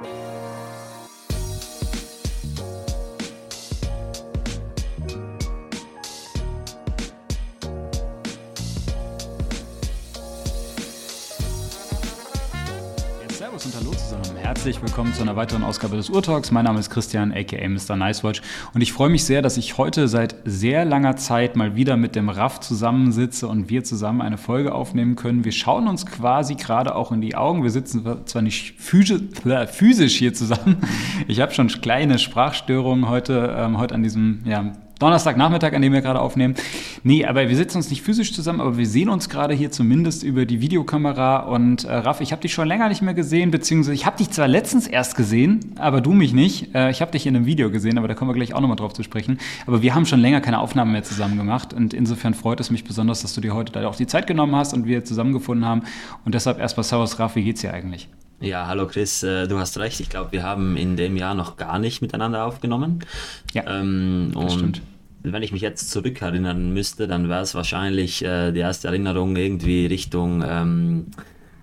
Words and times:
Servus 0.00 0.37
Herzlich 14.58 14.82
willkommen 14.82 15.14
zu 15.14 15.22
einer 15.22 15.36
weiteren 15.36 15.62
Ausgabe 15.62 15.94
des 15.94 16.10
Urtalks. 16.10 16.50
Mein 16.50 16.64
Name 16.64 16.80
ist 16.80 16.90
Christian, 16.90 17.32
aka 17.32 17.68
Mr. 17.68 17.94
Nicewatch. 17.94 18.42
Und 18.74 18.80
ich 18.80 18.92
freue 18.92 19.08
mich 19.08 19.22
sehr, 19.22 19.40
dass 19.40 19.56
ich 19.56 19.78
heute 19.78 20.08
seit 20.08 20.34
sehr 20.44 20.84
langer 20.84 21.14
Zeit 21.14 21.54
mal 21.54 21.76
wieder 21.76 21.96
mit 21.96 22.16
dem 22.16 22.28
Raff 22.28 22.58
zusammensitze 22.58 23.46
und 23.46 23.70
wir 23.70 23.84
zusammen 23.84 24.20
eine 24.20 24.36
Folge 24.36 24.74
aufnehmen 24.74 25.14
können. 25.14 25.44
Wir 25.44 25.52
schauen 25.52 25.86
uns 25.86 26.06
quasi 26.06 26.56
gerade 26.56 26.96
auch 26.96 27.12
in 27.12 27.20
die 27.20 27.36
Augen. 27.36 27.62
Wir 27.62 27.70
sitzen 27.70 28.04
zwar 28.24 28.42
nicht 28.42 28.74
äh, 29.44 29.66
physisch 29.68 30.16
hier 30.16 30.34
zusammen. 30.34 30.78
Ich 31.28 31.40
habe 31.40 31.54
schon 31.54 31.68
kleine 31.68 32.18
Sprachstörungen 32.18 33.08
heute, 33.08 33.54
ähm, 33.56 33.78
heute 33.78 33.94
an 33.94 34.02
diesem 34.02 34.40
ja, 34.44 34.72
Donnerstagnachmittag, 34.98 35.72
an 35.74 35.82
dem 35.82 35.92
wir 35.92 36.00
gerade 36.00 36.20
aufnehmen. 36.20 36.54
Nee, 37.04 37.24
aber 37.24 37.48
wir 37.48 37.56
sitzen 37.56 37.76
uns 37.76 37.90
nicht 37.90 38.02
physisch 38.02 38.32
zusammen, 38.32 38.60
aber 38.60 38.76
wir 38.76 38.86
sehen 38.86 39.08
uns 39.08 39.28
gerade 39.28 39.54
hier 39.54 39.70
zumindest 39.70 40.22
über 40.22 40.44
die 40.44 40.60
Videokamera. 40.60 41.40
Und 41.40 41.84
äh, 41.84 41.94
Raff, 41.94 42.20
ich 42.20 42.32
habe 42.32 42.42
dich 42.42 42.52
schon 42.52 42.66
länger 42.66 42.88
nicht 42.88 43.02
mehr 43.02 43.14
gesehen, 43.14 43.50
beziehungsweise 43.50 43.94
ich 43.94 44.06
habe 44.06 44.18
dich 44.18 44.30
zwar 44.30 44.48
letztens 44.48 44.86
erst 44.86 45.16
gesehen, 45.16 45.74
aber 45.78 46.00
du 46.00 46.12
mich 46.12 46.32
nicht. 46.32 46.74
Äh, 46.74 46.90
ich 46.90 47.00
habe 47.00 47.12
dich 47.12 47.26
in 47.26 47.36
einem 47.36 47.46
Video 47.46 47.70
gesehen, 47.70 47.98
aber 47.98 48.08
da 48.08 48.14
kommen 48.14 48.30
wir 48.30 48.34
gleich 48.34 48.54
auch 48.54 48.60
nochmal 48.60 48.76
drauf 48.76 48.92
zu 48.92 49.02
sprechen. 49.02 49.38
Aber 49.66 49.82
wir 49.82 49.94
haben 49.94 50.06
schon 50.06 50.20
länger 50.20 50.40
keine 50.40 50.58
Aufnahmen 50.58 50.92
mehr 50.92 51.04
zusammen 51.04 51.36
gemacht. 51.36 51.72
Und 51.72 51.94
insofern 51.94 52.34
freut 52.34 52.60
es 52.60 52.70
mich 52.70 52.84
besonders, 52.84 53.22
dass 53.22 53.34
du 53.34 53.40
dir 53.40 53.54
heute 53.54 53.72
da 53.72 53.86
auch 53.86 53.96
die 53.96 54.06
Zeit 54.06 54.26
genommen 54.26 54.56
hast 54.56 54.74
und 54.74 54.86
wir 54.86 55.04
zusammengefunden 55.04 55.64
haben. 55.64 55.82
Und 56.24 56.34
deshalb 56.34 56.58
erstmal 56.58 56.84
Servus, 56.84 57.18
Raff, 57.18 57.36
wie 57.36 57.44
geht's 57.44 57.60
dir 57.60 57.72
eigentlich? 57.72 58.08
Ja, 58.40 58.68
hallo 58.68 58.86
Chris, 58.86 59.22
äh, 59.24 59.48
du 59.48 59.58
hast 59.58 59.78
recht. 59.78 59.98
Ich 59.98 60.08
glaube, 60.08 60.30
wir 60.30 60.44
haben 60.44 60.76
in 60.76 60.96
dem 60.96 61.16
Jahr 61.16 61.34
noch 61.34 61.56
gar 61.56 61.78
nicht 61.78 62.02
miteinander 62.02 62.44
aufgenommen. 62.44 63.00
Ja, 63.52 63.80
ähm, 63.80 64.30
das 64.32 64.54
stimmt. 64.54 64.82
Wenn 65.24 65.42
ich 65.42 65.50
mich 65.50 65.62
jetzt 65.62 65.90
zurückerinnern 65.90 66.72
müsste, 66.72 67.08
dann 67.08 67.28
wäre 67.28 67.42
es 67.42 67.56
wahrscheinlich 67.56 68.24
äh, 68.24 68.52
die 68.52 68.60
erste 68.60 68.88
Erinnerung 68.88 69.34
irgendwie 69.34 69.86
Richtung 69.86 70.44
ähm, 70.48 71.06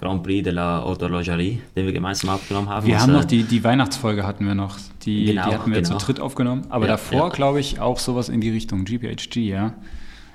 Grand 0.02 0.24
Prix 0.24 0.44
de 0.44 0.52
la 0.52 0.84
Horlogerie, 0.84 1.62
den 1.78 1.86
wir 1.86 1.94
gemeinsam 1.94 2.32
aufgenommen 2.32 2.68
haben. 2.68 2.86
Wir 2.86 3.00
haben 3.00 3.14
noch 3.14 3.24
die, 3.24 3.44
die 3.44 3.64
Weihnachtsfolge 3.64 4.28
hatten 4.28 4.46
wir 4.46 4.56
noch. 4.56 4.78
Die, 5.04 5.26
genau, 5.26 5.48
die 5.48 5.56
hatten 5.56 5.72
wir 5.72 5.82
genau. 5.82 5.98
zu 5.98 6.06
dritt 6.06 6.20
aufgenommen. 6.20 6.66
Aber 6.70 6.86
ja, 6.86 6.92
davor, 6.92 7.28
ja. 7.28 7.30
glaube 7.30 7.62
ich, 7.62 7.80
auch 7.80 8.00
sowas 8.00 8.28
in 8.28 8.42
die 8.42 8.50
Richtung 8.50 8.84
GPHG, 8.84 9.38
ja. 9.38 9.74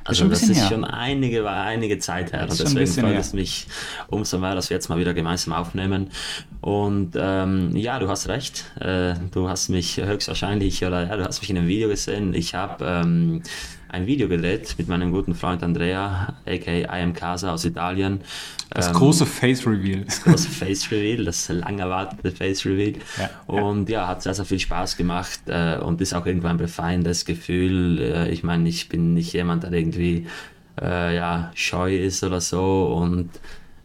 Also 0.04 0.28
das 0.28 0.42
ist 0.42 0.56
her. 0.56 0.68
schon 0.68 0.84
einige, 0.84 1.48
einige 1.48 1.98
Zeit 1.98 2.32
her. 2.32 2.42
Und 2.48 2.58
deswegen 2.58 2.86
freut 2.86 3.18
es 3.18 3.32
mich 3.32 3.66
umso 4.08 4.38
mehr, 4.38 4.54
dass 4.54 4.70
wir 4.70 4.76
jetzt 4.76 4.88
mal 4.88 4.98
wieder 4.98 5.14
gemeinsam 5.14 5.52
aufnehmen. 5.52 6.10
Und 6.60 7.12
ähm, 7.16 7.76
ja, 7.76 7.98
du 7.98 8.08
hast 8.08 8.28
recht. 8.28 8.64
Äh, 8.80 9.14
du 9.30 9.48
hast 9.48 9.68
mich 9.68 9.98
höchstwahrscheinlich, 9.98 10.84
oder 10.84 11.06
ja, 11.06 11.16
du 11.16 11.24
hast 11.24 11.40
mich 11.40 11.50
in 11.50 11.58
einem 11.58 11.68
Video 11.68 11.88
gesehen. 11.88 12.34
Ich 12.34 12.54
habe 12.54 12.84
ähm, 12.84 13.42
ein 13.92 14.06
Video 14.06 14.28
gedreht 14.28 14.74
mit 14.78 14.88
meinem 14.88 15.10
guten 15.10 15.34
Freund 15.34 15.62
Andrea, 15.62 16.34
aka 16.46 16.70
I 16.70 17.02
am 17.02 17.12
Casa 17.12 17.52
aus 17.52 17.64
Italien. 17.64 18.20
Das 18.70 18.88
ähm, 18.88 18.94
große 18.94 19.26
Face 19.26 19.66
Reveal. 19.66 20.04
Das 20.04 20.22
große 20.22 20.48
Face 20.48 20.90
Reveal, 20.90 21.24
das 21.24 21.48
lang 21.48 21.78
erwartete 21.78 22.30
Face 22.30 22.64
Reveal. 22.64 22.94
Ja, 23.18 23.30
und 23.46 23.88
ja. 23.88 24.02
ja. 24.02 24.08
hat 24.08 24.22
sehr, 24.22 24.34
sehr 24.34 24.44
viel 24.44 24.60
Spaß 24.60 24.96
gemacht 24.96 25.40
äh, 25.46 25.78
und 25.78 26.00
ist 26.00 26.14
auch 26.14 26.24
irgendwann 26.26 26.52
ein 26.52 26.58
befreiendes 26.58 27.24
Gefühl. 27.24 28.00
Äh, 28.00 28.30
ich 28.30 28.44
meine, 28.44 28.68
ich 28.68 28.88
bin 28.88 29.14
nicht 29.14 29.32
jemand, 29.32 29.64
der 29.64 29.72
irgendwie 29.72 30.26
äh, 30.80 31.16
ja, 31.16 31.50
scheu 31.54 31.96
ist 31.96 32.22
oder 32.22 32.40
so 32.40 32.94
und 32.96 33.30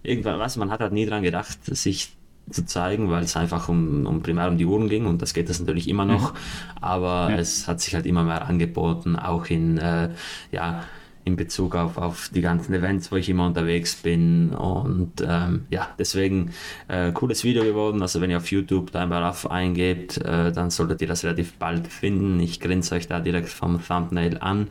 irgendwann, 0.03 0.39
du, 0.39 0.59
man 0.59 0.71
hat 0.71 0.81
halt 0.81 0.93
nie 0.93 1.05
dran 1.05 1.23
gedacht, 1.23 1.57
sich 1.65 2.14
zu 2.49 2.65
zeigen, 2.65 3.09
weil 3.09 3.23
es 3.23 3.35
einfach 3.35 3.69
um, 3.69 4.05
um 4.05 4.21
primär 4.21 4.47
um 4.49 4.57
die 4.57 4.65
Uhren 4.65 4.87
ging 4.87 5.05
und 5.05 5.21
das 5.21 5.33
geht 5.33 5.49
das 5.49 5.59
natürlich 5.59 5.89
immer 5.89 6.05
noch, 6.05 6.33
mhm. 6.33 6.37
aber 6.81 7.29
ja. 7.31 7.37
es 7.37 7.67
hat 7.67 7.81
sich 7.81 7.95
halt 7.95 8.05
immer 8.05 8.23
mehr 8.23 8.45
angeboten, 8.45 9.15
auch 9.15 9.45
in, 9.47 9.77
äh, 9.77 10.09
ja, 10.51 10.83
in 11.25 11.35
Bezug 11.35 11.75
auf, 11.75 11.97
auf 11.97 12.29
die 12.33 12.41
ganzen 12.41 12.73
Events, 12.73 13.11
wo 13.11 13.15
ich 13.15 13.27
immer 13.29 13.47
unterwegs 13.47 13.95
bin. 13.95 14.51
Und 14.51 15.25
ähm, 15.27 15.65
ja, 15.71 15.89
deswegen 15.97 16.51
äh, 16.87 17.11
cooles 17.11 17.43
Video 17.43 17.63
geworden, 17.63 18.03
also 18.03 18.21
wenn 18.21 18.29
ihr 18.29 18.37
auf 18.37 18.51
YouTube 18.51 18.91
da 18.91 19.05
bei 19.07 19.17
RAF 19.17 19.47
eingebt, 19.47 20.17
äh, 20.17 20.51
dann 20.51 20.69
solltet 20.69 21.01
ihr 21.01 21.07
das 21.07 21.23
relativ 21.23 21.53
bald 21.53 21.87
finden, 21.87 22.39
ich 22.39 22.59
grinse 22.59 22.93
euch 22.93 23.07
da 23.07 23.19
direkt 23.19 23.49
vom 23.49 23.83
Thumbnail 23.83 24.37
an 24.37 24.67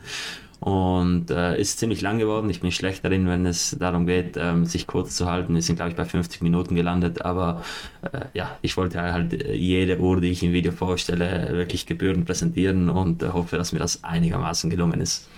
und 0.59 1.29
äh, 1.31 1.59
ist 1.59 1.79
ziemlich 1.79 2.01
lang 2.01 2.17
geworden. 2.17 2.49
Ich 2.49 2.61
bin 2.61 2.71
schlecht 2.71 3.03
darin, 3.03 3.27
wenn 3.27 3.45
es 3.45 3.75
darum 3.79 4.05
geht, 4.05 4.37
ähm, 4.37 4.65
sich 4.65 4.87
kurz 4.87 5.15
zu 5.15 5.29
halten. 5.29 5.53
Wir 5.53 5.61
sind, 5.61 5.75
glaube 5.75 5.91
ich, 5.91 5.97
bei 5.97 6.05
50 6.05 6.41
Minuten 6.41 6.75
gelandet, 6.75 7.23
aber 7.23 7.61
äh, 8.01 8.21
ja, 8.33 8.57
ich 8.61 8.77
wollte 8.77 9.01
halt 9.01 9.33
äh, 9.33 9.53
jede 9.53 9.99
Uhr, 9.99 10.21
die 10.21 10.29
ich 10.29 10.43
im 10.43 10.53
Video 10.53 10.71
vorstelle, 10.71 11.49
wirklich 11.51 11.85
gebührend 11.85 12.25
präsentieren 12.25 12.89
und 12.89 13.21
äh, 13.21 13.29
hoffe, 13.29 13.57
dass 13.57 13.73
mir 13.73 13.79
das 13.79 14.03
einigermaßen 14.03 14.69
gelungen 14.69 15.01
ist. 15.01 15.29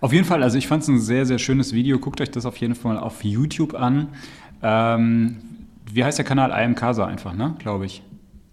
Auf 0.00 0.12
jeden 0.12 0.24
Fall, 0.24 0.42
also 0.42 0.58
ich 0.58 0.66
fand 0.66 0.82
es 0.82 0.88
ein 0.88 1.00
sehr, 1.00 1.26
sehr 1.26 1.38
schönes 1.38 1.72
Video. 1.72 1.98
Guckt 1.98 2.20
euch 2.20 2.30
das 2.30 2.46
auf 2.46 2.56
jeden 2.58 2.74
Fall 2.74 2.98
auf 2.98 3.24
YouTube 3.24 3.74
an. 3.74 4.08
Ähm, 4.62 5.36
wie 5.90 6.04
heißt 6.04 6.18
der 6.18 6.24
Kanal? 6.24 6.50
IM 6.62 6.74
Casa 6.74 7.06
einfach, 7.06 7.34
ne? 7.34 7.56
Glaube 7.58 7.86
ich. 7.86 8.02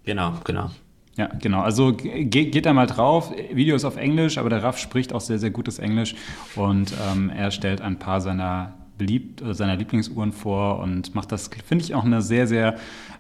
Genau, 0.06 0.34
genau. 0.44 0.72
Ja, 1.16 1.30
genau. 1.40 1.62
Also 1.62 1.94
ge 1.94 2.26
geht 2.26 2.66
da 2.66 2.74
mal 2.74 2.88
drauf. 2.88 3.32
Video 3.52 3.76
ist 3.76 3.86
auf 3.86 3.98
Englisch, 3.98 4.38
aber 4.38 4.50
der 4.50 4.64
Raff 4.64 4.80
spricht 4.80 5.14
auch 5.14 5.22
sehr, 5.22 5.38
sehr 5.38 5.52
gutes 5.52 5.78
Englisch 5.78 6.16
und 6.56 6.94
ähm, 7.12 7.30
er 7.30 7.52
stellt 7.52 7.82
ein 7.82 8.00
paar 8.00 8.20
seiner 8.20 8.74
beliebt, 8.98 9.42
äh, 9.42 9.54
seiner 9.54 9.76
Lieblingsuhren 9.76 10.32
vor 10.32 10.80
und 10.80 11.14
macht 11.14 11.32
das, 11.32 11.50
finde 11.66 11.84
ich, 11.84 11.94
auch 11.94 12.04
eine 12.04 12.22
sehr, 12.22 12.48
sehr 12.48 12.78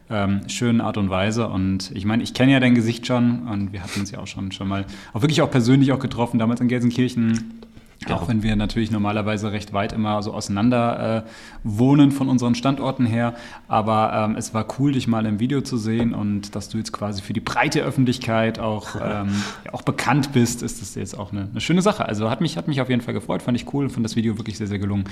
ähm, 0.09 0.41
schöne 0.49 0.83
Art 0.83 0.97
und 0.97 1.09
Weise. 1.09 1.47
Und 1.47 1.91
ich 1.93 2.05
meine, 2.05 2.23
ich 2.23 2.33
kenne 2.33 2.51
ja 2.51 2.59
dein 2.59 2.73
Gesicht 2.73 3.05
schon 3.05 3.47
und 3.47 3.73
wir 3.73 3.83
hatten 3.83 3.99
uns 3.99 4.09
ja 4.09 4.19
auch 4.19 4.27
schon, 4.27 4.51
schon 4.51 4.67
mal 4.67 4.85
auch 5.13 5.21
wirklich 5.21 5.41
auch 5.41 5.51
persönlich 5.51 5.91
auch 5.91 5.99
getroffen, 5.99 6.39
damals 6.39 6.61
in 6.61 6.67
Gelsenkirchen 6.67 7.61
Genau. 8.05 8.19
Auch 8.19 8.27
wenn 8.27 8.43
wir 8.43 8.55
natürlich 8.55 8.91
normalerweise 8.91 9.51
recht 9.51 9.73
weit 9.73 9.93
immer 9.93 10.21
so 10.21 10.33
auseinander 10.33 11.25
äh, 11.25 11.29
wohnen 11.63 12.11
von 12.11 12.29
unseren 12.29 12.55
Standorten 12.55 13.05
her. 13.05 13.33
Aber 13.67 14.13
ähm, 14.13 14.35
es 14.35 14.53
war 14.53 14.65
cool, 14.79 14.93
dich 14.93 15.07
mal 15.07 15.25
im 15.25 15.39
Video 15.39 15.61
zu 15.61 15.77
sehen 15.77 16.13
und 16.13 16.55
dass 16.55 16.69
du 16.69 16.77
jetzt 16.77 16.91
quasi 16.91 17.21
für 17.21 17.33
die 17.33 17.39
breite 17.39 17.81
Öffentlichkeit 17.81 18.59
auch, 18.59 18.95
ähm, 18.95 19.43
ja, 19.65 19.73
auch 19.73 19.81
bekannt 19.81 20.33
bist, 20.33 20.63
ist 20.63 20.81
das 20.81 20.95
jetzt 20.95 21.17
auch 21.17 21.31
eine, 21.31 21.47
eine, 21.51 21.61
schöne 21.61 21.81
Sache. 21.81 22.05
Also 22.05 22.29
hat 22.29 22.41
mich, 22.41 22.57
hat 22.57 22.67
mich 22.67 22.81
auf 22.81 22.89
jeden 22.89 23.01
Fall 23.01 23.13
gefreut, 23.13 23.41
fand 23.41 23.57
ich 23.57 23.73
cool 23.73 23.85
und 23.85 23.91
fand 23.91 24.05
das 24.05 24.15
Video 24.15 24.37
wirklich 24.37 24.57
sehr, 24.57 24.67
sehr 24.67 24.79
gelungen. 24.79 25.05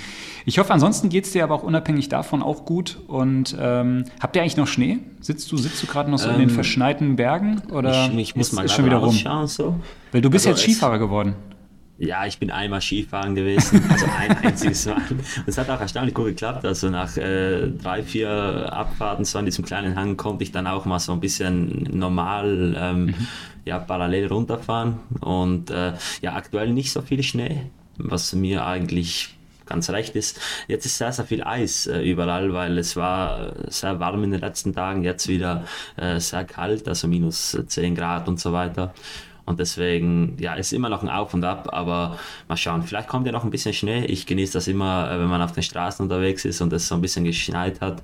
Ich 0.45 0.59
hoffe, 0.59 0.73
ansonsten 0.73 1.09
geht 1.09 1.25
es 1.25 1.31
dir 1.31 1.43
aber 1.43 1.55
auch 1.55 1.63
unabhängig 1.63 2.09
davon 2.09 2.41
auch 2.41 2.65
gut. 2.65 2.99
Und 3.07 3.55
ähm, 3.59 4.05
habt 4.19 4.35
ihr 4.35 4.41
eigentlich 4.41 4.57
noch 4.57 4.67
Schnee? 4.67 4.99
Sitzt 5.19 5.51
du, 5.51 5.57
sitzt 5.57 5.81
du 5.83 5.87
gerade 5.87 6.09
noch 6.09 6.19
so 6.19 6.29
in 6.29 6.39
den 6.39 6.49
ähm, 6.49 6.55
verschneiten 6.55 7.15
Bergen? 7.15 7.61
Oder 7.71 8.09
ich, 8.11 8.17
ich 8.17 8.35
muss 8.35 8.47
ist, 8.49 8.53
mal 8.53 8.65
ist 8.65 8.73
schon 8.73 8.85
wieder 8.85 8.97
rum? 8.97 9.15
So. 9.45 9.75
Weil 10.11 10.21
du 10.21 10.29
bist 10.29 10.47
also 10.47 10.57
jetzt 10.57 10.63
Skifahrer 10.63 10.99
geworden. 10.99 11.35
Ja, 12.01 12.25
ich 12.25 12.39
bin 12.39 12.49
einmal 12.49 12.81
Skifahren 12.81 13.35
gewesen, 13.35 13.83
also 13.91 14.07
ein 14.17 14.35
einziges 14.37 14.87
Mal. 14.87 15.03
Das 15.45 15.59
hat 15.59 15.69
auch 15.69 15.79
erstaunlich 15.79 16.15
gut 16.15 16.25
geklappt. 16.25 16.65
Also 16.65 16.89
nach 16.89 17.15
äh, 17.15 17.67
drei, 17.67 18.01
vier 18.01 18.73
Abfahrten 18.73 19.23
so 19.23 19.37
an 19.37 19.45
diesem 19.45 19.63
kleinen 19.63 19.95
Hang 19.95 20.17
konnte 20.17 20.43
ich 20.43 20.51
dann 20.51 20.65
auch 20.65 20.85
mal 20.85 20.97
so 20.97 21.11
ein 21.11 21.19
bisschen 21.19 21.87
normal 21.91 22.75
ähm, 22.75 23.05
mhm. 23.05 23.27
ja, 23.65 23.77
parallel 23.77 24.29
runterfahren. 24.29 24.95
Und 25.19 25.69
äh, 25.69 25.93
ja, 26.23 26.33
aktuell 26.33 26.73
nicht 26.73 26.91
so 26.91 27.03
viel 27.03 27.21
Schnee, 27.21 27.67
was 27.97 28.33
mir 28.33 28.65
eigentlich 28.65 29.35
ganz 29.67 29.87
recht 29.91 30.15
ist. 30.15 30.39
Jetzt 30.67 30.87
ist 30.87 30.97
sehr, 30.97 31.11
sehr 31.11 31.25
viel 31.25 31.43
Eis 31.43 31.85
äh, 31.85 32.01
überall, 32.01 32.51
weil 32.51 32.79
es 32.79 32.95
war 32.95 33.53
sehr 33.67 33.99
warm 33.99 34.23
in 34.23 34.31
den 34.31 34.41
letzten 34.41 34.73
Tagen, 34.73 35.03
jetzt 35.03 35.27
wieder 35.27 35.65
äh, 35.97 36.19
sehr 36.19 36.45
kalt, 36.45 36.87
also 36.87 37.07
minus 37.07 37.55
10 37.67 37.93
Grad 37.93 38.27
und 38.27 38.39
so 38.39 38.53
weiter. 38.53 38.91
Und 39.51 39.59
deswegen, 39.59 40.37
ja, 40.39 40.53
ist 40.53 40.71
immer 40.71 40.87
noch 40.87 41.03
ein 41.03 41.09
Auf 41.09 41.33
und 41.33 41.43
Ab, 41.43 41.67
aber 41.73 42.17
mal 42.47 42.55
schauen. 42.55 42.83
Vielleicht 42.83 43.09
kommt 43.09 43.25
ja 43.25 43.33
noch 43.33 43.43
ein 43.43 43.49
bisschen 43.49 43.73
Schnee. 43.73 44.05
Ich 44.05 44.25
genieße 44.25 44.53
das 44.53 44.69
immer, 44.69 45.11
äh, 45.11 45.19
wenn 45.19 45.27
man 45.27 45.41
auf 45.41 45.51
den 45.51 45.61
Straßen 45.61 46.01
unterwegs 46.03 46.45
ist 46.45 46.61
und 46.61 46.71
es 46.71 46.87
so 46.87 46.95
ein 46.95 47.01
bisschen 47.01 47.25
geschneit 47.25 47.81
hat, 47.81 48.01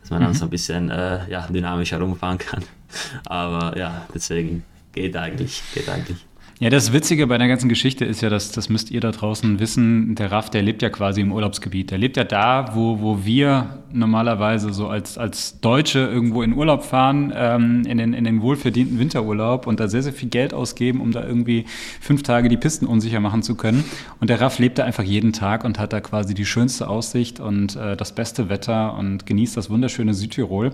dass 0.00 0.10
man 0.10 0.20
mhm. 0.20 0.26
dann 0.26 0.34
so 0.34 0.44
ein 0.44 0.50
bisschen 0.50 0.90
äh, 0.90 1.28
ja, 1.28 1.48
dynamisch 1.48 1.90
herumfahren 1.90 2.38
kann. 2.38 2.62
Aber 3.26 3.76
ja, 3.76 4.06
deswegen 4.14 4.62
geht 4.92 5.16
eigentlich, 5.16 5.64
geht 5.74 5.88
eigentlich. 5.88 6.24
Ja, 6.60 6.70
das 6.70 6.92
Witzige 6.92 7.26
bei 7.26 7.36
der 7.36 7.48
ganzen 7.48 7.68
Geschichte 7.68 8.04
ist 8.04 8.20
ja, 8.20 8.30
dass 8.30 8.52
das 8.52 8.68
müsst 8.68 8.92
ihr 8.92 9.00
da 9.00 9.10
draußen 9.10 9.58
wissen, 9.58 10.14
der 10.14 10.30
Raff, 10.30 10.50
der 10.50 10.62
lebt 10.62 10.82
ja 10.82 10.88
quasi 10.88 11.20
im 11.20 11.32
Urlaubsgebiet. 11.32 11.90
Der 11.90 11.98
lebt 11.98 12.16
ja 12.16 12.22
da, 12.22 12.70
wo, 12.74 13.00
wo 13.00 13.24
wir 13.24 13.82
normalerweise 13.92 14.72
so 14.72 14.86
als, 14.86 15.18
als 15.18 15.60
Deutsche 15.60 15.98
irgendwo 15.98 16.42
in 16.42 16.52
Urlaub 16.52 16.84
fahren, 16.84 17.32
ähm, 17.34 17.82
in, 17.86 17.98
den, 17.98 18.14
in 18.14 18.22
den 18.22 18.40
wohlverdienten 18.40 19.00
Winterurlaub 19.00 19.66
und 19.66 19.80
da 19.80 19.88
sehr, 19.88 20.04
sehr 20.04 20.12
viel 20.12 20.28
Geld 20.28 20.54
ausgeben, 20.54 21.00
um 21.00 21.10
da 21.10 21.26
irgendwie 21.26 21.64
fünf 22.00 22.22
Tage 22.22 22.48
die 22.48 22.56
Pisten 22.56 22.86
unsicher 22.86 23.18
machen 23.18 23.42
zu 23.42 23.56
können. 23.56 23.82
Und 24.20 24.30
der 24.30 24.40
Raff 24.40 24.60
lebt 24.60 24.78
da 24.78 24.84
einfach 24.84 25.02
jeden 25.02 25.32
Tag 25.32 25.64
und 25.64 25.80
hat 25.80 25.92
da 25.92 26.00
quasi 26.00 26.34
die 26.34 26.46
schönste 26.46 26.88
Aussicht 26.88 27.40
und 27.40 27.74
äh, 27.74 27.96
das 27.96 28.14
beste 28.14 28.48
Wetter 28.48 28.96
und 28.96 29.26
genießt 29.26 29.56
das 29.56 29.70
wunderschöne 29.70 30.14
Südtirol. 30.14 30.70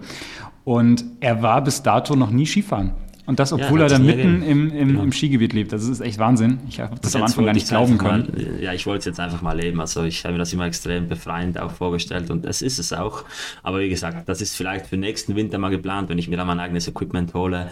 Und 0.64 1.06
er 1.20 1.40
war 1.40 1.64
bis 1.64 1.82
dato 1.82 2.16
noch 2.16 2.30
nie 2.30 2.44
Skifahren. 2.44 2.92
Und 3.30 3.38
das, 3.38 3.52
obwohl 3.52 3.78
ja, 3.78 3.86
er 3.86 3.90
da 3.90 3.98
mitten 4.00 4.42
im, 4.42 4.72
im, 4.72 4.88
genau. 4.88 5.02
im, 5.04 5.12
Skigebiet 5.12 5.52
lebt. 5.52 5.72
Das 5.72 5.84
ist 5.84 6.00
echt 6.00 6.18
Wahnsinn. 6.18 6.58
Ich 6.68 6.80
habe 6.80 6.96
das 7.00 7.14
am 7.14 7.22
Anfang 7.22 7.44
gar 7.44 7.54
nicht 7.54 7.68
glauben 7.68 7.96
können. 7.96 8.28
Mal, 8.34 8.60
ja, 8.60 8.72
ich 8.72 8.86
wollte 8.86 8.98
es 8.98 9.04
jetzt 9.04 9.20
einfach 9.20 9.40
mal 9.40 9.56
leben. 9.56 9.80
Also 9.80 10.02
ich 10.02 10.24
habe 10.24 10.32
mir 10.32 10.40
das 10.40 10.52
immer 10.52 10.66
extrem 10.66 11.06
befreiend 11.06 11.60
auch 11.60 11.70
vorgestellt 11.70 12.28
und 12.30 12.44
das 12.44 12.60
ist 12.60 12.80
es 12.80 12.92
auch. 12.92 13.22
Aber 13.62 13.78
wie 13.78 13.88
gesagt, 13.88 14.28
das 14.28 14.42
ist 14.42 14.56
vielleicht 14.56 14.88
für 14.88 14.96
nächsten 14.96 15.36
Winter 15.36 15.58
mal 15.58 15.68
geplant, 15.68 16.08
wenn 16.08 16.18
ich 16.18 16.26
mir 16.26 16.38
da 16.38 16.44
mein 16.44 16.58
eigenes 16.58 16.88
Equipment 16.88 17.32
hole 17.32 17.70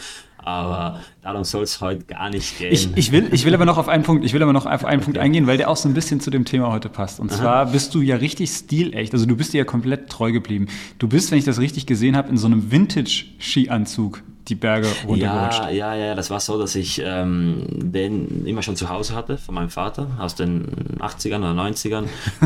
aber 0.49 1.00
darum 1.20 1.44
soll 1.44 1.64
es 1.64 1.81
heute 1.81 2.04
gar 2.04 2.31
nicht 2.31 2.58
gehen. 2.58 2.72
Ich, 2.72 2.88
ich, 2.96 3.12
will, 3.12 3.28
ich 3.32 3.44
will 3.44 3.54
aber 3.54 3.66
noch 3.66 3.76
auf 3.76 3.88
einen 3.88 4.02
Punkt, 4.02 4.25
ich 4.25 4.32
will 4.32 4.43
aber 4.43 4.52
noch 4.52 4.64
auf 4.64 4.84
einen 4.84 5.00
okay. 5.00 5.04
Punkt 5.04 5.19
eingehen, 5.19 5.46
weil 5.46 5.58
der 5.58 5.69
auch 5.69 5.76
so 5.76 5.88
ein 5.88 5.94
bisschen 5.94 6.20
zu 6.20 6.31
dem 6.31 6.44
Thema 6.44 6.72
heute 6.72 6.88
passt. 6.88 7.20
Und 7.20 7.31
Aha. 7.32 7.38
zwar 7.38 7.66
bist 7.66 7.94
du 7.94 8.00
ja 8.00 8.16
richtig 8.16 8.50
stilecht, 8.50 9.12
also 9.12 9.26
du 9.26 9.37
bist 9.37 9.52
dir 9.52 9.58
ja 9.58 9.64
komplett 9.64 10.08
treu 10.08 10.32
geblieben. 10.32 10.69
Du 10.99 11.08
bist, 11.08 11.31
wenn 11.31 11.38
ich 11.38 11.44
das 11.44 11.58
richtig 11.58 11.87
gesehen 11.87 12.16
habe, 12.16 12.31
in 12.31 12.38
so 12.38 12.46
einem 12.46 12.70
Vintage-Skianzug 12.70 14.22
die 14.49 14.55
Berge 14.55 14.89
runtergerutscht. 15.06 15.61
Ja, 15.61 15.71
ja, 15.71 15.95
ja, 15.95 16.15
das 16.15 16.31
war 16.31 16.41
so, 16.41 16.59
dass 16.59 16.75
ich 16.75 17.00
ähm, 17.05 17.67
den 17.69 18.47
immer 18.47 18.62
schon 18.62 18.77
zu 18.77 18.89
Hause 18.89 19.15
hatte, 19.15 19.39
von 19.39 19.55
meinem 19.55 19.71
Vater, 19.71 20.09
aus 20.19 20.35
den 20.35 20.67
80ern 20.99 21.39
oder 21.39 21.61
90ern. 21.61 22.05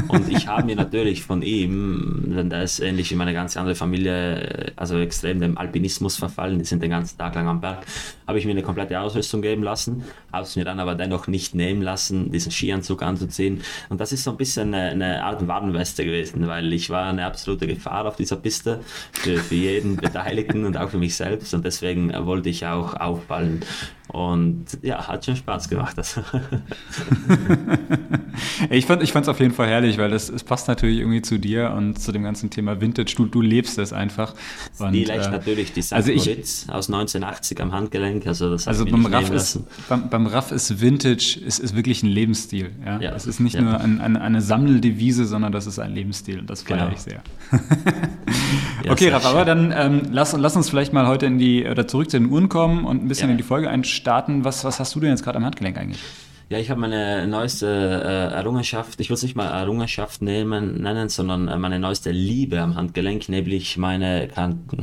Und 0.08 0.28
ich 0.28 0.46
habe 0.46 0.64
mir 0.64 0.76
natürlich 0.76 1.22
von 1.22 1.42
ihm, 1.42 2.32
denn 2.36 2.50
der 2.50 2.62
ist 2.62 2.80
ähnlich 2.80 3.10
wie 3.10 3.14
meine 3.14 3.34
ganze 3.34 3.60
andere 3.60 3.74
Familie, 3.74 4.72
also 4.76 4.98
extrem 4.98 5.40
dem 5.40 5.58
Alpinismus 5.58 6.16
verfallen, 6.16 6.58
die 6.58 6.64
sind 6.64 6.82
den 6.82 6.90
ganzen 6.90 7.18
Tag 7.18 7.34
lang 7.34 7.48
am 7.48 7.60
Berg, 7.60 7.86
habe 8.26 8.38
ich 8.38 8.44
mir 8.44 8.52
eine 8.52 8.62
komplette 8.62 8.98
Ausrüstung 8.98 9.42
geben 9.42 9.62
lassen, 9.62 10.04
habe 10.32 10.44
es 10.44 10.56
mir 10.56 10.64
dann 10.64 10.80
aber 10.80 10.94
dennoch 10.94 11.26
nicht 11.26 11.54
nehmen 11.54 11.82
lassen, 11.82 12.30
diesen 12.30 12.50
Skianzug 12.50 13.02
anzuziehen. 13.02 13.62
Und 13.88 14.00
das 14.00 14.12
ist 14.12 14.24
so 14.24 14.30
ein 14.30 14.36
bisschen 14.36 14.74
eine, 14.74 14.90
eine 14.90 15.24
Art 15.24 15.46
Warnweste 15.46 16.04
gewesen, 16.04 16.46
weil 16.48 16.72
ich 16.72 16.90
war 16.90 17.06
eine 17.06 17.26
absolute 17.26 17.66
Gefahr 17.66 18.06
auf 18.06 18.16
dieser 18.16 18.36
Piste 18.36 18.80
für, 19.12 19.36
für 19.36 19.54
jeden 19.54 19.96
Beteiligten 19.96 20.64
und 20.64 20.76
auch 20.76 20.90
für 20.90 20.98
mich 20.98 21.14
selbst. 21.14 21.52
Und 21.54 21.64
deswegen 21.64 21.91
deswegen 21.92 22.26
wollte 22.26 22.48
ich 22.48 22.66
auch 22.66 22.94
auffallen. 22.94 23.60
Und 24.08 24.66
ja, 24.82 25.06
hat 25.08 25.24
schon 25.24 25.36
Spaß 25.36 25.70
gemacht. 25.70 25.96
Das. 25.96 26.20
ich 28.70 28.84
fand 28.84 29.02
es 29.02 29.28
auf 29.28 29.40
jeden 29.40 29.54
Fall 29.54 29.68
herrlich, 29.68 29.96
weil 29.96 30.10
das, 30.10 30.28
es 30.28 30.44
passt 30.44 30.68
natürlich 30.68 30.98
irgendwie 30.98 31.22
zu 31.22 31.38
dir 31.38 31.72
und 31.74 31.98
zu 31.98 32.12
dem 32.12 32.22
ganzen 32.22 32.50
Thema 32.50 32.78
Vintage. 32.78 33.14
Du, 33.16 33.24
du 33.24 33.40
lebst 33.40 33.78
es 33.78 33.94
einfach. 33.94 34.34
Und, 34.78 34.92
die 34.92 35.04
äh, 35.04 35.30
natürlich 35.30 35.72
die 35.72 35.80
St. 35.80 35.94
Also 35.94 36.12
ich, 36.12 36.28
aus 36.68 36.90
1980 36.90 37.62
am 37.62 37.72
Handgelenk. 37.72 38.26
Also, 38.26 38.50
das 38.50 38.68
also 38.68 38.84
beim 38.84 39.06
Raff, 39.06 39.30
ist, 39.30 39.60
beim, 39.88 40.10
beim 40.10 40.26
Raff 40.26 40.52
ist 40.52 40.82
Vintage 40.82 41.40
ist, 41.42 41.58
ist 41.58 41.74
wirklich 41.74 42.02
ein 42.02 42.10
Lebensstil. 42.10 42.72
Ja? 42.84 43.00
ja 43.00 43.14
es 43.14 43.26
ist 43.26 43.40
nicht 43.40 43.54
ja. 43.54 43.62
nur 43.62 43.80
ein, 43.80 44.02
ein, 44.02 44.18
eine 44.18 44.42
Sammeldevise, 44.42 45.24
sondern 45.24 45.52
das 45.52 45.66
ist 45.66 45.78
ein 45.78 45.94
Lebensstil 45.94 46.40
und 46.40 46.50
das 46.50 46.60
feiere 46.62 46.80
genau. 46.80 46.92
ich 46.92 47.00
sehr. 47.00 47.22
okay, 48.90 49.08
Raff, 49.08 49.24
aber 49.24 49.46
dann 49.46 49.72
ähm, 49.74 50.02
lass, 50.10 50.36
lass 50.36 50.54
uns 50.54 50.68
vielleicht 50.68 50.92
mal 50.92 51.06
heute 51.06 51.24
in 51.24 51.38
die, 51.38 51.64
oder 51.82 51.88
zurück 51.88 52.10
zu 52.10 52.18
den 52.18 52.30
Uhren 52.30 52.48
kommen 52.48 52.84
und 52.84 53.02
ein 53.02 53.08
bisschen 53.08 53.30
in 53.30 53.36
die 53.36 53.42
Folge 53.42 53.68
einsteigen 53.68 53.82
starten. 54.02 54.44
Was, 54.44 54.64
was 54.64 54.80
hast 54.80 54.94
du 54.94 55.00
denn 55.00 55.10
jetzt 55.10 55.24
gerade 55.24 55.38
am 55.38 55.44
Handgelenk 55.44 55.76
eigentlich? 55.76 56.00
Ja, 56.48 56.58
ich 56.58 56.70
habe 56.70 56.80
meine 56.80 57.26
neueste 57.26 57.66
äh, 57.66 58.34
Errungenschaft, 58.34 59.00
ich 59.00 59.08
will 59.08 59.14
es 59.14 59.22
nicht 59.22 59.36
mal 59.36 59.46
Errungenschaft 59.46 60.22
nehmen, 60.22 60.82
nennen, 60.82 61.08
sondern 61.08 61.48
äh, 61.48 61.58
meine 61.58 61.78
neueste 61.78 62.10
Liebe 62.10 62.60
am 62.60 62.76
Handgelenk, 62.76 63.28
nämlich 63.28 63.78
meine, 63.78 64.28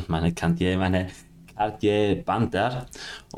meine 0.07 0.33
Cantier, 0.33 0.77
meine 0.77 1.07
Cartier 1.55 2.23
Panther. 2.25 2.87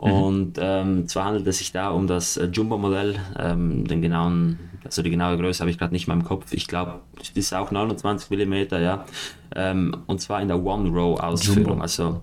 Mhm. 0.01 0.11
Und 0.11 0.59
ähm, 0.61 1.07
zwar 1.07 1.25
handelt 1.25 1.47
es 1.47 1.57
sich 1.57 1.71
da 1.71 1.89
um 1.89 2.07
das 2.07 2.37
äh, 2.37 2.45
Jumbo-Modell, 2.45 3.15
ähm, 3.37 3.85
den 3.85 4.01
genauen, 4.01 4.59
also 4.85 5.01
die 5.01 5.09
genaue 5.09 5.37
Größe 5.37 5.59
habe 5.59 5.71
ich 5.71 5.77
gerade 5.77 5.93
nicht 5.93 6.07
mehr 6.07 6.15
im 6.15 6.23
Kopf. 6.23 6.53
Ich 6.53 6.67
glaube, 6.67 7.01
das 7.17 7.31
ist 7.31 7.53
auch 7.53 7.71
29 7.71 8.29
mm, 8.29 8.75
ja. 8.75 9.05
Ähm, 9.53 10.03
und 10.07 10.21
zwar 10.21 10.41
in 10.41 10.47
der 10.47 10.63
One-Row-Ausführung. 10.63 11.81
Also 11.81 12.21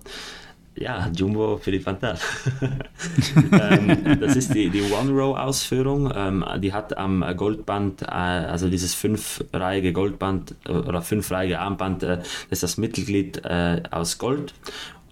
ja, 0.79 1.09
Jumbo 1.13 1.57
für 1.57 1.71
die 1.71 1.79
Panther. 1.79 2.17
ähm, 3.51 4.19
das 4.19 4.35
ist 4.35 4.53
die, 4.53 4.69
die 4.69 4.81
One-Row-Ausführung. 4.81 6.11
Ähm, 6.15 6.45
die 6.59 6.73
hat 6.73 6.97
am 6.97 7.23
Goldband, 7.35 8.03
äh, 8.03 8.05
also 8.05 8.69
dieses 8.69 8.93
fünfreihige 8.93 9.93
Goldband 9.93 10.55
äh, 10.67 10.71
oder 10.71 11.01
fünfreihige 11.01 11.59
Armband, 11.59 12.03
äh, 12.03 12.17
das 12.17 12.27
ist 12.49 12.63
das 12.63 12.77
Mittelglied 12.77 13.43
äh, 13.45 13.83
aus 13.91 14.17
Gold, 14.17 14.53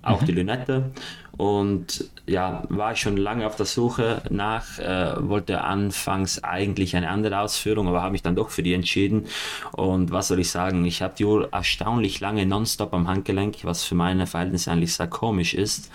auch 0.02 0.22
mhm. 0.22 0.26
die 0.26 0.32
Lünette. 0.32 0.92
Und 1.38 2.10
ja, 2.26 2.64
war 2.70 2.94
ich 2.94 3.00
schon 3.00 3.16
lange 3.16 3.46
auf 3.46 3.56
der 3.56 3.68
Suche 3.68 4.24
nach, 4.30 4.80
äh, 4.80 5.16
wollte 5.30 5.62
anfangs 5.62 6.44
eigentlich 6.44 6.96
eine 6.96 7.10
andere 7.10 7.40
Ausführung, 7.40 7.88
aber 7.88 8.02
habe 8.02 8.14
mich 8.14 8.24
dann 8.24 8.36
doch 8.36 8.50
für 8.50 8.64
die 8.64 8.74
entschieden. 8.74 9.26
Und 9.72 10.12
was 10.12 10.30
soll 10.30 10.40
ich 10.40 10.50
sagen, 10.50 10.84
ich 10.86 11.04
habe 11.04 11.14
die 11.18 11.26
Uhr 11.26 11.50
erstaunlich 11.54 12.20
lange 12.20 12.46
nonstop 12.46 12.94
am 12.94 13.08
Handgelenk, 13.08 13.58
was 13.64 13.84
für 13.84 13.96
meine 13.96 14.26
Verhältnisse 14.26 14.72
eigentlich 14.72 14.96
sehr 14.96 15.08
komisch 15.08 15.54
ist. 15.54 15.92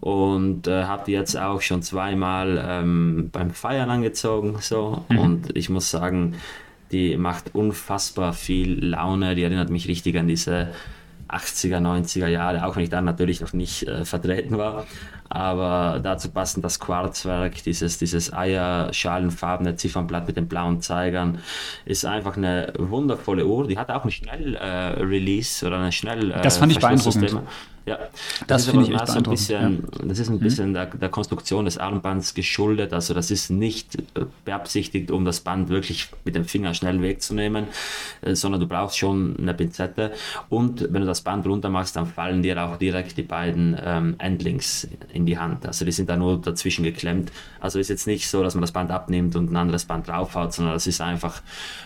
Und 0.00 0.66
äh, 0.66 0.84
habe 0.84 1.04
die 1.06 1.12
jetzt 1.12 1.36
auch 1.36 1.62
schon 1.62 1.82
zweimal 1.82 2.62
ähm, 2.64 3.30
beim 3.32 3.50
Feiern 3.50 3.90
angezogen. 3.90 4.56
So. 4.60 5.04
Mhm. 5.08 5.18
Und 5.18 5.56
ich 5.56 5.70
muss 5.70 5.90
sagen, 5.90 6.34
die 6.92 7.16
macht 7.16 7.54
unfassbar 7.54 8.32
viel 8.32 8.84
Laune. 8.84 9.34
Die 9.34 9.42
erinnert 9.42 9.70
mich 9.70 9.88
richtig 9.88 10.18
an 10.18 10.28
diese 10.28 10.68
80er, 11.28 11.78
90er 11.78 12.26
Jahre, 12.28 12.64
auch 12.64 12.76
wenn 12.76 12.84
ich 12.84 12.90
dann 12.90 13.04
natürlich 13.04 13.40
noch 13.40 13.52
nicht 13.52 13.86
äh, 13.86 14.04
vertreten 14.04 14.58
war. 14.58 14.86
Aber 15.30 16.00
dazu 16.02 16.30
passend 16.30 16.64
das 16.64 16.80
Quarzwerk, 16.80 17.62
dieses, 17.62 17.98
dieses 17.98 18.32
eierschalenfarbene 18.32 19.76
Ziffernblatt 19.76 20.26
mit 20.26 20.36
den 20.38 20.48
blauen 20.48 20.80
Zeigern, 20.80 21.38
ist 21.84 22.06
einfach 22.06 22.36
eine 22.36 22.72
wundervolle 22.78 23.46
Uhr. 23.46 23.68
Die 23.68 23.78
hat 23.78 23.90
auch 23.90 24.02
einen 24.02 24.10
Schnell-Release 24.10 25.64
äh, 25.64 25.68
oder 25.68 25.78
eine 25.78 25.92
schnell 25.92 26.30
äh, 26.30 26.40
Das 26.40 26.56
fand 26.56 26.72
ich 26.72 26.78
beeindruckend. 26.78 27.42
Ja, 27.88 27.96
das, 27.96 28.10
das 28.46 28.66
finde 28.66 28.84
ich 28.84 28.92
echt 28.92 29.08
so 29.08 29.16
ein 29.16 29.22
bisschen, 29.22 29.86
ja. 29.92 30.04
Das 30.04 30.18
ist 30.18 30.28
ein 30.28 30.34
mhm. 30.34 30.40
bisschen 30.40 30.68
mhm. 30.68 30.74
der, 30.74 30.86
der, 30.86 31.08
Konstruktion 31.08 31.64
des 31.64 31.78
Armbands 31.78 32.34
geschuldet. 32.34 32.92
Also 32.92 33.14
das 33.14 33.30
ist 33.30 33.48
nicht 33.48 33.96
äh, 33.96 34.26
beabsichtigt, 34.44 35.10
um 35.10 35.24
das 35.24 35.40
Band 35.40 35.70
wirklich 35.70 36.08
mit 36.24 36.34
dem 36.34 36.44
Finger 36.44 36.74
schnell 36.74 37.00
wegzunehmen, 37.00 37.64
äh, 38.20 38.34
sondern 38.34 38.60
du 38.60 38.66
brauchst 38.66 38.98
schon 38.98 39.36
eine 39.38 39.54
Pinzette. 39.54 40.12
Und 40.50 40.82
wenn 40.92 41.00
du 41.00 41.06
das 41.06 41.22
Band 41.22 41.46
runter 41.46 41.70
machst, 41.70 41.96
dann 41.96 42.06
fallen 42.06 42.42
dir 42.42 42.62
auch 42.62 42.76
direkt 42.76 43.16
die 43.16 43.22
beiden 43.22 43.74
ähm, 43.82 44.16
Endlinks 44.18 44.86
in 45.14 45.24
die 45.24 45.38
Hand. 45.38 45.64
Also 45.64 45.86
die 45.86 45.92
sind 45.92 46.10
da 46.10 46.16
nur 46.16 46.38
dazwischen 46.38 46.84
geklemmt. 46.84 47.32
Also 47.58 47.78
ist 47.78 47.88
jetzt 47.88 48.06
nicht 48.06 48.28
so, 48.28 48.42
dass 48.42 48.54
man 48.54 48.60
das 48.60 48.72
Band 48.72 48.90
abnimmt 48.90 49.34
und 49.34 49.50
ein 49.50 49.56
anderes 49.56 49.86
Band 49.86 50.08
draufhaut, 50.08 50.52
sondern 50.52 50.74
das 50.74 50.86
ist 50.86 51.00
einfach 51.00 51.40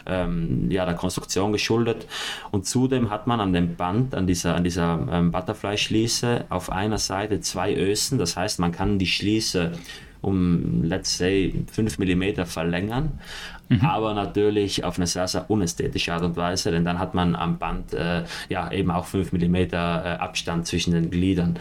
ähm, 0.07 0.69
ja, 0.69 0.85
der 0.85 0.95
Konstruktion 0.95 1.53
geschuldet. 1.53 2.09
Und 2.51 2.67
zudem 2.67 3.11
hat 3.11 3.29
man 3.29 3.41
an 3.41 3.53
dem 3.53 3.77
Band, 3.77 4.17
an 4.17 4.27
dieser, 4.27 4.57
an 4.57 4.65
dieser 4.65 5.07
ähm, 5.13 5.31
Butterfly 5.31 5.79
Schließe 5.93 6.47
auf 6.49 6.73
einer 6.73 6.97
Seite 6.97 7.41
zwei 7.41 7.77
Ösen, 7.77 8.17
das 8.17 8.35
heißt, 8.35 8.59
man 8.59 8.73
kann 8.73 8.99
die 8.99 9.07
Schließe 9.07 9.73
um, 10.23 10.83
let's 10.85 11.19
say, 11.19 11.53
5 11.71 11.99
mm 11.99 12.47
verlängern, 12.47 13.21
mhm. 13.81 13.87
aber 13.87 14.15
natürlich 14.15 14.85
auf 14.85 14.97
eine 14.97 15.07
sehr, 15.07 15.29
sehr 15.29 15.51
unästhetische 15.51 16.13
Art 16.13 16.23
und 16.23 16.37
Weise, 16.37 16.71
denn 16.71 16.85
dann 16.85 16.99
hat 16.99 17.15
man 17.15 17.35
am 17.35 17.59
Band 17.59 17.95
äh, 17.95 18.25
ja 18.49 18.71
eben 18.71 18.91
auch 18.91 19.07
5 19.07 19.33
mm 19.33 19.55
äh, 19.55 19.77
Abstand 19.77 20.67
zwischen 20.67 20.93
den 20.93 21.11
Gliedern. 21.11 21.59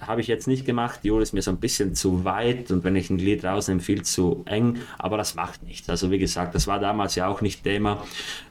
Habe 0.00 0.20
ich 0.20 0.26
jetzt 0.26 0.48
nicht 0.48 0.66
gemacht. 0.66 1.00
Die 1.04 1.12
Uhr 1.12 1.20
ist 1.22 1.32
mir 1.32 1.42
so 1.42 1.52
ein 1.52 1.58
bisschen 1.58 1.94
zu 1.94 2.24
weit 2.24 2.72
und 2.72 2.82
wenn 2.82 2.96
ich 2.96 3.08
ein 3.08 3.18
Glied 3.18 3.44
rausnehme, 3.44 3.80
viel 3.80 4.02
zu 4.02 4.42
eng. 4.46 4.78
Aber 4.98 5.16
das 5.16 5.36
macht 5.36 5.62
nichts. 5.62 5.88
Also 5.88 6.10
wie 6.10 6.18
gesagt, 6.18 6.56
das 6.56 6.66
war 6.66 6.80
damals 6.80 7.14
ja 7.14 7.28
auch 7.28 7.40
nicht 7.40 7.62
Thema. 7.62 8.02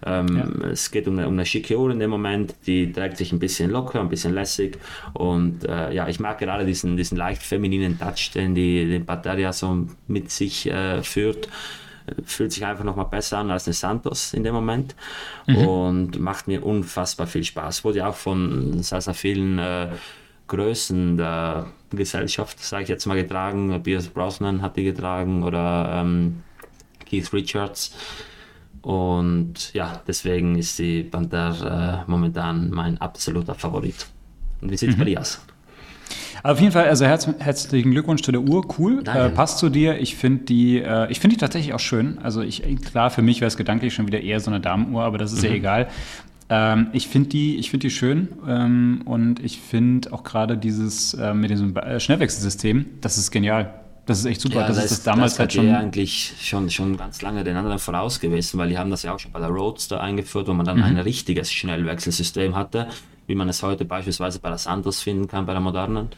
Ähm, 0.06 0.38
ja. 0.38 0.68
Es 0.70 0.92
geht 0.92 1.10
um 1.10 1.18
eine, 1.18 1.28
um 1.28 1.34
eine 1.34 1.46
schicke 1.46 1.78
Uhr 1.78 1.92
in 1.92 2.00
dem 2.00 2.10
Moment. 2.10 2.56
Die 2.68 2.92
trägt 2.92 3.18
sich 3.18 3.34
ein 3.34 3.40
bisschen 3.40 3.70
locker, 3.70 4.00
ein 4.00 4.08
bisschen 4.08 4.34
lässig. 4.34 4.78
Und 5.14 5.66
äh, 5.66 5.94
ja, 5.94 6.08
ich 6.08 6.22
mag 6.22 6.40
gerade 6.40 6.66
diesen, 6.66 6.96
diesen 6.96 7.18
leicht 7.18 7.44
femininen 7.44 8.00
Touch, 8.00 8.32
den 8.34 8.56
die 8.56 8.86
den 8.86 9.06
Batteria 9.06 9.52
so 9.52 9.88
mit 10.08 10.32
sich 10.32 10.68
äh, 10.72 11.04
führt 11.04 11.50
fühlt 12.26 12.52
sich 12.52 12.66
einfach 12.66 12.84
nochmal 12.84 13.06
besser 13.06 13.40
an 13.40 13.52
als 13.52 13.68
eine 13.68 13.74
Santos 13.74 14.34
in 14.34 14.44
dem 14.44 14.54
Moment 14.54 14.96
mhm. 15.48 15.58
und 15.58 16.20
macht 16.20 16.48
mir 16.48 16.66
unfassbar 16.66 17.28
viel 17.28 17.44
Spaß. 17.44 17.84
Wurde 17.84 18.00
ja 18.00 18.08
auch 18.08 18.16
von 18.16 18.82
sehr, 18.84 19.02
sehr 19.02 19.14
vielen 19.14 19.60
äh, 19.60 19.90
Größen 20.48 21.18
der 21.18 21.68
Gesellschaft, 21.90 22.64
sage 22.64 22.84
ich 22.84 22.90
jetzt 22.90 23.06
mal, 23.06 23.16
getragen. 23.16 23.82
Pierce 23.82 24.10
Brosnan 24.10 24.62
hat 24.62 24.78
die 24.78 24.84
getragen 24.84 25.44
oder 25.44 26.02
ähm, 26.02 26.44
Keith 27.10 27.32
Richards. 27.34 27.96
Und 28.82 29.74
ja, 29.74 30.02
deswegen 30.08 30.56
ist 30.58 30.78
die 30.78 31.04
Panther 31.04 32.04
äh, 32.06 32.10
momentan 32.10 32.70
mein 32.70 33.02
absoluter 33.02 33.56
Favorit. 33.56 34.06
Und 34.62 34.72
wie 34.72 34.78
sieht 34.78 34.90
es 34.90 34.96
mhm. 34.96 35.00
bei 35.00 35.06
dir 35.06 35.22
aus? 35.22 35.42
Auf 36.44 36.60
jeden 36.60 36.72
Fall, 36.72 36.88
also 36.88 37.06
herz, 37.06 37.28
herzlichen 37.40 37.92
Glückwunsch 37.92 38.22
zu 38.22 38.32
der 38.32 38.42
Uhr, 38.42 38.66
cool, 38.78 39.04
äh, 39.08 39.30
passt 39.30 39.58
zu 39.58 39.70
dir. 39.70 40.00
Ich 40.00 40.16
finde 40.16 40.46
die, 40.46 40.80
äh, 40.80 41.12
ich 41.12 41.20
finde 41.20 41.36
die 41.36 41.40
tatsächlich 41.40 41.74
auch 41.74 41.80
schön. 41.80 42.20
Also 42.22 42.42
ich, 42.42 42.64
klar, 42.84 43.10
für 43.10 43.22
mich 43.22 43.42
wäre 43.42 43.48
es 43.48 43.58
gedanklich 43.58 43.94
schon 43.94 44.08
wieder 44.08 44.22
eher 44.22 44.40
so 44.40 44.52
eine 44.52 44.60
Damenuhr, 44.60 45.04
aber 45.04 45.18
das 45.18 45.34
ist 45.34 45.44
mhm. 45.44 45.50
ja 45.50 45.56
egal. 45.56 45.88
Ähm, 46.50 46.88
ich 46.94 47.08
finde 47.08 47.30
die, 47.30 47.62
find 47.64 47.84
die 47.84 47.90
schön 47.90 48.30
ähm, 48.48 49.02
und 49.06 49.44
ich 49.44 49.60
finde 49.60 50.14
auch 50.14 50.24
gerade 50.24 50.58
dieses 50.58 51.16
äh, 51.16 51.34
mit 51.34 51.50
diesem 51.50 51.76
äh, 51.76 52.00
Schnellwechselsystem, 52.00 52.86
das 53.02 53.18
ist 53.18 53.32
genial. 53.32 53.74
Das 54.06 54.20
ist 54.20 54.26
echt 54.26 54.42
super. 54.42 54.62
Ja, 54.62 54.68
das, 54.68 54.76
das 54.76 54.86
ist 54.86 54.92
das 54.92 55.04
damals 55.04 55.34
das 55.34 55.40
halt 55.40 55.54
schon. 55.54 55.74
eigentlich 55.74 56.34
schon, 56.40 56.70
schon 56.70 56.96
ganz 56.96 57.24
lange 57.24 57.44
den 57.44 57.56
anderen 57.56 57.80
voraus 57.80 58.20
gewesen, 58.20 58.60
weil 58.60 58.70
die 58.70 58.78
haben 58.78 58.92
das 58.92 59.02
ja 59.02 59.14
auch 59.14 59.20
schon 59.20 59.32
bei 59.32 59.40
der 59.40 59.50
Roadster 59.50 60.00
eingeführt, 60.00 60.48
wo 60.48 60.54
man 60.54 60.66
dann 60.66 60.78
mhm. 60.78 60.84
ein 60.84 60.98
richtiges 60.98 61.52
Schnellwechselsystem 61.52 62.56
hatte, 62.56 62.88
wie 63.28 63.36
man 63.36 63.50
es 63.50 63.64
heute 63.64 63.86
beispielsweise 63.86 64.40
bei 64.40 64.50
der 64.50 64.58
Santos 64.58 65.02
finden 65.02 65.28
kann, 65.28 65.46
bei 65.46 65.54
der 65.54 65.62
modernen. 65.62 66.10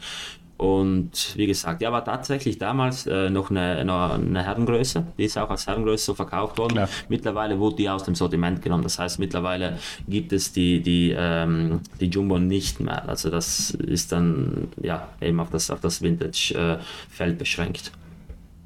Und 0.58 1.36
wie 1.36 1.46
gesagt, 1.46 1.80
ja, 1.82 1.92
war 1.92 2.04
tatsächlich 2.04 2.58
damals 2.58 3.06
äh, 3.06 3.30
noch 3.30 3.50
eine, 3.50 3.84
noch 3.84 4.14
eine 4.14 4.42
Herrengröße. 4.42 5.06
Die 5.16 5.24
ist 5.24 5.38
auch 5.38 5.48
als 5.50 5.68
Herrengröße 5.68 6.06
so 6.06 6.14
verkauft 6.14 6.58
worden. 6.58 6.72
Klar. 6.72 6.88
Mittlerweile 7.08 7.60
wurde 7.60 7.76
die 7.76 7.88
aus 7.88 8.02
dem 8.02 8.16
Sortiment 8.16 8.60
genommen. 8.60 8.82
Das 8.82 8.98
heißt, 8.98 9.20
mittlerweile 9.20 9.78
gibt 10.08 10.32
es 10.32 10.52
die, 10.52 10.82
die, 10.82 11.14
ähm, 11.16 11.80
die 12.00 12.06
Jumbo 12.06 12.40
nicht 12.40 12.80
mehr. 12.80 13.08
Also 13.08 13.30
das 13.30 13.70
ist 13.70 14.10
dann 14.10 14.66
ja 14.82 15.06
eben 15.20 15.38
auf 15.38 15.50
das, 15.50 15.70
auf 15.70 15.80
das 15.80 16.02
Vintage-Feld 16.02 17.34
äh, 17.34 17.38
beschränkt. 17.38 17.92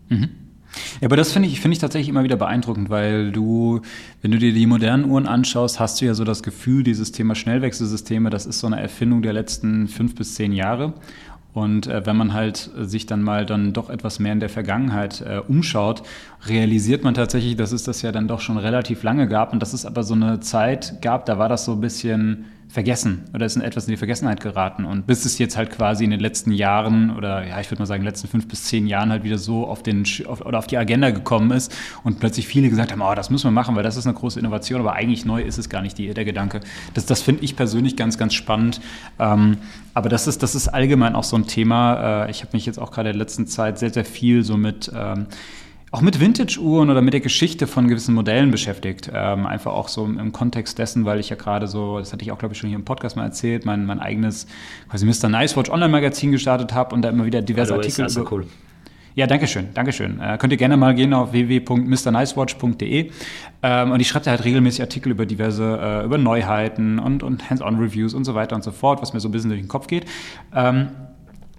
Mhm. 0.08 0.30
Ja, 1.00 1.06
aber 1.06 1.16
das 1.16 1.32
finde 1.32 1.48
ich, 1.48 1.60
finde 1.60 1.74
ich 1.74 1.80
tatsächlich 1.80 2.08
immer 2.08 2.24
wieder 2.24 2.36
beeindruckend, 2.36 2.90
weil 2.90 3.32
du, 3.32 3.80
wenn 4.22 4.30
du 4.30 4.38
dir 4.38 4.52
die 4.52 4.66
modernen 4.66 5.04
Uhren 5.04 5.26
anschaust, 5.26 5.80
hast 5.80 6.00
du 6.00 6.06
ja 6.06 6.14
so 6.14 6.24
das 6.24 6.42
Gefühl, 6.42 6.82
dieses 6.82 7.12
Thema 7.12 7.34
Schnellwechselsysteme, 7.34 8.30
das 8.30 8.46
ist 8.46 8.60
so 8.60 8.66
eine 8.66 8.80
Erfindung 8.80 9.22
der 9.22 9.32
letzten 9.32 9.88
fünf 9.88 10.14
bis 10.14 10.34
zehn 10.34 10.52
Jahre. 10.52 10.94
Und 11.54 11.86
äh, 11.86 12.06
wenn 12.06 12.16
man 12.16 12.32
halt 12.32 12.70
sich 12.78 13.04
dann 13.04 13.22
mal 13.22 13.44
dann 13.44 13.74
doch 13.74 13.90
etwas 13.90 14.18
mehr 14.18 14.32
in 14.32 14.40
der 14.40 14.48
Vergangenheit 14.48 15.20
äh, 15.20 15.38
umschaut, 15.46 16.02
realisiert 16.46 17.04
man 17.04 17.12
tatsächlich, 17.12 17.56
dass 17.56 17.72
es 17.72 17.82
das 17.82 18.00
ja 18.00 18.10
dann 18.10 18.26
doch 18.26 18.40
schon 18.40 18.56
relativ 18.56 19.02
lange 19.02 19.28
gab 19.28 19.52
und 19.52 19.60
dass 19.60 19.74
es 19.74 19.84
aber 19.84 20.02
so 20.02 20.14
eine 20.14 20.40
Zeit 20.40 21.02
gab, 21.02 21.26
da 21.26 21.38
war 21.38 21.50
das 21.50 21.66
so 21.66 21.72
ein 21.72 21.80
bisschen 21.80 22.46
vergessen 22.72 23.24
oder 23.34 23.44
ist 23.44 23.54
in 23.54 23.60
etwas 23.60 23.86
in 23.86 23.90
die 23.90 23.98
Vergessenheit 23.98 24.40
geraten. 24.40 24.86
Und 24.86 25.06
bis 25.06 25.26
es 25.26 25.36
jetzt 25.36 25.58
halt 25.58 25.70
quasi 25.70 26.04
in 26.04 26.10
den 26.10 26.20
letzten 26.20 26.52
Jahren 26.52 27.14
oder 27.14 27.46
ja, 27.46 27.60
ich 27.60 27.70
würde 27.70 27.82
mal 27.82 27.86
sagen, 27.86 28.02
letzten 28.02 28.28
fünf 28.28 28.48
bis 28.48 28.64
zehn 28.64 28.86
Jahren 28.86 29.10
halt 29.10 29.24
wieder 29.24 29.36
so 29.36 29.66
auf 29.66 29.82
den 29.82 30.04
auf, 30.26 30.40
oder 30.40 30.58
auf 30.58 30.66
die 30.66 30.78
Agenda 30.78 31.10
gekommen 31.10 31.50
ist 31.50 31.70
und 32.02 32.18
plötzlich 32.18 32.46
viele 32.46 32.70
gesagt 32.70 32.90
haben, 32.90 33.02
oh, 33.02 33.14
das 33.14 33.28
müssen 33.28 33.44
wir 33.44 33.50
machen, 33.50 33.76
weil 33.76 33.82
das 33.82 33.98
ist 33.98 34.06
eine 34.06 34.14
große 34.14 34.40
Innovation, 34.40 34.80
aber 34.80 34.94
eigentlich 34.94 35.26
neu 35.26 35.42
ist 35.42 35.58
es 35.58 35.68
gar 35.68 35.82
nicht 35.82 35.98
die, 35.98 36.14
der 36.14 36.24
Gedanke. 36.24 36.60
Das, 36.94 37.04
das 37.04 37.20
finde 37.20 37.44
ich 37.44 37.56
persönlich 37.56 37.94
ganz, 37.94 38.16
ganz 38.16 38.32
spannend. 38.32 38.80
Ähm, 39.18 39.58
aber 39.92 40.08
das 40.08 40.26
ist, 40.26 40.42
das 40.42 40.54
ist 40.54 40.68
allgemein 40.68 41.14
auch 41.14 41.24
so 41.24 41.36
ein 41.36 41.46
Thema. 41.46 42.24
Äh, 42.24 42.30
ich 42.30 42.40
habe 42.40 42.50
mich 42.54 42.64
jetzt 42.64 42.78
auch 42.78 42.90
gerade 42.90 43.10
in 43.10 43.16
der 43.16 43.22
letzten 43.22 43.46
Zeit 43.46 43.78
sehr, 43.78 43.92
sehr 43.92 44.06
viel 44.06 44.44
so 44.44 44.56
mit 44.56 44.90
ähm, 44.96 45.26
auch 45.92 46.00
mit 46.00 46.20
Vintage-Uhren 46.20 46.88
oder 46.88 47.02
mit 47.02 47.12
der 47.12 47.20
Geschichte 47.20 47.66
von 47.66 47.86
gewissen 47.86 48.14
Modellen 48.14 48.50
beschäftigt. 48.50 49.10
Ähm, 49.14 49.46
einfach 49.46 49.72
auch 49.72 49.88
so 49.88 50.06
im 50.06 50.32
Kontext 50.32 50.78
dessen, 50.78 51.04
weil 51.04 51.20
ich 51.20 51.28
ja 51.28 51.36
gerade 51.36 51.68
so, 51.68 51.98
das 51.98 52.14
hatte 52.14 52.24
ich 52.24 52.32
auch, 52.32 52.38
glaube 52.38 52.54
ich, 52.54 52.58
schon 52.58 52.68
hier 52.68 52.78
im 52.78 52.84
Podcast 52.84 53.14
mal 53.14 53.24
erzählt, 53.24 53.66
mein, 53.66 53.84
mein 53.84 54.00
eigenes 54.00 54.46
quasi 54.88 55.04
Mr. 55.04 55.28
Nice 55.28 55.54
Watch 55.54 55.70
Online-Magazin 55.70 56.32
gestartet 56.32 56.72
habe 56.72 56.94
und 56.94 57.02
da 57.02 57.10
immer 57.10 57.26
wieder 57.26 57.42
diverse 57.42 57.74
Artikel. 57.74 58.04
Also 58.04 58.22
über, 58.22 58.32
cool. 58.32 58.46
Ja, 59.14 59.26
danke 59.26 59.46
schön, 59.46 59.68
danke 59.74 59.92
schön. 59.92 60.18
Äh, 60.18 60.38
könnt 60.38 60.54
ihr 60.54 60.56
gerne 60.56 60.78
mal 60.78 60.94
gehen 60.94 61.12
auf 61.12 61.32
www.mrnicewatch.de 61.32 63.10
ähm, 63.62 63.90
und 63.90 64.00
ich 64.00 64.08
schreibe 64.08 64.24
da 64.24 64.30
halt 64.30 64.44
regelmäßig 64.44 64.80
Artikel 64.80 65.12
über 65.12 65.26
diverse, 65.26 65.78
äh, 65.78 66.04
über 66.06 66.16
Neuheiten 66.16 66.98
und, 66.98 67.22
und 67.22 67.50
Hands-on-Reviews 67.50 68.14
und 68.14 68.24
so 68.24 68.34
weiter 68.34 68.56
und 68.56 68.64
so 68.64 68.70
fort, 68.70 69.02
was 69.02 69.12
mir 69.12 69.20
so 69.20 69.28
ein 69.28 69.32
bisschen 69.32 69.50
durch 69.50 69.60
den 69.60 69.68
Kopf 69.68 69.88
geht. 69.88 70.06
Ähm, 70.54 70.88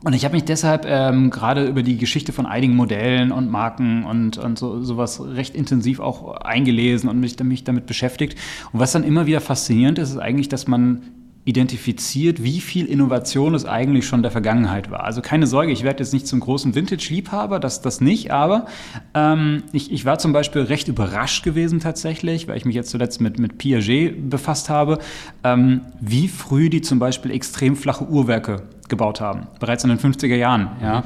und 0.03 0.13
ich 0.13 0.25
habe 0.25 0.36
mich 0.36 0.43
deshalb 0.43 0.86
ähm, 0.86 1.29
gerade 1.29 1.65
über 1.65 1.81
die 1.81 1.98
Geschichte 1.98 2.33
von 2.33 2.45
einigen 2.45 2.75
Modellen 2.75 3.31
und 3.31 3.50
Marken 3.50 4.03
und, 4.03 4.38
und 4.38 4.60
so, 4.60 4.81
sowas 4.81 5.22
recht 5.24 5.55
intensiv 5.55 6.00
auch 6.00 6.36
eingelesen 6.36 7.10
und 7.10 7.19
mich, 7.19 7.39
mich 7.41 7.63
damit 7.63 7.86
beschäftigt. 7.86 8.38
Und 8.74 8.79
was 8.79 8.91
dann 8.91 9.03
immer 9.03 9.25
wieder 9.25 9.39
faszinierend 9.39 10.00
ist, 10.00 10.12
ist 10.12 10.17
eigentlich, 10.17 10.50
dass 10.50 10.67
man 10.67 11.03
identifiziert, 11.45 12.41
wie 12.41 12.62
viel 12.62 12.86
Innovation 12.86 13.53
es 13.53 13.65
eigentlich 13.65 14.05
schon 14.05 14.22
der 14.22 14.31
Vergangenheit 14.31 14.91
war. 14.91 15.03
Also 15.03 15.22
keine 15.22 15.45
Sorge, 15.45 15.72
ich 15.72 15.83
werde 15.83 16.00
jetzt 16.01 16.13
nicht 16.13 16.25
zum 16.25 16.39
großen 16.39 16.74
Vintage-Liebhaber, 16.74 17.60
das, 17.60 17.81
das 17.81 18.00
nicht, 18.00 18.31
aber 18.31 18.65
ähm, 19.13 19.63
ich, 19.74 19.91
ich 19.91 20.05
war 20.05 20.19
zum 20.19 20.31
Beispiel 20.31 20.62
recht 20.62 20.88
überrascht 20.88 21.43
gewesen 21.43 21.79
tatsächlich, 21.81 22.48
weil 22.48 22.57
ich 22.57 22.65
mich 22.65 22.75
jetzt 22.75 22.91
zuletzt 22.91 23.19
mit, 23.19 23.39
mit 23.39 23.57
Piaget 23.57 24.29
befasst 24.29 24.69
habe, 24.69 25.00
ähm, 25.43 25.81
wie 26.00 26.29
früh 26.29 26.69
die 26.69 26.81
zum 26.81 27.00
Beispiel 27.00 27.31
extrem 27.31 27.75
flache 27.75 28.07
Uhrwerke 28.07 28.63
gebaut 28.90 29.22
haben, 29.22 29.48
bereits 29.60 29.84
in 29.84 29.90
den 29.90 30.00
50er 30.00 30.36
Jahren. 30.36 30.70
Ja. 30.82 31.04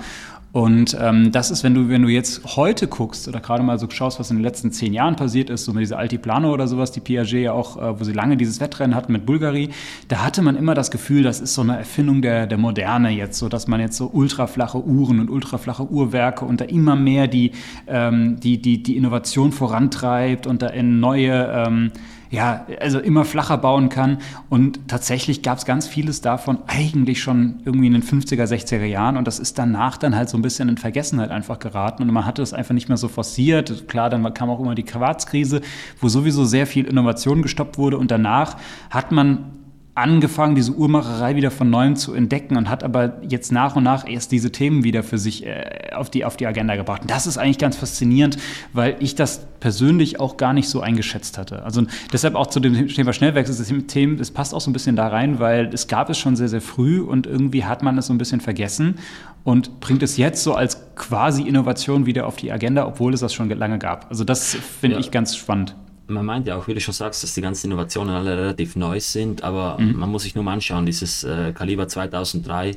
Und 0.57 0.97
ähm, 0.99 1.31
das 1.31 1.51
ist, 1.51 1.63
wenn 1.63 1.75
du, 1.75 1.89
wenn 1.89 2.01
du 2.01 2.07
jetzt 2.07 2.55
heute 2.55 2.87
guckst 2.87 3.27
oder 3.27 3.41
gerade 3.41 3.61
mal 3.61 3.77
so 3.77 3.87
schaust, 3.89 4.19
was 4.19 4.31
in 4.31 4.37
den 4.37 4.43
letzten 4.43 4.71
zehn 4.71 4.91
Jahren 4.91 5.15
passiert 5.15 5.51
ist, 5.51 5.65
so 5.65 5.73
mit 5.73 5.81
dieser 5.81 5.99
Altiplano 5.99 6.51
oder 6.51 6.67
sowas, 6.67 6.91
die 6.91 6.99
Piaget 6.99 7.43
ja 7.43 7.51
auch, 7.51 7.77
äh, 7.77 7.99
wo 7.99 8.03
sie 8.03 8.13
lange 8.13 8.37
dieses 8.37 8.59
Wettrennen 8.59 8.95
hatten 8.95 9.11
mit 9.11 9.25
Bulgari, 9.25 9.69
da 10.07 10.23
hatte 10.23 10.41
man 10.41 10.55
immer 10.55 10.73
das 10.73 10.89
Gefühl, 10.89 11.21
das 11.21 11.41
ist 11.41 11.53
so 11.53 11.61
eine 11.61 11.77
Erfindung 11.77 12.23
der, 12.23 12.47
der 12.47 12.57
Moderne 12.57 13.09
jetzt, 13.09 13.37
so 13.37 13.49
dass 13.49 13.67
man 13.67 13.79
jetzt 13.81 13.97
so 13.97 14.09
ultraflache 14.11 14.83
Uhren 14.83 15.19
und 15.19 15.29
ultraflache 15.29 15.87
Uhrwerke 15.91 16.45
und 16.45 16.59
da 16.61 16.65
immer 16.65 16.95
mehr 16.95 17.27
die, 17.27 17.51
ähm, 17.85 18.39
die, 18.39 18.59
die, 18.59 18.81
die 18.81 18.97
Innovation 18.97 19.51
vorantreibt 19.51 20.47
und 20.47 20.63
da 20.63 20.67
in 20.69 20.99
neue 20.99 21.51
ähm, 21.53 21.91
ja, 22.29 22.65
also 22.79 22.99
immer 22.99 23.25
flacher 23.25 23.57
bauen 23.57 23.89
kann. 23.89 24.19
Und 24.49 24.87
tatsächlich 24.87 25.41
gab 25.41 25.57
es 25.57 25.65
ganz 25.65 25.87
vieles 25.87 26.21
davon 26.21 26.59
eigentlich 26.67 27.21
schon 27.21 27.61
irgendwie 27.65 27.87
in 27.87 27.93
den 27.93 28.03
50er, 28.03 28.43
60er 28.43 28.85
Jahren. 28.85 29.17
Und 29.17 29.27
das 29.27 29.39
ist 29.39 29.57
danach 29.57 29.97
dann 29.97 30.15
halt 30.15 30.29
so 30.29 30.37
ein 30.37 30.41
bisschen 30.41 30.69
in 30.69 30.77
Vergessenheit 30.77 31.31
einfach 31.31 31.59
geraten. 31.59 32.03
Und 32.03 32.11
man 32.11 32.25
hatte 32.25 32.41
das 32.41 32.53
einfach 32.53 32.73
nicht 32.73 32.89
mehr 32.89 32.97
so 32.97 33.07
forciert. 33.07 33.87
Klar, 33.87 34.09
dann 34.09 34.33
kam 34.33 34.49
auch 34.49 34.59
immer 34.59 34.75
die 34.75 34.83
Quarzkrise, 34.83 35.61
wo 35.99 36.09
sowieso 36.09 36.45
sehr 36.45 36.67
viel 36.67 36.85
Innovation 36.85 37.41
gestoppt 37.41 37.77
wurde. 37.77 37.97
Und 37.97 38.11
danach 38.11 38.57
hat 38.89 39.11
man 39.11 39.56
angefangen, 39.97 40.53
diese 40.53 40.73
Uhrmacherei 40.73 41.35
wieder 41.35 41.49
von 41.49 41.69
neuem 41.69 41.95
zu 41.95 42.13
entdecken 42.13 42.55
und 42.55 42.69
hat 42.69 42.83
aber 42.83 43.19
jetzt 43.27 43.51
nach 43.51 43.75
und 43.75 43.83
nach 43.83 44.07
erst 44.07 44.31
diese 44.31 44.51
Themen 44.51 44.83
wieder 44.83 45.01
für 45.01 45.17
sich 45.17 45.45
äh, 45.45 45.89
auf, 45.95 46.11
die, 46.11 46.23
auf 46.23 46.37
die 46.37 46.45
Agenda 46.45 46.75
gebracht. 46.75 47.01
Und 47.01 47.09
das 47.09 47.25
ist 47.25 47.37
eigentlich 47.37 47.57
ganz 47.57 47.75
faszinierend, 47.75 48.37
weil 48.73 48.95
ich 48.99 49.15
das 49.15 49.47
persönlich 49.59 50.19
auch 50.19 50.37
gar 50.37 50.53
nicht 50.53 50.69
so 50.69 50.81
eingeschätzt 50.81 51.39
hatte. 51.39 51.63
Also 51.63 51.83
deshalb 52.13 52.35
auch 52.35 52.47
zu 52.47 52.59
dem 52.59 52.87
Thema 52.87 53.11
Schnellwechselsystem, 53.11 54.17
das 54.17 54.29
passt 54.29 54.53
auch 54.53 54.61
so 54.61 54.69
ein 54.69 54.73
bisschen 54.73 54.95
da 54.95 55.07
rein, 55.07 55.39
weil 55.39 55.69
es 55.73 55.87
gab 55.87 56.11
es 56.11 56.19
schon 56.19 56.35
sehr, 56.35 56.49
sehr 56.49 56.61
früh 56.61 57.01
und 57.01 57.25
irgendwie 57.25 57.65
hat 57.65 57.81
man 57.81 57.97
es 57.97 58.05
so 58.05 58.13
ein 58.13 58.19
bisschen 58.19 58.39
vergessen 58.39 58.99
und 59.43 59.79
bringt 59.79 60.03
es 60.03 60.17
jetzt 60.17 60.43
so 60.43 60.53
als 60.53 60.93
quasi 60.95 61.41
Innovation 61.41 62.05
wieder 62.05 62.27
auf 62.27 62.35
die 62.35 62.51
Agenda, 62.51 62.85
obwohl 62.85 63.15
es 63.15 63.21
das 63.21 63.33
schon 63.33 63.49
lange 63.49 63.79
gab. 63.79 64.11
Also 64.11 64.23
das 64.23 64.55
finde 64.79 64.97
ja. 64.97 64.99
ich 64.99 65.09
ganz 65.09 65.35
spannend 65.35 65.75
man 66.07 66.25
meint 66.25 66.47
ja 66.47 66.55
auch, 66.55 66.67
wie 66.67 66.73
du 66.73 66.81
schon 66.81 66.93
sagst, 66.93 67.23
dass 67.23 67.33
die 67.33 67.41
ganzen 67.41 67.67
Innovationen 67.67 68.15
alle 68.15 68.37
relativ 68.37 68.75
neu 68.75 68.99
sind, 68.99 69.43
aber 69.43 69.77
mhm. 69.79 69.97
man 69.97 70.09
muss 70.09 70.23
sich 70.23 70.35
nur 70.35 70.43
mal 70.43 70.53
anschauen, 70.53 70.85
dieses 70.85 71.23
äh, 71.23 71.51
Kaliber 71.53 71.87
2003 71.87 72.75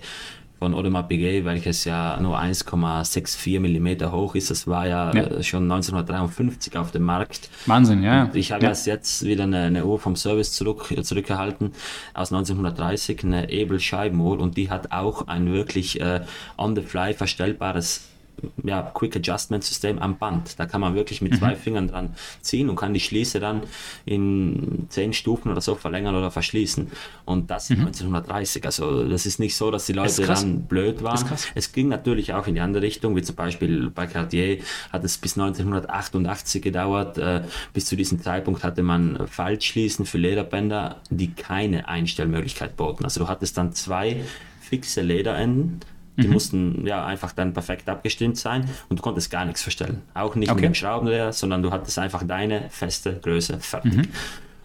von 0.58 0.74
Audemars 0.74 1.08
Piguet, 1.08 1.46
welches 1.46 1.86
ja 1.86 2.18
nur 2.20 2.38
1,64 2.38 3.60
Millimeter 3.60 4.12
hoch 4.12 4.34
ist, 4.34 4.50
das 4.50 4.66
war 4.66 4.86
ja, 4.86 5.10
ja, 5.14 5.22
äh, 5.22 5.42
schon 5.42 5.62
1953 5.62 6.76
auf 6.76 6.90
dem 6.90 7.04
Markt. 7.04 7.48
Wahnsinn, 7.64 8.02
ja. 8.02 8.24
Und 8.24 8.36
ich 8.36 8.52
habe 8.52 8.64
ja. 8.64 8.68
erst 8.68 8.86
jetzt 8.86 9.24
wieder 9.24 9.44
eine, 9.44 9.62
eine, 9.62 9.86
Uhr 9.86 9.98
vom 9.98 10.16
Service 10.16 10.52
zurück, 10.52 10.94
zurückgehalten 11.02 11.72
aus 12.12 12.30
1930, 12.30 13.24
eine 13.24 13.50
Ebel 13.50 13.80
Scheibenuhr 13.80 14.38
und 14.38 14.58
die 14.58 14.70
hat 14.70 14.92
auch 14.92 15.28
ein 15.28 15.50
wirklich 15.50 15.98
äh, 16.00 16.20
on-the-fly 16.58 17.14
verstellbares 17.14 18.09
ja, 18.64 18.82
Quick 18.82 19.16
Adjustment 19.16 19.64
System 19.64 19.98
am 19.98 20.18
Band. 20.18 20.58
Da 20.58 20.66
kann 20.66 20.80
man 20.80 20.94
wirklich 20.94 21.22
mit 21.22 21.32
mhm. 21.32 21.38
zwei 21.38 21.56
Fingern 21.56 21.88
dran 21.88 22.14
ziehen 22.40 22.68
und 22.68 22.76
kann 22.76 22.94
die 22.94 23.00
Schließe 23.00 23.40
dann 23.40 23.62
in 24.04 24.86
zehn 24.88 25.12
Stufen 25.12 25.50
oder 25.50 25.60
so 25.60 25.74
verlängern 25.74 26.14
oder 26.14 26.30
verschließen. 26.30 26.90
Und 27.24 27.50
das 27.50 27.70
mhm. 27.70 27.80
1930. 27.80 28.64
Also 28.64 29.08
das 29.08 29.26
ist 29.26 29.38
nicht 29.38 29.56
so, 29.56 29.70
dass 29.70 29.86
die 29.86 29.92
Leute 29.92 30.26
dann 30.26 30.62
blöd 30.64 31.02
waren. 31.02 31.24
Es 31.54 31.72
ging 31.72 31.88
natürlich 31.88 32.32
auch 32.32 32.46
in 32.46 32.54
die 32.54 32.60
andere 32.60 32.82
Richtung, 32.82 33.16
wie 33.16 33.22
zum 33.22 33.36
Beispiel 33.36 33.90
bei 33.90 34.06
Cartier 34.06 34.58
hat 34.92 35.04
es 35.04 35.18
bis 35.18 35.38
1988 35.38 36.62
gedauert. 36.62 37.18
Äh, 37.18 37.42
bis 37.72 37.86
zu 37.86 37.96
diesem 37.96 38.22
Zeitpunkt 38.22 38.64
hatte 38.64 38.82
man 38.82 39.26
Faltschließen 39.26 40.06
für 40.06 40.18
Lederbänder, 40.18 41.00
die 41.10 41.32
keine 41.32 41.88
Einstellmöglichkeit 41.88 42.76
boten. 42.76 43.04
Also 43.04 43.20
du 43.20 43.28
hattest 43.28 43.56
dann 43.56 43.72
zwei 43.72 44.22
fixe 44.60 45.02
Lederenden 45.02 45.80
die 46.20 46.28
mhm. 46.28 46.32
mussten 46.32 46.86
ja 46.86 47.04
einfach 47.04 47.32
dann 47.32 47.52
perfekt 47.52 47.88
abgestimmt 47.88 48.36
sein 48.36 48.68
und 48.88 48.98
du 48.98 49.02
konntest 49.02 49.30
gar 49.30 49.44
nichts 49.44 49.62
verstellen. 49.62 50.02
Auch 50.14 50.34
nicht 50.34 50.50
okay. 50.50 50.60
mit 50.60 50.64
dem 50.64 50.74
Schraubendreher, 50.74 51.32
sondern 51.32 51.62
du 51.62 51.70
hattest 51.70 51.98
einfach 51.98 52.22
deine 52.22 52.68
feste 52.70 53.18
Größe 53.20 53.58
fertig. 53.60 53.96
Mhm. 53.96 54.08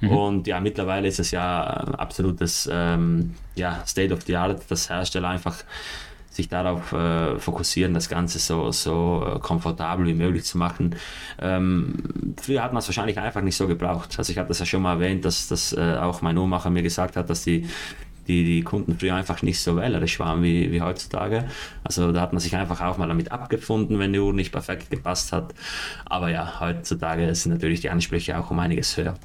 Mhm. 0.01 0.11
Und 0.11 0.47
ja, 0.47 0.59
mittlerweile 0.59 1.07
ist 1.07 1.19
es 1.19 1.31
ja 1.31 1.63
absolutes 1.63 2.69
ähm, 2.71 3.35
ja, 3.55 3.83
State 3.85 4.13
of 4.13 4.23
the 4.23 4.35
Art, 4.35 4.69
dass 4.69 4.89
Hersteller 4.89 5.29
einfach 5.29 5.63
sich 6.35 6.49
darauf 6.49 6.91
äh, 6.91 7.39
fokussieren, 7.39 7.93
das 7.93 8.09
Ganze 8.09 8.39
so, 8.39 8.71
so 8.71 9.25
äh, 9.25 9.39
komfortabel 9.39 10.05
wie 10.05 10.13
möglich 10.13 10.43
zu 10.43 10.57
machen. 10.57 10.95
Ähm, 11.39 11.93
früher 12.41 12.61
hat 12.61 12.73
man 12.73 12.79
es 12.79 12.87
wahrscheinlich 12.89 13.17
einfach 13.17 13.41
nicht 13.41 13.55
so 13.55 13.67
gebraucht. 13.67 14.15
Also 14.17 14.31
ich 14.31 14.37
habe 14.37 14.49
das 14.49 14.59
ja 14.59 14.65
schon 14.65 14.81
mal 14.81 14.95
erwähnt, 14.95 15.23
dass, 15.23 15.47
dass 15.47 15.71
äh, 15.71 15.95
auch 15.95 16.21
mein 16.21 16.37
Uhrmacher 16.37 16.69
mir 16.69 16.83
gesagt 16.83 17.15
hat, 17.15 17.29
dass 17.29 17.43
die 17.43 17.69
die, 18.27 18.43
die 18.43 18.61
Kunden 18.63 18.97
früher 18.97 19.15
einfach 19.15 19.41
nicht 19.41 19.59
so 19.59 19.77
wählerisch 19.77 20.19
waren 20.19 20.43
wie, 20.43 20.71
wie 20.71 20.81
heutzutage. 20.81 21.45
Also 21.83 22.11
da 22.11 22.21
hat 22.21 22.33
man 22.33 22.39
sich 22.39 22.55
einfach 22.55 22.81
auch 22.81 22.97
mal 22.97 23.07
damit 23.07 23.31
abgefunden, 23.31 23.99
wenn 23.99 24.13
die 24.13 24.19
Uhr 24.19 24.33
nicht 24.33 24.51
perfekt 24.51 24.89
gepasst 24.89 25.31
hat. 25.31 25.53
Aber 26.05 26.29
ja, 26.29 26.59
heutzutage 26.59 27.33
sind 27.35 27.53
natürlich 27.53 27.81
die 27.81 27.89
Ansprüche 27.89 28.37
auch 28.37 28.51
um 28.51 28.59
einiges 28.59 28.97
höher. 28.97 29.15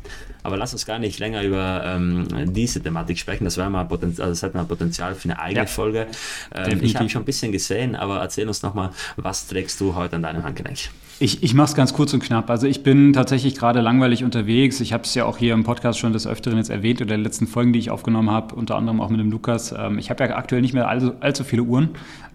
Aber 0.42 0.56
lass 0.56 0.72
uns 0.72 0.86
gar 0.86 0.98
nicht 0.98 1.18
länger 1.18 1.42
über 1.42 1.82
ähm, 1.84 2.26
diese 2.52 2.82
Thematik 2.82 3.18
sprechen. 3.18 3.44
Das, 3.44 3.56
wäre 3.56 3.70
mal 3.70 3.84
Potenzial, 3.84 4.28
also 4.28 4.40
das 4.40 4.42
hat 4.42 4.54
mal 4.54 4.64
Potenzial 4.64 5.14
für 5.14 5.24
eine 5.24 5.38
eigene 5.38 5.64
ja, 5.64 5.66
Folge. 5.66 6.06
Ähm, 6.54 6.82
ich 6.82 6.96
habe 6.96 7.08
schon 7.08 7.22
ein 7.22 7.26
bisschen 7.26 7.52
gesehen, 7.52 7.94
aber 7.94 8.20
erzähl 8.20 8.48
uns 8.48 8.62
nochmal, 8.62 8.90
was 9.16 9.46
trägst 9.46 9.80
du 9.80 9.94
heute 9.94 10.16
an 10.16 10.22
deinem 10.22 10.42
Handgelenk? 10.42 10.90
Ich, 11.22 11.42
ich 11.42 11.52
mache 11.52 11.66
es 11.66 11.74
ganz 11.74 11.92
kurz 11.92 12.14
und 12.14 12.22
knapp. 12.22 12.48
Also 12.48 12.66
ich 12.66 12.82
bin 12.82 13.12
tatsächlich 13.12 13.54
gerade 13.54 13.82
langweilig 13.82 14.24
unterwegs. 14.24 14.80
Ich 14.80 14.94
habe 14.94 15.02
es 15.02 15.14
ja 15.14 15.26
auch 15.26 15.36
hier 15.36 15.52
im 15.52 15.64
Podcast 15.64 15.98
schon 15.98 16.14
des 16.14 16.26
Öfteren 16.26 16.56
jetzt 16.56 16.70
erwähnt 16.70 17.02
oder 17.02 17.14
in 17.14 17.20
den 17.20 17.24
letzten 17.24 17.46
Folgen, 17.46 17.74
die 17.74 17.78
ich 17.78 17.90
aufgenommen 17.90 18.30
habe, 18.30 18.54
unter 18.54 18.76
anderem 18.76 19.02
auch 19.02 19.10
mit 19.10 19.20
dem 19.20 19.30
Lukas. 19.30 19.74
Ähm, 19.76 19.98
ich 19.98 20.08
habe 20.08 20.24
ja 20.24 20.34
aktuell 20.34 20.62
nicht 20.62 20.72
mehr 20.72 20.88
allzu, 20.88 21.12
allzu 21.20 21.44
viele 21.44 21.64
Uhren 21.64 21.90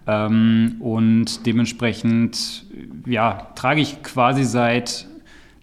ähm, 0.06 0.76
und 0.78 1.46
dementsprechend 1.46 2.64
ja, 3.06 3.48
trage 3.56 3.80
ich 3.80 4.04
quasi 4.04 4.44
seit, 4.44 5.08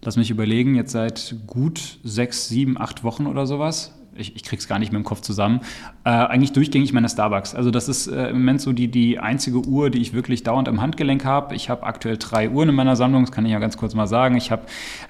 lass 0.02 0.18
mich 0.18 0.28
überlegen, 0.28 0.74
jetzt 0.74 0.92
seit 0.92 1.34
gut 1.46 2.00
sechs, 2.04 2.50
sieben, 2.50 2.78
acht 2.78 3.04
Wochen 3.04 3.26
oder 3.26 3.46
sowas 3.46 3.94
ich, 4.16 4.36
ich 4.36 4.42
krieg's 4.42 4.68
gar 4.68 4.78
nicht 4.78 4.92
mehr 4.92 4.98
im 4.98 5.04
Kopf 5.04 5.20
zusammen, 5.20 5.60
äh, 6.04 6.10
eigentlich 6.10 6.52
durchgängig 6.52 6.92
meine 6.92 7.08
Starbucks. 7.08 7.54
Also 7.54 7.70
das 7.70 7.88
ist 7.88 8.08
äh, 8.08 8.28
im 8.28 8.38
Moment 8.38 8.60
so 8.60 8.72
die, 8.72 8.88
die 8.88 9.18
einzige 9.18 9.66
Uhr, 9.66 9.88
die 9.88 10.00
ich 10.00 10.12
wirklich 10.12 10.42
dauernd 10.42 10.68
am 10.68 10.82
Handgelenk 10.82 11.24
habe. 11.24 11.54
Ich 11.54 11.70
habe 11.70 11.82
aktuell 11.84 12.18
drei 12.18 12.50
Uhren 12.50 12.68
in 12.68 12.74
meiner 12.74 12.94
Sammlung, 12.94 13.22
das 13.22 13.32
kann 13.32 13.46
ich 13.46 13.52
ja 13.52 13.58
ganz 13.58 13.78
kurz 13.78 13.94
mal 13.94 14.06
sagen. 14.06 14.36
Ich 14.36 14.50
habe, 14.50 14.62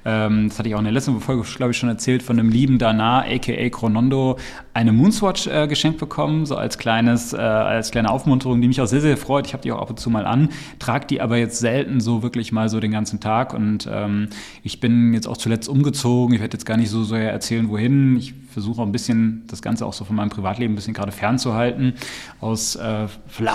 ähm, 0.05 0.49
das 0.49 0.59
hatte 0.59 0.69
ich 0.69 0.75
auch 0.77 0.79
in 0.79 0.85
der 0.85 0.93
letzten 0.93 1.21
Folge, 1.21 1.43
glaube 1.57 1.73
ich, 1.73 1.79
schon 1.79 1.89
erzählt, 1.89 2.23
von 2.23 2.39
einem 2.39 2.49
lieben 2.49 2.79
Dana, 2.79 3.25
aka 3.25 3.69
Chronondo, 3.71 4.39
eine 4.73 4.93
Moonswatch 4.93 5.49
äh, 5.49 5.67
geschenkt 5.67 5.99
bekommen, 5.99 6.47
so 6.47 6.57
als 6.57 6.79
kleines, 6.79 7.33
äh, 7.33 7.39
als 7.39 7.91
kleine 7.91 8.11
Aufmunterung, 8.11 8.61
die 8.61 8.69
mich 8.69 8.81
auch 8.81 8.87
sehr, 8.87 9.01
sehr 9.01 9.17
freut. 9.17 9.49
Ich 9.49 9.53
habe 9.53 9.63
die 9.63 9.73
auch 9.73 9.81
ab 9.81 9.91
und 9.91 9.99
zu 9.99 10.11
mal 10.11 10.27
an, 10.27 10.51
trage 10.79 11.07
die 11.09 11.21
aber 11.21 11.39
jetzt 11.39 11.59
selten 11.59 12.01
so 12.01 12.23
wirklich 12.23 12.53
mal 12.53 12.69
so 12.69 12.79
den 12.79 12.93
ganzen 12.93 13.19
Tag. 13.19 13.53
Und 13.53 13.89
ähm, 13.91 14.29
ich 14.63 14.79
bin 14.79 15.13
jetzt 15.13 15.27
auch 15.27 15.37
zuletzt 15.37 15.69
umgezogen. 15.69 16.35
Ich 16.35 16.41
werde 16.41 16.55
jetzt 16.55 16.67
gar 16.67 16.77
nicht 16.77 16.91
so 16.91 17.03
sehr 17.03 17.33
erzählen, 17.33 17.69
wohin. 17.69 18.17
Ich 18.17 18.35
versuche 18.55 18.81
auch 18.81 18.87
ein 18.87 18.93
bisschen 18.93 19.43
das 19.49 19.63
Ganze 19.63 19.85
auch 19.85 19.93
so 19.93 20.05
von 20.05 20.15
meinem 20.15 20.31
Privatleben 20.31 20.73
ein 20.73 20.77
bisschen 20.77 20.84
gerade 20.93 21.13
fernzuhalten, 21.13 21.95
aus 22.41 22.77
äh, 22.77 23.07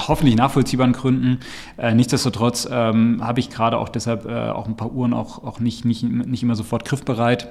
hoffentlich 0.08 0.36
nachvollziehbaren 0.36 0.94
Gründen. 0.94 1.40
Äh, 1.78 1.94
nichtsdestotrotz 1.94 2.68
ähm, 2.72 3.26
habe 3.26 3.40
ich 3.40 3.50
gerade 3.50 3.78
auch 3.78 3.90
deshalb 3.90 4.26
äh, 4.26 4.50
auch 4.50 4.68
ein 4.68 4.76
paar 4.76 4.92
Uhren 4.92 5.14
auch, 5.14 5.44
auch 5.44 5.60
nicht, 5.60 5.86
nicht, 5.86 6.04
nicht 6.04 6.42
immer 6.42 6.56
sofort 6.56 6.86
griffbereit. 6.86 7.50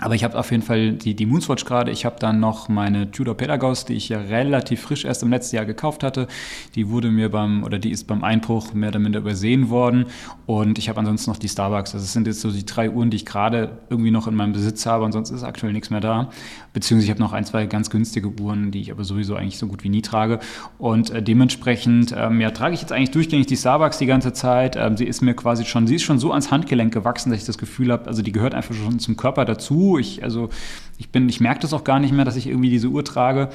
Aber 0.00 0.16
ich 0.16 0.24
habe 0.24 0.36
auf 0.36 0.50
jeden 0.50 0.64
Fall 0.64 0.92
die, 0.92 1.14
die 1.14 1.24
Moonswatch 1.24 1.64
gerade. 1.64 1.92
Ich 1.92 2.04
habe 2.04 2.16
dann 2.18 2.40
noch 2.40 2.68
meine 2.68 3.12
Tudor 3.12 3.36
Pedagos, 3.36 3.84
die 3.84 3.94
ich 3.94 4.08
ja 4.08 4.18
relativ 4.18 4.80
frisch 4.82 5.04
erst 5.04 5.22
im 5.22 5.30
letzten 5.30 5.54
Jahr 5.54 5.66
gekauft 5.66 6.02
hatte. 6.02 6.26
Die 6.74 6.88
wurde 6.88 7.12
mir 7.12 7.30
beim, 7.30 7.62
oder 7.62 7.78
die 7.78 7.92
ist 7.92 8.08
beim 8.08 8.24
Einbruch 8.24 8.74
mehr 8.74 8.88
oder 8.88 8.98
minder 8.98 9.20
übersehen 9.20 9.70
worden. 9.70 10.06
Und 10.46 10.78
ich 10.78 10.88
habe 10.88 10.98
ansonsten 10.98 11.30
noch 11.30 11.36
die 11.36 11.48
Starbucks. 11.48 11.94
Also 11.94 12.04
es 12.04 12.12
sind 12.12 12.26
jetzt 12.26 12.40
so 12.40 12.50
die 12.50 12.66
drei 12.66 12.90
Uhren, 12.90 13.10
die 13.10 13.18
ich 13.18 13.24
gerade 13.24 13.78
irgendwie 13.88 14.10
noch 14.10 14.26
in 14.26 14.34
meinem 14.34 14.52
Besitz 14.52 14.84
habe. 14.84 15.04
Ansonsten 15.04 15.36
ist 15.36 15.44
aktuell 15.44 15.72
nichts 15.72 15.90
mehr 15.90 16.00
da. 16.00 16.30
Beziehungsweise 16.72 17.04
ich 17.04 17.10
habe 17.10 17.20
noch 17.20 17.32
ein, 17.32 17.44
zwei 17.44 17.66
ganz 17.66 17.88
günstige 17.88 18.32
Uhren, 18.42 18.72
die 18.72 18.80
ich 18.80 18.90
aber 18.90 19.04
sowieso 19.04 19.36
eigentlich 19.36 19.58
so 19.58 19.68
gut 19.68 19.84
wie 19.84 19.90
nie 19.90 20.02
trage. 20.02 20.40
Und 20.76 21.10
äh, 21.10 21.22
dementsprechend, 21.22 22.12
ähm, 22.18 22.40
ja, 22.40 22.50
trage 22.50 22.74
ich 22.74 22.80
jetzt 22.80 22.90
eigentlich 22.90 23.12
durchgängig 23.12 23.46
die 23.46 23.56
Starbucks 23.56 23.98
die 23.98 24.06
ganze 24.06 24.32
Zeit. 24.32 24.74
Ähm, 24.74 24.96
sie 24.96 25.04
ist 25.04 25.22
mir 25.22 25.34
quasi 25.34 25.64
schon, 25.64 25.86
sie 25.86 25.94
ist 25.94 26.02
schon 26.02 26.18
so 26.18 26.32
ans 26.32 26.50
Handgelenk 26.50 26.92
gewachsen, 26.92 27.30
dass 27.30 27.38
ich 27.38 27.46
das 27.46 27.58
Gefühl 27.58 27.92
habe, 27.92 28.08
also 28.08 28.22
die 28.22 28.32
gehört 28.32 28.56
einfach 28.56 28.74
schon 28.74 28.98
zum 28.98 29.16
Körper 29.16 29.44
dazu 29.44 29.83
ich, 29.98 30.22
also 30.22 30.50
ich 30.98 31.10
bin, 31.10 31.28
ich 31.28 31.40
merke 31.40 31.60
das 31.60 31.72
auch 31.72 31.84
gar 31.84 31.98
nicht 31.98 32.12
mehr, 32.12 32.24
dass 32.24 32.36
ich 32.36 32.46
irgendwie 32.46 32.70
diese 32.70 32.88
Uhr 32.88 33.04
trage. 33.04 33.48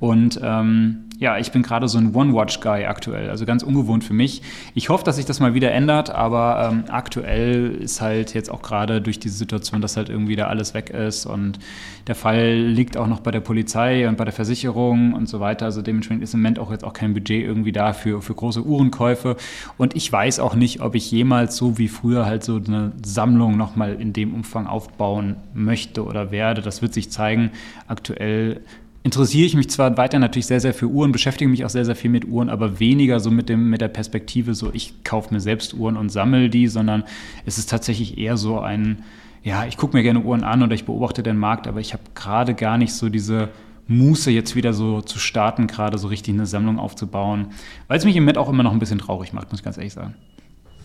Und 0.00 0.40
ähm, 0.42 1.06
ja, 1.18 1.38
ich 1.38 1.50
bin 1.50 1.62
gerade 1.62 1.88
so 1.88 1.98
ein 1.98 2.14
One-Watch-Guy 2.14 2.84
aktuell, 2.84 3.30
also 3.30 3.46
ganz 3.46 3.62
ungewohnt 3.62 4.04
für 4.04 4.12
mich. 4.12 4.42
Ich 4.74 4.90
hoffe, 4.90 5.04
dass 5.04 5.16
sich 5.16 5.24
das 5.24 5.40
mal 5.40 5.54
wieder 5.54 5.72
ändert, 5.72 6.10
aber 6.10 6.70
ähm, 6.70 6.84
aktuell 6.88 7.74
ist 7.74 8.00
halt 8.02 8.34
jetzt 8.34 8.50
auch 8.50 8.60
gerade 8.60 9.00
durch 9.00 9.18
diese 9.18 9.36
Situation, 9.36 9.80
dass 9.80 9.96
halt 9.96 10.10
irgendwie 10.10 10.36
da 10.36 10.48
alles 10.48 10.74
weg 10.74 10.90
ist 10.90 11.24
und 11.24 11.58
der 12.06 12.14
Fall 12.14 12.54
liegt 12.58 12.96
auch 12.96 13.08
noch 13.08 13.20
bei 13.20 13.32
der 13.32 13.40
Polizei 13.40 14.08
und 14.08 14.16
bei 14.16 14.24
der 14.24 14.32
Versicherung 14.32 15.12
und 15.14 15.28
so 15.28 15.40
weiter. 15.40 15.64
Also 15.64 15.82
dementsprechend 15.82 16.22
ist 16.22 16.34
im 16.34 16.40
Moment 16.40 16.60
auch 16.60 16.70
jetzt 16.70 16.84
auch 16.84 16.92
kein 16.92 17.14
Budget 17.14 17.44
irgendwie 17.44 17.72
da 17.72 17.94
für, 17.94 18.20
große 18.20 18.64
Uhrenkäufe. 18.64 19.36
Und 19.76 19.96
ich 19.96 20.12
weiß 20.12 20.38
auch 20.38 20.54
nicht, 20.54 20.80
ob 20.82 20.94
ich 20.94 21.10
jemals 21.10 21.56
so 21.56 21.78
wie 21.78 21.88
früher 21.88 22.24
halt 22.24 22.44
so 22.44 22.60
eine 22.64 22.92
Sammlung 23.04 23.56
nochmal 23.56 23.94
in 23.94 24.12
dem 24.12 24.34
Umfang 24.34 24.68
aufbauen 24.68 25.36
möchte 25.52 26.04
oder 26.04 26.30
werde. 26.30 26.62
Das 26.62 26.80
wird 26.86 26.94
sich 26.94 27.10
zeigen. 27.10 27.50
Aktuell 27.88 28.60
interessiere 29.02 29.46
ich 29.46 29.54
mich 29.54 29.68
zwar 29.70 29.96
weiter 29.96 30.18
natürlich 30.18 30.46
sehr, 30.46 30.60
sehr 30.60 30.72
für 30.72 30.86
Uhren, 30.86 31.12
beschäftige 31.12 31.50
mich 31.50 31.64
auch 31.64 31.70
sehr, 31.70 31.84
sehr 31.84 31.96
viel 31.96 32.10
mit 32.10 32.26
Uhren, 32.26 32.48
aber 32.48 32.80
weniger 32.80 33.20
so 33.20 33.30
mit, 33.30 33.48
dem, 33.48 33.68
mit 33.70 33.80
der 33.80 33.88
Perspektive, 33.88 34.54
so 34.54 34.70
ich 34.72 35.04
kaufe 35.04 35.34
mir 35.34 35.40
selbst 35.40 35.74
Uhren 35.74 35.96
und 35.96 36.10
sammle 36.10 36.48
die, 36.48 36.68
sondern 36.68 37.04
es 37.44 37.58
ist 37.58 37.70
tatsächlich 37.70 38.18
eher 38.18 38.36
so 38.36 38.60
ein, 38.60 39.04
ja, 39.42 39.66
ich 39.66 39.76
gucke 39.76 39.96
mir 39.96 40.02
gerne 40.02 40.20
Uhren 40.20 40.42
an 40.44 40.62
oder 40.62 40.74
ich 40.74 40.84
beobachte 40.84 41.22
den 41.22 41.36
Markt, 41.36 41.66
aber 41.66 41.80
ich 41.80 41.92
habe 41.92 42.02
gerade 42.14 42.54
gar 42.54 42.78
nicht 42.78 42.94
so 42.94 43.08
diese 43.08 43.50
Muße, 43.88 44.30
jetzt 44.30 44.56
wieder 44.56 44.72
so 44.72 45.00
zu 45.00 45.18
starten, 45.18 45.66
gerade 45.68 45.98
so 45.98 46.08
richtig 46.08 46.34
eine 46.34 46.46
Sammlung 46.46 46.78
aufzubauen, 46.78 47.48
weil 47.86 47.98
es 47.98 48.04
mich 48.04 48.16
im 48.16 48.24
Moment 48.24 48.38
auch 48.38 48.48
immer 48.48 48.64
noch 48.64 48.72
ein 48.72 48.80
bisschen 48.80 48.98
traurig 48.98 49.32
macht, 49.32 49.50
muss 49.50 49.60
ich 49.60 49.64
ganz 49.64 49.76
ehrlich 49.76 49.92
sagen. 49.92 50.14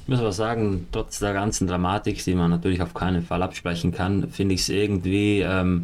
Ich 0.03 0.09
muss 0.09 0.19
aber 0.19 0.31
sagen, 0.31 0.87
trotz 0.91 1.19
der 1.19 1.33
ganzen 1.33 1.67
Dramatik, 1.67 2.23
die 2.23 2.35
man 2.35 2.49
natürlich 2.49 2.81
auf 2.81 2.93
keinen 2.93 3.23
Fall 3.23 3.41
absprechen 3.43 3.91
kann, 3.91 4.29
finde 4.29 4.55
ich 4.55 4.61
es 4.61 4.69
irgendwie 4.69 5.41
ähm, 5.41 5.83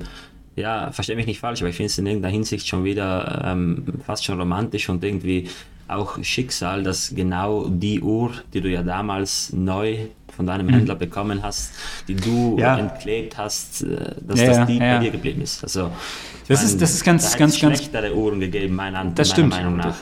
ja, 0.58 0.92
verstehe 0.92 1.16
mich 1.16 1.28
nicht 1.28 1.40
falsch, 1.40 1.62
aber 1.62 1.70
ich 1.70 1.78
finde 1.78 1.88
es 1.88 1.98
in 2.00 2.08
irgendeiner 2.08 2.34
Hinsicht 2.34 2.68
schon 2.68 2.84
wieder 2.84 3.44
ähm, 3.46 3.86
fast 4.06 4.26
schon 4.26 4.40
romantisch 4.40 4.90
und 4.90 5.04
irgendwie 5.04 5.50
auch 5.88 6.22
Schicksal, 6.24 6.84
dass 6.84 7.14
genau 7.16 7.68
die 7.70 8.02
Uhr, 8.02 8.32
die 8.54 8.60
du 8.60 8.70
ja 8.70 8.82
damals 8.82 9.54
neu 9.54 10.08
von 10.36 10.48
deinem 10.48 10.66
mhm. 10.66 10.72
Händler 10.72 10.96
bekommen 10.96 11.44
hast, 11.44 11.74
die 12.08 12.16
du 12.16 12.58
ja. 12.60 12.78
entklebt 12.78 13.38
hast, 13.38 13.84
äh, 13.84 14.16
dass 14.22 14.42
ja, 14.42 14.48
das 14.48 14.68
die 14.68 14.78
ja. 14.78 14.98
bei 14.98 15.06
dir 15.06 15.12
geblieben 15.12 15.42
ist. 15.42 15.64
Also 15.64 15.92
das 16.48 16.60
meine, 16.60 16.72
ist 16.72 16.82
das 16.82 16.94
ist 16.96 17.04
ganz 17.04 17.32
da 17.32 17.38
ganz 17.38 17.60
ganz 17.60 17.78
schlechtere 17.78 18.16
Uhren 18.16 18.40
gegeben, 18.40 18.76
meiner, 18.76 19.06
das 19.06 19.16
meiner 19.16 19.26
stimmt. 19.26 19.50
Meinung 19.50 19.78
nach. 19.78 19.96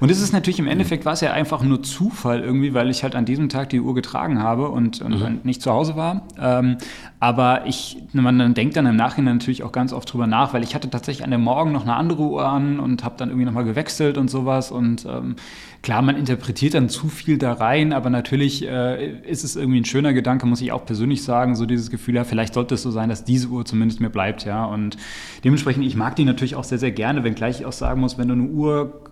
Und 0.00 0.10
es 0.10 0.20
ist 0.20 0.32
natürlich 0.32 0.58
im 0.58 0.68
Endeffekt 0.68 1.04
war 1.04 1.14
es 1.14 1.20
ja 1.20 1.32
einfach 1.32 1.62
nur 1.62 1.82
Zufall 1.82 2.40
irgendwie, 2.40 2.72
weil 2.72 2.88
ich 2.88 3.02
halt 3.02 3.16
an 3.16 3.24
diesem 3.24 3.48
Tag 3.48 3.70
die 3.70 3.80
Uhr 3.80 3.94
getragen 3.94 4.40
habe 4.42 4.68
und, 4.68 5.00
und 5.02 5.20
mhm. 5.20 5.40
nicht 5.42 5.60
zu 5.60 5.72
Hause 5.72 5.96
war. 5.96 6.22
Ähm, 6.40 6.78
aber 7.20 7.66
ich, 7.66 7.96
man 8.12 8.54
denkt 8.54 8.76
dann 8.76 8.86
im 8.86 8.94
Nachhinein 8.94 9.38
natürlich 9.38 9.64
auch 9.64 9.72
ganz 9.72 9.92
oft 9.92 10.12
drüber 10.12 10.28
nach, 10.28 10.54
weil 10.54 10.62
ich 10.62 10.74
hatte 10.74 10.88
tatsächlich 10.88 11.24
an 11.24 11.32
dem 11.32 11.40
Morgen 11.40 11.72
noch 11.72 11.82
eine 11.82 11.94
andere 11.94 12.22
Uhr 12.22 12.46
an 12.46 12.78
und 12.78 13.02
habe 13.02 13.16
dann 13.18 13.30
irgendwie 13.30 13.44
nochmal 13.44 13.64
gewechselt 13.64 14.18
und 14.18 14.30
sowas. 14.30 14.70
Und 14.70 15.04
ähm, 15.04 15.34
klar, 15.82 16.02
man 16.02 16.16
interpretiert 16.16 16.74
dann 16.74 16.88
zu 16.88 17.08
viel 17.08 17.36
da 17.36 17.54
rein, 17.54 17.92
aber 17.92 18.08
natürlich 18.08 18.64
äh, 18.64 19.18
ist 19.22 19.42
es 19.42 19.56
irgendwie 19.56 19.80
ein 19.80 19.84
schöner 19.84 20.12
Gedanke, 20.12 20.46
muss 20.46 20.60
ich 20.60 20.70
auch 20.70 20.86
persönlich 20.86 21.24
sagen, 21.24 21.56
so 21.56 21.66
dieses 21.66 21.90
Gefühl, 21.90 22.14
ja, 22.14 22.22
vielleicht 22.24 22.54
sollte 22.54 22.76
es 22.76 22.82
so 22.82 22.92
sein, 22.92 23.08
dass 23.08 23.24
diese 23.24 23.48
Uhr 23.48 23.64
zumindest 23.64 24.00
mir 24.00 24.10
bleibt, 24.10 24.44
ja. 24.44 24.64
Und 24.64 24.96
dementsprechend, 25.42 25.84
ich 25.84 25.96
mag 25.96 26.14
die 26.14 26.24
natürlich 26.24 26.54
auch 26.54 26.64
sehr, 26.64 26.78
sehr 26.78 26.92
gerne, 26.92 27.24
wenngleich 27.24 27.60
ich 27.60 27.66
auch 27.66 27.72
sagen 27.72 28.00
muss, 28.00 28.16
wenn 28.16 28.28
du 28.28 28.34
eine 28.34 28.44
Uhr 28.44 29.02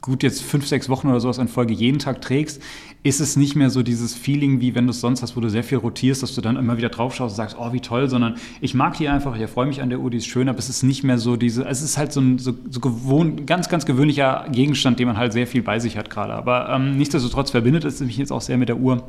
gut 0.00 0.22
jetzt 0.22 0.42
fünf, 0.42 0.66
sechs 0.66 0.88
Wochen 0.88 1.08
oder 1.08 1.20
sowas 1.20 1.38
in 1.38 1.48
Folge 1.48 1.74
jeden 1.74 1.98
Tag 1.98 2.20
trägst, 2.20 2.62
ist 3.02 3.20
es 3.20 3.36
nicht 3.36 3.54
mehr 3.56 3.70
so 3.70 3.82
dieses 3.82 4.14
Feeling, 4.14 4.60
wie 4.60 4.74
wenn 4.74 4.86
du 4.86 4.90
es 4.90 5.00
sonst 5.00 5.22
hast, 5.22 5.36
wo 5.36 5.40
du 5.40 5.48
sehr 5.48 5.64
viel 5.64 5.78
rotierst, 5.78 6.22
dass 6.22 6.34
du 6.34 6.40
dann 6.40 6.56
immer 6.56 6.76
wieder 6.76 6.88
drauf 6.88 7.14
schaust 7.14 7.32
und 7.32 7.36
sagst, 7.36 7.56
oh, 7.58 7.72
wie 7.72 7.80
toll, 7.80 8.08
sondern 8.08 8.36
ich 8.60 8.74
mag 8.74 8.96
die 8.96 9.08
einfach, 9.08 9.38
ich 9.38 9.48
freue 9.48 9.66
mich 9.66 9.82
an 9.82 9.88
der 9.88 10.00
Uhr, 10.00 10.10
die 10.10 10.18
ist 10.18 10.26
schön, 10.26 10.48
aber 10.48 10.58
es 10.58 10.68
ist 10.68 10.82
nicht 10.82 11.04
mehr 11.04 11.18
so 11.18 11.36
diese, 11.36 11.64
es 11.64 11.82
ist 11.82 11.96
halt 11.96 12.12
so 12.12 12.20
ein 12.20 12.38
so, 12.38 12.54
so 12.70 12.80
gewohnt, 12.80 13.46
ganz, 13.46 13.68
ganz 13.68 13.86
gewöhnlicher 13.86 14.46
Gegenstand, 14.50 14.98
den 14.98 15.06
man 15.06 15.16
halt 15.16 15.32
sehr 15.32 15.46
viel 15.46 15.62
bei 15.62 15.78
sich 15.78 15.96
hat 15.96 16.10
gerade. 16.10 16.34
Aber 16.34 16.68
ähm, 16.70 16.96
nichtsdestotrotz 16.96 17.50
verbindet 17.50 17.84
es 17.84 18.00
mich 18.00 18.16
jetzt 18.16 18.32
auch 18.32 18.40
sehr 18.40 18.58
mit 18.58 18.68
der 18.68 18.78
Uhr. 18.78 19.08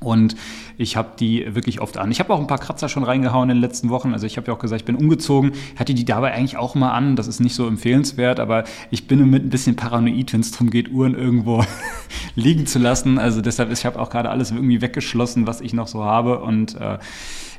Und 0.00 0.36
ich 0.78 0.96
habe 0.96 1.10
die 1.18 1.54
wirklich 1.54 1.80
oft 1.80 1.96
an. 1.98 2.10
Ich 2.10 2.20
habe 2.20 2.32
auch 2.32 2.40
ein 2.40 2.46
paar 2.46 2.58
Kratzer 2.58 2.88
schon 2.88 3.04
reingehauen 3.04 3.50
in 3.50 3.56
den 3.56 3.62
letzten 3.62 3.88
Wochen. 3.90 4.12
Also 4.12 4.26
ich 4.26 4.36
habe 4.36 4.48
ja 4.48 4.54
auch 4.54 4.58
gesagt, 4.58 4.82
ich 4.82 4.86
bin 4.86 4.96
umgezogen, 4.96 5.52
hatte 5.76 5.94
die 5.94 6.04
dabei 6.04 6.32
eigentlich 6.32 6.56
auch 6.56 6.74
mal 6.74 6.92
an. 6.92 7.16
Das 7.16 7.26
ist 7.26 7.40
nicht 7.40 7.54
so 7.54 7.66
empfehlenswert, 7.66 8.40
aber 8.40 8.64
ich 8.90 9.06
bin 9.06 9.28
mit 9.30 9.44
ein 9.44 9.50
bisschen 9.50 9.76
paranoid, 9.76 10.32
wenn 10.32 10.40
es 10.40 10.50
darum 10.50 10.70
geht, 10.70 10.90
Uhren 10.90 11.14
irgendwo 11.14 11.64
liegen 12.34 12.66
zu 12.66 12.78
lassen. 12.78 13.18
Also 13.18 13.40
deshalb, 13.40 13.72
ich 13.72 13.84
habe 13.86 13.98
auch 14.00 14.10
gerade 14.10 14.30
alles 14.30 14.50
irgendwie 14.50 14.80
weggeschlossen, 14.80 15.46
was 15.46 15.60
ich 15.60 15.72
noch 15.72 15.88
so 15.88 16.04
habe. 16.04 16.40
Und 16.40 16.74
äh, 16.80 16.98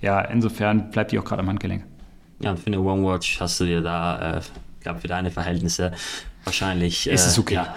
ja, 0.01 0.21
insofern 0.21 0.91
bleibt 0.91 1.11
die 1.11 1.19
auch 1.19 1.25
gerade 1.25 1.41
am 1.41 1.49
Handgelenk. 1.49 1.83
Ja, 2.39 2.51
und 2.51 2.59
für 2.59 2.67
eine 2.67 2.79
One 2.79 3.03
Watch 3.03 3.39
hast 3.39 3.59
du 3.59 3.65
dir 3.65 3.81
da, 3.81 4.37
äh, 4.37 4.39
ich 4.39 4.83
glaube, 4.83 4.99
für 4.99 5.07
deine 5.07 5.31
Verhältnisse 5.31 5.91
wahrscheinlich. 6.47 7.07
Ist 7.07 7.25
es 7.25 7.37
äh, 7.37 7.41
okay. 7.41 7.53
Ja. 7.53 7.75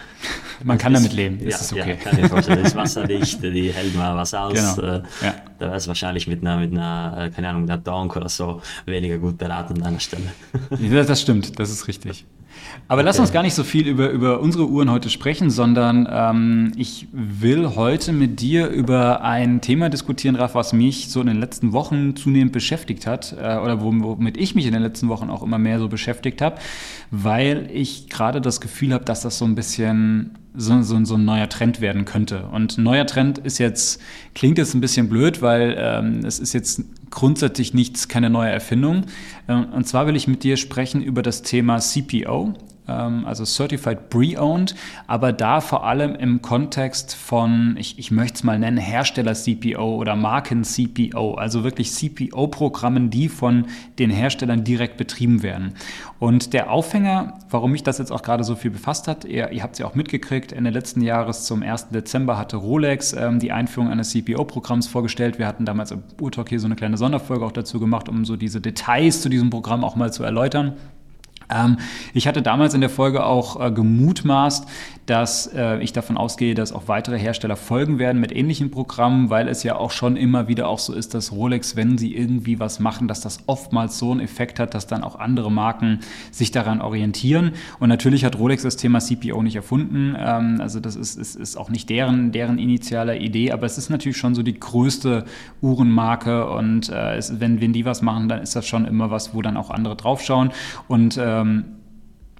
Man 0.64 0.78
kann 0.78 0.92
damit 0.92 1.12
leben. 1.12 1.38
Ist 1.40 1.52
ja, 1.52 1.61
es 1.61 1.72
okay. 1.72 1.90
Ja, 1.90 2.11
kann 2.11 2.18
ich 2.18 2.26
vorstellen. 2.26 2.62
Das 2.62 2.72
ist 2.72 2.76
wasserdicht, 2.76 3.42
die 3.42 3.72
hält 3.72 3.94
mal 3.94 4.16
was 4.16 4.35
aus. 4.35 4.52
Genau. 4.52 4.80
Äh, 4.80 5.02
ja. 5.22 5.35
Da 5.59 5.66
wäre 5.66 5.76
es 5.76 5.88
wahrscheinlich 5.88 6.26
mit 6.26 6.40
einer, 6.40 6.59
mit 6.59 6.72
einer, 6.72 7.14
äh, 7.18 7.30
keine 7.30 7.48
Ahnung, 7.48 7.64
einer 7.64 7.78
Donk 7.78 8.16
oder 8.16 8.28
so 8.28 8.62
weniger 8.87 9.18
gut 9.18 9.38
beraten 9.38 9.74
an 9.74 9.83
deiner 9.83 10.00
Stelle. 10.00 10.33
Ja, 10.78 11.02
das 11.02 11.20
stimmt, 11.20 11.59
das 11.59 11.70
ist 11.70 11.88
richtig. 11.88 12.26
Aber 12.88 13.01
okay. 13.01 13.07
lass 13.07 13.18
uns 13.18 13.33
gar 13.33 13.42
nicht 13.42 13.55
so 13.55 13.64
viel 13.64 13.87
über, 13.87 14.11
über 14.11 14.40
unsere 14.40 14.68
Uhren 14.68 14.90
heute 14.90 15.11
sprechen, 15.11 15.51
sondern 15.51 16.09
ähm, 16.11 16.73
ich 16.77 17.07
will 17.12 17.77
heute 17.77 18.12
mit 18.12 18.40
dir 18.40 18.68
über 18.68 19.23
ein 19.23 19.61
Thema 19.61 19.88
diskutieren, 19.88 20.37
Raf, 20.37 20.55
was 20.55 20.73
mich 20.73 21.09
so 21.09 21.20
in 21.20 21.29
den 21.29 21.38
letzten 21.38 21.73
Wochen 21.73 22.16
zunehmend 22.16 22.53
beschäftigt 22.53 23.07
hat 23.07 23.37
äh, 23.38 23.59
oder 23.59 23.81
womit 23.81 24.37
ich 24.37 24.55
mich 24.55 24.66
in 24.66 24.73
den 24.73 24.83
letzten 24.83 25.09
Wochen 25.09 25.31
auch 25.31 25.42
immer 25.42 25.59
mehr 25.59 25.79
so 25.79 25.88
beschäftigt 25.88 26.42
habe, 26.42 26.57
weil 27.11 27.70
ich 27.73 28.09
gerade 28.09 28.40
das 28.40 28.61
Gefühl 28.61 28.92
habe, 28.92 29.05
dass 29.05 29.23
das 29.23 29.38
so 29.38 29.44
ein 29.44 29.55
bisschen 29.55 30.38
so, 30.54 30.82
so, 30.82 31.04
so, 31.04 31.14
ein 31.14 31.24
neuer 31.24 31.48
Trend 31.48 31.80
werden 31.80 32.04
könnte. 32.04 32.46
Und 32.46 32.78
neuer 32.78 33.06
Trend 33.06 33.38
ist 33.38 33.58
jetzt, 33.58 34.00
klingt 34.34 34.58
jetzt 34.58 34.74
ein 34.74 34.80
bisschen 34.80 35.08
blöd, 35.08 35.42
weil 35.42 35.76
ähm, 35.78 36.20
es 36.24 36.38
ist 36.38 36.52
jetzt 36.52 36.82
grundsätzlich 37.10 37.74
nichts, 37.74 38.08
keine 38.08 38.30
neue 38.30 38.50
Erfindung. 38.50 39.06
Ähm, 39.48 39.66
und 39.72 39.86
zwar 39.86 40.06
will 40.06 40.16
ich 40.16 40.28
mit 40.28 40.42
dir 40.42 40.56
sprechen 40.56 41.02
über 41.02 41.22
das 41.22 41.42
Thema 41.42 41.78
CPO. 41.78 42.54
Ähm, 42.90 43.24
also 43.26 43.44
Certified 43.44 44.11
Pre-Owned, 44.11 44.74
aber 45.07 45.33
da 45.33 45.61
vor 45.61 45.87
allem 45.87 46.14
im 46.14 46.42
Kontext 46.42 47.14
von, 47.14 47.76
ich, 47.79 47.98
ich 47.98 48.11
möchte 48.11 48.37
es 48.37 48.44
mal 48.44 48.59
nennen, 48.59 48.79
Hersteller-CPO 48.79 49.96
oder 49.96 50.16
Marken-CPO, 50.16 51.35
also 51.35 51.64
wirklich 51.64 51.92
CPO-Programmen, 51.92 53.11
die 53.11 53.29
von 53.29 53.66
den 53.98 54.11
Herstellern 54.11 54.64
direkt 54.64 54.96
betrieben 54.96 55.42
werden. 55.42 55.74
Und 56.18 56.53
der 56.53 56.70
Aufhänger, 56.70 57.38
warum 57.48 57.72
mich 57.72 57.83
das 57.83 57.98
jetzt 57.98 58.12
auch 58.12 58.22
gerade 58.22 58.44
so 58.44 58.55
viel 58.55 58.70
befasst 58.70 59.09
hat, 59.09 59.24
ihr, 59.24 59.50
ihr 59.53 59.62
habt 59.62 59.74
es 59.74 59.79
ja 59.79 59.87
auch 59.87 59.94
mitgekriegt, 59.94 60.53
Ende 60.53 60.70
letzten 60.70 61.00
Jahres 61.00 61.44
zum 61.44 61.62
1. 61.62 61.88
Dezember 61.90 62.37
hatte 62.37 62.57
Rolex 62.57 63.12
ähm, 63.12 63.38
die 63.38 63.53
Einführung 63.53 63.90
eines 63.90 64.11
CPO-Programms 64.11 64.87
vorgestellt. 64.87 65.38
Wir 65.38 65.46
hatten 65.46 65.64
damals 65.64 65.90
im 65.90 66.03
Urtalk 66.20 66.48
hier 66.48 66.61
so 66.61 66.66
eine 66.66 66.76
kleine 66.76 66.96
Sonderfolge 66.96 67.44
auch 67.44 67.53
dazu 67.53 67.81
gemacht, 67.81 68.09
um 68.09 68.24
so 68.24 68.37
diese 68.37 68.61
Details 68.61 69.22
zu 69.22 69.29
diesem 69.29 69.50
Programm 69.50 69.85
auch 69.85 69.96
mal 69.96 70.12
zu 70.12 70.22
erläutern. 70.22 70.76
Ähm, 71.50 71.78
ich 72.14 72.26
hatte 72.26 72.42
damals 72.42 72.74
in 72.74 72.80
der 72.80 72.90
Folge 72.90 73.24
auch 73.24 73.60
äh, 73.60 73.70
gemutmaßt, 73.70 74.66
dass 75.10 75.48
äh, 75.48 75.78
ich 75.82 75.92
davon 75.92 76.16
ausgehe, 76.16 76.54
dass 76.54 76.72
auch 76.72 76.86
weitere 76.86 77.18
Hersteller 77.18 77.56
folgen 77.56 77.98
werden 77.98 78.20
mit 78.20 78.30
ähnlichen 78.30 78.70
Programmen, 78.70 79.28
weil 79.28 79.48
es 79.48 79.64
ja 79.64 79.74
auch 79.74 79.90
schon 79.90 80.16
immer 80.16 80.46
wieder 80.46 80.68
auch 80.68 80.78
so 80.78 80.92
ist, 80.92 81.14
dass 81.14 81.32
Rolex, 81.32 81.74
wenn 81.74 81.98
sie 81.98 82.14
irgendwie 82.14 82.60
was 82.60 82.78
machen, 82.78 83.08
dass 83.08 83.20
das 83.20 83.40
oftmals 83.46 83.98
so 83.98 84.12
einen 84.12 84.20
Effekt 84.20 84.60
hat, 84.60 84.72
dass 84.72 84.86
dann 84.86 85.02
auch 85.02 85.18
andere 85.18 85.50
Marken 85.50 85.98
sich 86.30 86.52
daran 86.52 86.80
orientieren. 86.80 87.54
Und 87.80 87.88
natürlich 87.88 88.24
hat 88.24 88.38
Rolex 88.38 88.62
das 88.62 88.76
Thema 88.76 89.00
CPO 89.00 89.42
nicht 89.42 89.56
erfunden. 89.56 90.14
Ähm, 90.16 90.58
also 90.60 90.78
das 90.78 90.94
ist, 90.94 91.18
ist, 91.18 91.34
ist 91.34 91.56
auch 91.56 91.70
nicht 91.70 91.90
deren, 91.90 92.30
deren 92.30 92.58
initiale 92.58 93.18
Idee, 93.18 93.50
aber 93.50 93.66
es 93.66 93.78
ist 93.78 93.90
natürlich 93.90 94.16
schon 94.16 94.36
so 94.36 94.44
die 94.44 94.60
größte 94.60 95.24
Uhrenmarke 95.60 96.48
und 96.48 96.88
äh, 96.88 97.16
es, 97.16 97.40
wenn, 97.40 97.60
wenn 97.60 97.72
die 97.72 97.84
was 97.84 98.00
machen, 98.00 98.28
dann 98.28 98.42
ist 98.42 98.54
das 98.54 98.64
schon 98.64 98.84
immer 98.84 99.10
was, 99.10 99.34
wo 99.34 99.42
dann 99.42 99.56
auch 99.56 99.70
andere 99.70 99.96
draufschauen. 99.96 100.52
Und 100.86 101.18
ähm, 101.40 101.79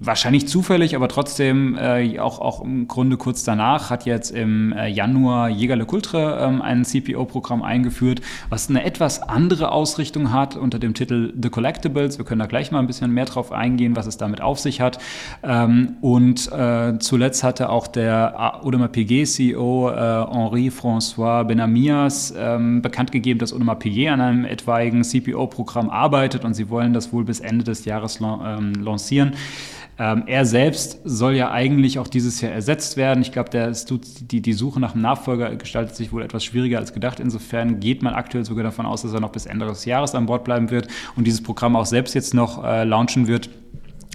wahrscheinlich 0.03 0.47
zufällig, 0.47 0.95
aber 0.95 1.07
trotzdem 1.07 1.77
äh, 1.77 2.17
auch, 2.19 2.39
auch 2.39 2.61
im 2.63 2.87
Grunde 2.87 3.17
kurz 3.17 3.43
danach 3.43 3.91
hat 3.91 4.05
jetzt 4.05 4.31
im 4.31 4.73
äh, 4.73 4.87
Januar 4.87 5.49
Jäger 5.49 5.75
Le 5.75 5.85
Coultre 5.85 6.39
ähm, 6.41 6.61
ein 6.61 6.83
CPO-Programm 6.83 7.61
eingeführt, 7.61 8.21
was 8.49 8.67
eine 8.67 8.83
etwas 8.83 9.21
andere 9.21 9.71
Ausrichtung 9.71 10.33
hat 10.33 10.57
unter 10.57 10.79
dem 10.79 10.95
Titel 10.95 11.31
The 11.39 11.49
Collectibles. 11.49 12.17
Wir 12.17 12.25
können 12.25 12.39
da 12.39 12.47
gleich 12.47 12.71
mal 12.71 12.79
ein 12.79 12.87
bisschen 12.87 13.11
mehr 13.11 13.25
drauf 13.25 13.51
eingehen, 13.51 13.95
was 13.95 14.07
es 14.07 14.17
damit 14.17 14.41
auf 14.41 14.59
sich 14.59 14.81
hat. 14.81 14.97
Ähm, 15.43 15.97
und 16.01 16.51
äh, 16.51 16.97
zuletzt 16.97 17.43
hatte 17.43 17.69
auch 17.69 17.85
der 17.85 18.65
Audemars 18.65 18.91
Piguet 18.91 19.27
CEO 19.27 19.91
äh, 19.91 19.93
Henri 19.93 20.69
François 20.69 21.43
Benamias 21.43 22.33
ähm, 22.35 22.81
bekannt 22.81 23.11
gegeben, 23.11 23.39
dass 23.39 23.53
Audemars 23.53 23.77
Piguet 23.77 24.09
an 24.09 24.19
einem 24.19 24.45
etwaigen 24.45 25.03
CPO-Programm 25.03 25.91
arbeitet 25.91 26.43
und 26.43 26.55
sie 26.55 26.71
wollen 26.71 26.93
das 26.93 27.13
wohl 27.13 27.23
bis 27.23 27.39
Ende 27.39 27.63
des 27.63 27.85
Jahres 27.85 28.19
ähm, 28.19 28.73
lancieren. 28.83 29.33
Ähm, 29.99 30.23
er 30.25 30.45
selbst 30.45 30.99
soll 31.03 31.35
ja 31.35 31.51
eigentlich 31.51 31.99
auch 31.99 32.07
dieses 32.07 32.41
Jahr 32.41 32.51
ersetzt 32.51 32.97
werden. 32.97 33.21
Ich 33.21 33.31
glaube, 33.31 33.49
die, 33.51 34.41
die 34.41 34.53
Suche 34.53 34.79
nach 34.79 34.93
einem 34.93 35.03
Nachfolger 35.03 35.55
gestaltet 35.55 35.95
sich 35.95 36.11
wohl 36.11 36.23
etwas 36.23 36.43
schwieriger 36.43 36.79
als 36.79 36.93
gedacht. 36.93 37.19
Insofern 37.19 37.79
geht 37.79 38.01
man 38.01 38.13
aktuell 38.13 38.45
sogar 38.45 38.63
davon 38.63 38.85
aus, 38.85 39.03
dass 39.03 39.13
er 39.13 39.19
noch 39.19 39.31
bis 39.31 39.45
Ende 39.45 39.65
des 39.67 39.85
Jahres 39.85 40.15
an 40.15 40.25
Bord 40.25 40.43
bleiben 40.43 40.71
wird 40.71 40.87
und 41.15 41.25
dieses 41.25 41.43
Programm 41.43 41.75
auch 41.75 41.85
selbst 41.85 42.15
jetzt 42.15 42.33
noch 42.33 42.63
äh, 42.63 42.83
launchen 42.83 43.27
wird. 43.27 43.49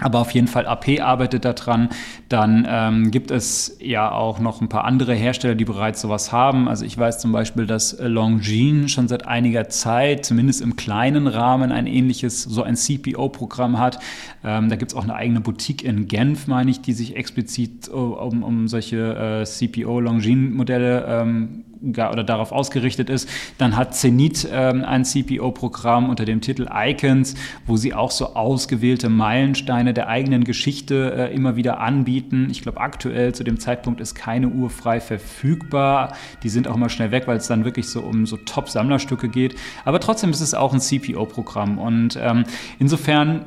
Aber 0.03 0.21
auf 0.21 0.33
jeden 0.33 0.47
Fall 0.47 0.67
AP 0.67 1.01
arbeitet 1.01 1.47
daran. 1.47 1.89
Dann 2.29 2.67
ähm, 2.69 3.11
gibt 3.11 3.31
es 3.31 3.79
ja 3.81 4.13
auch 4.13 4.39
noch 4.41 4.61
ein 4.61 4.69
paar 4.69 4.85
andere 4.85 5.15
Hersteller, 5.15 5.55
die 5.55 5.65
bereits 5.65 6.03
sowas 6.03 6.33
haben. 6.33 6.69
Also 6.69 6.85
ich 6.85 6.99
weiß 6.99 7.19
zum 7.19 7.33
Beispiel, 7.33 7.67
dass 7.67 7.97
Longines 7.99 8.91
schon 8.93 9.09
seit 9.09 9.27
einiger 9.27 9.71
Zeit, 9.71 10.27
zumindest 10.27 10.61
im 10.61 10.77
kleinen 10.77 11.27
Rahmen, 11.27 11.73
ein 11.73 11.87
ähnliches, 11.87 12.43
so 12.43 12.63
ein 12.63 12.77
CPO-Programm 12.77 13.79
hat. 13.79 13.99
Ähm, 14.45 14.69
da 14.69 14.77
gibt 14.77 14.93
es 14.93 14.97
auch 14.99 15.05
eine 15.05 15.15
eigene 15.15 15.41
Boutique 15.41 15.83
in 15.83 16.09
Genf, 16.09 16.47
meine 16.47 16.71
ich, 16.71 16.83
die 16.83 16.93
sich 16.93 17.17
explizit 17.17 17.89
um, 17.89 18.43
um 18.43 18.69
solche 18.69 19.43
äh, 19.43 19.45
CPO-Longines-Modelle 19.45 21.07
ähm, 21.09 21.65
oder 21.83 22.25
darauf 22.25 22.53
ausgerichtet 22.53 23.11
ist. 23.11 23.29
Dann 23.59 23.77
hat 23.77 23.95
Zenit 23.95 24.49
ähm, 24.51 24.85
ein 24.85 25.05
CPO-Programm 25.05 26.09
unter 26.09 26.25
dem 26.25 26.41
Titel 26.41 26.69
Icons, 26.73 27.35
wo 27.67 27.77
sie 27.77 27.95
auch 27.95 28.11
so 28.11 28.35
ausgewählte 28.35 29.09
Meilensteine 29.09 29.95
der 29.95 30.09
eigenen 30.09 30.45
Geschichte 30.45 31.13
äh, 31.17 31.35
immer 31.35 31.57
wieder 31.57 31.81
anbieten. 31.81 32.49
Ich 32.51 32.63
glaube, 32.63 32.81
aktuell 32.81 33.35
zu 33.35 33.45
dem 33.45 33.59
Zeitpunkt 33.59 34.01
ist 34.01 34.15
keine 34.15 34.49
Uhr 34.49 34.71
frei 34.71 35.01
verfügbar. 35.01 36.15
Die 36.43 36.49
sind 36.49 36.69
auch 36.69 36.77
immer 36.77 36.89
schnell 36.89 37.11
weg, 37.11 37.25
weil 37.27 37.37
es 37.37 37.47
dann 37.47 37.65
wirklich 37.65 37.89
so 37.89 38.01
um 38.01 38.27
so 38.27 38.37
Top-Sammlerstücke 38.37 39.29
geht. 39.29 39.57
Aber 39.85 40.01
trotzdem 40.01 40.31
ist 40.31 40.41
es 40.41 40.55
auch 40.55 40.73
ein 40.73 40.81
CPO-Programm. 40.81 41.79
Und 41.79 42.19
ähm, 42.21 42.45
insofern 42.79 43.45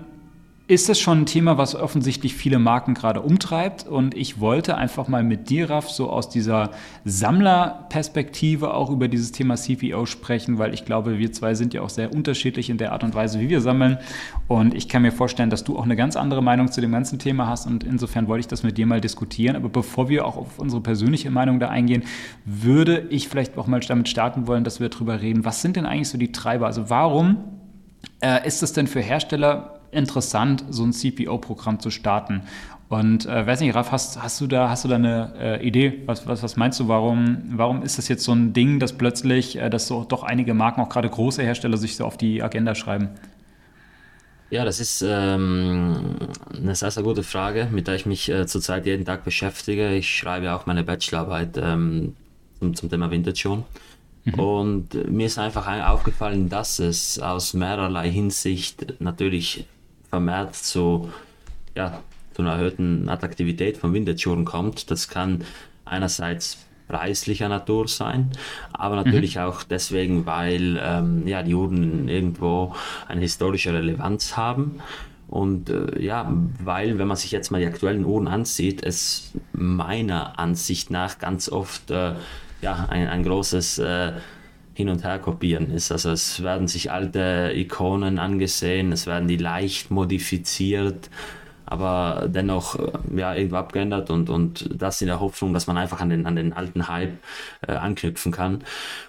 ist 0.70 0.88
es 0.88 1.00
schon 1.00 1.22
ein 1.22 1.26
Thema, 1.26 1.58
was 1.58 1.74
offensichtlich 1.74 2.36
viele 2.36 2.60
Marken 2.60 2.94
gerade 2.94 3.22
umtreibt. 3.22 3.88
Und 3.88 4.16
ich 4.16 4.40
wollte 4.40 4.78
einfach 4.78 5.08
mal 5.08 5.24
mit 5.24 5.50
dir, 5.50 5.68
Raff, 5.68 5.90
so 5.90 6.12
aus 6.12 6.30
dieser 6.30 6.70
Sammlerperspektive 7.06 8.72
auch 8.76 8.92
über 8.92 9.08
dieses 9.08 9.32
Thema 9.32 9.56
CPO 9.56 10.06
sprechen, 10.06 10.60
weil 10.60 10.76
ich 10.76 10.86
glaube, 10.86 11.18
wir 11.18 11.32
zwei 11.32 11.56
sind 11.56 11.74
ja 11.74 11.82
auch 11.82 11.90
sehr 11.90 12.14
unterschiedlich 12.14 12.70
in 12.70 12.78
der 12.78 12.92
Art 12.92 13.04
und 13.04 13.16
Weise, 13.16 13.40
wie 13.40 13.50
wir 13.50 13.62
sammeln. 13.62 13.98
Und 14.48 14.76
ich 14.76 14.88
kann 14.88 15.02
mir 15.02 15.12
vorstellen, 15.12 15.50
dass 15.50 15.64
du 15.64 15.76
auch 15.76 15.86
eine 15.86 15.96
ganz 15.96 16.16
andere 16.16 16.44
Meinung 16.44 16.72
zu 16.72 16.82
dem 16.82 16.92
ganzen 16.92 17.18
Thema 17.18 17.48
hast. 17.48 17.66
Und 17.66 17.84
insofern 17.84 18.28
wollte 18.28 18.42
ich 18.42 18.48
das 18.48 18.62
mit 18.62 18.78
dir 18.78 18.86
mal 18.86 19.02
diskutieren. 19.02 19.56
Aber 19.56 19.70
bevor 19.70 20.08
wir 20.08 20.24
auch 20.24 20.38
auf 20.38 20.60
unsere 20.60 20.84
persönliche 20.84 21.32
Meinung 21.32 21.60
da 21.60 21.70
eingehen, 21.70 22.04
würde 22.46 23.08
ich 23.10 23.28
vielleicht 23.28 23.58
auch 23.58 23.66
mal 23.66 23.80
damit 23.80 24.08
starten 24.08 24.46
wollen, 24.46 24.64
dass 24.64 24.80
wir 24.80 24.90
darüber 24.90 25.20
reden, 25.20 25.46
was 25.46 25.64
sind 25.64 25.78
denn 25.78 25.88
eigentlich 25.88 26.10
so 26.10 26.20
die 26.20 26.32
Treiber? 26.32 26.68
Also 26.68 26.92
warum 26.92 27.38
äh, 28.22 28.48
ist 28.48 28.62
es 28.62 28.72
denn 28.72 28.86
für 28.86 29.02
Hersteller 29.02 29.79
interessant, 29.92 30.64
so 30.70 30.84
ein 30.84 30.94
CPO-Programm 30.94 31.80
zu 31.80 31.90
starten. 31.90 32.44
Und 32.90 33.28
äh, 33.28 33.46
weiß 33.46 33.60
nicht, 33.60 33.76
Raf, 33.76 33.92
hast, 33.92 34.22
hast 34.22 34.42
du 34.42 34.48
da, 34.48 34.70
hast 34.70 34.84
du 34.84 34.88
da 34.88 34.96
eine 34.96 35.34
äh, 35.40 35.68
Idee? 35.68 36.02
Was, 36.08 36.26
was, 36.26 36.42
was 36.42 36.58
meinst 36.58 36.80
du, 36.80 36.88
warum, 36.88 37.44
warum 37.52 37.84
ist 37.84 38.00
das 38.00 38.08
jetzt 38.08 38.24
so 38.24 38.32
ein 38.32 38.52
Ding, 38.52 38.80
dass 38.80 38.94
plötzlich, 38.94 39.58
äh, 39.58 39.70
dass 39.70 39.88
so 39.88 40.04
doch 40.04 40.24
einige 40.24 40.56
Marken, 40.56 40.82
auch 40.82 40.90
gerade 40.90 41.08
große 41.08 41.44
Hersteller, 41.44 41.78
sich 41.78 41.96
so 41.96 42.06
auf 42.06 42.18
die 42.18 42.42
Agenda 42.42 42.74
schreiben? 42.74 43.10
Ja, 44.50 44.66
das 44.66 44.80
ist 44.80 45.04
ähm, 45.08 46.16
eine 46.52 46.74
sehr, 46.74 46.90
sehr 46.90 47.04
gute 47.04 47.22
Frage, 47.22 47.68
mit 47.72 47.88
der 47.88 47.94
ich 47.94 48.08
mich 48.08 48.28
äh, 48.30 48.48
zurzeit 48.48 48.88
jeden 48.88 49.06
Tag 49.06 49.24
beschäftige. 49.24 49.94
Ich 49.94 50.10
schreibe 50.10 50.52
auch 50.56 50.66
meine 50.66 50.84
Bachelorarbeit 50.84 51.60
ähm, 51.62 52.16
zum, 52.58 52.74
zum 52.74 52.90
Thema 52.90 53.12
Vintage 53.12 53.38
schon. 53.38 53.64
Mhm. 54.26 54.34
Und 54.34 55.12
mir 55.12 55.28
ist 55.28 55.38
einfach 55.38 55.68
aufgefallen, 55.88 56.50
dass 56.50 56.80
es 56.80 57.20
aus 57.20 57.54
mehrerlei 57.54 58.10
Hinsicht 58.10 59.00
natürlich 59.00 59.68
vermehrt 60.10 60.56
zu, 60.56 61.12
ja, 61.76 62.02
zu 62.34 62.42
einer 62.42 62.54
erhöhten 62.54 63.10
Attraktivität 63.10 63.78
von 63.78 63.94
Vintage-Uhren 63.94 64.46
kommt. 64.46 64.92
Das 64.92 65.08
kann 65.08 65.44
einerseits 65.86 66.58
preislicher 66.88 67.50
Natur 67.50 67.88
sein, 67.88 68.32
aber 68.74 68.96
natürlich 68.96 69.36
mhm. 69.36 69.42
auch 69.44 69.64
deswegen, 69.64 70.26
weil 70.26 70.80
ähm, 70.82 71.28
ja, 71.28 71.44
die 71.44 71.54
Uhren 71.54 72.10
irgendwo 72.10 72.76
eine 73.08 73.22
historische 73.22 73.74
Relevanz 73.74 74.36
haben. 74.36 74.80
Und 75.28 75.70
äh, 75.70 76.02
ja, 76.02 76.34
weil, 76.64 76.98
wenn 76.98 77.08
man 77.08 77.16
sich 77.16 77.32
jetzt 77.32 77.52
mal 77.52 77.62
die 77.62 77.68
aktuellen 77.68 78.04
Uhren 78.04 78.28
ansieht, 78.28 78.84
es 78.84 79.32
meiner 79.54 80.40
Ansicht 80.40 80.90
nach 80.90 81.20
ganz 81.20 81.50
oft 81.50 81.92
äh, 81.92 82.14
ja, 82.62 82.88
ein, 82.90 83.08
ein 83.08 83.24
großes 83.24 83.78
äh, 83.78 84.14
hin 84.80 84.88
und 84.88 85.04
her 85.04 85.20
kopieren 85.20 85.72
ist. 85.72 85.92
Also 85.92 86.12
es 86.12 86.42
werden 86.42 86.70
sich 86.70 86.90
alte 86.90 87.52
Ikonen 87.54 88.18
angesehen, 88.18 88.94
es 88.94 89.08
werden 89.08 89.28
die 89.28 89.36
leicht 89.36 89.92
modifiziert, 89.92 91.10
aber 91.66 92.30
dennoch 92.30 92.80
äh, 92.80 92.92
ja, 93.18 93.36
irgendwo 93.36 93.58
abgeändert 93.58 94.10
und, 94.10 94.30
und 94.30 94.70
das 94.82 95.02
in 95.02 95.08
der 95.08 95.20
Hoffnung, 95.20 95.54
dass 95.54 95.68
man 95.68 95.76
einfach 95.76 96.00
an 96.00 96.10
den, 96.10 96.26
an 96.26 96.38
den 96.38 96.54
alten 96.54 96.88
Hype 96.88 97.18
äh, 97.68 97.74
anknüpfen 97.74 98.32
kann. 98.32 98.64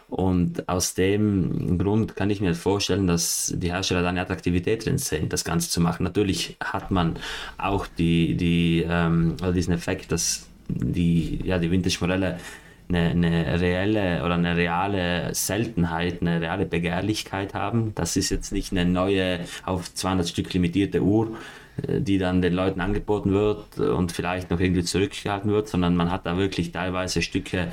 Und 0.09 0.69
aus 0.69 0.95
dem 0.95 1.79
Grund 1.79 2.17
kann 2.17 2.31
ich 2.31 2.41
mir 2.41 2.57
vorstellen, 2.57 3.07
dass 3.07 3.55
die 3.57 3.71
Hersteller 3.71 4.03
da 4.03 4.09
eine 4.09 4.23
Attraktivität 4.23 4.85
drin 4.85 4.99
sehen, 4.99 5.29
das 5.29 5.45
Ganze 5.45 5.71
zu 5.71 5.81
machen. 5.81 6.03
Natürlich 6.03 6.57
hat 6.61 6.91
man 6.91 7.15
auch 7.59 7.87
die, 7.87 8.37
die, 8.37 8.85
ähm, 8.89 9.37
also 9.41 9.53
diesen 9.53 9.73
Effekt, 9.73 10.11
dass 10.11 10.49
die, 10.67 11.39
ja, 11.45 11.59
die 11.59 11.71
Vintage-Modelle 11.71 12.39
eine, 12.95 13.11
eine 13.11 13.61
reelle 13.61 14.25
oder 14.25 14.35
eine 14.35 14.57
reale 14.57 15.35
Seltenheit, 15.35 16.21
eine 16.21 16.41
reale 16.41 16.67
Begehrlichkeit 16.67 17.55
haben. 17.55 17.93
Das 17.95 18.17
ist 18.17 18.31
jetzt 18.31 18.53
nicht 18.53 18.73
eine 18.73 18.85
neue 18.85 19.41
auf 19.65 19.93
200 19.95 20.29
Stück 20.29 20.53
limitierte 20.53 21.03
Uhr, 21.03 21.37
äh, 21.87 22.01
die 22.01 22.19
dann 22.19 22.43
den 22.43 22.53
Leuten 22.53 22.81
angeboten 22.81 23.33
wird 23.33 23.79
und 23.79 24.13
vielleicht 24.13 24.51
noch 24.51 24.61
irgendwie 24.61 24.85
zurückgehalten 24.85 25.51
wird, 25.51 25.69
sondern 25.69 25.97
man 25.97 26.11
hat 26.11 26.27
da 26.27 26.37
wirklich 26.37 26.73
teilweise 26.73 27.23
Stücke, 27.23 27.69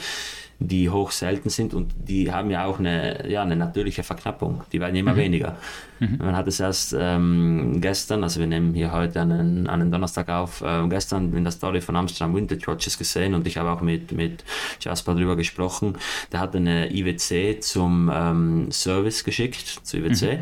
die 0.60 0.90
hoch 0.90 1.12
selten 1.12 1.50
sind 1.50 1.74
und 1.74 1.94
die 2.08 2.32
haben 2.32 2.50
ja 2.50 2.66
auch 2.66 2.80
eine, 2.80 3.30
ja, 3.30 3.44
eine 3.44 3.56
natürliche 3.56 4.02
Verknappung. 4.02 4.64
Die 4.72 4.80
werden 4.80 4.96
immer 4.96 5.14
mhm. 5.14 5.18
weniger. 5.18 5.58
Mhm. 6.00 6.18
Man 6.18 6.36
hat 6.36 6.48
es 6.48 6.60
erst 6.60 6.96
ähm, 6.98 7.80
gestern, 7.80 8.24
also 8.24 8.40
wir 8.40 8.48
nehmen 8.48 8.74
hier 8.74 8.92
heute 8.92 9.22
einen, 9.22 9.68
einen 9.68 9.92
Donnerstag 9.92 10.30
auf, 10.30 10.62
äh, 10.62 10.88
gestern 10.88 11.32
in 11.34 11.44
der 11.44 11.52
Story 11.52 11.80
von 11.80 11.96
Amsterdam 11.96 12.36
Vintage 12.36 12.66
Watches 12.66 12.98
gesehen 12.98 13.36
und 13.36 13.46
ich 13.46 13.58
habe 13.58 13.70
auch 13.70 13.82
mit, 13.82 14.12
mit 14.12 14.44
Jasper 14.80 15.14
darüber 15.14 15.36
gesprochen. 15.36 15.96
Der 16.32 16.40
hat 16.40 16.56
eine 16.56 16.92
IWC 16.92 17.62
zum 17.62 18.12
ähm, 18.12 18.72
Service 18.72 19.24
geschickt, 19.24 19.82
zu 19.84 19.98
IWC. 19.98 20.38
Mhm 20.38 20.40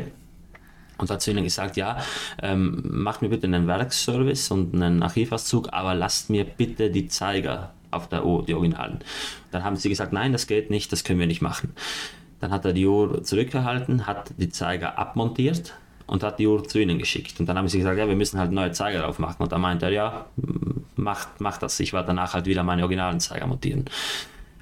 Und 0.98 1.10
hat 1.10 1.20
zu 1.20 1.30
ihnen 1.30 1.44
gesagt, 1.44 1.76
ja, 1.76 1.98
ähm, 2.40 2.82
macht 2.86 3.20
mir 3.20 3.28
bitte 3.28 3.46
einen 3.46 3.66
Werkservice 3.66 4.50
und 4.50 4.74
einen 4.74 5.02
Archivauszug, 5.02 5.68
aber 5.72 5.94
lasst 5.94 6.30
mir 6.30 6.44
bitte 6.44 6.90
die 6.90 7.06
Zeiger 7.06 7.74
auf 7.90 8.08
der 8.08 8.24
Uhr, 8.24 8.44
die 8.44 8.54
Originalen. 8.54 9.00
Dann 9.50 9.64
haben 9.64 9.76
sie 9.76 9.88
gesagt, 9.88 10.12
nein, 10.12 10.32
das 10.32 10.46
geht 10.46 10.70
nicht, 10.70 10.92
das 10.92 11.04
können 11.04 11.20
wir 11.20 11.26
nicht 11.26 11.42
machen. 11.42 11.72
Dann 12.40 12.50
hat 12.50 12.64
er 12.64 12.72
die 12.72 12.86
Uhr 12.86 13.22
zurückgehalten, 13.22 14.06
hat 14.06 14.32
die 14.36 14.50
Zeiger 14.50 14.98
abmontiert 14.98 15.74
und 16.06 16.22
hat 16.22 16.38
die 16.38 16.46
Uhr 16.46 16.66
zu 16.66 16.78
ihnen 16.78 16.98
geschickt. 16.98 17.40
Und 17.40 17.46
dann 17.46 17.58
haben 17.58 17.68
sie 17.68 17.78
gesagt, 17.78 17.98
ja, 17.98 18.08
wir 18.08 18.16
müssen 18.16 18.38
halt 18.38 18.52
neue 18.52 18.72
Zeiger 18.72 19.00
drauf 19.00 19.18
machen. 19.18 19.42
Und 19.42 19.52
da 19.52 19.58
meinte 19.58 19.86
er, 19.86 19.92
ja, 19.92 20.26
macht, 20.96 21.40
macht 21.40 21.62
das. 21.62 21.80
Ich 21.80 21.92
werde 21.92 22.08
danach 22.08 22.34
halt 22.34 22.46
wieder 22.46 22.62
meine 22.62 22.82
originalen 22.82 23.20
Zeiger 23.20 23.46
montieren. 23.46 23.84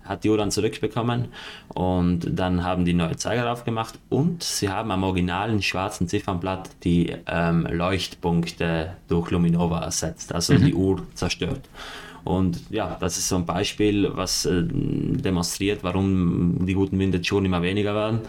Hat 0.04 0.22
die 0.22 0.28
Uhr 0.28 0.36
dann 0.36 0.50
zurückbekommen 0.50 1.28
und 1.68 2.28
dann 2.30 2.62
haben 2.62 2.84
die 2.84 2.92
neue 2.92 3.16
Zeiger 3.16 3.44
drauf 3.44 3.64
gemacht 3.64 3.98
und 4.10 4.42
sie 4.42 4.68
haben 4.68 4.90
am 4.90 5.02
originalen 5.02 5.62
schwarzen 5.62 6.08
Ziffernblatt 6.08 6.68
die 6.84 7.16
ähm, 7.26 7.66
Leuchtpunkte 7.70 8.98
durch 9.08 9.30
Luminova 9.30 9.80
ersetzt, 9.80 10.34
also 10.34 10.52
mhm. 10.52 10.64
die 10.66 10.74
Uhr 10.74 11.02
zerstört. 11.14 11.62
Und 12.24 12.70
ja, 12.70 12.96
das 13.00 13.18
ist 13.18 13.28
so 13.28 13.36
ein 13.36 13.44
Beispiel, 13.44 14.10
was 14.14 14.46
äh, 14.46 14.62
demonstriert, 14.62 15.80
warum 15.82 16.64
die 16.66 16.74
guten 16.74 16.98
Vintage-Uhren 16.98 17.44
immer 17.44 17.62
weniger 17.62 17.94
werden. 17.94 18.20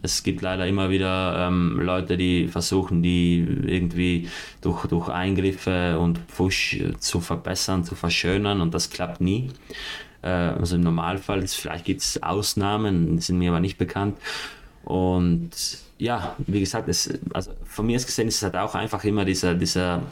Es 0.00 0.22
gibt 0.22 0.42
leider 0.42 0.66
immer 0.66 0.90
wieder 0.90 1.46
ähm, 1.48 1.80
Leute, 1.80 2.16
die 2.16 2.48
versuchen, 2.48 3.02
die 3.02 3.38
irgendwie 3.66 4.28
durch, 4.60 4.86
durch 4.86 5.08
Eingriffe 5.08 5.98
und 5.98 6.26
Push 6.26 6.78
zu 6.98 7.20
verbessern, 7.20 7.84
zu 7.84 7.94
verschönern 7.94 8.60
und 8.60 8.74
das 8.74 8.90
klappt 8.90 9.20
nie. 9.20 9.50
Äh, 10.22 10.28
also 10.28 10.76
im 10.76 10.82
Normalfall, 10.82 11.46
vielleicht 11.46 11.84
gibt 11.84 12.00
es 12.00 12.22
Ausnahmen, 12.22 13.18
sind 13.18 13.38
mir 13.38 13.50
aber 13.50 13.60
nicht 13.60 13.78
bekannt. 13.78 14.18
Und 14.84 15.50
ja, 15.98 16.36
wie 16.46 16.60
gesagt, 16.60 16.88
es, 16.88 17.18
also 17.32 17.52
von 17.64 17.86
mir 17.86 17.96
aus 17.96 18.06
gesehen 18.06 18.28
ist 18.28 18.36
es 18.36 18.42
halt 18.42 18.56
auch 18.56 18.74
einfach 18.74 19.04
immer 19.04 19.24
dieser, 19.24 19.54
dieser, 19.54 20.02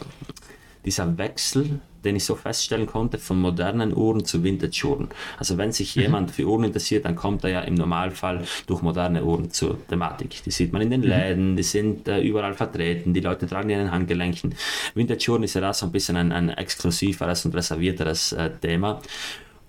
dieser 0.84 1.18
Wechsel 1.18 1.80
den 2.04 2.16
ich 2.16 2.24
so 2.24 2.34
feststellen 2.34 2.86
konnte, 2.86 3.18
von 3.18 3.40
modernen 3.40 3.94
Uhren 3.96 4.24
zu 4.24 4.42
Vintage-Uhren. 4.42 5.08
Also 5.38 5.58
wenn 5.58 5.72
sich 5.72 5.96
mhm. 5.96 6.02
jemand 6.02 6.30
für 6.30 6.46
Uhren 6.46 6.64
interessiert, 6.64 7.04
dann 7.04 7.16
kommt 7.16 7.44
er 7.44 7.50
ja 7.50 7.60
im 7.60 7.74
Normalfall 7.74 8.44
durch 8.66 8.82
moderne 8.82 9.24
Uhren 9.24 9.50
zur 9.50 9.86
Thematik. 9.86 10.42
Die 10.44 10.50
sieht 10.50 10.72
man 10.72 10.82
in 10.82 10.90
den 10.90 11.00
mhm. 11.02 11.08
Läden, 11.08 11.56
die 11.56 11.62
sind 11.62 12.08
äh, 12.08 12.20
überall 12.20 12.54
vertreten, 12.54 13.14
die 13.14 13.20
Leute 13.20 13.46
tragen 13.46 13.68
die 13.68 13.74
in 13.74 13.80
den 13.80 13.90
Handgelenken. 13.92 14.54
Vintage-Uhren 14.94 15.42
ist 15.42 15.54
ja 15.54 15.60
da 15.60 15.72
so 15.72 15.86
ein 15.86 15.92
bisschen 15.92 16.16
ein, 16.16 16.32
ein 16.32 16.48
exklusiveres 16.50 17.44
und 17.44 17.54
reservierteres 17.54 18.32
äh, 18.32 18.50
Thema. 18.60 19.00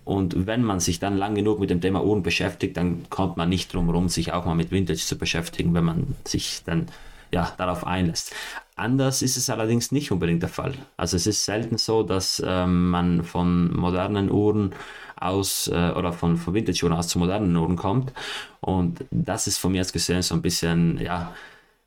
Und 0.05 0.47
wenn 0.47 0.63
man 0.63 0.79
sich 0.79 0.99
dann 0.99 1.17
lang 1.17 1.35
genug 1.35 1.59
mit 1.59 1.69
dem 1.69 1.79
Thema 1.79 2.03
Uhren 2.03 2.23
beschäftigt, 2.23 2.75
dann 2.75 3.05
kommt 3.09 3.37
man 3.37 3.47
nicht 3.47 3.73
drum 3.73 3.85
herum, 3.85 4.09
sich 4.09 4.33
auch 4.33 4.45
mal 4.45 4.55
mit 4.55 4.71
Vintage 4.71 4.99
zu 4.99 5.17
beschäftigen, 5.17 5.73
wenn 5.73 5.85
man 5.85 6.15
sich 6.25 6.61
dann 6.65 6.87
ja, 7.31 7.53
darauf 7.57 7.87
einlässt. 7.87 8.33
Anders 8.75 9.21
ist 9.21 9.38
es 9.38 9.49
allerdings 9.49 9.91
nicht 9.91 10.12
unbedingt 10.12 10.41
der 10.41 10.49
Fall. 10.49 10.73
Also 10.97 11.15
es 11.15 11.27
ist 11.27 11.45
selten 11.45 11.77
so, 11.77 12.01
dass 12.01 12.41
ähm, 12.45 12.89
man 12.89 13.23
von 13.23 13.71
modernen 13.75 14.31
Uhren 14.31 14.73
aus 15.15 15.67
äh, 15.67 15.91
oder 15.95 16.12
von, 16.12 16.38
von 16.38 16.53
Vintage-Uhren 16.53 16.93
aus 16.93 17.07
zu 17.07 17.19
modernen 17.19 17.55
Uhren 17.55 17.75
kommt. 17.75 18.13
Und 18.62 19.05
das 19.12 19.47
ist 19.47 19.59
von 19.59 19.71
mir 19.71 19.81
aus 19.81 19.93
gesehen 19.93 20.23
so 20.23 20.33
ein 20.33 20.41
bisschen, 20.41 20.99
ja, 20.99 21.33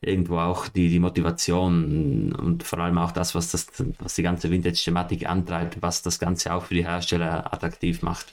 irgendwo 0.01 0.39
auch 0.39 0.69
die, 0.69 0.89
die 0.89 1.01
Motivation 1.01 2.33
und 2.33 2.63
vor 2.63 2.79
allem 2.79 2.99
auch 2.99 3.13
das, 3.13 3.35
was, 3.35 3.51
das, 3.51 3.67
was 3.99 4.15
die 4.15 4.23
ganze 4.23 4.51
Vintage-Thematik 4.51 5.29
antreibt, 5.29 5.83
was 5.83 6.03
das 6.03 6.19
Ganze 6.19 6.55
auch 6.55 6.67
für 6.67 6.75
die 6.75 6.87
Hersteller 6.87 7.53
attraktiv 7.53 8.03
macht. 8.03 8.33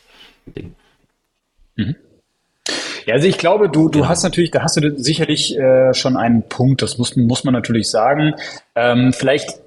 Mhm. 1.76 1.96
Ja, 3.06 3.16
also 3.16 3.28
ich 3.28 3.38
glaube, 3.38 3.70
du, 3.70 3.90
du 3.90 4.08
hast 4.08 4.24
natürlich, 4.24 4.52
da 4.52 4.64
hast 4.64 4.78
du 4.78 4.98
sicherlich 4.98 5.58
äh, 5.58 5.94
schon 5.94 6.16
einen 6.16 6.44
Punkt, 6.44 6.82
das 6.82 6.98
muss, 6.98 7.16
muss 7.16 7.44
man 7.44 7.54
natürlich 7.54 7.90
sagen. 7.90 8.36
Ähm, 8.76 9.12
vielleicht 9.14 9.60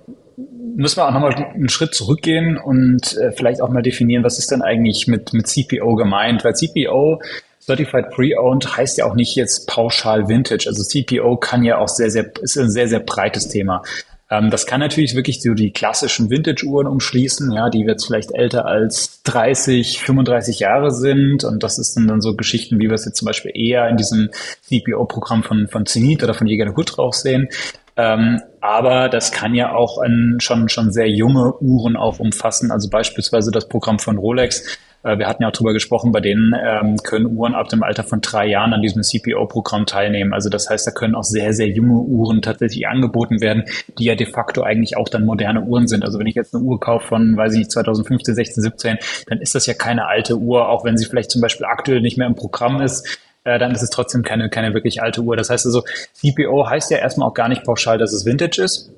müssen 0.74 0.98
wir 0.98 1.06
auch 1.06 1.12
nochmal 1.12 1.34
einen 1.34 1.68
Schritt 1.68 1.94
zurückgehen 1.94 2.58
und 2.58 3.16
äh, 3.16 3.32
vielleicht 3.32 3.60
auch 3.60 3.68
mal 3.68 3.82
definieren, 3.82 4.24
was 4.24 4.38
ist 4.38 4.50
denn 4.50 4.62
eigentlich 4.62 5.06
mit, 5.06 5.32
mit 5.32 5.46
CPO 5.46 5.94
gemeint? 5.94 6.44
Weil 6.44 6.54
CPO 6.54 7.20
Certified 7.60 8.10
Pre-Owned 8.10 8.76
heißt 8.76 8.98
ja 8.98 9.06
auch 9.06 9.14
nicht 9.14 9.34
jetzt 9.34 9.66
pauschal 9.66 10.28
Vintage. 10.28 10.66
Also 10.68 10.84
CPO 10.84 11.36
kann 11.36 11.64
ja 11.64 11.78
auch 11.78 11.88
sehr, 11.88 12.10
sehr, 12.10 12.30
ist 12.40 12.56
ein 12.56 12.70
sehr, 12.70 12.88
sehr 12.88 13.00
breites 13.00 13.48
Thema. 13.48 13.82
Ähm, 14.28 14.50
das 14.50 14.66
kann 14.66 14.80
natürlich 14.80 15.14
wirklich 15.14 15.40
so 15.40 15.54
die 15.54 15.72
klassischen 15.72 16.30
Vintage-Uhren 16.30 16.86
umschließen, 16.86 17.52
ja, 17.52 17.70
die 17.70 17.80
jetzt 17.80 18.06
vielleicht 18.06 18.32
älter 18.32 18.66
als 18.66 19.22
30, 19.22 20.00
35 20.00 20.60
Jahre 20.60 20.90
sind. 20.90 21.44
Und 21.44 21.62
das 21.62 21.78
ist 21.78 21.96
dann, 21.96 22.20
so 22.20 22.34
Geschichten, 22.34 22.78
wie 22.80 22.88
wir 22.88 22.94
es 22.94 23.04
jetzt 23.04 23.18
zum 23.18 23.26
Beispiel 23.26 23.52
eher 23.54 23.88
in 23.88 23.96
diesem 23.96 24.30
CPO-Programm 24.62 25.42
von, 25.42 25.68
von 25.68 25.86
Zenit 25.86 26.22
oder 26.24 26.34
von 26.34 26.46
Jäger 26.46 26.74
Hut 26.74 26.96
drauf 26.96 27.14
sehen. 27.14 27.48
Ähm, 27.96 28.42
aber 28.60 29.08
das 29.08 29.32
kann 29.32 29.54
ja 29.54 29.74
auch 29.74 29.98
ein, 29.98 30.36
schon, 30.38 30.68
schon 30.68 30.92
sehr 30.92 31.08
junge 31.08 31.54
Uhren 31.60 31.96
auch 31.96 32.18
umfassen. 32.18 32.70
Also 32.70 32.90
beispielsweise 32.90 33.50
das 33.50 33.68
Programm 33.68 33.98
von 33.98 34.18
Rolex 34.18 34.78
äh, 35.06 35.18
wir 35.18 35.28
hatten 35.28 35.42
ja 35.42 35.48
auch 35.48 35.52
drüber 35.52 35.72
gesprochen, 35.72 36.10
bei 36.10 36.20
denen 36.20 36.52
ähm, 36.60 36.96
können 36.98 37.26
Uhren 37.26 37.54
ab 37.54 37.68
dem 37.68 37.82
Alter 37.82 38.02
von 38.02 38.20
drei 38.20 38.46
Jahren 38.46 38.72
an 38.72 38.82
diesem 38.82 39.02
CPO-Programm 39.02 39.86
teilnehmen. 39.86 40.34
Also 40.34 40.50
das 40.50 40.68
heißt, 40.68 40.86
da 40.86 40.90
können 40.90 41.14
auch 41.14 41.22
sehr, 41.22 41.52
sehr 41.52 41.68
junge 41.68 42.00
Uhren 42.00 42.42
tatsächlich 42.42 42.88
angeboten 42.88 43.40
werden, 43.40 43.64
die 43.98 44.04
ja 44.04 44.16
de 44.16 44.26
facto 44.26 44.62
eigentlich 44.62 44.96
auch 44.96 45.08
dann 45.08 45.24
moderne 45.24 45.62
Uhren 45.62 45.86
sind. 45.86 46.04
Also 46.04 46.18
wenn 46.18 46.26
ich 46.26 46.34
jetzt 46.34 46.54
eine 46.54 46.64
Uhr 46.64 46.80
kaufe 46.80 47.06
von, 47.06 47.36
weiß 47.36 47.52
ich 47.52 47.60
nicht, 47.60 47.70
2015, 47.70 48.34
16, 48.34 48.62
17, 48.62 48.98
dann 49.28 49.38
ist 49.38 49.54
das 49.54 49.66
ja 49.66 49.74
keine 49.74 50.06
alte 50.06 50.36
Uhr, 50.36 50.68
auch 50.68 50.84
wenn 50.84 50.96
sie 50.96 51.06
vielleicht 51.06 51.30
zum 51.30 51.40
Beispiel 51.40 51.66
aktuell 51.66 52.00
nicht 52.00 52.18
mehr 52.18 52.26
im 52.26 52.34
Programm 52.34 52.80
ist 52.80 53.20
äh, 53.44 53.60
dann 53.60 53.70
ist 53.70 53.82
es 53.82 53.90
trotzdem 53.90 54.24
keine, 54.24 54.50
keine 54.50 54.74
wirklich 54.74 55.02
alte 55.02 55.20
Uhr. 55.20 55.36
Das 55.36 55.50
heißt 55.50 55.66
also, 55.66 55.84
CPO 56.14 56.68
heißt 56.68 56.90
ja 56.90 56.98
erstmal 56.98 57.28
auch 57.28 57.34
gar 57.34 57.48
nicht 57.48 57.62
pauschal, 57.62 57.96
dass 57.96 58.12
es 58.12 58.26
Vintage 58.26 58.60
ist. 58.60 58.90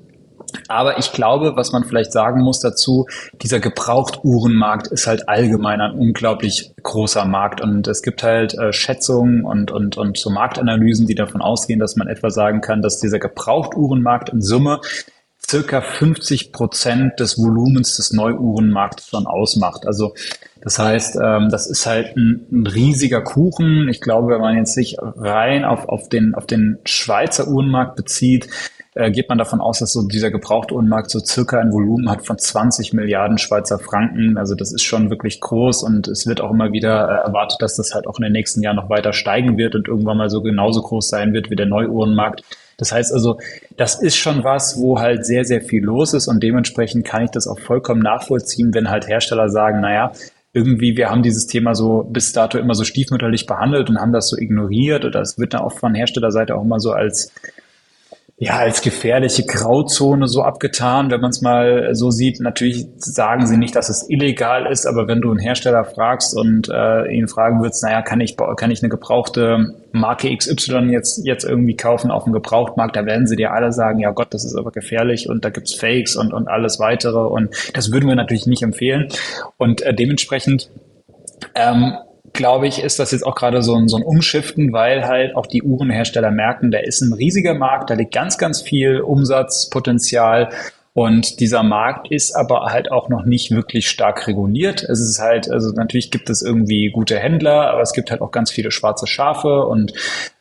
Aber 0.67 0.97
ich 0.97 1.11
glaube, 1.11 1.55
was 1.55 1.71
man 1.71 1.83
vielleicht 1.83 2.11
sagen 2.11 2.41
muss 2.41 2.59
dazu, 2.59 3.07
dieser 3.41 3.59
Gebrauchtuhrenmarkt 3.59 4.87
ist 4.87 5.07
halt 5.07 5.27
allgemein 5.29 5.81
ein 5.81 5.91
unglaublich 5.91 6.71
großer 6.81 7.25
Markt 7.25 7.61
und 7.61 7.87
es 7.87 8.01
gibt 8.01 8.23
halt 8.23 8.53
äh, 8.55 8.73
Schätzungen 8.73 9.45
und, 9.45 9.71
und, 9.71 9.97
und 9.97 10.17
so 10.17 10.29
Marktanalysen, 10.29 11.07
die 11.07 11.15
davon 11.15 11.41
ausgehen, 11.41 11.79
dass 11.79 11.95
man 11.95 12.07
etwa 12.07 12.29
sagen 12.29 12.61
kann, 12.61 12.81
dass 12.81 12.99
dieser 12.99 13.19
Gebrauchtuhrenmarkt 13.19 14.29
in 14.29 14.41
Summe 14.41 14.81
circa 15.49 15.81
50 15.81 16.51
Prozent 16.51 17.19
des 17.19 17.37
Volumens 17.37 17.97
des 17.97 18.13
Neuuhrenmarkts 18.13 19.07
schon 19.07 19.25
ausmacht. 19.25 19.87
Also 19.87 20.13
das 20.61 20.77
heißt, 20.77 21.17
ähm, 21.21 21.49
das 21.49 21.67
ist 21.67 21.85
halt 21.85 22.15
ein, 22.15 22.45
ein, 22.51 22.67
riesiger 22.67 23.21
Kuchen. 23.21 23.87
Ich 23.89 24.01
glaube, 24.01 24.33
wenn 24.33 24.41
man 24.41 24.57
jetzt 24.57 24.73
sich 24.73 24.97
rein 24.99 25.63
auf, 25.63 25.87
auf, 25.87 26.09
den, 26.09 26.35
auf 26.35 26.45
den 26.45 26.77
Schweizer 26.85 27.47
Uhrenmarkt 27.47 27.95
bezieht, 27.95 28.47
äh, 28.95 29.11
geht 29.11 29.29
man 29.29 29.37
davon 29.37 29.61
aus, 29.61 29.79
dass 29.79 29.93
so 29.93 30.07
dieser 30.07 30.31
Gebrauchtuhrenmarkt 30.31 31.11
so 31.11 31.19
circa 31.19 31.59
ein 31.59 31.71
Volumen 31.71 32.09
hat 32.09 32.25
von 32.25 32.37
20 32.37 32.93
Milliarden 32.93 33.37
Schweizer 33.37 33.79
Franken. 33.79 34.37
Also 34.37 34.55
das 34.55 34.71
ist 34.71 34.83
schon 34.83 35.09
wirklich 35.09 35.39
groß 35.41 35.83
und 35.83 36.07
es 36.07 36.25
wird 36.25 36.41
auch 36.41 36.51
immer 36.51 36.71
wieder 36.71 37.07
äh, 37.07 37.27
erwartet, 37.27 37.61
dass 37.61 37.75
das 37.75 37.93
halt 37.93 38.07
auch 38.07 38.17
in 38.17 38.23
den 38.23 38.33
nächsten 38.33 38.61
Jahren 38.61 38.77
noch 38.77 38.89
weiter 38.89 39.13
steigen 39.13 39.57
wird 39.57 39.75
und 39.75 39.87
irgendwann 39.87 40.17
mal 40.17 40.29
so 40.29 40.41
genauso 40.41 40.81
groß 40.81 41.07
sein 41.07 41.33
wird 41.33 41.49
wie 41.51 41.55
der 41.55 41.67
Neuuhrenmarkt. 41.67 42.43
Das 42.77 42.91
heißt 42.91 43.13
also, 43.13 43.37
das 43.75 44.01
ist 44.01 44.15
schon 44.15 44.43
was, 44.43 44.79
wo 44.79 44.99
halt 44.99 45.25
sehr, 45.25 45.43
sehr 45.43 45.61
viel 45.61 45.83
los 45.83 46.13
ist 46.13 46.27
und 46.27 46.41
dementsprechend 46.41 47.05
kann 47.05 47.23
ich 47.23 47.31
das 47.31 47.45
auch 47.45 47.59
vollkommen 47.59 48.01
nachvollziehen, 48.01 48.73
wenn 48.73 48.89
halt 48.89 49.07
Hersteller 49.07 49.49
sagen, 49.49 49.81
naja, 49.81 50.13
irgendwie, 50.53 50.97
wir 50.97 51.09
haben 51.09 51.21
dieses 51.21 51.45
Thema 51.45 51.75
so 51.75 52.03
bis 52.09 52.33
dato 52.33 52.57
immer 52.57 52.73
so 52.73 52.83
stiefmütterlich 52.83 53.45
behandelt 53.45 53.89
und 53.89 53.99
haben 53.99 54.13
das 54.13 54.29
so 54.29 54.37
ignoriert 54.37 55.05
oder 55.05 55.21
es 55.21 55.37
wird 55.37 55.53
dann 55.53 55.61
auch 55.61 55.73
von 55.77 55.93
Herstellerseite 55.93 56.55
auch 56.55 56.63
immer 56.63 56.79
so 56.79 56.91
als 56.91 57.31
ja, 58.41 58.57
als 58.57 58.81
gefährliche 58.81 59.43
Grauzone 59.43 60.29
so 60.29 60.43
abgetan, 60.43 61.11
wenn 61.11 61.19
man 61.19 61.29
es 61.29 61.41
mal 61.41 61.93
so 61.93 62.09
sieht. 62.09 62.39
Natürlich 62.39 62.87
sagen 62.95 63.45
sie 63.45 63.57
nicht, 63.57 63.75
dass 63.75 63.89
es 63.89 64.09
illegal 64.09 64.65
ist, 64.65 64.85
aber 64.85 65.09
wenn 65.09 65.19
du 65.19 65.29
einen 65.29 65.39
Hersteller 65.39 65.83
fragst 65.83 66.37
und 66.37 66.69
äh, 66.69 67.11
ihn 67.11 67.27
fragen 67.27 67.61
würdest, 67.61 67.83
naja, 67.83 68.01
kann 68.01 68.21
ich, 68.21 68.37
kann 68.55 68.71
ich 68.71 68.81
eine 68.81 68.89
gebrauchte 68.89 69.75
Marke 69.91 70.33
XY 70.33 70.87
jetzt, 70.89 71.25
jetzt 71.25 71.43
irgendwie 71.43 71.75
kaufen 71.75 72.11
auf 72.11 72.23
dem 72.23 72.31
Gebrauchtmarkt, 72.31 72.95
da 72.95 73.05
werden 73.05 73.27
sie 73.27 73.35
dir 73.35 73.51
alle 73.51 73.73
sagen, 73.73 73.99
ja 73.99 74.11
Gott, 74.11 74.33
das 74.33 74.45
ist 74.45 74.55
aber 74.55 74.71
gefährlich 74.71 75.27
und 75.27 75.43
da 75.43 75.49
gibt's 75.49 75.75
Fakes 75.75 76.15
und, 76.15 76.31
und 76.31 76.47
alles 76.47 76.79
weitere 76.79 77.19
und 77.19 77.53
das 77.73 77.91
würden 77.91 78.07
wir 78.07 78.15
natürlich 78.15 78.47
nicht 78.47 78.61
empfehlen. 78.61 79.09
Und 79.57 79.81
äh, 79.81 79.93
dementsprechend 79.93 80.69
ähm, 81.55 81.93
glaube 82.33 82.67
ich, 82.67 82.83
ist 82.83 82.99
das 82.99 83.11
jetzt 83.11 83.25
auch 83.25 83.35
gerade 83.35 83.61
so 83.61 83.75
ein, 83.75 83.87
so 83.87 83.97
ein 83.97 84.03
Umschiften, 84.03 84.73
weil 84.73 85.07
halt 85.07 85.35
auch 85.35 85.47
die 85.47 85.63
Uhrenhersteller 85.63 86.31
merken, 86.31 86.71
da 86.71 86.79
ist 86.79 87.01
ein 87.01 87.13
riesiger 87.13 87.53
Markt, 87.53 87.89
da 87.89 87.93
liegt 87.93 88.13
ganz, 88.13 88.37
ganz 88.37 88.61
viel 88.61 89.01
Umsatzpotenzial 89.01 90.49
Und 90.99 91.39
dieser 91.39 91.63
Markt 91.63 92.11
ist 92.11 92.35
aber 92.35 92.65
halt 92.73 92.91
auch 92.91 93.07
noch 93.07 93.23
nicht 93.23 93.51
wirklich 93.51 93.89
stark 93.89 94.27
reguliert. 94.27 94.83
Es 94.83 94.99
ist 94.99 95.17
halt, 95.21 95.49
also 95.49 95.71
natürlich 95.71 96.11
gibt 96.11 96.29
es 96.29 96.41
irgendwie 96.41 96.91
gute 96.91 97.17
Händler, 97.17 97.71
aber 97.71 97.79
es 97.79 97.93
gibt 97.93 98.11
halt 98.11 98.19
auch 98.19 98.31
ganz 98.31 98.51
viele 98.51 98.69
schwarze 98.69 99.07
Schafe 99.07 99.65
und 99.65 99.93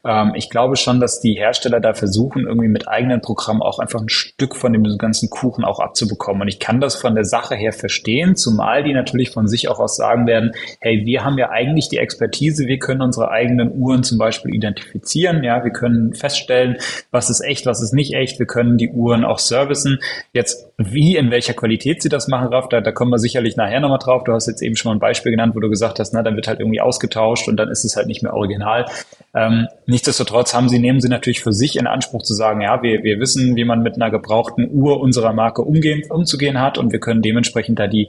ähm, 0.08 0.32
ich 0.34 0.48
glaube 0.48 0.76
schon, 0.76 1.00
dass 1.00 1.20
die 1.20 1.34
Hersteller 1.34 1.80
da 1.80 1.92
versuchen, 1.92 2.46
irgendwie 2.46 2.68
mit 2.68 2.88
eigenen 2.88 3.20
Programmen 3.20 3.62
auch 3.62 3.78
einfach 3.78 4.00
ein 4.00 4.08
Stück 4.08 4.56
von 4.56 4.72
dem 4.72 4.84
ganzen 4.96 5.28
Kuchen 5.28 5.64
auch 5.64 5.80
abzubekommen. 5.80 6.42
Und 6.42 6.48
ich 6.48 6.58
kann 6.58 6.80
das 6.80 6.96
von 6.96 7.14
der 7.14 7.24
Sache 7.24 7.54
her 7.54 7.72
verstehen, 7.72 8.34
zumal 8.34 8.82
die 8.82 8.94
natürlich 8.94 9.30
von 9.30 9.48
sich 9.48 9.68
auch 9.68 9.78
aus 9.78 9.96
sagen 9.96 10.26
werden, 10.26 10.52
hey, 10.80 11.04
wir 11.04 11.24
haben 11.24 11.36
ja 11.36 11.50
eigentlich 11.50 11.88
die 11.88 11.98
Expertise, 11.98 12.66
wir 12.66 12.78
können 12.78 13.02
unsere 13.02 13.30
eigenen 13.30 13.72
Uhren 13.78 14.02
zum 14.02 14.18
Beispiel 14.18 14.54
identifizieren, 14.54 15.44
ja, 15.44 15.62
wir 15.62 15.72
können 15.72 16.14
feststellen, 16.14 16.78
was 17.10 17.28
ist 17.28 17.40
echt, 17.40 17.66
was 17.66 17.82
ist 17.82 17.92
nicht 17.92 18.14
echt, 18.14 18.38
wir 18.38 18.46
können 18.46 18.78
die 18.78 18.90
Uhren 18.90 19.24
auch 19.24 19.38
servicen. 19.38 19.98
Jetzt, 20.32 20.47
wie, 20.76 21.16
in 21.16 21.30
welcher 21.30 21.54
Qualität 21.54 22.02
sie 22.02 22.08
das 22.08 22.28
machen, 22.28 22.48
Raf, 22.48 22.68
da, 22.68 22.80
da 22.80 22.92
kommen 22.92 23.10
wir 23.10 23.18
sicherlich 23.18 23.56
nachher 23.56 23.80
nochmal 23.80 23.98
drauf. 23.98 24.24
Du 24.24 24.32
hast 24.32 24.46
jetzt 24.46 24.62
eben 24.62 24.76
schon 24.76 24.90
mal 24.90 24.96
ein 24.96 25.00
Beispiel 25.00 25.32
genannt, 25.32 25.54
wo 25.56 25.60
du 25.60 25.68
gesagt 25.68 25.98
hast, 25.98 26.14
na, 26.14 26.22
dann 26.22 26.36
wird 26.36 26.48
halt 26.48 26.60
irgendwie 26.60 26.80
ausgetauscht 26.80 27.48
und 27.48 27.56
dann 27.56 27.68
ist 27.68 27.84
es 27.84 27.96
halt 27.96 28.06
nicht 28.06 28.22
mehr 28.22 28.34
original. 28.34 28.86
Ähm, 29.34 29.66
nichtsdestotrotz 29.86 30.54
haben 30.54 30.68
sie, 30.68 30.78
nehmen 30.78 31.00
sie 31.00 31.08
natürlich 31.08 31.42
für 31.42 31.52
sich 31.52 31.76
in 31.76 31.86
Anspruch 31.86 32.22
zu 32.22 32.34
sagen, 32.34 32.60
ja, 32.60 32.82
wir, 32.82 33.02
wir 33.02 33.18
wissen, 33.18 33.56
wie 33.56 33.64
man 33.64 33.82
mit 33.82 33.96
einer 33.96 34.10
gebrauchten 34.10 34.68
Uhr 34.70 35.00
unserer 35.00 35.32
Marke 35.32 35.62
umgehen, 35.62 36.02
umzugehen 36.08 36.60
hat 36.60 36.78
und 36.78 36.92
wir 36.92 37.00
können 37.00 37.22
dementsprechend 37.22 37.78
da 37.78 37.86
die 37.86 38.08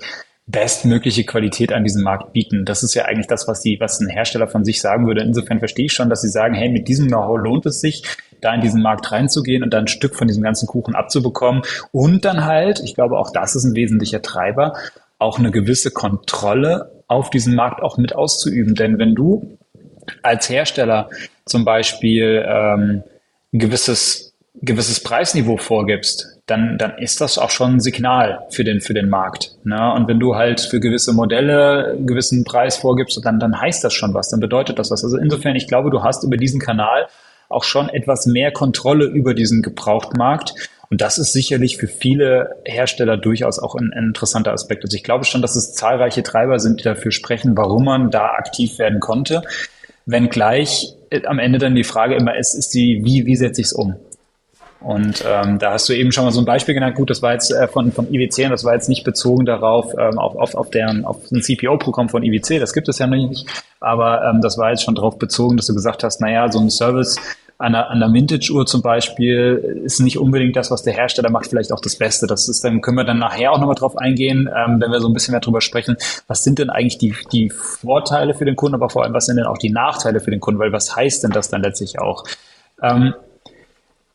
bestmögliche 0.49 1.25
Qualität 1.25 1.71
an 1.71 1.83
diesem 1.83 2.03
Markt 2.03 2.33
bieten. 2.33 2.65
Das 2.65 2.81
ist 2.81 2.95
ja 2.95 3.05
eigentlich 3.05 3.27
das, 3.27 3.47
was 3.47 3.61
die, 3.61 3.79
was 3.79 3.99
ein 3.99 4.09
Hersteller 4.09 4.47
von 4.47 4.65
sich 4.65 4.81
sagen 4.81 5.05
würde. 5.05 5.21
Insofern 5.21 5.59
verstehe 5.59 5.85
ich 5.85 5.93
schon, 5.93 6.09
dass 6.09 6.21
sie 6.21 6.29
sagen, 6.29 6.55
hey, 6.55 6.69
mit 6.69 6.87
diesem 6.87 7.07
Know-how 7.07 7.37
lohnt 7.37 7.65
es 7.67 7.81
sich, 7.81 8.03
da 8.41 8.53
in 8.53 8.61
diesen 8.61 8.81
Markt 8.81 9.11
reinzugehen 9.11 9.63
und 9.63 9.73
dann 9.73 9.85
ein 9.85 9.87
Stück 9.87 10.15
von 10.15 10.27
diesem 10.27 10.43
ganzen 10.43 10.67
Kuchen 10.67 10.95
abzubekommen. 10.95 11.63
Und 11.91 12.25
dann 12.25 12.45
halt, 12.45 12.79
ich 12.83 12.95
glaube, 12.95 13.17
auch 13.17 13.31
das 13.31 13.55
ist 13.55 13.63
ein 13.63 13.75
wesentlicher 13.75 14.21
Treiber, 14.21 14.73
auch 15.17 15.39
eine 15.39 15.51
gewisse 15.51 15.91
Kontrolle 15.91 16.91
auf 17.07 17.29
diesen 17.29 17.55
Markt 17.55 17.81
auch 17.81 17.97
mit 17.97 18.15
auszuüben. 18.15 18.75
Denn 18.75 18.97
wenn 18.99 19.15
du 19.15 19.57
als 20.23 20.49
Hersteller 20.49 21.09
zum 21.45 21.65
Beispiel 21.65 22.45
ähm, 22.47 23.03
ein 23.53 23.59
gewisses, 23.59 24.33
gewisses 24.61 25.01
Preisniveau 25.01 25.57
vorgibst, 25.57 26.39
dann, 26.45 26.77
dann 26.77 26.97
ist 26.97 27.21
das 27.21 27.37
auch 27.37 27.49
schon 27.49 27.75
ein 27.75 27.79
Signal 27.79 28.45
für 28.49 28.63
den, 28.63 28.81
für 28.81 28.93
den 28.93 29.09
Markt. 29.09 29.55
Ne? 29.63 29.93
Und 29.93 30.07
wenn 30.07 30.19
du 30.19 30.35
halt 30.35 30.61
für 30.61 30.79
gewisse 30.79 31.13
Modelle 31.13 31.91
einen 31.91 32.07
gewissen 32.07 32.43
Preis 32.43 32.77
vorgibst, 32.77 33.19
dann, 33.23 33.39
dann 33.39 33.59
heißt 33.59 33.83
das 33.83 33.93
schon 33.93 34.13
was, 34.13 34.29
dann 34.29 34.39
bedeutet 34.39 34.79
das 34.79 34.89
was. 34.89 35.03
Also 35.03 35.17
insofern, 35.17 35.55
ich 35.55 35.67
glaube, 35.67 35.91
du 35.91 36.03
hast 36.03 36.23
über 36.23 36.37
diesen 36.37 36.59
Kanal 36.59 37.07
auch 37.49 37.63
schon 37.63 37.89
etwas 37.89 38.25
mehr 38.25 38.51
Kontrolle 38.51 39.05
über 39.05 39.33
diesen 39.33 39.61
Gebrauchtmarkt. 39.61 40.53
Und 40.89 41.01
das 41.01 41.17
ist 41.17 41.33
sicherlich 41.33 41.77
für 41.77 41.87
viele 41.87 42.55
Hersteller 42.65 43.17
durchaus 43.17 43.59
auch 43.59 43.75
ein, 43.75 43.91
ein, 43.93 44.07
interessanter 44.07 44.53
Aspekt. 44.53 44.83
Also 44.83 44.95
ich 44.95 45.03
glaube 45.03 45.25
schon, 45.25 45.41
dass 45.41 45.55
es 45.55 45.73
zahlreiche 45.73 46.23
Treiber 46.23 46.59
sind, 46.59 46.79
die 46.79 46.83
dafür 46.83 47.11
sprechen, 47.11 47.55
warum 47.57 47.85
man 47.85 48.09
da 48.09 48.27
aktiv 48.27 48.79
werden 48.79 48.99
konnte. 48.99 49.43
Wenngleich 50.05 50.95
äh, 51.11 51.25
am 51.25 51.37
Ende 51.37 51.59
dann 51.59 51.75
die 51.75 51.83
Frage 51.83 52.15
immer 52.15 52.35
ist, 52.37 52.55
ist 52.55 52.73
die, 52.73 53.01
wie, 53.03 53.25
wie 53.25 53.35
setze 53.35 53.61
ich 53.61 53.67
es 53.67 53.73
um? 53.73 53.95
Und 54.81 55.25
ähm, 55.27 55.59
da 55.59 55.73
hast 55.73 55.89
du 55.89 55.93
eben 55.93 56.11
schon 56.11 56.23
mal 56.23 56.31
so 56.31 56.39
ein 56.39 56.45
Beispiel 56.45 56.73
genannt. 56.73 56.95
Gut, 56.95 57.09
das 57.09 57.21
war 57.21 57.33
jetzt 57.33 57.51
äh, 57.51 57.67
von, 57.67 57.91
von 57.91 58.13
IWC 58.13 58.45
und 58.45 58.51
das 58.51 58.63
war 58.63 58.73
jetzt 58.73 58.87
nicht 58.87 59.03
bezogen 59.03 59.45
darauf, 59.45 59.93
ähm, 59.97 60.17
auf, 60.17 60.35
auf, 60.37 60.55
auf, 60.55 60.69
deren, 60.69 61.03
auf 61.03 61.29
ein 61.31 61.41
CPO-Programm 61.41 62.07
von 62.07 62.23
IWC, 62.23 62.59
das 62.59 62.73
gibt 62.73 62.87
es 62.87 62.97
ja 62.99 63.07
noch 63.07 63.17
nicht. 63.17 63.45
Aber 63.81 64.23
ähm, 64.23 64.41
das 64.41 64.57
war 64.57 64.69
jetzt 64.69 64.83
schon 64.83 64.95
darauf 64.95 65.19
bezogen, 65.19 65.57
dass 65.57 65.67
du 65.67 65.73
gesagt 65.73 66.03
hast, 66.03 66.21
naja, 66.21 66.49
so 66.49 66.59
ein 66.59 66.69
Service 66.69 67.17
an 67.57 67.75
einer, 67.75 67.89
an 67.89 68.01
einer 68.01 68.13
Vintage-Uhr 68.13 68.65
zum 68.65 68.81
Beispiel 68.81 69.81
ist 69.83 69.99
nicht 69.99 70.17
unbedingt 70.17 70.55
das, 70.55 70.71
was 70.71 70.83
der 70.83 70.93
Hersteller 70.93 71.29
macht, 71.29 71.47
vielleicht 71.47 71.73
auch 71.73 71.81
das 71.81 71.97
Beste. 71.97 72.25
Das 72.25 72.47
ist, 72.47 72.63
dann 72.63 72.79
können 72.79 72.95
wir 72.95 73.03
dann 73.03 73.19
nachher 73.19 73.51
auch 73.51 73.59
nochmal 73.59 73.75
drauf 73.75 73.97
eingehen, 73.97 74.49
ähm, 74.55 74.79
wenn 74.79 74.91
wir 74.91 75.01
so 75.01 75.09
ein 75.09 75.13
bisschen 75.13 75.33
mehr 75.33 75.41
drüber 75.41 75.59
sprechen. 75.59 75.97
Was 76.27 76.41
sind 76.41 76.57
denn 76.57 76.69
eigentlich 76.69 76.97
die, 76.97 77.13
die 77.33 77.49
Vorteile 77.49 78.33
für 78.33 78.45
den 78.45 78.55
Kunden, 78.55 78.75
aber 78.75 78.89
vor 78.89 79.03
allem, 79.03 79.13
was 79.13 79.25
sind 79.25 79.35
denn 79.35 79.45
auch 79.45 79.57
die 79.57 79.71
Nachteile 79.71 80.21
für 80.21 80.31
den 80.31 80.39
Kunden? 80.39 80.57
Weil 80.57 80.71
was 80.71 80.95
heißt 80.95 81.25
denn 81.25 81.31
das 81.31 81.49
dann 81.49 81.61
letztlich 81.61 81.99
auch? 81.99 82.23
Ähm, 82.81 83.13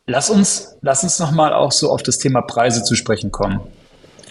lass 0.07 0.31
uns, 0.31 0.77
lass 0.83 1.03
uns 1.03 1.19
nochmal 1.19 1.53
auch 1.53 1.73
so 1.73 1.91
auf 1.91 2.03
das 2.03 2.19
Thema 2.19 2.43
Preise 2.43 2.83
zu 2.83 2.95
sprechen 2.95 3.31
kommen. 3.31 3.61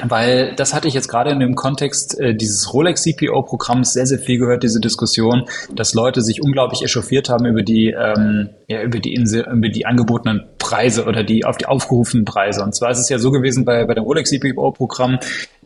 Weil 0.02 0.56
das 0.56 0.74
hatte 0.74 0.88
ich 0.88 0.96
jetzt 0.96 1.08
gerade 1.08 1.30
in 1.30 1.40
dem 1.40 1.54
Kontext 1.54 2.20
äh, 2.20 2.34
dieses 2.34 2.74
Rolex 2.74 3.04
CPO-Programms 3.04 3.94
sehr, 3.94 4.08
sehr 4.08 4.18
viel 4.18 4.40
gehört, 4.40 4.64
diese 4.64 4.80
Diskussion, 4.80 5.46
dass 5.72 5.94
Leute 5.94 6.22
sich 6.22 6.42
unglaublich 6.42 6.84
echauffiert 6.84 7.30
haben 7.30 7.46
über 7.46 7.62
die, 7.62 7.92
ähm, 7.92 8.50
ja, 8.68 8.82
über 8.82 9.00
die, 9.00 9.14
Insel, 9.14 9.46
über 9.50 9.70
die 9.70 9.86
angebotenen 9.86 10.46
Preise 10.58 11.06
oder 11.06 11.24
die 11.24 11.46
auf 11.46 11.58
die 11.58 11.68
aufgerufenen 11.68 12.26
Preise. 12.26 12.64
Und 12.64 12.74
zwar 12.74 12.90
ist 12.90 12.98
es 13.00 13.10
ja 13.10 13.20
so 13.20 13.30
gewesen 13.30 13.66
bei, 13.66 13.86
bei 13.86 13.94
dem 13.94 14.04
Rolex 14.04 14.32
CPO-Programm, 14.32 15.20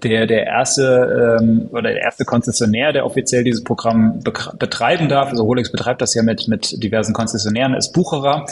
der, 0.04 0.28
der 0.28 0.46
erste 0.46 1.38
ähm, 1.39 1.70
oder 1.72 1.84
der 1.84 2.02
erste 2.02 2.26
Konzessionär, 2.26 2.91
der 2.91 3.06
offiziell 3.06 3.46
dieses 3.46 3.63
Programm 3.63 4.22
betreiben 4.60 5.08
darf, 5.08 5.30
also 5.30 5.43
Rolex 5.43 5.72
betreibt 5.72 6.02
das 6.02 6.13
ja 6.13 6.22
mit, 6.22 6.50
mit 6.50 6.84
diversen 6.84 7.13
Konzessionären, 7.13 7.74
ist 7.74 7.93
Bucherer. 7.93 8.46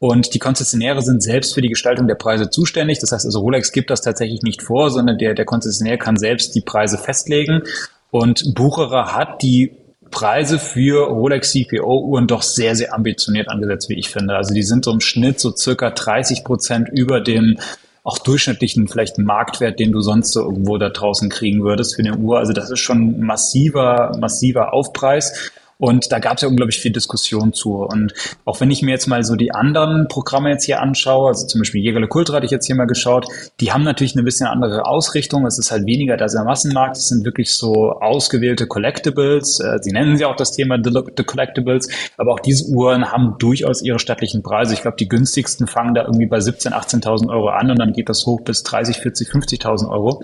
Und 0.00 0.32
die 0.32 0.38
Konzessionäre 0.38 1.02
sind 1.02 1.22
selbst 1.22 1.54
für 1.54 1.60
die 1.60 1.68
Gestaltung 1.68 2.08
der 2.08 2.14
Preise 2.14 2.48
zuständig. 2.48 2.98
Das 3.00 3.12
heißt 3.12 3.26
also, 3.26 3.40
Rolex 3.40 3.70
gibt 3.70 3.90
das 3.90 4.00
tatsächlich 4.00 4.40
nicht 4.40 4.62
vor, 4.62 4.90
sondern 4.90 5.18
der, 5.18 5.34
der 5.34 5.44
Konzessionär 5.44 5.98
kann 5.98 6.16
selbst 6.16 6.54
die 6.54 6.62
Preise 6.62 6.96
festlegen. 6.96 7.62
Und 8.10 8.54
Bucherer 8.54 9.14
hat 9.14 9.42
die 9.42 9.72
Preise 10.10 10.58
für 10.58 11.06
Rolex 11.06 11.52
CPO-Uhren 11.52 12.26
doch 12.26 12.40
sehr, 12.40 12.74
sehr 12.76 12.94
ambitioniert 12.94 13.48
angesetzt, 13.50 13.90
wie 13.90 13.98
ich 13.98 14.08
finde. 14.08 14.36
Also 14.36 14.54
die 14.54 14.62
sind 14.62 14.86
so 14.86 14.90
im 14.90 15.00
Schnitt 15.00 15.38
so 15.38 15.54
circa 15.54 15.90
30 15.90 16.44
Prozent 16.44 16.88
über 16.88 17.20
dem 17.20 17.58
auch 18.02 18.18
durchschnittlichen 18.18 18.88
vielleicht 18.88 19.18
Marktwert, 19.18 19.78
den 19.78 19.92
du 19.92 20.00
sonst 20.00 20.32
so 20.32 20.40
irgendwo 20.40 20.78
da 20.78 20.88
draußen 20.88 21.28
kriegen 21.28 21.62
würdest 21.62 21.94
für 21.94 22.02
eine 22.02 22.16
Uhr. 22.16 22.38
Also 22.38 22.54
das 22.54 22.70
ist 22.70 22.80
schon 22.80 23.20
massiver, 23.20 24.16
massiver 24.18 24.72
Aufpreis. 24.72 25.52
Und 25.80 26.12
da 26.12 26.18
gab 26.18 26.36
es 26.36 26.42
ja 26.42 26.48
unglaublich 26.48 26.78
viel 26.78 26.92
Diskussion 26.92 27.54
zu. 27.54 27.76
Und 27.76 28.12
auch 28.44 28.60
wenn 28.60 28.70
ich 28.70 28.82
mir 28.82 28.90
jetzt 28.90 29.06
mal 29.06 29.24
so 29.24 29.34
die 29.34 29.52
anderen 29.52 30.08
Programme 30.08 30.50
jetzt 30.50 30.64
hier 30.64 30.80
anschaue, 30.80 31.28
also 31.28 31.46
zum 31.46 31.62
Beispiel 31.62 31.80
Jägerle 31.80 32.06
Kultur 32.06 32.36
hatte 32.36 32.44
ich 32.44 32.52
jetzt 32.52 32.66
hier 32.66 32.76
mal 32.76 32.84
geschaut, 32.84 33.26
die 33.60 33.72
haben 33.72 33.82
natürlich 33.82 34.14
eine 34.14 34.22
bisschen 34.22 34.46
andere 34.46 34.84
Ausrichtung. 34.84 35.46
Es 35.46 35.58
ist 35.58 35.70
halt 35.70 35.86
weniger 35.86 36.18
der 36.18 36.28
Massenmarkt. 36.44 36.98
Es 36.98 37.08
sind 37.08 37.24
wirklich 37.24 37.56
so 37.56 37.92
ausgewählte 37.92 38.66
Collectibles. 38.66 39.60
Äh, 39.60 39.78
sie 39.80 39.92
nennen 39.92 40.18
sie 40.18 40.26
auch 40.26 40.36
das 40.36 40.52
Thema 40.52 40.76
The, 40.82 41.24
Collectibles. 41.24 41.88
Aber 42.18 42.34
auch 42.34 42.40
diese 42.40 42.66
Uhren 42.66 43.10
haben 43.10 43.36
durchaus 43.38 43.82
ihre 43.82 43.98
stattlichen 43.98 44.42
Preise. 44.42 44.74
Ich 44.74 44.82
glaube, 44.82 44.98
die 44.98 45.08
günstigsten 45.08 45.66
fangen 45.66 45.94
da 45.94 46.04
irgendwie 46.04 46.26
bei 46.26 46.38
17.000, 46.38 46.72
18.000 47.02 47.30
Euro 47.30 47.48
an 47.48 47.70
und 47.70 47.78
dann 47.78 47.94
geht 47.94 48.10
das 48.10 48.26
hoch 48.26 48.42
bis 48.42 48.62
30, 48.64 48.98
40, 48.98 49.28
50.000 49.30 49.90
Euro. 49.90 50.22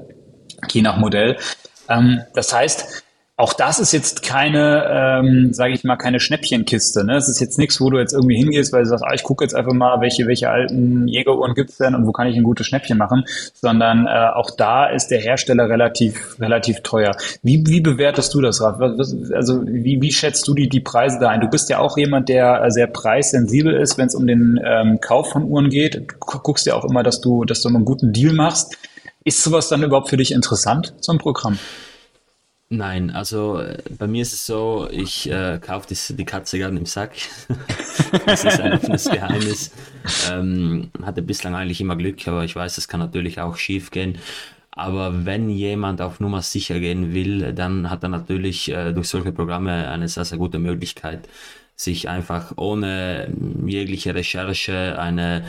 Je 0.70 0.82
nach 0.82 0.98
Modell. 0.98 1.36
Ähm, 1.88 2.20
das 2.34 2.52
heißt, 2.52 3.05
auch 3.38 3.52
das 3.52 3.80
ist 3.80 3.92
jetzt 3.92 4.22
keine, 4.22 4.86
ähm, 4.90 5.52
sage 5.52 5.74
ich 5.74 5.84
mal, 5.84 5.96
keine 5.96 6.20
Schnäppchenkiste. 6.20 7.04
Ne? 7.04 7.16
Es 7.16 7.28
ist 7.28 7.38
jetzt 7.38 7.58
nichts, 7.58 7.78
wo 7.82 7.90
du 7.90 7.98
jetzt 7.98 8.14
irgendwie 8.14 8.36
hingehst, 8.36 8.72
weil 8.72 8.84
du 8.84 8.88
sagst, 8.88 9.04
ah, 9.06 9.12
ich 9.12 9.24
gucke 9.24 9.44
jetzt 9.44 9.54
einfach 9.54 9.74
mal, 9.74 10.00
welche, 10.00 10.26
welche 10.26 10.48
alten 10.48 11.06
Jägeruhren 11.06 11.54
gibt's 11.54 11.76
denn 11.76 11.94
und 11.94 12.06
wo 12.06 12.12
kann 12.12 12.28
ich 12.28 12.36
ein 12.36 12.44
gutes 12.44 12.66
Schnäppchen 12.66 12.96
machen, 12.96 13.24
sondern 13.52 14.06
äh, 14.06 14.30
auch 14.34 14.50
da 14.56 14.86
ist 14.86 15.08
der 15.08 15.20
Hersteller 15.20 15.68
relativ, 15.68 16.40
relativ 16.40 16.80
teuer. 16.80 17.14
Wie, 17.42 17.62
wie 17.66 17.82
bewertest 17.82 18.32
du 18.32 18.40
das, 18.40 18.62
Raf? 18.62 18.80
Also 18.80 19.62
wie, 19.66 20.00
wie 20.00 20.12
schätzt 20.12 20.48
du 20.48 20.54
die, 20.54 20.70
die 20.70 20.80
Preise 20.80 21.18
da 21.20 21.28
ein? 21.28 21.42
Du 21.42 21.48
bist 21.48 21.68
ja 21.68 21.78
auch 21.78 21.98
jemand, 21.98 22.30
der 22.30 22.64
äh, 22.64 22.70
sehr 22.70 22.86
preissensibel 22.86 23.74
ist, 23.74 23.98
wenn 23.98 24.06
es 24.06 24.14
um 24.14 24.26
den 24.26 24.58
ähm, 24.64 24.98
Kauf 25.02 25.32
von 25.32 25.44
Uhren 25.44 25.68
geht. 25.68 25.94
Du 25.96 26.04
guckst 26.18 26.64
ja 26.64 26.74
auch 26.74 26.86
immer, 26.86 27.02
dass 27.02 27.20
du, 27.20 27.44
dass 27.44 27.60
du 27.60 27.68
einen 27.68 27.84
guten 27.84 28.14
Deal 28.14 28.32
machst. 28.32 28.78
Ist 29.24 29.42
sowas 29.42 29.68
dann 29.68 29.82
überhaupt 29.82 30.08
für 30.08 30.16
dich 30.16 30.32
interessant, 30.32 30.94
so 31.00 31.12
ein 31.12 31.18
Programm? 31.18 31.58
Nein, 32.68 33.10
also 33.10 33.60
äh, 33.60 33.78
bei 33.96 34.08
mir 34.08 34.22
ist 34.22 34.32
es 34.32 34.44
so, 34.44 34.88
ich 34.90 35.30
äh, 35.30 35.60
kaufe 35.60 35.86
die, 35.88 36.24
Katze 36.24 36.58
gerne 36.58 36.80
im 36.80 36.86
Sack. 36.86 37.12
das 38.26 38.44
ist 38.44 38.60
ein 38.60 38.72
offenes 38.72 39.08
Geheimnis. 39.08 39.70
Ähm, 40.30 40.90
hatte 41.00 41.22
bislang 41.22 41.54
eigentlich 41.54 41.80
immer 41.80 41.94
Glück, 41.94 42.26
aber 42.26 42.44
ich 42.44 42.56
weiß, 42.56 42.74
das 42.74 42.88
kann 42.88 42.98
natürlich 42.98 43.40
auch 43.40 43.56
schief 43.56 43.92
gehen. 43.92 44.18
Aber 44.72 45.24
wenn 45.24 45.48
jemand 45.48 46.00
auf 46.00 46.18
Nummer 46.18 46.42
sicher 46.42 46.80
gehen 46.80 47.14
will, 47.14 47.52
dann 47.52 47.88
hat 47.88 48.02
er 48.02 48.08
natürlich 48.08 48.68
äh, 48.70 48.92
durch 48.92 49.08
solche 49.08 49.30
Programme 49.32 49.88
eine 49.88 50.08
sehr, 50.08 50.24
sehr 50.24 50.38
gute 50.38 50.58
Möglichkeit, 50.58 51.28
sich 51.76 52.08
einfach 52.08 52.54
ohne 52.56 53.28
jegliche 53.64 54.14
Recherche 54.14 54.98
eine 54.98 55.44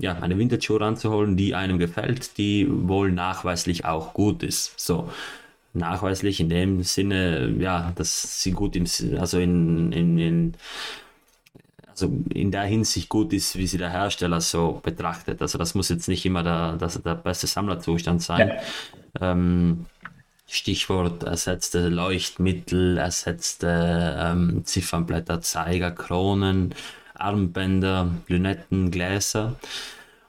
ja, 0.00 0.16
eine 0.20 0.38
Vintage-Uhr 0.38 0.80
ranzuholen, 0.80 1.36
die 1.36 1.56
einem 1.56 1.78
gefällt, 1.78 2.38
die 2.38 2.68
wohl 2.70 3.10
nachweislich 3.10 3.84
auch 3.84 4.14
gut 4.14 4.44
ist. 4.44 4.78
So 4.78 5.10
nachweislich 5.72 6.40
in 6.40 6.48
dem 6.48 6.82
Sinne, 6.82 7.54
ja, 7.58 7.92
dass 7.94 8.42
sie 8.42 8.52
gut 8.52 8.76
im, 8.76 8.86
also 9.18 9.38
in, 9.38 9.92
in, 9.92 10.18
in 10.18 10.54
also 11.90 12.16
in 12.32 12.52
der 12.52 12.62
Hinsicht 12.62 13.08
gut 13.08 13.32
ist, 13.32 13.56
wie 13.56 13.66
sie 13.66 13.78
der 13.78 13.90
Hersteller 13.90 14.40
so 14.40 14.80
betrachtet. 14.84 15.42
Also 15.42 15.58
das 15.58 15.74
muss 15.74 15.88
jetzt 15.88 16.06
nicht 16.06 16.24
immer 16.24 16.44
der, 16.44 16.76
das, 16.76 17.02
der 17.02 17.16
beste 17.16 17.48
Sammlerzustand 17.48 18.22
sein. 18.22 18.52
Ja. 19.20 19.32
Ähm, 19.32 19.86
Stichwort 20.46 21.24
ersetzte 21.24 21.88
Leuchtmittel, 21.88 22.98
ersetzte 22.98 24.16
ähm, 24.18 24.64
Ziffernblätter, 24.64 25.40
Zeiger, 25.40 25.90
Kronen, 25.90 26.74
Armbänder, 27.14 28.12
Lünetten, 28.28 28.90
Gläser. 28.90 29.56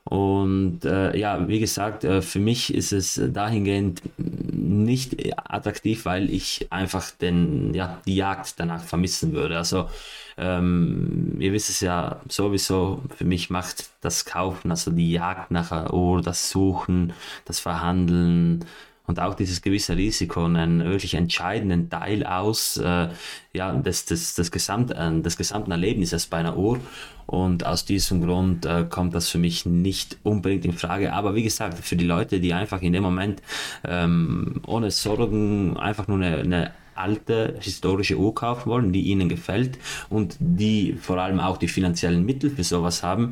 Und 0.09 0.85
äh, 0.85 1.15
ja, 1.15 1.47
wie 1.47 1.59
gesagt, 1.59 2.03
äh, 2.03 2.23
für 2.23 2.39
mich 2.39 2.73
ist 2.73 2.93
es 2.93 3.21
dahingehend 3.31 4.01
nicht 4.17 5.15
attraktiv, 5.37 6.05
weil 6.05 6.31
ich 6.31 6.65
einfach 6.71 7.11
den, 7.11 7.75
ja, 7.75 8.01
die 8.07 8.15
Jagd 8.15 8.59
danach 8.59 8.83
vermissen 8.83 9.33
würde. 9.33 9.55
Also 9.55 9.87
ähm, 10.35 11.35
ihr 11.37 11.53
wisst 11.53 11.69
es 11.69 11.81
ja 11.81 12.21
sowieso, 12.27 13.03
für 13.17 13.25
mich 13.25 13.51
macht 13.51 13.91
das 14.01 14.25
Kaufen, 14.25 14.71
also 14.71 14.89
die 14.89 15.11
Jagd 15.11 15.51
nach 15.51 15.93
Uhr, 15.93 16.23
das 16.23 16.49
Suchen, 16.49 17.13
das 17.45 17.59
Verhandeln, 17.59 18.65
und 19.09 19.19
auch 19.19 19.33
dieses 19.33 19.63
gewisse 19.63 19.97
Risiko 19.97 20.45
einen 20.45 20.85
wirklich 20.85 21.15
entscheidenden 21.15 21.89
Teil 21.89 22.23
aus 22.23 22.77
äh, 22.77 23.07
ja, 23.53 23.73
des, 23.73 24.05
des, 24.05 24.35
des, 24.35 24.51
Gesamt, 24.51 24.91
äh, 24.91 25.21
des 25.21 25.35
gesamten 25.35 25.71
Erlebnisses 25.71 26.27
bei 26.27 26.37
einer 26.37 26.55
Uhr. 26.55 26.79
Und 27.25 27.65
aus 27.65 27.85
diesem 27.85 28.23
Grund 28.23 28.67
äh, 28.67 28.85
kommt 28.87 29.15
das 29.15 29.27
für 29.27 29.39
mich 29.39 29.65
nicht 29.65 30.17
unbedingt 30.21 30.63
in 30.65 30.73
Frage. 30.73 31.11
Aber 31.11 31.33
wie 31.33 31.41
gesagt, 31.41 31.79
für 31.79 31.95
die 31.95 32.05
Leute, 32.05 32.39
die 32.39 32.53
einfach 32.53 32.83
in 32.83 32.93
dem 32.93 33.01
Moment 33.01 33.41
ähm, 33.83 34.61
ohne 34.67 34.91
Sorgen 34.91 35.75
einfach 35.77 36.07
nur 36.07 36.17
eine, 36.17 36.37
eine 36.37 36.71
alte 36.93 37.55
historische 37.59 38.15
Uhr 38.15 38.35
kaufen 38.35 38.69
wollen, 38.69 38.93
die 38.93 39.01
ihnen 39.01 39.27
gefällt 39.27 39.79
und 40.09 40.35
die 40.39 40.93
vor 41.01 41.17
allem 41.17 41.39
auch 41.39 41.57
die 41.57 41.67
finanziellen 41.67 42.25
Mittel 42.25 42.51
für 42.51 42.63
sowas 42.63 43.01
haben, 43.01 43.31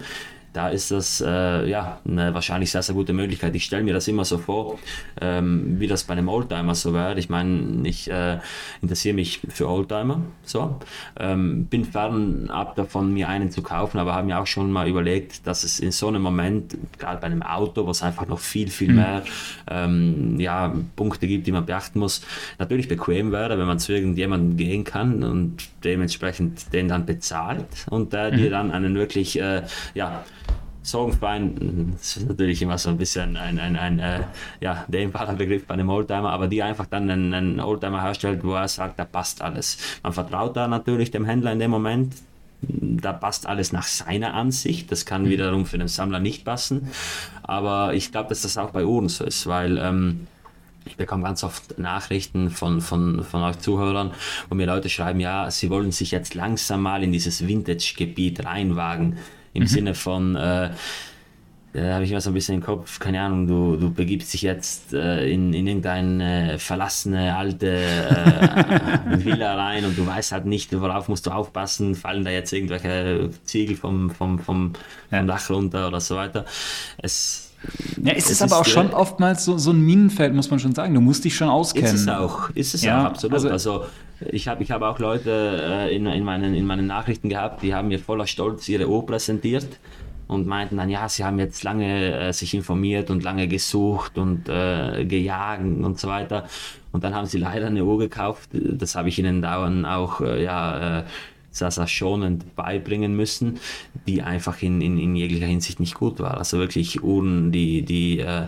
da 0.58 0.70
ist 0.70 0.90
das 0.90 1.22
äh, 1.22 1.70
ja 1.70 2.00
eine 2.04 2.34
wahrscheinlich 2.34 2.72
sehr, 2.72 2.82
sehr 2.82 2.96
gute 2.96 3.14
Möglichkeit. 3.14 3.56
Ich 3.56 3.66
stelle 3.66 3.84
mir 3.84 3.94
das 3.94 4.08
immer 4.08 4.26
so 4.26 4.40
vor, 4.40 4.80
ähm, 5.22 5.80
wie 5.80 5.86
das 5.86 6.06
bei 6.06 6.14
einem 6.14 6.30
Oldtimer 6.30 6.74
so 6.74 6.96
wäre. 6.96 7.20
Ich 7.20 7.30
meine, 7.30 7.88
ich 7.88 8.10
äh, 8.10 8.40
interessiere 8.82 9.14
mich 9.14 9.42
für 9.50 9.70
Oldtimer, 9.70 10.20
so. 10.42 10.80
Ähm, 11.20 11.66
bin 11.66 11.86
fernab 11.86 12.76
davon, 12.76 13.14
mir 13.14 13.30
einen 13.30 13.52
zu 13.52 13.62
kaufen, 13.62 14.00
aber 14.00 14.16
habe 14.16 14.26
mir 14.26 14.40
auch 14.40 14.48
schon 14.48 14.72
mal 14.72 14.88
überlegt, 14.88 15.46
dass 15.46 15.64
es 15.64 15.80
in 15.80 15.92
so 15.92 16.08
einem 16.08 16.24
Moment, 16.24 16.76
gerade 16.98 17.22
bei 17.22 17.28
einem 17.28 17.44
Auto, 17.44 17.86
wo 17.86 17.92
es 17.92 18.02
einfach 18.02 18.26
noch 18.26 18.40
viel, 18.40 18.70
viel 18.70 18.90
mhm. 18.90 18.96
mehr 18.96 19.24
ähm, 19.70 20.40
ja, 20.40 20.74
Punkte 20.96 21.28
gibt, 21.28 21.46
die 21.46 21.52
man 21.52 21.68
beachten 21.68 22.00
muss, 22.00 22.24
natürlich 22.58 22.88
bequem 22.88 23.32
wäre, 23.32 23.60
wenn 23.60 23.68
man 23.68 23.78
zu 23.78 23.94
irgendjemandem 23.94 24.58
gehen 24.58 24.84
kann 24.84 25.24
und 25.24 25.58
dementsprechend 25.84 26.74
den 26.74 26.88
dann 26.88 27.06
bezahlt 27.06 27.86
und 27.92 28.12
der 28.12 28.32
mhm. 28.32 28.38
dir 28.38 28.50
dann 28.50 28.72
einen 28.72 28.96
wirklich, 28.96 29.40
äh, 29.40 29.62
ja, 29.94 30.24
Sorgenfreien, 30.88 31.96
das 31.98 32.16
ist 32.16 32.30
natürlich 32.30 32.62
immer 32.62 32.78
so 32.78 32.90
ein 32.90 32.98
bisschen 32.98 33.36
ein, 33.36 33.60
ein, 33.60 33.76
ein 33.76 34.00
äh, 34.00 34.22
ja, 34.62 34.86
dehnbarer 34.88 35.34
Begriff 35.34 35.66
bei 35.66 35.74
einem 35.74 35.90
Oldtimer, 35.90 36.32
aber 36.32 36.48
die 36.48 36.64
einfach 36.64 36.86
dann 36.86 37.10
einen, 37.10 37.34
einen 37.34 37.60
Oldtimer 37.60 38.02
herstellt, 38.02 38.42
wo 38.44 38.54
er 38.54 38.70
sagt, 38.70 38.98
da 38.98 39.04
passt 39.04 39.42
alles. 39.42 39.78
Man 40.02 40.14
vertraut 40.14 40.56
da 40.56 40.68
natürlich 40.70 41.12
dem 41.12 41.26
Händler 41.26 41.52
in 41.52 41.60
dem 41.60 41.72
Moment, 41.72 42.14
da 42.62 43.12
passt 43.12 43.48
alles 43.48 43.74
nach 43.74 43.84
seiner 43.84 44.34
Ansicht. 44.34 44.90
Das 44.90 45.06
kann 45.06 45.24
mhm. 45.24 45.30
wiederum 45.30 45.66
für 45.66 45.78
den 45.78 45.90
Sammler 45.90 46.22
nicht 46.22 46.46
passen. 46.46 46.88
Aber 47.44 47.94
ich 47.94 48.12
glaube, 48.14 48.30
dass 48.30 48.44
das 48.44 48.58
auch 48.58 48.72
bei 48.72 48.86
Uhren 48.86 49.10
so 49.10 49.26
ist, 49.26 49.46
weil 49.46 49.78
ähm, 49.78 50.28
ich 50.86 50.96
bekomme 50.96 51.24
ganz 51.24 51.44
oft 51.44 51.78
Nachrichten 51.78 52.50
von, 52.50 52.80
von, 52.80 53.26
von 53.26 53.44
euch 53.44 53.60
Zuhörern, 53.60 54.12
wo 54.48 54.56
mir 54.56 54.66
Leute 54.66 54.90
schreiben, 54.90 55.20
ja, 55.20 55.52
sie 55.52 55.70
wollen 55.70 55.92
sich 55.92 56.12
jetzt 56.12 56.34
langsam 56.34 56.82
mal 56.82 57.04
in 57.04 57.12
dieses 57.12 57.46
Vintage-Gebiet 57.46 58.46
reinwagen 58.46 59.18
im 59.58 59.64
mhm. 59.64 59.68
Sinne 59.68 59.94
von, 59.96 60.36
äh, 60.36 60.70
da 61.74 61.94
habe 61.96 62.06
ich 62.06 62.12
immer 62.12 62.22
so 62.22 62.30
ein 62.30 62.34
bisschen 62.34 62.56
im 62.56 62.62
Kopf, 62.62 63.00
keine 63.00 63.22
Ahnung, 63.22 63.48
du, 63.48 63.76
du 63.76 63.92
begibst 63.92 64.34
dich 64.34 64.44
jetzt 64.44 64.94
äh, 64.94 65.30
in, 65.30 65.54
in 65.54 65.68
irgendeine 65.68 66.54
äh, 66.54 66.58
verlassene 66.58 67.36
alte 67.36 67.68
äh, 67.70 69.26
Villa 69.26 69.56
rein 69.56 69.84
und 69.86 69.98
du 69.98 70.06
weißt 70.06 70.32
halt 70.32 70.46
nicht, 70.46 70.80
worauf 70.80 71.08
musst 71.08 71.26
du 71.26 71.32
aufpassen, 71.32 71.96
fallen 71.96 72.24
da 72.24 72.32
jetzt 72.32 72.54
irgendwelche 72.54 73.32
Ziegel 73.44 73.76
vom, 73.76 74.10
vom, 74.12 74.40
vom, 74.40 74.74
vom 75.10 75.28
Dach 75.28 75.50
runter 75.50 75.88
oder 75.88 76.00
so 76.00 76.16
weiter. 76.16 76.46
Es, 76.98 77.47
ja, 78.04 78.14
es, 78.14 78.26
es 78.26 78.32
ist 78.32 78.42
aber 78.42 78.62
auch 78.62 78.66
schon 78.66 78.94
oftmals 78.94 79.46
so, 79.46 79.58
so 79.58 79.72
ein 79.72 79.82
Minenfeld, 79.82 80.34
muss 80.34 80.50
man 80.50 80.60
schon 80.60 80.76
sagen. 80.76 80.94
Du 80.94 81.02
musst 81.02 81.26
dich 81.26 81.36
schon 81.36 81.50
auskennen. 81.50 81.94
Ist 81.94 82.02
es 82.02 82.08
auch, 82.08 82.50
ist 82.52 82.76
es 82.76 82.84
ja, 82.84 83.02
auch, 83.02 83.06
absolut. 83.06 83.34
Also, 83.34 83.50
also 83.50 83.86
ich 84.20 84.48
habe 84.48 84.64
ich 84.64 84.72
hab 84.72 84.82
auch 84.82 85.00
Leute 85.00 85.60
äh, 85.62 85.96
in, 85.96 86.06
in, 86.06 86.24
meinen, 86.24 86.54
in 86.54 86.66
meinen 86.66 86.88
Nachrichten 86.88 87.30
gehabt, 87.30 87.64
die 87.64 87.74
haben 87.74 87.88
mir 87.88 88.00
voller 88.00 88.28
Stolz 88.28 88.68
ihre 88.70 88.88
Uhr 88.88 89.06
präsentiert 89.06 89.80
und 90.28 90.46
meinten 90.46 90.78
dann, 90.78 90.90
ja, 90.90 91.08
sie 91.10 91.24
haben 91.24 91.40
jetzt 91.40 91.64
lange 91.64 92.14
äh, 92.20 92.34
sich 92.34 92.54
informiert 92.54 93.10
und 93.10 93.24
lange 93.24 93.48
gesucht 93.48 94.18
und 94.18 94.50
äh, 94.50 95.06
gejagt 95.06 95.64
und 95.64 96.00
so 96.00 96.08
weiter. 96.08 96.46
Und 96.92 97.04
dann 97.04 97.16
haben 97.16 97.28
sie 97.28 97.38
leider 97.38 97.68
eine 97.68 97.84
Uhr 97.84 97.98
gekauft. 97.98 98.50
Das 98.54 98.96
habe 98.96 99.10
ich 99.10 99.20
ihnen 99.20 99.42
dauernd 99.42 99.86
auch 99.86 100.22
äh, 100.22 100.44
ja, 100.44 101.06
sehr 101.58 101.88
schonend 101.88 102.56
beibringen 102.56 103.16
müssen, 103.16 103.60
die 104.08 104.22
einfach 104.22 104.62
in, 104.62 104.82
in, 104.82 104.98
in 104.98 105.16
jeglicher 105.16 105.48
Hinsicht 105.48 105.80
nicht 105.80 105.96
gut 105.96 106.20
war. 106.20 106.38
Also 106.38 106.58
wirklich 106.58 107.04
Uhren, 107.04 107.52
die, 107.52 107.84
die 107.84 108.20
äh, 108.20 108.44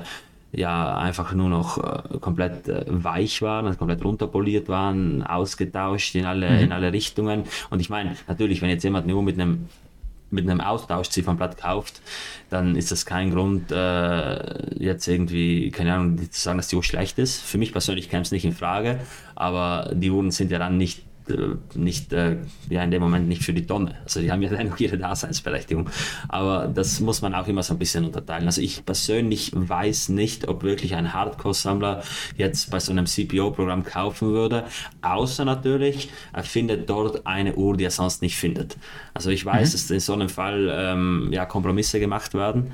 ja 0.51 0.97
einfach 0.97 1.33
nur 1.33 1.49
noch 1.49 1.77
äh, 1.77 2.17
komplett 2.19 2.67
äh, 2.67 2.85
weich 2.87 3.41
waren, 3.41 3.65
also 3.65 3.77
komplett 3.77 4.03
runterpoliert 4.03 4.67
waren, 4.67 5.23
ausgetauscht 5.23 6.15
in 6.15 6.25
alle, 6.25 6.49
mhm. 6.49 6.59
in 6.59 6.71
alle 6.71 6.91
Richtungen. 6.91 7.43
Und 7.69 7.79
ich 7.79 7.89
meine, 7.89 8.15
natürlich, 8.27 8.61
wenn 8.61 8.69
jetzt 8.69 8.83
jemand 8.83 9.07
nur 9.07 9.21
mit 9.23 9.39
einem 9.39 9.67
mit 10.31 10.47
einem 10.47 10.61
Austauschziffernblatt 10.61 11.57
kauft, 11.57 12.01
dann 12.49 12.75
ist 12.75 12.91
das 12.91 13.05
kein 13.05 13.31
Grund, 13.31 13.71
äh, 13.71 14.75
jetzt 14.77 15.07
irgendwie, 15.07 15.71
keine 15.71 15.93
Ahnung, 15.93 16.31
zu 16.31 16.39
sagen, 16.39 16.57
dass 16.57 16.67
die 16.67 16.75
Uhr 16.75 16.83
schlecht 16.83 17.17
ist. 17.17 17.41
Für 17.41 17.57
mich 17.57 17.71
persönlich 17.71 18.09
käme 18.09 18.21
es 18.21 18.31
nicht 18.31 18.45
in 18.45 18.53
Frage, 18.53 18.99
aber 19.35 19.91
die 19.93 20.11
Uhren 20.11 20.31
sind 20.31 20.51
ja 20.51 20.59
dann 20.59 20.77
nicht 20.77 21.01
nicht, 21.75 22.13
äh, 22.13 22.37
ja, 22.69 22.83
in 22.83 22.91
dem 22.91 23.01
Moment 23.01 23.27
nicht 23.27 23.43
für 23.43 23.53
die 23.53 23.65
Tonne. 23.65 23.95
Also 24.03 24.21
die 24.21 24.31
haben 24.31 24.41
ja 24.41 24.49
dennoch 24.49 24.79
ihre 24.79 24.97
Daseinsberechtigung. 24.97 25.89
Aber 26.27 26.67
das 26.67 26.99
muss 26.99 27.21
man 27.21 27.33
auch 27.33 27.47
immer 27.47 27.63
so 27.63 27.73
ein 27.73 27.79
bisschen 27.79 28.05
unterteilen. 28.05 28.45
Also 28.45 28.61
ich 28.61 28.85
persönlich 28.85 29.51
weiß 29.53 30.09
nicht, 30.09 30.47
ob 30.47 30.63
wirklich 30.63 30.95
ein 30.95 31.13
Hardcore-Sammler 31.13 32.03
jetzt 32.37 32.71
bei 32.71 32.79
so 32.79 32.91
einem 32.91 33.05
CPO-Programm 33.05 33.83
kaufen 33.83 34.29
würde, 34.29 34.65
außer 35.01 35.45
natürlich, 35.45 36.09
er 36.33 36.43
findet 36.43 36.89
dort 36.89 37.25
eine 37.25 37.55
Uhr, 37.55 37.77
die 37.77 37.85
er 37.85 37.91
sonst 37.91 38.21
nicht 38.21 38.37
findet. 38.37 38.77
Also 39.13 39.29
ich 39.29 39.45
weiß, 39.45 39.69
mhm. 39.69 39.71
dass 39.73 39.91
in 39.91 39.99
so 39.99 40.13
einem 40.13 40.29
Fall 40.29 40.69
ähm, 40.71 41.29
ja, 41.31 41.45
Kompromisse 41.45 41.99
gemacht 41.99 42.33
werden. 42.33 42.71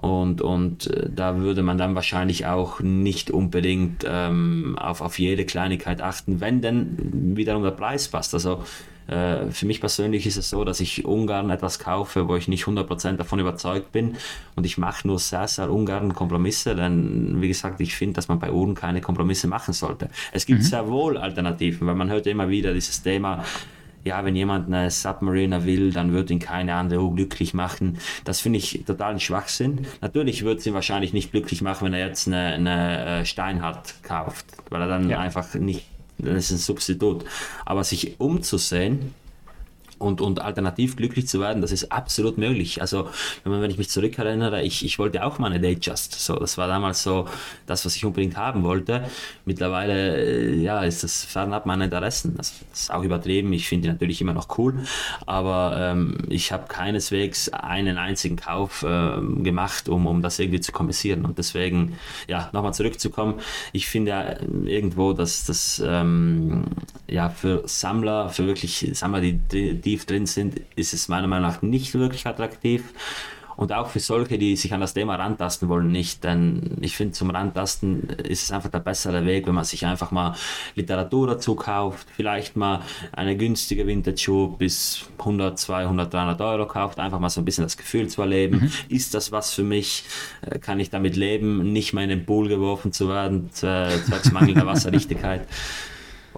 Und, 0.00 0.42
und 0.42 0.86
äh, 0.86 1.10
da 1.14 1.38
würde 1.38 1.62
man 1.62 1.76
dann 1.76 1.96
wahrscheinlich 1.96 2.46
auch 2.46 2.78
nicht 2.80 3.32
unbedingt 3.32 4.04
ähm, 4.08 4.78
auf, 4.78 5.00
auf 5.00 5.18
jede 5.18 5.44
Kleinigkeit 5.44 6.00
achten, 6.00 6.40
wenn 6.40 6.60
denn 6.60 7.34
wiederum 7.36 7.64
der 7.64 7.72
Preis 7.72 8.06
passt. 8.06 8.32
Also 8.32 8.62
äh, 9.08 9.50
für 9.50 9.66
mich 9.66 9.80
persönlich 9.80 10.24
ist 10.26 10.36
es 10.36 10.50
so, 10.50 10.64
dass 10.64 10.78
ich 10.78 11.04
ungern 11.04 11.50
etwas 11.50 11.80
kaufe, 11.80 12.28
wo 12.28 12.36
ich 12.36 12.46
nicht 12.46 12.64
100% 12.64 13.16
davon 13.16 13.40
überzeugt 13.40 13.90
bin. 13.90 14.16
Und 14.54 14.66
ich 14.66 14.78
mache 14.78 15.06
nur 15.06 15.18
sehr, 15.18 15.48
sehr 15.48 15.68
ungern 15.68 16.14
Kompromisse, 16.14 16.76
denn 16.76 17.40
wie 17.40 17.48
gesagt, 17.48 17.80
ich 17.80 17.96
finde, 17.96 18.14
dass 18.14 18.28
man 18.28 18.38
bei 18.38 18.52
Uhren 18.52 18.76
keine 18.76 19.00
Kompromisse 19.00 19.48
machen 19.48 19.74
sollte. 19.74 20.10
Es 20.30 20.46
gibt 20.46 20.60
mhm. 20.60 20.64
sehr 20.64 20.88
wohl 20.88 21.16
Alternativen, 21.16 21.88
weil 21.88 21.96
man 21.96 22.08
hört 22.08 22.26
immer 22.28 22.48
wieder 22.48 22.72
dieses 22.72 23.02
Thema, 23.02 23.44
ja, 24.04 24.24
wenn 24.24 24.36
jemand 24.36 24.66
eine 24.68 24.90
Submariner 24.90 25.64
will, 25.64 25.92
dann 25.92 26.12
wird 26.12 26.30
ihn 26.30 26.38
keine 26.38 26.74
andere 26.74 27.10
glücklich 27.12 27.54
machen. 27.54 27.98
Das 28.24 28.40
finde 28.40 28.58
ich 28.58 28.84
totalen 28.86 29.20
Schwachsinn. 29.20 29.86
Natürlich 30.00 30.44
wird 30.44 30.60
es 30.60 30.66
ihn 30.66 30.74
wahrscheinlich 30.74 31.12
nicht 31.12 31.30
glücklich 31.30 31.62
machen, 31.62 31.86
wenn 31.86 31.94
er 31.94 32.06
jetzt 32.06 32.26
eine, 32.26 32.46
eine 32.54 33.20
äh, 33.20 33.24
Steinhardt 33.24 33.94
kauft, 34.02 34.46
weil 34.70 34.80
er 34.80 34.88
dann 34.88 35.10
ja. 35.10 35.18
einfach 35.18 35.54
nicht, 35.54 35.84
das 36.18 36.44
ist 36.44 36.50
ein 36.52 36.58
Substitut. 36.58 37.24
Aber 37.64 37.84
sich 37.84 38.20
umzusehen, 38.20 39.14
und, 39.98 40.20
und 40.20 40.40
alternativ 40.40 40.96
glücklich 40.96 41.28
zu 41.28 41.40
werden, 41.40 41.62
das 41.62 41.72
ist 41.72 41.90
absolut 41.92 42.38
möglich. 42.38 42.80
Also, 42.80 43.08
wenn, 43.42 43.52
man, 43.52 43.62
wenn 43.62 43.70
ich 43.70 43.78
mich 43.78 43.90
zurückerinnere, 43.90 44.62
ich, 44.62 44.84
ich 44.84 44.98
wollte 44.98 45.24
auch 45.24 45.38
mal 45.38 45.52
eine 45.52 45.60
Datejust. 45.60 46.12
So, 46.20 46.36
das 46.36 46.58
war 46.58 46.68
damals 46.68 47.02
so 47.02 47.26
das, 47.66 47.84
was 47.84 47.96
ich 47.96 48.04
unbedingt 48.04 48.36
haben 48.36 48.62
wollte. 48.62 49.04
Mittlerweile, 49.44 50.16
äh, 50.16 50.54
ja, 50.56 50.82
ist 50.84 51.04
das 51.04 51.24
fernab 51.24 51.66
meiner 51.66 51.84
Interessen. 51.84 52.36
Das, 52.36 52.54
ist 52.72 52.92
auch 52.92 53.02
übertrieben. 53.02 53.52
Ich 53.52 53.68
finde 53.68 53.88
die 53.88 53.92
natürlich 53.92 54.20
immer 54.20 54.34
noch 54.34 54.58
cool. 54.58 54.74
Aber 55.26 55.76
ähm, 55.78 56.18
ich 56.28 56.52
habe 56.52 56.66
keineswegs 56.68 57.48
einen 57.48 57.98
einzigen 57.98 58.36
Kauf 58.36 58.82
äh, 58.82 59.20
gemacht, 59.42 59.88
um, 59.88 60.06
um 60.06 60.22
das 60.22 60.38
irgendwie 60.38 60.60
zu 60.60 60.72
kompensieren. 60.72 61.24
Und 61.24 61.38
deswegen, 61.38 61.98
ja, 62.28 62.48
nochmal 62.52 62.74
zurückzukommen. 62.74 63.34
Ich 63.72 63.88
finde 63.88 64.10
ja 64.10 64.36
irgendwo, 64.64 65.12
dass 65.12 65.44
das 65.44 65.82
ähm, 65.84 66.64
ja 67.08 67.30
für 67.30 67.62
Sammler, 67.66 68.28
für 68.28 68.46
wirklich 68.46 68.90
Sammler, 68.92 69.20
die, 69.20 69.34
die 69.34 69.87
tief 69.88 70.04
drin 70.04 70.26
sind, 70.26 70.60
ist 70.76 70.92
es 70.92 71.08
meiner 71.08 71.28
Meinung 71.28 71.48
nach 71.48 71.62
nicht 71.62 71.94
wirklich 71.94 72.26
attraktiv. 72.26 72.82
Und 73.56 73.72
auch 73.72 73.88
für 73.88 73.98
solche, 73.98 74.38
die 74.38 74.54
sich 74.54 74.72
an 74.72 74.80
das 74.80 74.94
Thema 74.94 75.16
rantasten 75.16 75.68
wollen, 75.68 75.90
nicht. 75.90 76.22
Denn 76.22 76.76
ich 76.80 76.94
finde, 76.94 77.14
zum 77.14 77.30
Rantasten 77.30 78.02
ist 78.04 78.44
es 78.44 78.52
einfach 78.52 78.68
der 78.68 78.78
bessere 78.78 79.26
Weg, 79.26 79.48
wenn 79.48 79.54
man 79.54 79.64
sich 79.64 79.84
einfach 79.84 80.12
mal 80.12 80.36
Literatur 80.76 81.26
dazu 81.26 81.56
kauft, 81.56 82.06
vielleicht 82.14 82.54
mal 82.56 82.82
eine 83.10 83.36
günstige 83.36 83.84
Vintage-Schuhe 83.84 84.56
bis 84.58 85.08
100, 85.18 85.58
200, 85.58 86.14
300 86.14 86.40
Euro 86.40 86.66
kauft, 86.68 87.00
einfach 87.00 87.18
mal 87.18 87.30
so 87.30 87.40
ein 87.40 87.44
bisschen 87.44 87.64
das 87.64 87.76
Gefühl 87.76 88.06
zu 88.06 88.22
erleben. 88.22 88.60
Mhm. 88.60 88.94
Ist 88.94 89.14
das 89.14 89.32
was 89.32 89.52
für 89.52 89.64
mich? 89.64 90.04
Äh, 90.42 90.60
kann 90.60 90.78
ich 90.78 90.90
damit 90.90 91.16
leben, 91.16 91.72
nicht 91.72 91.92
mal 91.94 92.02
in 92.02 92.10
den 92.10 92.26
Pool 92.26 92.46
geworfen 92.46 92.92
zu 92.92 93.08
werden, 93.08 93.50
zwecks 93.50 94.30
mangelnder 94.30 94.66
Wasserdichtigkeit? 94.66 95.48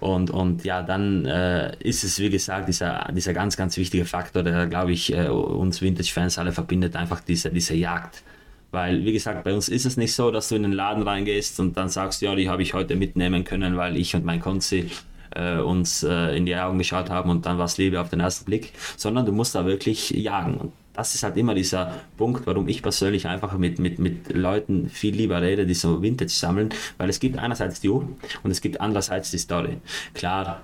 Und, 0.01 0.31
und 0.31 0.65
ja, 0.65 0.83
dann 0.83 1.27
äh, 1.27 1.77
ist 1.81 2.05
es, 2.05 2.19
wie 2.19 2.31
gesagt, 2.31 2.69
dieser, 2.69 3.11
dieser 3.13 3.35
ganz, 3.35 3.57
ganz 3.57 3.77
wichtige 3.77 4.07
Faktor, 4.07 4.43
der, 4.43 4.67
glaube 4.67 4.93
ich, 4.93 5.13
äh, 5.13 5.29
uns 5.29 5.83
Vintage-Fans 5.83 6.39
alle 6.39 6.53
verbindet, 6.53 6.97
einfach 6.97 7.21
diese, 7.21 7.51
diese 7.51 7.75
Jagd 7.75 8.23
Weil, 8.71 9.05
wie 9.05 9.13
gesagt, 9.13 9.45
bei 9.45 9.53
uns 9.53 9.69
ist 9.69 9.85
es 9.85 9.99
nicht 9.99 10.15
so, 10.15 10.31
dass 10.31 10.49
du 10.49 10.57
in 10.57 10.63
den 10.63 10.73
Laden 10.73 11.03
reingehst 11.03 11.61
und 11.61 11.77
dann 11.77 11.91
sagst, 11.91 12.23
ja, 12.23 12.35
die 12.35 12.49
habe 12.49 12.63
ich 12.63 12.73
heute 12.73 12.97
mitnehmen 12.97 13.45
können, 13.45 13.77
weil 13.77 13.97
ich 13.97 14.17
und 14.17 14.25
mein 14.25 14.41
Konzi 14.41 14.91
äh, 15.35 15.59
uns 15.59 16.03
äh, 16.03 16.37
in 16.37 16.47
die 16.47 16.57
Augen 16.57 16.79
geschaut 16.79 17.11
haben 17.11 17.31
und 17.31 17.45
dann 17.47 17.59
war 17.59 17.67
es 17.67 17.77
Liebe 17.79 18.01
auf 18.01 18.09
den 18.09 18.21
ersten 18.21 18.47
Blick, 18.47 18.73
sondern 18.97 19.27
du 19.27 19.33
musst 19.33 19.55
da 19.55 19.67
wirklich 19.67 20.11
jagen. 20.11 20.55
Und 20.55 20.73
das 21.01 21.15
ist 21.15 21.23
halt 21.23 21.39
immer 21.39 21.55
dieser 21.55 21.95
Punkt, 22.19 22.47
warum 22.47 22.69
ich 22.69 22.83
persönlich 22.83 23.27
einfach 23.27 23.57
mit, 23.57 23.79
mit, 23.79 23.99
mit 23.99 24.35
Leuten 24.35 24.91
viel 24.91 25.15
lieber 25.15 25.41
rede, 25.41 25.65
die 25.65 25.73
so 25.73 26.03
Vintage 26.03 26.31
sammeln, 26.31 26.69
weil 26.99 27.09
es 27.09 27.21
gibt 27.21 27.39
einerseits 27.39 27.81
die 27.81 27.89
Uhr 27.89 28.07
und 28.43 28.51
es 28.51 28.61
gibt 28.61 28.83
andererseits 28.83 29.31
die 29.31 29.39
Story. 29.39 29.79
Klar, 30.13 30.61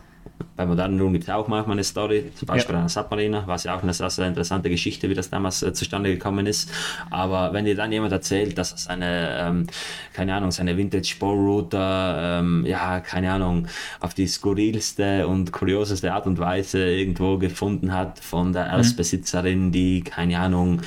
bei 0.57 0.65
modernen 0.65 1.01
Uhren 1.01 1.13
gibt 1.13 1.25
es 1.25 1.31
auch 1.31 1.49
manchmal 1.49 1.75
eine 1.75 1.85
Story, 1.85 2.33
zum 2.35 2.47
Beispiel 2.47 2.75
ja. 2.75 2.81
einer 2.81 2.89
Submariner, 2.89 3.47
war 3.47 3.59
ja 3.59 3.77
auch 3.77 3.83
eine 3.83 3.93
sehr, 3.93 4.09
sehr 4.09 4.27
interessante 4.27 4.71
Geschichte, 4.71 5.09
wie 5.11 5.15
das 5.15 5.29
damals 5.29 5.63
äh, 5.63 5.73
zustande 5.73 6.11
gekommen 6.11 6.47
ist. 6.47 6.71
Aber 7.11 7.53
wenn 7.53 7.67
dir 7.67 7.77
dann 7.77 7.93
jemand 7.93 8.13
erzählt, 8.13 8.57
dass 8.57 8.73
er 8.73 8.79
seine, 8.79 9.39
ähm, 9.39 9.67
keine 10.15 10.35
Ahnung, 10.35 10.51
seine 10.51 10.77
Vintage 10.77 11.17
Ballrouter, 11.21 12.39
ähm, 12.41 12.65
ja, 12.67 13.01
keine 13.01 13.33
Ahnung, 13.33 13.69
auf 14.01 14.15
die 14.15 14.27
skurrilste 14.27 15.27
und 15.27 15.53
kurioseste 15.53 16.13
Art 16.13 16.27
und 16.27 16.39
Weise 16.39 16.89
irgendwo 16.89 17.37
gefunden 17.37 17.93
hat 17.93 18.19
von 18.19 18.53
der 18.53 18.65
mhm. 18.65 18.79
Erstbesitzerin, 18.79 19.73
die, 19.73 20.03
keine 20.03 20.39
Ahnung, 20.39 20.81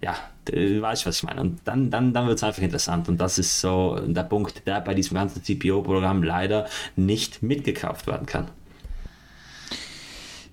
ja, 0.00 0.14
du 0.44 0.80
weißt, 0.80 1.06
was 1.06 1.16
ich 1.18 1.22
meine. 1.24 1.40
Und 1.40 1.60
dann, 1.64 1.90
dann, 1.90 2.12
dann 2.12 2.26
wird 2.26 2.38
es 2.38 2.44
einfach 2.44 2.62
interessant. 2.62 3.08
Und 3.08 3.20
das 3.20 3.38
ist 3.38 3.60
so 3.60 3.98
der 4.06 4.22
Punkt, 4.22 4.66
der 4.66 4.80
bei 4.80 4.94
diesem 4.94 5.16
ganzen 5.16 5.42
CPO-Programm 5.42 6.22
leider 6.22 6.66
nicht 6.96 7.42
mitgekauft 7.42 8.06
werden 8.06 8.26
kann. 8.26 8.48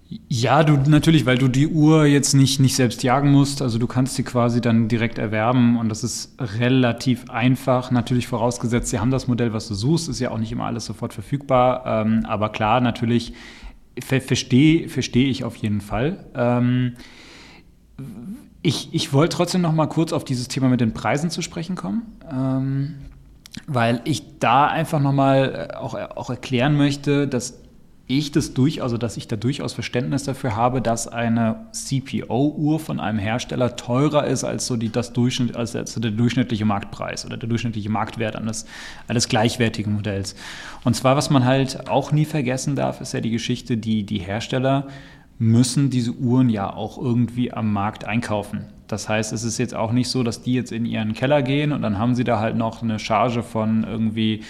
Ja, 0.08 0.64
du 0.64 0.78
natürlich, 0.90 1.26
weil 1.26 1.40
du 1.40 1.48
die 1.48 1.68
Uhr 1.68 2.06
jetzt 2.06 2.34
nicht, 2.36 2.60
nicht 2.60 2.76
selbst 2.76 3.02
jagen 3.02 3.32
musst. 3.32 3.64
Also 3.64 3.80
du 3.80 3.88
kannst 3.88 4.16
sie 4.16 4.24
quasi 4.24 4.62
dann 4.62 4.88
direkt 4.88 5.18
erwerben 5.18 5.78
und 5.78 5.90
das 5.90 6.04
ist 6.04 6.36
relativ 6.40 7.30
einfach. 7.30 7.90
Natürlich 7.90 8.28
vorausgesetzt, 8.28 8.90
sie 8.90 9.00
haben 9.00 9.10
das 9.10 9.28
Modell, 9.28 9.52
was 9.54 9.68
du 9.68 9.74
suchst, 9.74 10.08
ist 10.08 10.20
ja 10.20 10.30
auch 10.30 10.38
nicht 10.38 10.52
immer 10.52 10.66
alles 10.66 10.86
sofort 10.86 11.14
verfügbar. 11.14 11.84
Ähm, 11.86 12.24
aber 12.28 12.50
klar, 12.50 12.82
natürlich 12.82 13.34
ver 14.00 14.22
verstehe 14.22 14.90
versteh 14.90 15.26
ich 15.28 15.44
auf 15.44 15.56
jeden 15.56 15.82
Fall. 15.82 16.26
Ähm, 16.36 16.94
ich, 18.62 18.90
ich 18.94 19.12
wollte 19.12 19.38
trotzdem 19.38 19.62
noch 19.62 19.74
mal 19.74 19.88
kurz 19.88 20.14
auf 20.14 20.24
dieses 20.24 20.48
Thema 20.48 20.70
mit 20.70 20.82
den 20.82 20.94
Preisen 20.94 21.32
zu 21.32 21.42
sprechen 21.42 21.76
kommen. 21.76 22.04
Ähm, 22.32 22.96
weil 23.68 24.02
ich 24.04 24.40
da 24.40 24.68
einfach 24.68 25.00
nochmal 25.00 25.70
äh, 25.72 25.76
auch, 25.76 25.96
auch 25.96 26.30
erklären 26.30 26.78
möchte, 26.78 27.28
dass 27.28 27.65
ich 28.08 28.32
das 28.32 28.54
durch, 28.54 28.84
also 28.84 28.98
dass 28.98 29.18
ich 29.18 29.28
da 29.28 29.36
durchaus 29.36 29.74
Verständnis 29.74 30.24
dafür 30.24 30.56
habe, 30.56 30.80
dass 30.80 31.08
eine 31.08 31.66
CPO-Uhr 31.72 32.80
von 32.80 33.00
einem 33.00 33.18
Hersteller 33.18 33.76
teurer 33.76 34.28
ist 34.28 34.44
als 34.44 34.68
so 34.68 34.78
die, 34.78 34.92
das 34.92 35.12
Durchschnitt, 35.12 35.56
als, 35.56 35.72
der 35.72 36.12
durchschnittliche 36.12 36.66
Marktpreis 36.66 37.26
oder 37.26 37.38
der 37.38 37.50
durchschnittliche 37.50 37.90
Marktwert 37.90 38.36
eines, 38.36 38.68
eines 39.08 39.28
gleichwertigen 39.28 39.94
Modells. 39.94 40.36
Und 40.84 40.96
zwar, 40.96 41.16
was 41.16 41.32
man 41.32 41.46
halt 41.46 41.90
auch 41.90 42.12
nie 42.12 42.26
vergessen 42.26 42.76
darf, 42.76 43.02
ist 43.02 43.14
ja 43.14 43.22
die 43.22 43.32
Geschichte, 43.32 43.76
die 43.76 44.04
die 44.04 44.20
Hersteller 44.20 44.88
müssen 45.40 45.90
diese 45.90 46.12
Uhren 46.12 46.50
ja 46.50 46.72
auch 46.72 46.98
irgendwie 46.98 47.52
am 47.52 47.74
Markt 47.74 48.06
einkaufen. 48.06 48.66
Das 48.88 49.10
heißt, 49.10 49.34
es 49.34 49.44
ist 49.44 49.58
jetzt 49.58 49.74
auch 49.74 49.92
nicht 49.92 50.10
so, 50.10 50.22
dass 50.22 50.44
die 50.44 50.54
jetzt 50.54 50.72
in 50.72 50.86
ihren 50.86 51.14
Keller 51.14 51.42
gehen 51.42 51.72
und 51.72 51.82
dann 51.82 51.98
haben 51.98 52.14
sie 52.14 52.24
da 52.24 52.40
halt 52.40 52.56
noch 52.56 52.84
eine 52.84 53.00
Charge 53.00 53.42
von 53.42 53.84
irgendwie 53.84 54.44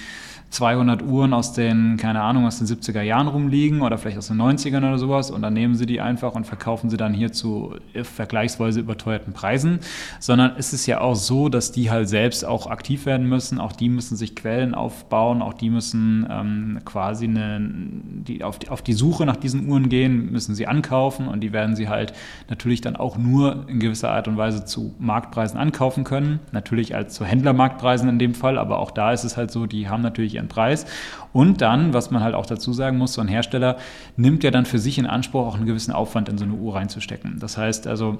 200 0.49 1.01
Uhren 1.01 1.33
aus 1.33 1.53
den, 1.53 1.97
keine 1.97 2.21
Ahnung, 2.21 2.45
aus 2.45 2.59
den 2.59 2.67
70er 2.67 3.01
Jahren 3.01 3.27
rumliegen 3.27 3.81
oder 3.81 3.97
vielleicht 3.97 4.17
aus 4.17 4.27
den 4.27 4.37
90ern 4.37 4.77
oder 4.77 4.97
sowas 4.97 5.29
und 5.29 5.41
dann 5.41 5.53
nehmen 5.53 5.75
sie 5.75 5.85
die 5.85 5.99
einfach 5.99 6.33
und 6.33 6.45
verkaufen 6.45 6.89
sie 6.89 6.97
dann 6.97 7.13
hier 7.13 7.31
zu 7.33 7.75
vergleichsweise 8.03 8.79
überteuerten 8.79 9.33
Preisen, 9.33 9.79
sondern 10.19 10.53
es 10.57 10.71
ist 10.71 10.85
ja 10.85 11.01
auch 11.01 11.15
so, 11.15 11.49
dass 11.49 11.71
die 11.71 11.91
halt 11.91 12.07
selbst 12.07 12.45
auch 12.45 12.67
aktiv 12.67 13.05
werden 13.05 13.27
müssen, 13.27 13.59
auch 13.59 13.73
die 13.73 13.89
müssen 13.89 14.15
sich 14.15 14.35
Quellen 14.35 14.73
aufbauen, 14.73 15.41
auch 15.41 15.53
die 15.53 15.69
müssen 15.69 16.25
ähm, 16.29 16.79
quasi 16.85 17.25
eine, 17.25 17.59
die, 17.59 18.43
auf, 18.43 18.59
die, 18.59 18.69
auf 18.69 18.81
die 18.81 18.93
Suche 18.93 19.25
nach 19.25 19.35
diesen 19.37 19.67
Uhren 19.67 19.89
gehen, 19.89 20.31
müssen 20.31 20.55
sie 20.55 20.67
ankaufen 20.67 21.27
und 21.27 21.41
die 21.41 21.51
werden 21.51 21.75
sie 21.75 21.89
halt 21.89 22.13
natürlich 22.49 22.79
dann 22.79 22.95
auch 22.95 23.17
nur 23.17 23.65
in 23.67 23.79
gewisser 23.79 24.11
Art 24.11 24.27
und 24.27 24.37
Weise 24.37 24.63
zu 24.63 24.95
Marktpreisen 24.99 25.59
ankaufen 25.59 26.05
können, 26.05 26.39
natürlich 26.53 26.95
als 26.95 27.13
zu 27.13 27.25
Händlermarktpreisen 27.25 28.07
in 28.07 28.19
dem 28.19 28.33
Fall, 28.33 28.57
aber 28.57 28.79
auch 28.79 28.91
da 28.91 29.11
ist 29.11 29.25
es 29.25 29.35
halt 29.35 29.51
so, 29.51 29.65
die 29.65 29.89
haben 29.89 30.01
natürlich 30.01 30.34
ihren 30.35 30.47
Preis. 30.47 30.85
Und 31.33 31.61
dann, 31.61 31.93
was 31.93 32.11
man 32.11 32.23
halt 32.23 32.35
auch 32.35 32.45
dazu 32.45 32.73
sagen 32.73 32.97
muss, 32.97 33.13
so 33.13 33.21
ein 33.21 33.27
Hersteller 33.27 33.77
nimmt 34.15 34.43
ja 34.43 34.51
dann 34.51 34.65
für 34.65 34.79
sich 34.79 34.97
in 34.97 35.05
Anspruch, 35.05 35.47
auch 35.47 35.55
einen 35.55 35.65
gewissen 35.65 35.91
Aufwand 35.91 36.29
in 36.29 36.37
so 36.37 36.45
eine 36.45 36.53
Uhr 36.53 36.75
reinzustecken. 36.75 37.39
Das 37.39 37.57
heißt 37.57 37.87
also, 37.87 38.19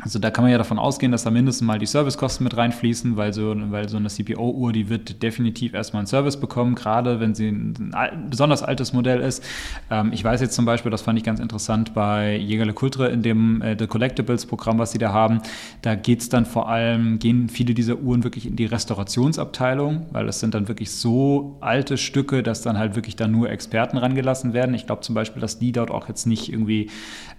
also 0.00 0.18
da 0.18 0.30
kann 0.30 0.42
man 0.42 0.50
ja 0.50 0.58
davon 0.58 0.78
ausgehen, 0.78 1.12
dass 1.12 1.22
da 1.22 1.30
mindestens 1.30 1.66
mal 1.66 1.78
die 1.78 1.86
Servicekosten 1.86 2.42
mit 2.42 2.56
reinfließen, 2.56 3.16
weil 3.16 3.32
so, 3.34 3.54
weil 3.70 3.88
so 3.88 3.98
eine 3.98 4.08
CPO-Uhr, 4.08 4.72
die 4.72 4.88
wird 4.88 5.22
definitiv 5.22 5.74
erstmal 5.74 6.00
einen 6.00 6.06
Service 6.06 6.40
bekommen, 6.40 6.74
gerade 6.74 7.20
wenn 7.20 7.34
sie 7.34 7.48
ein, 7.48 7.92
ein 7.92 8.30
besonders 8.30 8.62
altes 8.62 8.94
Modell 8.94 9.20
ist. 9.20 9.44
Ähm, 9.90 10.10
ich 10.12 10.24
weiß 10.24 10.40
jetzt 10.40 10.54
zum 10.54 10.64
Beispiel, 10.64 10.90
das 10.90 11.02
fand 11.02 11.18
ich 11.18 11.24
ganz 11.24 11.40
interessant 11.40 11.92
bei 11.92 12.36
Jägerle 12.36 12.72
Kultre 12.72 13.10
in 13.10 13.22
dem 13.22 13.60
äh, 13.60 13.76
The 13.78 13.86
Collectibles-Programm, 13.86 14.78
was 14.78 14.92
sie 14.92 14.98
da 14.98 15.12
haben. 15.12 15.42
Da 15.82 15.94
geht 15.94 16.22
es 16.22 16.28
dann 16.30 16.46
vor 16.46 16.68
allem, 16.68 17.18
gehen 17.18 17.50
viele 17.50 17.74
dieser 17.74 17.98
Uhren 17.98 18.24
wirklich 18.24 18.46
in 18.46 18.56
die 18.56 18.66
Restaurationsabteilung, 18.66 20.06
weil 20.10 20.24
das 20.24 20.40
sind 20.40 20.54
dann 20.54 20.68
wirklich 20.68 20.90
so 20.90 21.58
alte 21.60 21.98
Stücke, 21.98 22.42
dass 22.42 22.62
dann 22.62 22.78
halt 22.78 22.96
wirklich 22.96 23.14
da 23.14 23.28
nur 23.28 23.50
Experten 23.50 23.98
rangelassen 23.98 24.54
werden. 24.54 24.74
Ich 24.74 24.86
glaube 24.86 25.02
zum 25.02 25.14
Beispiel, 25.14 25.42
dass 25.42 25.58
die 25.58 25.70
dort 25.70 25.90
auch 25.90 26.08
jetzt 26.08 26.26
nicht 26.26 26.50
irgendwie 26.50 26.90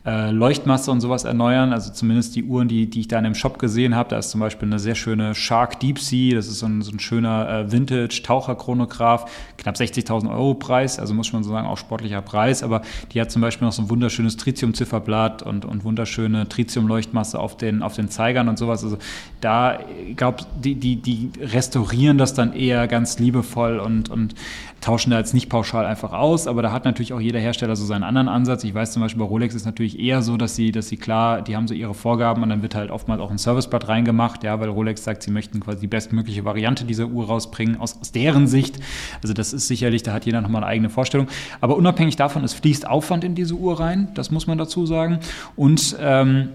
äh, 0.06 0.32
Leuchtmasse 0.32 0.91
und 0.91 1.01
sowas 1.01 1.24
erneuern, 1.24 1.74
also 1.74 1.91
zumindest 1.91 2.36
die 2.36 2.43
Uhren, 2.44 2.68
die, 2.68 2.89
die 2.89 3.02
ich 3.02 3.08
da 3.08 3.18
in 3.18 3.24
dem 3.24 3.36
Shop 3.36 3.60
gesehen 3.60 3.96
habe. 3.96 4.10
Da 4.10 4.18
ist 4.18 4.30
zum 4.30 4.39
Beispiel 4.39 4.68
eine 4.68 4.80
sehr 4.80 4.96
schöne 4.96 5.36
Shark 5.36 5.80
Deep 5.80 6.00
Sea, 6.00 6.36
das 6.36 6.48
ist 6.48 6.60
so 6.60 6.66
ein, 6.66 6.82
so 6.82 6.91
ein 6.91 7.00
schöner 7.00 7.50
äh, 7.50 7.72
Vintage-Taucherchronograph, 7.72 9.30
knapp 9.58 9.76
60.000 9.76 10.30
Euro 10.30 10.54
Preis, 10.56 11.00
also 11.00 11.14
muss 11.14 11.34
man 11.34 11.44
so 11.44 11.52
sagen, 11.52 11.68
auch 11.68 11.78
sportlicher 11.78 12.22
Preis, 12.22 12.64
aber 12.64 12.82
die 13.12 13.22
hat 13.22 13.32
zum 13.32 13.41
Beispiel 13.41 13.66
noch 13.66 13.74
so 13.74 13.84
ein 13.84 13.89
wunderschönes 13.89 14.38
Tritium-Zifferblatt 14.38 15.44
und, 15.44 15.66
und 15.66 15.84
wunderschöne 15.84 16.48
Tritium-Leuchtmasse 16.50 17.39
auf 17.39 17.58
den, 17.58 17.82
auf 17.82 17.96
den 17.96 18.10
Zeigern 18.10 18.50
und 18.50 18.58
sowas. 18.58 18.84
Also 18.84 18.98
da, 19.41 19.80
ich 20.08 20.18
glaube, 20.18 20.46
die, 20.62 20.76
die, 20.76 20.98
die 20.98 21.32
restaurieren 21.39 22.18
das 22.18 22.34
dann 22.34 22.54
eher 22.54 22.88
ganz 22.88 23.20
liebevoll 23.20 23.80
und, 23.80 24.10
und 24.10 24.36
tauschen 24.84 25.12
da 25.12 25.18
jetzt 25.18 25.34
nicht 25.34 25.50
pauschal 25.50 25.86
einfach 25.86 26.12
aus, 26.12 26.46
aber 26.46 26.62
da 26.62 26.74
hat 26.74 26.84
natürlich 26.84 27.14
auch 27.14 27.20
jeder 27.22 27.40
Hersteller 27.40 27.76
so 27.76 27.86
seinen 27.86 28.04
anderen 28.04 28.28
Ansatz. 28.28 28.66
Ich 28.66 28.74
weiß 28.74 28.92
zum 28.92 29.02
Beispiel 29.02 29.24
bei 29.24 29.28
Rolex 29.28 29.56
ist 29.56 29.66
natürlich 29.66 29.98
eher 29.98 30.22
so, 30.22 30.36
dass 30.36 30.56
sie, 30.56 30.74
dass 30.74 30.90
sie 30.90 30.98
klar, 30.98 31.42
die 31.42 31.56
haben 31.56 31.68
so 31.68 31.74
ihre 31.74 31.94
Vorgaben 31.94 32.44
und 32.44 32.50
dann 32.50 32.62
wird 32.62 32.76
halt 32.76 32.92
oftmals 32.92 33.22
auch 33.22 33.32
ein 33.32 33.38
Serviceblatt 33.38 33.88
reingemacht, 33.88 34.44
ja, 34.44 34.60
weil 34.60 34.68
Rolex 34.68 35.04
sagt, 35.04 35.24
sie 35.24 35.32
möchten 35.32 35.62
quasi 35.62 35.80
die 35.80 35.88
bestmögliche 35.88 36.44
Variante 36.44 36.84
dieser 36.84 37.06
Uhr 37.06 37.28
rausbringen, 37.28 37.80
aus, 37.80 38.00
aus 38.00 38.12
deren 38.12 38.46
Sicht. 38.48 38.80
Also 39.22 39.34
das 39.34 39.54
ist 39.54 39.68
sicherlich, 39.68 40.04
da 40.04 40.12
hat 40.12 40.26
jeder 40.26 40.42
nochmal 40.42 40.64
eine 40.64 40.72
eigene 40.72 40.90
Vorstellung. 40.90 41.28
Aber 41.62 41.78
unabhängig 41.78 42.18
davon, 42.18 42.44
es 42.44 42.54
fließt 42.54 42.86
Aufwand 42.86 43.24
in 43.24 43.36
diese 43.36 43.56
Uhr 43.56 43.80
rein, 43.80 44.10
das 44.16 44.32
muss 44.32 44.48
man 44.48 44.58
dazu 44.58 44.86
sagen. 44.86 45.20
Und 45.56 45.96
ähm, 46.02 46.50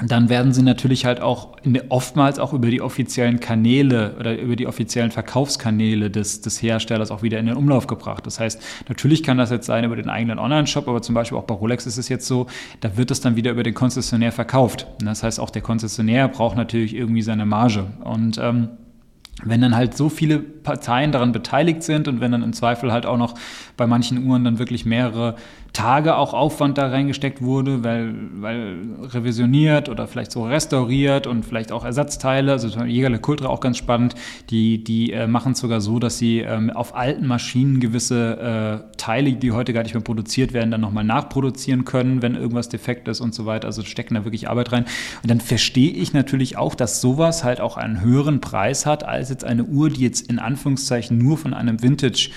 dann 0.00 0.30
werden 0.30 0.54
sie 0.54 0.62
natürlich 0.62 1.04
halt 1.04 1.20
auch 1.20 1.56
oftmals 1.90 2.38
auch 2.38 2.54
über 2.54 2.70
die 2.70 2.80
offiziellen 2.80 3.40
Kanäle 3.40 4.16
oder 4.18 4.38
über 4.38 4.56
die 4.56 4.66
offiziellen 4.66 5.10
Verkaufskanäle 5.10 6.10
des, 6.10 6.40
des 6.40 6.62
Herstellers 6.62 7.10
auch 7.10 7.22
wieder 7.22 7.38
in 7.38 7.44
den 7.44 7.56
Umlauf 7.56 7.86
gebracht. 7.86 8.24
Das 8.24 8.40
heißt, 8.40 8.60
natürlich 8.88 9.22
kann 9.22 9.36
das 9.36 9.50
jetzt 9.50 9.66
sein 9.66 9.84
über 9.84 9.96
den 9.96 10.08
eigenen 10.08 10.38
Online-Shop, 10.38 10.88
aber 10.88 11.02
zum 11.02 11.14
Beispiel 11.14 11.36
auch 11.36 11.44
bei 11.44 11.54
Rolex 11.54 11.86
ist 11.86 11.98
es 11.98 12.08
jetzt 12.08 12.26
so, 12.26 12.46
da 12.80 12.96
wird 12.96 13.10
es 13.10 13.20
dann 13.20 13.36
wieder 13.36 13.50
über 13.50 13.62
den 13.62 13.74
Konzessionär 13.74 14.32
verkauft. 14.32 14.86
Das 15.04 15.22
heißt, 15.22 15.38
auch 15.38 15.50
der 15.50 15.62
Konzessionär 15.62 16.28
braucht 16.28 16.56
natürlich 16.56 16.94
irgendwie 16.94 17.22
seine 17.22 17.44
Marge. 17.44 17.84
Und 18.02 18.38
ähm, 18.38 18.70
wenn 19.44 19.60
dann 19.60 19.74
halt 19.74 19.96
so 19.96 20.08
viele 20.08 20.38
Parteien 20.38 21.12
daran 21.12 21.32
beteiligt 21.32 21.82
sind 21.82 22.08
und 22.08 22.20
wenn 22.20 22.32
dann 22.32 22.42
im 22.42 22.52
Zweifel 22.52 22.92
halt 22.92 23.06
auch 23.06 23.16
noch 23.16 23.34
bei 23.76 23.86
manchen 23.86 24.26
Uhren 24.26 24.44
dann 24.44 24.58
wirklich 24.58 24.84
mehrere 24.84 25.36
Tage 25.72 26.16
auch 26.16 26.34
Aufwand 26.34 26.76
da 26.76 26.88
reingesteckt 26.88 27.40
wurde, 27.40 27.82
weil, 27.82 28.14
weil 28.34 28.76
revisioniert 29.00 29.88
oder 29.88 30.06
vielleicht 30.06 30.30
so 30.30 30.44
restauriert 30.44 31.26
und 31.26 31.44
vielleicht 31.44 31.72
auch 31.72 31.84
Ersatzteile, 31.84 32.52
also 32.52 32.68
Jägerle 32.84 33.18
Kultra 33.18 33.48
auch 33.48 33.60
ganz 33.60 33.78
spannend, 33.78 34.14
die, 34.50 34.84
die 34.84 35.12
äh, 35.12 35.26
machen 35.26 35.52
es 35.52 35.60
sogar 35.60 35.80
so, 35.80 35.98
dass 35.98 36.18
sie 36.18 36.40
ähm, 36.40 36.70
auf 36.70 36.94
alten 36.94 37.26
Maschinen 37.26 37.80
gewisse 37.80 38.82
äh, 38.92 38.96
Teile, 38.98 39.32
die 39.32 39.52
heute 39.52 39.72
gar 39.72 39.82
nicht 39.82 39.94
mehr 39.94 40.02
produziert 40.02 40.52
werden, 40.52 40.70
dann 40.70 40.82
nochmal 40.82 41.04
nachproduzieren 41.04 41.86
können, 41.86 42.20
wenn 42.20 42.34
irgendwas 42.34 42.68
defekt 42.68 43.08
ist 43.08 43.20
und 43.20 43.34
so 43.34 43.46
weiter, 43.46 43.66
also 43.66 43.82
stecken 43.82 44.14
da 44.14 44.24
wirklich 44.24 44.50
Arbeit 44.50 44.72
rein. 44.72 44.84
Und 45.22 45.30
dann 45.30 45.40
verstehe 45.40 45.90
ich 45.90 46.12
natürlich 46.12 46.58
auch, 46.58 46.74
dass 46.74 47.00
sowas 47.00 47.44
halt 47.44 47.62
auch 47.62 47.78
einen 47.78 48.02
höheren 48.02 48.42
Preis 48.42 48.84
hat, 48.84 49.04
als 49.04 49.30
jetzt 49.30 49.44
eine 49.44 49.64
Uhr, 49.64 49.88
die 49.88 50.02
jetzt 50.02 50.28
in 50.28 50.38
Anführungszeichen 50.38 51.16
nur 51.16 51.38
von 51.38 51.54
einem 51.54 51.82
Vintage 51.82 52.30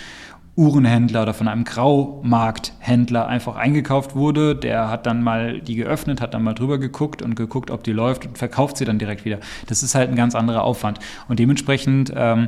Uhrenhändler 0.58 1.24
oder 1.24 1.34
von 1.34 1.48
einem 1.48 1.66
Graumarkthändler 1.66 3.28
einfach 3.28 3.58
eingekauft 3.58 4.16
wurde. 4.16 4.56
Der 4.56 4.90
hat 4.90 5.06
dann 5.06 5.22
mal 5.22 5.60
die 5.60 5.76
geöffnet, 5.76 6.22
hat 6.22 6.34
dann 6.34 6.44
mal 6.44 6.54
drüber 6.54 6.78
geguckt 6.78 7.22
und 7.22 7.36
geguckt, 7.36 7.72
ob 7.72 7.84
die 7.84 7.92
läuft 7.92 8.26
und 8.26 8.38
verkauft 8.38 8.78
sie 8.78 8.86
dann 8.86 8.98
direkt 8.98 9.26
wieder. 9.26 9.40
Das 9.68 9.84
ist 9.84 9.96
halt 9.96 10.10
ein 10.10 10.16
ganz 10.16 10.34
anderer 10.34 10.64
Aufwand. 10.64 11.00
Und 11.28 11.40
dementsprechend 11.40 12.12
ähm, 12.16 12.48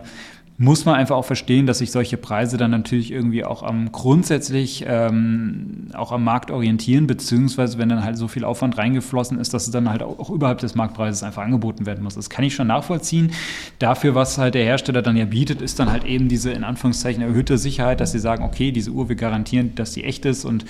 muss 0.60 0.86
man 0.86 0.96
einfach 0.96 1.16
auch 1.16 1.26
verstehen, 1.26 1.68
dass 1.68 1.78
sich 1.78 1.92
solche 1.92 2.18
Preise 2.18 2.58
dann 2.58 2.72
natürlich 2.72 3.12
irgendwie 3.12 3.46
auch 3.46 3.62
am 3.62 3.92
grundsätzlich 3.92 4.84
ähm, 4.88 5.90
auch 5.94 6.12
am 6.12 6.24
Markt 6.24 6.50
orientieren, 6.50 7.06
beziehungsweise 7.06 7.78
wenn 7.78 7.90
dann 7.90 8.04
halt 8.04 8.18
so 8.18 8.28
viel 8.28 8.44
Aufwand 8.44 8.76
reingeflossen 8.76 9.38
ist, 9.38 9.54
dass 9.54 9.66
es 9.68 9.72
dann 9.72 9.88
halt 9.88 10.02
auch, 10.02 10.18
auch 10.18 10.32
überhalb 10.32 10.58
des 10.58 10.74
Marktpreises 10.74 11.22
einfach 11.22 11.44
angeboten 11.44 11.86
werden 11.86 12.04
muss. 12.04 12.16
Das 12.16 12.32
kann 12.32 12.44
ich 12.44 12.56
schon 12.56 12.66
nachvollziehen. 12.68 13.34
Dafür, 13.78 14.16
was 14.16 14.40
halt 14.40 14.56
der 14.56 14.64
Hersteller 14.64 15.04
dann 15.04 15.16
ja 15.16 15.26
bietet, 15.26 15.62
ist 15.62 15.78
dann 15.78 15.92
halt 15.92 16.06
eben 16.06 16.28
diese 16.28 16.50
in 16.50 16.64
Anführungszeichen 16.64 17.22
erhöhte 17.22 17.60
Sicherheit, 17.60 18.00
dass 18.00 18.14
sie 18.14 18.20
sagen, 18.20 18.44
okay, 18.44 18.72
diese 18.72 18.90
Uhr, 18.90 19.10
wir 19.10 19.16
garantieren, 19.16 19.76
dass 19.76 19.94
sie 19.94 20.04
echt 20.04 20.26
ist 20.26 20.44
und 20.44 20.66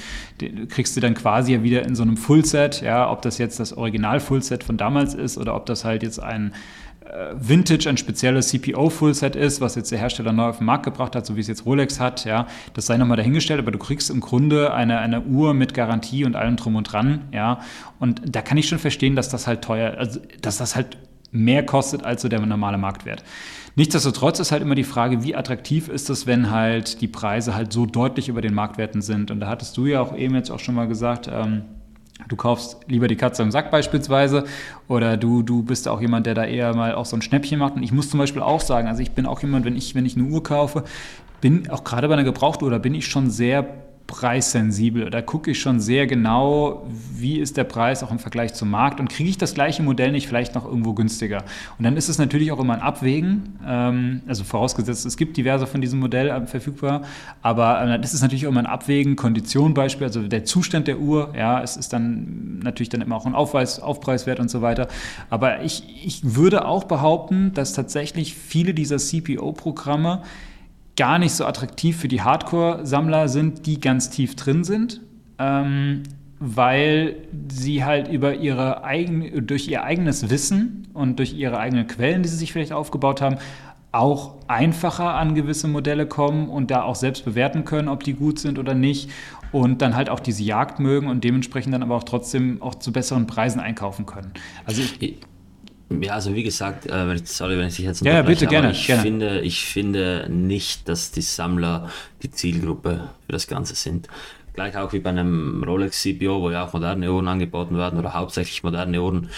kriegst 0.68 0.98
du 0.98 1.00
dann 1.00 1.14
quasi 1.14 1.54
ja 1.54 1.64
wieder 1.64 1.86
in 1.86 1.96
so 1.96 2.04
einem 2.04 2.18
Fullset, 2.18 2.82
ja, 2.82 3.10
ob 3.10 3.22
das 3.22 3.38
jetzt 3.38 3.58
das 3.62 3.72
Original 3.72 4.20
Fullset 4.20 4.66
von 4.66 4.76
damals 4.76 5.14
ist 5.14 5.38
oder 5.38 5.56
ob 5.56 5.66
das 5.66 5.86
halt 5.86 6.04
jetzt 6.04 6.20
ein 6.22 6.52
Vintage 7.36 7.90
ein 7.90 7.98
spezielles 7.98 8.50
CPO-Fullset 8.50 9.36
ist, 9.36 9.62
was 9.62 9.76
jetzt 9.76 9.92
der 9.92 10.00
Hersteller 10.00 10.34
neu 10.34 10.46
auf 10.46 10.58
den 10.58 10.66
Markt 10.66 10.84
gebracht 10.84 11.16
hat, 11.16 11.26
so 11.26 11.36
wie 11.36 11.40
es 11.40 11.48
jetzt 11.48 11.66
Rolex 11.66 12.00
hat, 12.00 12.26
ja, 12.26 12.48
das 12.74 12.86
sei 12.86 12.98
nochmal 12.98 13.18
dahingestellt, 13.18 13.60
aber 13.60 13.72
du 13.72 13.80
kriegst 13.80 14.10
im 14.10 14.20
Grunde 14.20 14.74
eine, 14.74 15.00
eine 15.00 15.22
Uhr 15.22 15.54
mit 15.54 15.74
Garantie 15.74 16.26
und 16.26 16.36
allem 16.36 16.58
drum 16.58 16.76
und 16.76 16.92
dran, 16.92 17.22
ja, 17.32 17.62
und 18.00 18.22
da 18.26 18.42
kann 18.42 18.58
ich 18.58 18.68
schon 18.68 18.80
verstehen, 18.80 19.16
dass 19.16 19.30
das 19.30 19.48
halt 19.48 19.64
teuer, 19.64 19.98
also 19.98 20.20
dass 20.42 20.58
das 20.58 20.76
halt 20.76 20.98
mehr 21.32 21.66
kostet 21.66 22.04
als 22.04 22.22
so 22.22 22.30
der 22.30 22.40
normale 22.46 22.78
Marktwert. 22.78 23.24
Nichtsdestotrotz 23.76 24.40
ist 24.40 24.52
halt 24.52 24.64
immer 24.64 24.76
die 24.76 24.84
Frage, 24.84 25.24
wie 25.24 25.36
attraktiv 25.36 25.88
ist 25.88 26.10
es, 26.10 26.26
wenn 26.26 26.50
halt 26.50 27.00
die 27.02 27.08
Preise 27.08 27.54
halt 27.54 27.72
so 27.72 27.86
deutlich 27.86 28.28
über 28.28 28.42
den 28.42 28.56
Marktwerten 28.56 29.04
sind. 29.04 29.30
Und 29.30 29.40
da 29.40 29.48
hattest 29.48 29.78
du 29.78 29.86
ja 29.86 30.02
auch 30.02 30.18
eben 30.18 30.34
jetzt 30.34 30.50
auch 30.50 30.60
schon 30.60 30.74
mal 30.74 30.88
gesagt, 30.88 31.30
ähm, 31.32 31.62
Du 32.28 32.36
kaufst 32.36 32.78
lieber 32.88 33.08
die 33.08 33.16
Katze 33.16 33.44
im 33.44 33.52
Sack 33.52 33.72
beispielsweise 33.72 34.46
oder 34.88 35.18
du, 35.18 35.44
du 35.44 35.64
bist 35.64 35.88
auch 35.88 36.02
jemand, 36.02 36.26
der 36.26 36.34
da 36.34 36.46
eher 36.46 36.76
mal 36.76 36.96
auch 36.96 37.06
so 37.06 37.16
ein 37.16 37.22
Schnäppchen 37.22 37.60
macht. 37.60 37.76
Und 37.76 37.84
ich 37.84 37.92
muss 37.92 38.10
zum 38.10 38.20
Beispiel 38.20 38.42
auch 38.42 38.62
sagen, 38.62 38.88
also 38.88 39.02
ich 39.02 39.12
bin 39.12 39.26
auch 39.26 39.42
jemand, 39.42 39.66
wenn 39.66 39.76
ich, 39.76 39.94
wenn 39.96 40.06
ich 40.06 40.18
eine 40.18 40.26
Uhr 40.26 40.42
kaufe, 40.44 40.84
bin 41.42 41.70
auch 41.70 41.84
gerade 41.84 42.08
bei 42.08 42.16
einer 42.16 42.24
Gebrauchtuhr, 42.24 42.72
da 42.72 42.80
bin 42.80 42.96
ich 42.96 43.08
schon 43.08 43.30
sehr 43.30 43.87
preissensibel. 44.08 45.10
Da 45.10 45.22
gucke 45.22 45.52
ich 45.52 45.60
schon 45.60 45.80
sehr 45.80 46.08
genau, 46.08 46.88
wie 47.14 47.40
ist 47.40 47.58
der 47.58 47.66
Preis 47.66 48.04
auch 48.04 48.12
im 48.12 48.20
Vergleich 48.20 48.54
zum 48.54 48.72
Markt 48.72 49.00
und 49.00 49.10
kriege 49.10 49.30
ich 49.30 49.38
das 49.38 49.54
gleiche 49.54 49.84
Modell 49.84 50.12
nicht 50.14 50.28
vielleicht 50.28 50.56
noch 50.56 50.66
irgendwo 50.66 50.94
günstiger. 50.94 51.44
Und 51.78 51.84
dann 51.84 51.98
ist 51.98 52.08
es 52.08 52.18
natürlich 52.18 52.52
auch 52.54 52.60
immer 52.60 52.74
ein 52.74 52.80
Abwägen, 52.80 53.60
ähm, 53.68 54.22
also 54.26 54.46
vorausgesetzt, 54.46 55.06
es 55.06 55.18
gibt 55.18 55.36
diverse 55.36 55.68
von 55.68 55.82
diesem 55.82 56.00
Modell 56.00 56.30
äh, 56.30 56.48
verfügbar, 56.48 57.04
aber 57.42 57.82
äh, 57.82 57.88
dann 57.88 58.02
ist 58.02 58.14
es 58.14 58.22
natürlich 58.22 58.48
auch 58.48 58.52
immer 58.52 58.62
ein 58.62 58.66
Abwägen, 58.66 59.18
Kondition 59.18 59.74
Beispiel, 59.74 60.08
also 60.08 60.22
der 60.22 60.46
Zustand 60.46 60.88
der 60.88 61.00
Uhr, 61.00 61.34
ja, 61.38 61.62
es 61.62 61.76
ist 61.76 61.92
dann 61.92 62.60
natürlich 62.60 62.90
dann 62.90 63.02
immer 63.02 63.18
auch 63.18 63.26
ein 63.26 63.36
Aufweis, 63.36 63.80
Aufpreiswert 63.80 64.40
und 64.40 64.50
so 64.50 64.62
weiter. 64.62 64.88
Aber 65.30 65.64
ich, 65.64 65.84
ich 66.04 66.22
würde 66.24 66.66
auch 66.66 66.86
behaupten, 66.86 67.52
dass 67.54 67.74
tatsächlich 67.74 68.36
viele 68.36 68.74
dieser 68.74 68.98
CPO-Programme 68.98 70.24
gar 70.98 71.20
nicht 71.20 71.34
so 71.34 71.46
attraktiv 71.46 71.98
für 71.98 72.08
die 72.08 72.22
Hardcore-Sammler 72.22 73.30
sind, 73.30 73.66
die 73.66 73.80
ganz 73.80 74.10
tief 74.10 74.36
drin 74.36 74.64
sind, 74.64 75.02
ähm, 75.40 76.04
weil 76.40 77.16
sie 77.50 77.86
halt 77.86 78.10
über 78.10 78.36
ihre 78.36 78.84
eigen, 78.84 79.48
durch 79.48 79.68
ihr 79.68 79.84
eigenes 79.84 80.30
Wissen 80.30 80.88
und 80.94 81.20
durch 81.20 81.34
ihre 81.34 81.60
eigenen 81.60 81.88
Quellen, 81.88 82.24
die 82.24 82.30
sie 82.30 82.38
sich 82.38 82.52
vielleicht 82.52 82.74
aufgebaut 82.74 83.22
haben, 83.22 83.38
auch 83.92 84.36
einfacher 84.48 85.16
an 85.16 85.34
gewisse 85.34 85.68
Modelle 85.68 86.08
kommen 86.08 86.50
und 86.50 86.72
da 86.72 86.84
auch 86.84 86.96
selbst 86.96 87.26
bewerten 87.26 87.64
können, 87.64 87.88
ob 87.88 88.04
die 88.04 88.14
gut 88.14 88.40
sind 88.40 88.60
oder 88.60 88.74
nicht 88.74 89.10
und 89.52 89.82
dann 89.82 89.96
halt 89.96 90.10
auch 90.10 90.20
diese 90.20 90.44
Jagd 90.44 90.80
mögen 90.80 91.08
und 91.08 91.24
dementsprechend 91.24 91.74
dann 91.74 91.84
aber 91.84 91.96
auch 91.96 92.04
trotzdem 92.04 92.62
auch 92.62 92.76
zu 92.76 92.92
besseren 92.92 93.28
Preisen 93.28 93.60
einkaufen 93.60 94.06
können. 94.06 94.32
Also 94.66 94.82
ich, 94.82 95.18
ja, 95.90 96.14
also 96.14 96.36
wie 96.36 96.44
gesagt, 96.44 96.86
äh, 96.86 97.18
sorry, 97.24 97.58
wenn 97.58 97.68
ich 97.68 97.78
dich 97.78 97.86
jetzt 97.86 98.04
Ja, 98.04 98.14
ja 98.14 98.22
bitte, 98.22 98.48
gerne. 98.48 98.72
Ich, 98.72 98.88
gerne. 98.88 99.02
Finde, 99.02 99.42
ich 99.42 99.66
finde 99.66 100.28
nicht, 100.30 100.90
dass 100.90 101.12
die 101.12 101.22
Sammler 101.22 101.90
die 102.24 102.32
Zielgruppe 102.32 103.10
für 103.26 103.32
das 103.32 103.48
Ganze 103.48 103.76
sind. 103.76 104.08
Gleich 104.54 104.76
auch 104.76 104.92
wie 104.92 105.00
bei 105.00 105.12
einem 105.12 105.64
Rolex 105.64 106.02
CPO, 106.02 106.42
wo 106.42 106.52
ja 106.52 106.66
auch 106.66 106.74
moderne 106.74 107.12
Uhren 107.12 107.28
angeboten 107.28 107.78
werden 107.78 108.00
oder 108.00 108.14
hauptsächlich 108.14 108.64
moderne 108.64 109.02
Uhren. 109.02 109.30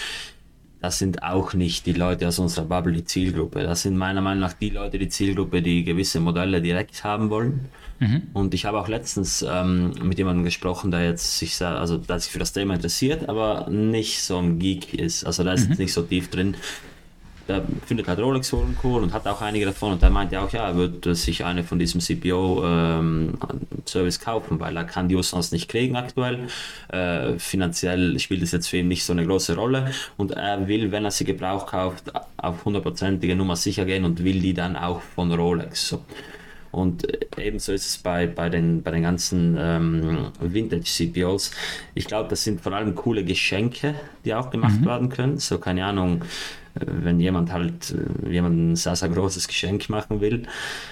Das 0.80 0.98
sind 0.98 1.22
auch 1.22 1.52
nicht 1.52 1.84
die 1.86 1.92
Leute 1.92 2.26
aus 2.26 2.38
unserer 2.38 2.64
Bubble 2.64 2.94
die 2.94 3.04
Zielgruppe. 3.04 3.62
Das 3.62 3.82
sind 3.82 3.96
meiner 3.96 4.22
Meinung 4.22 4.40
nach 4.40 4.54
die 4.54 4.70
Leute 4.70 4.98
die 4.98 5.10
Zielgruppe, 5.10 5.60
die 5.60 5.84
gewisse 5.84 6.20
Modelle 6.20 6.62
direkt 6.62 7.04
haben 7.04 7.28
wollen 7.30 7.68
Mhm. 8.00 8.22
Und 8.32 8.54
ich 8.54 8.64
habe 8.64 8.80
auch 8.80 8.88
letztens 8.88 9.44
ähm, 9.48 9.92
mit 10.02 10.18
jemandem 10.18 10.44
gesprochen, 10.44 10.90
der 10.90 11.04
jetzt 11.04 11.38
sich, 11.38 11.62
also 11.62 11.98
der 11.98 12.18
sich 12.18 12.32
für 12.32 12.38
das 12.38 12.54
Thema 12.54 12.72
interessiert, 12.74 13.28
aber 13.28 13.68
nicht 13.70 14.22
so 14.22 14.38
ein 14.38 14.58
Geek 14.58 14.94
ist. 14.94 15.24
Also 15.24 15.44
da 15.44 15.52
ist 15.52 15.68
mhm. 15.68 15.76
nicht 15.76 15.92
so 15.92 16.00
tief 16.02 16.30
drin. 16.30 16.56
Der 17.46 17.62
findet 17.84 18.08
halt 18.08 18.18
Rolex-Uhren 18.20 18.78
cool 18.84 19.02
und 19.02 19.12
hat 19.12 19.26
auch 19.26 19.42
einige 19.42 19.66
davon 19.66 19.92
und 19.92 20.00
der 20.02 20.08
meinte 20.10 20.40
auch, 20.40 20.50
ja, 20.52 20.68
er 20.68 20.76
würde 20.76 21.14
sich 21.14 21.44
eine 21.44 21.62
von 21.64 21.78
diesem 21.80 22.00
CPO-Service 22.00 24.16
ähm, 24.16 24.24
kaufen, 24.24 24.60
weil 24.60 24.76
er 24.76 24.84
kann 24.84 25.08
die 25.08 25.20
sonst 25.22 25.52
nicht 25.52 25.68
kriegen 25.68 25.96
aktuell. 25.96 26.46
Äh, 26.88 27.38
finanziell 27.38 28.18
spielt 28.20 28.42
es 28.42 28.52
jetzt 28.52 28.68
für 28.68 28.78
ihn 28.78 28.88
nicht 28.88 29.04
so 29.04 29.12
eine 29.12 29.26
große 29.26 29.56
Rolle 29.56 29.90
und 30.16 30.30
er 30.30 30.68
will, 30.68 30.92
wenn 30.92 31.04
er 31.04 31.10
sie 31.10 31.24
gebraucht 31.24 31.66
kauft, 31.66 32.12
auf 32.36 32.64
hundertprozentige 32.64 33.34
Nummer 33.34 33.56
sicher 33.56 33.84
gehen 33.84 34.04
und 34.04 34.22
will 34.22 34.38
die 34.40 34.54
dann 34.54 34.76
auch 34.76 35.00
von 35.00 35.32
Rolex. 35.32 35.88
So. 35.88 36.04
Und 36.70 37.08
äh, 37.08 37.46
ebenso 37.46 37.72
ist 37.72 37.86
es 37.86 37.98
bei, 37.98 38.26
bei, 38.26 38.48
den, 38.48 38.82
bei 38.82 38.90
den 38.90 39.02
ganzen 39.02 39.56
ähm, 39.58 40.26
Vintage-CPOs. 40.40 41.50
Ich 41.94 42.06
glaube, 42.06 42.28
das 42.28 42.44
sind 42.44 42.60
vor 42.60 42.72
allem 42.72 42.94
coole 42.94 43.24
Geschenke, 43.24 43.94
die 44.24 44.34
auch 44.34 44.50
gemacht 44.50 44.80
mhm. 44.80 44.86
werden 44.86 45.08
können. 45.08 45.38
So, 45.38 45.58
keine 45.58 45.84
Ahnung, 45.84 46.22
äh, 46.74 46.86
wenn 46.86 47.18
jemand 47.18 47.52
halt 47.52 47.94
äh, 48.24 48.30
jemand 48.30 48.56
ein 48.56 48.76
sehr, 48.76 48.94
sehr 48.94 49.08
großes 49.08 49.48
Geschenk 49.48 49.88
machen 49.88 50.20
will. 50.20 50.44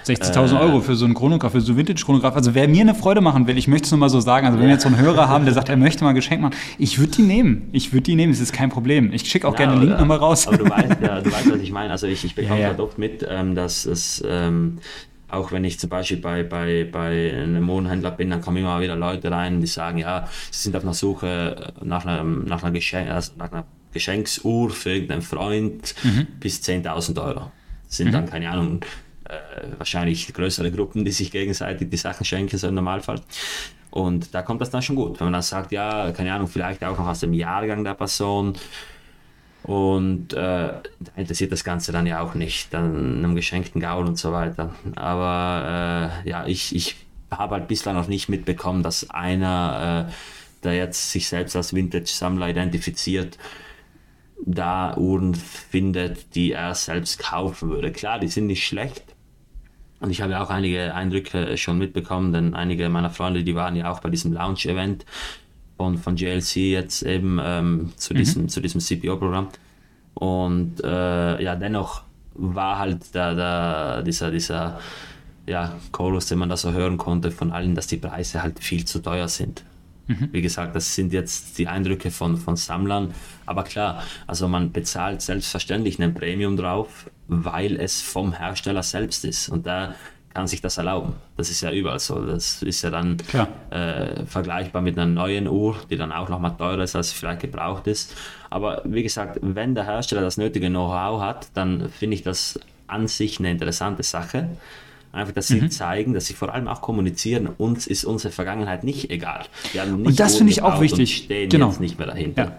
60.000 0.05 0.53
äh, 0.53 0.59
Euro 0.59 0.81
für 0.81 0.95
so 0.95 1.05
einen 1.05 1.13
Chronograph, 1.13 1.53
für 1.53 1.61
so 1.61 1.71
einen 1.71 1.77
Vintage-Chronograph. 1.77 2.35
Also 2.35 2.53
wer 2.53 2.67
mir 2.67 2.81
eine 2.81 2.95
Freude 2.95 3.21
machen 3.21 3.47
will, 3.47 3.57
ich 3.57 3.67
möchte 3.67 3.85
es 3.85 3.91
nur 3.91 3.99
mal 3.99 4.09
so 4.09 4.19
sagen, 4.19 4.45
also 4.45 4.59
wenn 4.59 4.65
wir 4.65 4.73
jetzt 4.73 4.83
so 4.83 4.89
einen 4.89 4.97
Hörer 4.97 5.29
haben, 5.29 5.45
der 5.45 5.53
sagt, 5.59 5.69
er 5.69 5.77
möchte 5.77 6.03
mal 6.03 6.09
ein 6.09 6.15
Geschenk 6.15 6.41
machen, 6.41 6.55
ich 6.77 6.99
würde 6.99 7.13
die 7.13 7.21
nehmen. 7.21 7.69
Ich 7.71 7.93
würde 7.93 8.03
die 8.03 8.15
nehmen, 8.15 8.33
es 8.33 8.41
ist 8.41 8.51
kein 8.51 8.69
Problem. 8.69 9.13
Ich 9.13 9.29
schicke 9.29 9.47
auch 9.47 9.53
ja, 9.53 9.59
gerne 9.59 9.73
einen 9.73 9.81
Link 9.83 9.99
nochmal 9.99 10.17
raus. 10.17 10.47
Aber 10.47 10.57
du 10.57 10.69
weißt, 10.69 10.97
ja, 11.01 11.21
du 11.21 11.31
weißt, 11.31 11.51
was 11.51 11.61
ich 11.61 11.71
meine. 11.71 11.91
Also 11.91 12.07
ich, 12.07 12.25
ich 12.25 12.35
bekomme 12.35 12.55
ja, 12.55 12.63
ja. 12.63 12.67
halt 12.69 12.79
oft 12.81 12.97
mit, 12.97 13.25
ähm, 13.27 13.55
dass 13.55 13.85
es 13.85 14.23
ähm, 14.27 14.79
auch 15.29 15.51
wenn 15.51 15.63
ich 15.63 15.79
zum 15.79 15.89
Beispiel 15.89 16.17
bei, 16.17 16.43
bei, 16.43 16.87
bei 16.91 17.31
einem 17.33 17.63
Mohnhändler 17.63 18.11
bin, 18.11 18.29
dann 18.29 18.41
kommen 18.41 18.57
immer 18.57 18.81
wieder 18.81 18.95
Leute 18.95 19.31
rein, 19.31 19.61
die 19.61 19.67
sagen, 19.67 19.99
ja, 19.99 20.27
sie 20.51 20.63
sind 20.63 20.75
auf 20.75 20.83
einer 20.83 20.93
Suche 20.93 21.73
nach 21.81 22.05
einer, 22.05 22.23
nach 22.23 22.63
einer, 22.63 22.71
Geschenk, 22.71 23.09
also 23.09 23.33
nach 23.37 23.51
einer 23.51 23.65
Geschenksuhr 23.93 24.69
für 24.69 24.91
irgendeinen 24.91 25.21
Freund 25.21 25.93
mhm. 26.03 26.27
bis 26.39 26.61
10.000 26.61 27.23
Euro. 27.23 27.51
Das 27.85 27.97
sind 27.97 28.07
mhm. 28.07 28.11
dann, 28.13 28.25
keine 28.29 28.49
Ahnung, 28.49 28.81
äh, 29.25 29.35
wahrscheinlich 29.77 30.33
größere 30.33 30.71
Gruppen, 30.71 31.05
die 31.05 31.11
sich 31.11 31.31
gegenseitig 31.31 31.89
die 31.89 31.97
Sachen 31.97 32.25
schenken, 32.25 32.57
so 32.57 32.67
im 32.67 32.75
Normalfall. 32.75 33.21
Und 33.91 34.33
da 34.33 34.41
kommt 34.41 34.61
das 34.61 34.69
dann 34.69 34.81
schon 34.81 34.95
gut. 34.95 35.19
Wenn 35.19 35.25
man 35.25 35.33
dann 35.33 35.41
sagt, 35.41 35.71
ja, 35.71 36.11
keine 36.11 36.33
Ahnung, 36.33 36.47
vielleicht 36.47 36.83
auch 36.83 36.97
noch 36.97 37.07
aus 37.07 37.21
dem 37.21 37.33
Jahrgang 37.33 37.83
der 37.83 37.95
Person, 37.95 38.53
und 39.69 40.33
äh, 40.33 40.71
interessiert 41.15 41.51
das 41.51 41.63
Ganze 41.63 41.91
dann 41.91 42.07
ja 42.07 42.21
auch 42.21 42.33
nicht, 42.33 42.73
dann 42.73 43.19
einem 43.19 43.35
geschenkten 43.35 43.79
Gaul 43.79 44.07
und 44.07 44.17
so 44.17 44.31
weiter. 44.31 44.73
Aber 44.95 46.21
äh, 46.25 46.27
ja, 46.27 46.47
ich, 46.47 46.75
ich 46.75 46.95
habe 47.29 47.53
halt 47.53 47.67
bislang 47.67 47.93
noch 47.93 48.07
nicht 48.07 48.29
mitbekommen, 48.29 48.81
dass 48.81 49.11
einer, 49.11 50.07
äh, 50.09 50.63
der 50.63 50.73
jetzt 50.73 51.11
sich 51.11 51.27
selbst 51.27 51.55
als 51.55 51.75
Vintage-Sammler 51.75 52.49
identifiziert, 52.49 53.37
da 54.43 54.97
Uhren 54.97 55.35
findet, 55.35 56.33
die 56.33 56.53
er 56.53 56.73
selbst 56.73 57.19
kaufen 57.19 57.69
würde. 57.69 57.91
Klar, 57.91 58.17
die 58.17 58.27
sind 58.27 58.47
nicht 58.47 58.65
schlecht. 58.65 59.03
Und 59.99 60.09
ich 60.09 60.23
habe 60.23 60.39
auch 60.39 60.49
einige 60.49 60.95
Eindrücke 60.95 61.55
schon 61.57 61.77
mitbekommen, 61.77 62.33
denn 62.33 62.55
einige 62.55 62.89
meiner 62.89 63.11
Freunde, 63.11 63.43
die 63.43 63.53
waren 63.53 63.75
ja 63.75 63.91
auch 63.91 63.99
bei 63.99 64.09
diesem 64.09 64.33
Launch-Event 64.33 65.05
von, 65.79 65.97
von 65.97 66.15
GLC 66.17 66.57
jetzt 66.57 67.03
eben 67.03 67.39
ähm, 67.41 67.93
zu, 67.95 68.13
mhm. 68.13 68.17
diesem, 68.17 68.49
zu 68.49 68.59
diesem 68.59 68.81
CPO-Programm. 68.81 69.47
Und 70.13 70.83
äh, 70.83 71.41
ja, 71.41 71.55
dennoch 71.55 72.03
war 72.33 72.79
halt 72.79 73.15
da, 73.15 73.33
da 73.33 74.01
dieser, 74.01 74.29
dieser 74.29 74.81
ja, 75.47 75.77
Chorus, 75.93 76.25
den 76.25 76.39
man 76.39 76.49
da 76.49 76.57
so 76.57 76.73
hören 76.73 76.97
konnte 76.97 77.31
von 77.31 77.53
allen, 77.53 77.75
dass 77.75 77.87
die 77.87 77.95
Preise 77.95 78.43
halt 78.43 78.59
viel 78.59 78.83
zu 78.83 78.99
teuer 78.99 79.29
sind. 79.29 79.63
Mhm. 80.07 80.27
Wie 80.33 80.41
gesagt, 80.41 80.75
das 80.75 80.95
sind 80.95 81.13
jetzt 81.13 81.57
die 81.57 81.69
Eindrücke 81.69 82.11
von, 82.11 82.35
von 82.35 82.57
Sammlern. 82.57 83.13
Aber 83.45 83.63
klar, 83.63 84.03
also 84.27 84.49
man 84.49 84.73
bezahlt 84.73 85.21
selbstverständlich 85.21 85.97
einen 85.97 86.13
Premium 86.13 86.57
drauf, 86.57 87.09
weil 87.29 87.77
es 87.77 88.01
vom 88.01 88.33
Hersteller 88.33 88.83
selbst 88.83 89.23
ist. 89.23 89.47
Und 89.47 89.65
da 89.65 89.95
kann 90.39 90.47
sich 90.47 90.61
das 90.61 90.77
erlauben. 90.77 91.15
Das 91.35 91.49
ist 91.49 91.59
ja 91.59 91.69
überall 91.69 91.99
so. 91.99 92.25
Das 92.25 92.63
ist 92.63 92.81
ja 92.81 92.89
dann 92.89 93.17
äh, 93.71 94.25
vergleichbar 94.25 94.81
mit 94.81 94.97
einer 94.97 95.05
neuen 95.05 95.49
Uhr, 95.49 95.75
die 95.89 95.97
dann 95.97 96.13
auch 96.13 96.29
nochmal 96.29 96.55
teurer 96.57 96.81
ist, 96.81 96.95
als 96.95 97.11
vielleicht 97.11 97.41
gebraucht 97.41 97.87
ist. 97.87 98.15
Aber 98.49 98.81
wie 98.85 99.03
gesagt, 99.03 99.39
wenn 99.41 99.75
der 99.75 99.83
Hersteller 99.83 100.21
das 100.21 100.37
nötige 100.37 100.69
Know-how 100.69 101.19
hat, 101.19 101.47
dann 101.55 101.89
finde 101.89 102.15
ich 102.15 102.23
das 102.23 102.57
an 102.87 103.09
sich 103.09 103.39
eine 103.39 103.51
interessante 103.51 104.01
Sache. 104.01 104.47
Einfach, 105.11 105.33
dass 105.33 105.47
sie 105.47 105.59
mhm. 105.59 105.71
zeigen, 105.71 106.13
dass 106.13 106.27
sie 106.27 106.35
vor 106.35 106.53
allem 106.53 106.69
auch 106.69 106.79
kommunizieren, 106.79 107.49
uns 107.57 107.85
ist 107.85 108.05
unsere 108.05 108.31
Vergangenheit 108.31 108.85
nicht 108.85 109.11
egal. 109.11 109.43
und 110.05 110.17
das 110.21 110.37
finde 110.37 110.53
ich 110.53 110.61
auch 110.61 110.79
wichtig. 110.79 111.17
Stehen 111.25 111.49
genau. 111.49 111.67
jetzt 111.67 111.81
nicht 111.81 111.97
mehr 111.97 112.07
dahinter. 112.07 112.43
Ja. 112.45 112.51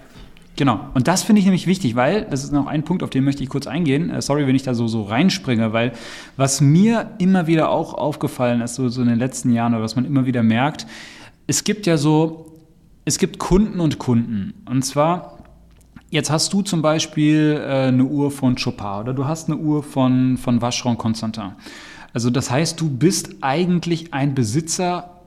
Genau. 0.57 0.81
Und 0.95 1.09
das 1.09 1.23
finde 1.23 1.41
ich 1.41 1.47
nämlich 1.47 1.67
wichtig, 1.67 1.97
weil, 1.97 2.27
das 2.31 2.45
ist 2.45 2.53
noch 2.53 2.67
ein 2.67 2.83
Punkt, 2.83 3.03
auf 3.03 3.11
den 3.11 3.25
möchte 3.25 3.43
ich 3.43 3.49
kurz 3.49 3.67
eingehen. 3.67 4.11
Äh, 4.11 4.21
sorry, 4.21 4.47
wenn 4.47 4.55
ich 4.55 4.63
da 4.63 4.75
so, 4.75 4.89
so 4.89 5.03
reinspringe, 5.03 5.73
weil 5.73 5.93
was 6.37 6.61
mir 6.61 7.13
immer 7.19 7.47
wieder 7.47 7.71
auch 7.71 7.95
aufgefallen 7.95 8.61
ist, 8.61 8.75
so, 8.75 8.89
so 8.89 9.03
in 9.03 9.09
den 9.09 9.19
letzten 9.19 9.53
Jahren 9.53 9.75
oder 9.75 9.83
was 9.83 9.97
man 9.97 10.05
immer 10.05 10.27
wieder 10.27 10.43
merkt, 10.43 10.87
es 11.47 11.65
gibt 11.65 11.87
ja 11.87 11.97
so, 11.97 12.59
es 13.05 13.19
gibt 13.19 13.39
Kunden 13.39 13.81
und 13.81 13.99
Kunden. 13.99 14.55
Und 14.67 14.85
zwar, 14.85 15.39
jetzt 16.11 16.31
hast 16.31 16.53
du 16.53 16.63
zum 16.63 16.83
Beispiel 16.83 17.61
äh, 17.61 17.89
eine 17.89 18.05
Uhr 18.05 18.31
von 18.31 18.57
Chopin 18.57 19.01
oder 19.01 19.15
du 19.15 19.27
hast 19.27 19.49
eine 19.49 19.59
Uhr 19.59 19.83
von, 19.83 20.37
von 20.37 20.61
Vacheron 20.61 20.99
Constantin. 20.99 21.53
Also 22.13 22.29
das 22.31 22.51
heißt, 22.51 22.81
du 22.81 22.91
bist 22.91 23.37
eigentlich 23.41 24.13
ein 24.13 24.35
Besitzer 24.35 25.20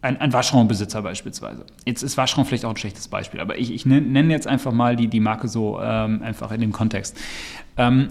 ein, 0.00 0.20
ein 0.20 0.32
Waschraumbesitzer 0.32 1.02
beispielsweise. 1.02 1.64
Jetzt 1.84 2.02
ist 2.02 2.16
Waschraum 2.16 2.44
vielleicht 2.44 2.64
auch 2.64 2.70
ein 2.70 2.76
schlechtes 2.76 3.08
Beispiel, 3.08 3.40
aber 3.40 3.58
ich, 3.58 3.72
ich 3.72 3.84
nenne 3.84 4.32
jetzt 4.32 4.46
einfach 4.46 4.72
mal 4.72 4.96
die, 4.96 5.08
die 5.08 5.20
Marke 5.20 5.48
so 5.48 5.80
ähm, 5.80 6.22
einfach 6.22 6.52
in 6.52 6.60
dem 6.60 6.72
Kontext. 6.72 7.16
Ähm, 7.76 8.08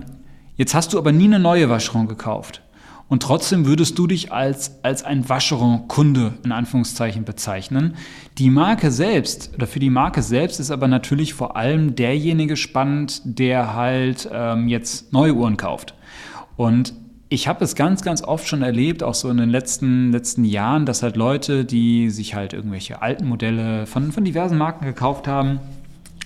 jetzt 0.58 0.76
hast 0.76 0.94
du 0.94 0.98
aber 0.98 1.12
nie 1.12 1.26
eine 1.26 1.40
neue 1.40 1.70
Waschraum 1.70 2.08
gekauft. 2.08 2.62
Und 3.10 3.24
trotzdem 3.24 3.66
würdest 3.66 3.98
du 3.98 4.06
dich 4.06 4.34
als, 4.34 4.84
als 4.84 5.04
ein 5.04 5.30
Wascheron-Kunde 5.30 6.34
in 6.44 6.52
Anführungszeichen 6.52 7.24
bezeichnen. 7.24 7.96
Die 8.38 8.50
Marke 8.50 8.92
selbst, 8.92 9.52
oder 9.56 9.66
für 9.66 9.80
die 9.80 9.90
Marke 9.90 10.22
selbst 10.22 10.60
ist 10.60 10.72
aber 10.72 10.90
natürlich 10.90 11.34
vor 11.34 11.56
allem 11.56 11.96
derjenige 11.96 12.58
spannend, 12.58 13.22
der 13.24 13.76
halt 13.76 14.30
ähm, 14.30 14.68
jetzt 14.68 15.14
neue 15.14 15.34
Uhren 15.34 15.56
kauft. 15.56 15.94
Und 16.58 16.94
ich 17.30 17.48
habe 17.48 17.64
es 17.64 17.76
ganz, 17.76 18.04
ganz 18.04 18.24
oft 18.24 18.48
schon 18.48 18.62
erlebt, 18.62 19.04
auch 19.04 19.14
so 19.14 19.30
in 19.30 19.38
den 19.38 19.50
letzten, 19.50 20.12
letzten 20.12 20.46
Jahren, 20.46 20.86
dass 20.86 21.04
halt 21.04 21.18
Leute, 21.18 21.66
die 21.66 22.10
sich 22.10 22.36
halt 22.36 22.54
irgendwelche 22.54 23.02
alten 23.02 23.28
Modelle 23.28 23.86
von, 23.86 24.12
von 24.12 24.24
diversen 24.24 24.58
Marken 24.58 24.86
gekauft 24.86 25.28
haben, 25.28 25.60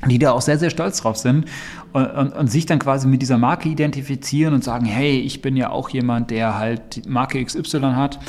die 0.06 0.20
da 0.20 0.32
auch 0.32 0.42
sehr, 0.42 0.60
sehr 0.60 0.70
stolz 0.70 1.02
drauf 1.02 1.18
sind 1.18 1.46
und, 1.94 2.06
und, 2.06 2.34
und, 2.34 2.48
sich 2.52 2.66
dann 2.66 2.80
quasi 2.80 3.08
mit 3.08 3.22
dieser 3.22 3.38
Marke 3.38 3.70
identifizieren 3.70 4.54
und 4.54 4.64
sagen, 4.64 4.86
hey, 4.86 5.20
ich 5.20 5.42
bin 5.42 5.56
ja 5.56 5.70
auch 5.70 5.90
jemand, 5.90 6.32
der 6.32 6.58
halt 6.58 7.08
Marke 7.08 7.44
XY 7.44 7.82
hat. 7.94 8.20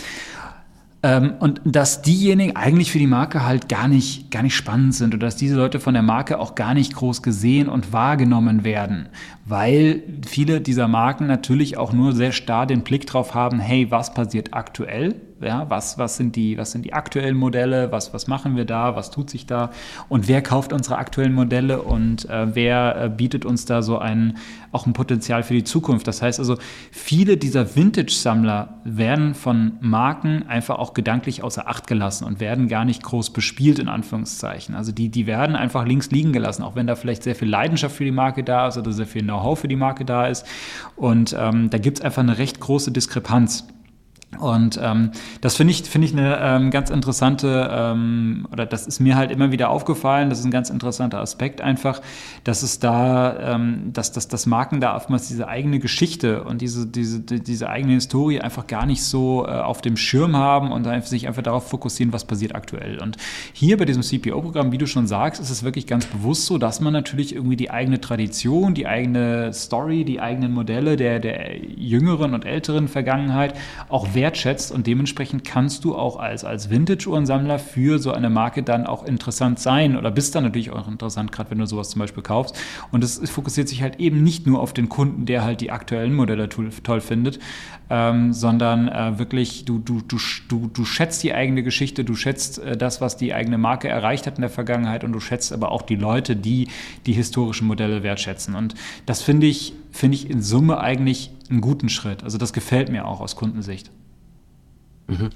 Ähm, 1.05 1.35
und 1.41 1.61
dass 1.65 2.03
diejenigen 2.03 2.55
eigentlich 2.55 2.93
für 2.93 2.99
die 2.99 3.09
Marke 3.09 3.45
halt 3.45 3.69
gar 3.69 3.89
nicht, 3.89 4.31
gar 4.31 4.43
nicht 4.43 4.55
spannend 4.55 4.95
sind 4.95 5.15
oder 5.15 5.27
dass 5.27 5.37
diese 5.37 5.57
Leute 5.57 5.81
von 5.81 5.95
der 5.95 6.03
Marke 6.03 6.39
auch 6.39 6.55
gar 6.55 6.75
nicht 6.75 6.95
groß 6.95 7.23
gesehen 7.23 7.69
und 7.69 7.93
wahrgenommen 7.93 8.63
werden, 8.63 9.09
weil 9.45 10.03
viele 10.25 10.61
dieser 10.61 10.87
Marken 10.87 11.27
natürlich 11.27 11.77
auch 11.77 11.93
nur 11.93 12.13
sehr 12.13 12.31
starr 12.31 12.67
den 12.67 12.83
Blick 12.83 13.07
drauf 13.07 13.35
haben, 13.35 13.59
hey, 13.59 13.91
was 13.91 14.15
passiert 14.15 14.55
aktuell? 14.55 15.21
Ja, 15.43 15.69
was, 15.69 15.99
was, 15.99 16.17
sind 16.17 16.37
die, 16.37 16.57
was 16.57 16.73
sind 16.73 16.85
die 16.85 16.93
aktuellen 16.93 17.37
Modelle? 17.37 17.91
Was, 17.93 18.15
was 18.15 18.27
machen 18.27 18.57
wir 18.57 18.65
da? 18.65 18.97
Was 18.97 19.11
tut 19.11 19.29
sich 19.29 19.47
da? 19.47 19.71
Und 20.09 20.29
wer 20.29 20.43
kauft 20.43 20.73
unsere 20.73 20.97
aktuellen 20.99 21.35
Modelle? 21.35 21.83
Und 21.83 22.29
äh, 22.29 22.55
wer 22.55 23.05
äh, 23.05 23.09
bietet 23.09 23.45
uns 23.45 23.65
da 23.65 23.83
so 23.83 23.99
ein, 23.99 24.39
auch 24.71 24.87
ein 24.87 24.93
Potenzial 24.93 25.43
für 25.43 25.55
die 25.55 25.65
Zukunft? 25.65 26.07
Das 26.07 26.23
heißt 26.23 26.39
also, 26.39 26.57
viele 26.91 27.37
dieser 27.37 27.75
Vintage-Sammler 27.75 28.81
werden 28.85 29.35
von 29.35 29.73
Marken 29.81 30.45
einfach 30.49 30.79
auch 30.79 30.95
gedanklich 30.95 31.43
außer 31.43 31.69
Acht 31.69 31.87
gelassen 31.87 32.25
und 32.25 32.41
werden 32.41 32.69
gar 32.69 32.85
nicht 32.85 33.03
groß 33.03 33.33
bespielt, 33.33 33.79
in 33.79 33.89
Anführungszeichen. 33.89 34.75
Also 34.75 34.93
die, 34.93 35.09
die 35.09 35.27
werden 35.27 35.57
einfach 35.57 35.85
links 35.87 36.11
liegen 36.11 36.33
gelassen, 36.33 36.63
auch 36.63 36.77
wenn 36.77 36.87
da 36.87 36.95
vielleicht 36.95 37.23
sehr 37.23 37.35
viel 37.35 37.49
Leidenschaft 37.49 37.97
für 37.97 38.05
die 38.05 38.13
Marke 38.13 38.45
da 38.45 38.69
ist 38.69 38.79
oder 38.79 38.93
sehr 38.93 39.07
viel 39.07 39.23
Know-how 39.23 39.59
für 39.59 39.69
die 39.69 39.77
Marke 39.77 40.05
da 40.05 40.27
ist. 40.27 40.47
Und 40.97 41.37
ähm, 41.39 41.71
da 41.71 41.79
gibt 41.79 41.99
es 41.99 42.05
einfach 42.05 42.23
eine 42.23 42.39
recht 42.39 42.61
große 42.61 42.93
Diskrepanz. 42.93 43.67
Und 44.39 44.81
ähm, 44.83 45.11
das 45.43 45.57
finde 45.57 45.73
ich, 45.73 45.83
finde 45.83 46.07
ich 46.07 46.13
eine 46.15 46.39
ähm, 46.41 46.71
ganz 46.71 46.89
interessante, 46.89 47.69
ähm, 47.71 48.47
oder 48.51 48.65
das 48.65 48.87
ist 48.87 48.99
mir 48.99 49.15
halt 49.15 49.31
immer 49.31 49.53
wieder 49.53 49.69
aufgefallen, 49.69 50.31
das 50.31 50.39
ist 50.39 50.47
ein 50.47 50.51
ganz 50.51 50.71
interessanter 50.71 51.21
Aspekt 51.21 51.61
einfach, 51.61 52.01
dass 52.43 52.63
es 52.63 52.79
da, 52.79 53.55
ähm, 53.55 53.93
dass, 53.93 54.11
dass, 54.11 54.29
dass 54.29 54.47
Marken 54.47 54.81
da 54.81 54.97
oftmals 54.97 55.29
diese 55.29 55.49
eigene 55.49 55.79
Geschichte 55.79 56.45
und 56.45 56.63
diese, 56.63 56.87
diese, 56.87 57.21
diese 57.21 57.69
eigene 57.69 57.93
Historie 57.95 58.41
einfach 58.41 58.67
gar 58.67 58.87
nicht 58.87 59.05
so 59.05 59.47
äh, 59.47 59.51
auf 59.51 59.83
dem 59.83 59.99
Schirm 59.99 60.35
haben 60.35 60.73
und 60.73 60.87
sich 61.07 61.29
einfach 61.29 61.43
darauf 61.43 61.69
fokussieren, 61.69 62.13
was 62.13 62.25
passiert 62.25 62.55
aktuell. 62.55 63.01
Und 63.03 63.19
hier 63.53 63.77
bei 63.77 63.85
diesem 63.85 64.03
CPO-Programm, 64.03 64.73
wie 64.73 64.79
du 64.79 64.87
schon 64.87 65.07
sagst, 65.07 65.41
ist 65.41 65.51
es 65.51 65.63
wirklich 65.63 65.87
ganz 65.87 66.07
bewusst 66.07 66.47
so, 66.47 66.59
dass 66.59 66.81
man 66.81 66.93
natürlich 66.93 67.35
irgendwie 67.35 67.57
die 67.57 67.71
eigene 67.71 68.01
Tradition, 68.01 68.75
die 68.75 68.87
eigene 68.87 69.53
Story, 69.53 70.05
die 70.05 70.21
eigenen 70.21 70.53
Modelle 70.53 70.97
der, 70.97 71.21
der 71.21 71.59
jüngeren 71.59 72.35
und 72.35 72.47
älteren 72.47 72.89
Vergangenheit 72.89 73.55
auch 73.89 74.15
wertschätzt 74.23 74.71
und 74.71 74.87
dementsprechend 74.87 75.43
kannst 75.43 75.85
du 75.85 75.97
auch 75.97 76.17
als, 76.17 76.45
als 76.45 76.71
Vintage-Uhrensammler 76.71 77.59
für 77.59 77.99
so 77.99 78.13
eine 78.13 78.31
Marke 78.31 78.63
dann 78.63 78.87
auch 78.87 79.03
interessant 79.05 79.59
sein 79.59 79.97
oder 79.97 80.13
bist 80.13 80.37
dann 80.37 80.45
natürlich 80.45 80.71
auch 80.71 80.87
interessant, 80.87 81.33
gerade 81.33 81.51
wenn 81.51 81.59
du 81.59 81.67
sowas 81.67 81.91
zum 81.91 81.99
Beispiel 81.99 82.23
kaufst. 82.23 82.57
Und 82.93 83.03
es 83.03 83.19
fokussiert 83.29 83.69
sich 83.69 83.83
halt 83.83 83.99
eben 83.99 84.23
nicht 84.23 84.47
nur 84.47 84.61
auf 84.61 84.73
den 84.75 84.89
Kunden, 84.89 85.27
der 85.27 85.43
halt 85.43 85.61
die 85.61 85.73
aktuellen 85.73 86.15
Modelle 86.15 86.49
toll, 86.49 87.01
findet, 87.01 87.41
ähm, 87.91 88.33
sondern 88.33 88.87
äh, 88.87 89.19
wirklich 89.19 89.65
du, 89.65 89.81
du, 89.81 90.01
du, 90.03 90.19
du, 90.49 90.71
du 90.73 90.85
schätzt 90.85 91.25
die 91.25 91.35
eigene 91.35 91.65
Geschichte, 91.65 92.05
du 92.05 92.15
schätzt 92.15 92.61
äh, 92.61 92.77
das, 92.77 93.01
was 93.01 93.17
die 93.17 93.35
eigene 93.35 93.59
Marke 93.59 93.89
erreicht 93.89 94.29
hat 94.29 94.37
in 94.37 94.43
der 94.43 94.51
Vergangenheit 94.51 95.03
und 95.03 95.11
du 95.11 95.19
schätzt 95.19 95.53
aber 95.53 95.73
auch 95.73 95.83
die 95.83 95.97
Leute, 95.97 96.37
die 96.37 96.69
die 97.07 97.13
historischen 97.13 97.67
Modelle 97.67 98.05
wertschätzen. 98.05 98.55
Und 98.55 98.77
das 99.05 99.21
finde 99.21 99.49
ich, 99.49 99.73
finde 99.91 100.15
ich 100.15 100.31
in 100.31 100.43
Summe 100.43 100.79
eigentlich 100.79 101.33
einen 101.51 101.61
guten 101.61 101.89
Schritt. 101.89 102.23
Also 102.23 102.39
das 102.39 102.53
gefällt 102.53 102.89
mir 102.89 103.05
auch 103.07 103.21
aus 103.21 103.35
Kundensicht. 103.35 103.91
Mhm. 105.07 105.31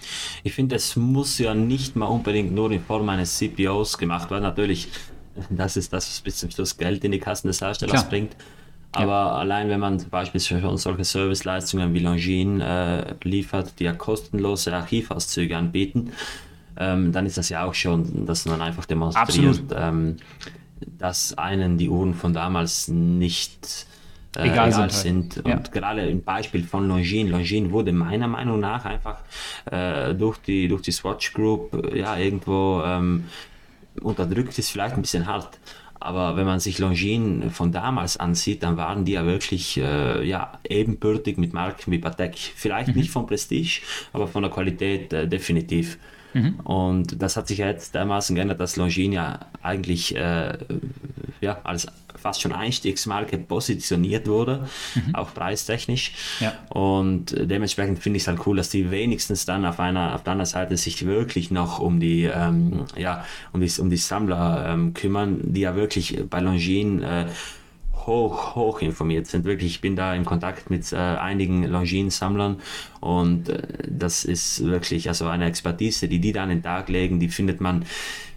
Ich 0.45 0.55
finde, 0.55 0.77
es 0.77 0.97
muss 0.97 1.39
ja 1.39 1.55
nicht 1.55 1.97
mal 1.97 2.07
unbedingt 2.07 2.53
nur 2.53 2.71
in 2.71 2.81
Form 2.81 3.09
eines 3.09 3.37
CPOs 3.39 3.99
gemacht 3.99 4.31
werden. 4.31 4.43
Natürlich, 4.43 4.89
das 5.51 5.77
ist 5.77 5.93
das, 5.93 6.09
was 6.09 6.21
bis 6.21 6.39
zum 6.39 6.51
Schluss 6.51 6.77
Geld 6.77 7.05
in 7.05 7.13
die 7.13 7.19
Kassen 7.19 7.49
des 7.49 7.61
Herstellers 7.61 8.01
Klar. 8.01 8.09
bringt. 8.09 8.37
Aber 8.93 9.11
ja. 9.11 9.33
allein 9.33 9.69
wenn 9.69 9.81
man 9.81 10.03
beispielsweise 10.11 10.77
solche 10.79 11.05
Serviceleistungen 11.05 11.93
wie 11.93 11.99
Longines 11.99 12.63
äh, 12.63 13.15
liefert, 13.25 13.79
die 13.79 13.85
ja 13.85 13.93
kostenlose 13.93 14.75
Archivauszüge 14.75 15.57
anbieten, 15.57 16.13
ähm, 16.79 17.13
dann 17.13 17.27
ist 17.27 17.37
das 17.37 17.49
ja 17.49 17.65
auch 17.65 17.75
schon, 17.75 18.27
dass 18.27 18.47
man 18.47 18.63
einfach 18.63 18.87
demonstriert, 18.87 19.63
ähm, 19.75 20.17
dass 20.99 21.37
einen 21.37 21.79
die 21.79 21.89
Uhren 21.89 22.15
von 22.15 22.33
damals 22.33 22.89
nicht 22.89 23.87
äh, 24.37 24.49
egal, 24.49 24.69
egal, 24.69 24.91
sind. 24.91 25.33
sind. 25.33 25.45
Und 25.45 25.51
ja. 25.51 25.59
gerade 25.73 26.07
im 26.09 26.23
Beispiel 26.23 26.65
von 26.65 26.89
Longines, 26.89 27.31
Longines 27.31 27.71
wurde 27.71 27.93
meiner 27.93 28.29
Meinung 28.29 28.61
nach 28.61 28.85
einfach 28.85 29.21
äh, 29.71 30.15
durch, 30.15 30.39
die, 30.39 30.69
durch 30.69 30.83
die 30.83 30.93
Swatch 30.93 31.33
Group 31.33 31.73
äh, 31.73 32.01
ja 32.01 32.17
irgendwo 32.17 32.83
ähm, 32.85 33.25
unterdrückt, 34.01 34.59
ist 34.59 34.71
vielleicht 34.71 34.95
ein 34.95 35.03
bisschen 35.03 35.27
hart. 35.27 35.59
Aber 35.99 36.37
wenn 36.37 36.45
man 36.45 36.61
sich 36.61 36.79
Longines 36.79 37.57
von 37.57 37.73
damals 37.73 38.17
ansieht, 38.19 38.63
dann 38.63 38.77
waren 38.77 39.05
die 39.05 39.13
ja 39.13 39.25
wirklich 39.25 39.79
äh, 39.79 40.27
ja, 40.27 40.53
ebenbürtig 40.69 41.39
mit 41.39 41.53
Marken 41.53 41.91
wie 41.91 41.99
Patek. 41.99 42.37
Vielleicht 42.37 42.89
mhm. 42.89 42.97
nicht 42.97 43.11
von 43.11 43.27
Prestige, 43.27 43.81
aber 44.13 44.29
von 44.29 44.43
der 44.43 44.53
Qualität 44.53 45.13
äh, 45.13 45.27
definitiv. 45.27 45.99
Mhm. 46.37 46.61
Und 46.61 47.23
das 47.23 47.37
hat 47.37 47.49
sich 47.49 47.59
jetzt 47.59 47.95
dermaßen 47.95 48.37
geändert, 48.37 48.61
dass 48.61 48.77
Longines 48.77 49.15
ja 49.15 49.41
eigentlich 49.63 50.15
äh, 50.15 50.59
ja, 51.41 51.59
als 51.65 51.87
fast 52.15 52.43
schon 52.43 52.53
Einstiegsmarke 52.53 53.39
positioniert 53.39 54.27
wurde, 54.27 54.69
mhm. 54.95 55.15
auch 55.15 55.33
preistechnisch. 55.33 56.13
Ja. 56.41 56.53
Und 56.71 57.35
dementsprechend 57.39 58.01
finde 58.01 58.19
ich 58.19 58.25
es 58.25 58.29
halt 58.29 58.47
cool, 58.47 58.57
dass 58.57 58.69
die 58.69 58.91
wenigstens 58.91 59.47
dann 59.47 59.65
auf 59.65 59.81
einer, 59.81 60.15
auf 60.15 60.25
der 60.25 60.33
anderen 60.33 60.47
Seite 60.47 60.77
sich 60.77 61.07
wirklich 61.07 61.51
noch 61.51 61.79
um 61.79 62.01
die, 62.01 62.25
ähm, 62.25 62.85
ja, 62.97 63.25
um 63.53 63.61
die, 63.61 63.71
um 63.81 63.91
die 63.91 63.97
Sammler 63.97 64.67
ähm, 64.69 64.93
kümmern, 64.93 65.41
die 65.43 65.61
ja 65.61 65.75
wirklich 65.75 66.19
bei 66.29 66.41
Longines 66.41 67.03
äh, 67.03 67.27
hoch, 68.07 68.55
hoch 68.55 68.81
informiert 68.81 69.27
sind. 69.27 69.45
Wirklich, 69.45 69.73
ich 69.73 69.81
bin 69.81 69.97
da 69.97 70.15
im 70.15 70.25
Kontakt 70.25 70.71
mit 70.71 70.93
äh, 70.93 70.97
einigen 70.97 71.65
Longines-Sammlern 71.65 72.57
und 73.01 73.49
äh, 73.49 73.63
das 73.89 74.25
ist 74.25 74.65
wirklich 74.65 75.09
also 75.09 75.27
eine 75.27 75.47
Expertise, 75.47 76.09
die 76.09 76.21
die 76.21 76.33
da 76.33 76.45
an 76.45 76.51
den 76.51 76.63
Tag 76.63 76.89
legen, 76.89 77.21
die 77.21 77.29
findet 77.29 77.61
man 77.61 77.85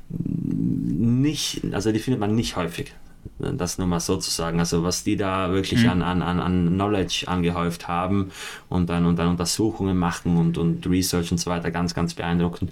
nicht, 0.09 1.61
also 1.73 1.91
die 1.91 1.99
findet 1.99 2.19
man 2.19 2.35
nicht 2.35 2.55
häufig. 2.55 2.93
Das 3.37 3.77
nur 3.77 3.87
mal 3.87 3.99
so 3.99 4.17
zu 4.17 4.31
sagen. 4.31 4.59
Also 4.59 4.83
was 4.83 5.03
die 5.03 5.17
da 5.17 5.51
wirklich 5.51 5.83
mhm. 5.83 5.89
an, 5.89 6.01
an, 6.01 6.21
an, 6.21 6.39
an 6.39 6.67
Knowledge 6.67 7.25
angehäuft 7.27 7.87
haben 7.87 8.31
und 8.69 8.89
dann, 8.89 9.05
und 9.05 9.17
dann 9.17 9.27
Untersuchungen 9.27 9.97
machen 9.97 10.37
und, 10.37 10.57
und 10.57 10.87
Research 10.87 11.31
und 11.31 11.37
so 11.37 11.49
weiter, 11.49 11.69
ganz, 11.69 11.93
ganz 11.93 12.13
beeindruckend. 12.13 12.71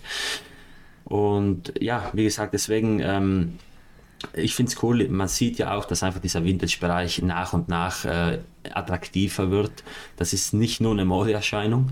Und 1.03 1.73
ja, 1.79 2.09
wie 2.13 2.23
gesagt, 2.23 2.53
deswegen, 2.53 2.99
ähm, 3.01 3.53
ich 4.33 4.55
finde 4.55 4.71
es 4.71 4.83
cool, 4.83 5.07
man 5.09 5.27
sieht 5.27 5.57
ja 5.57 5.75
auch, 5.75 5.85
dass 5.85 6.03
einfach 6.03 6.21
dieser 6.21 6.43
Vintage-Bereich 6.43 7.21
nach 7.21 7.53
und 7.53 7.69
nach 7.69 8.05
äh, 8.05 8.39
attraktiver 8.71 9.51
wird. 9.51 9.83
Das 10.15 10.33
ist 10.33 10.53
nicht 10.53 10.81
nur 10.81 10.93
eine 10.93 11.05
Modeerscheinung, 11.05 11.91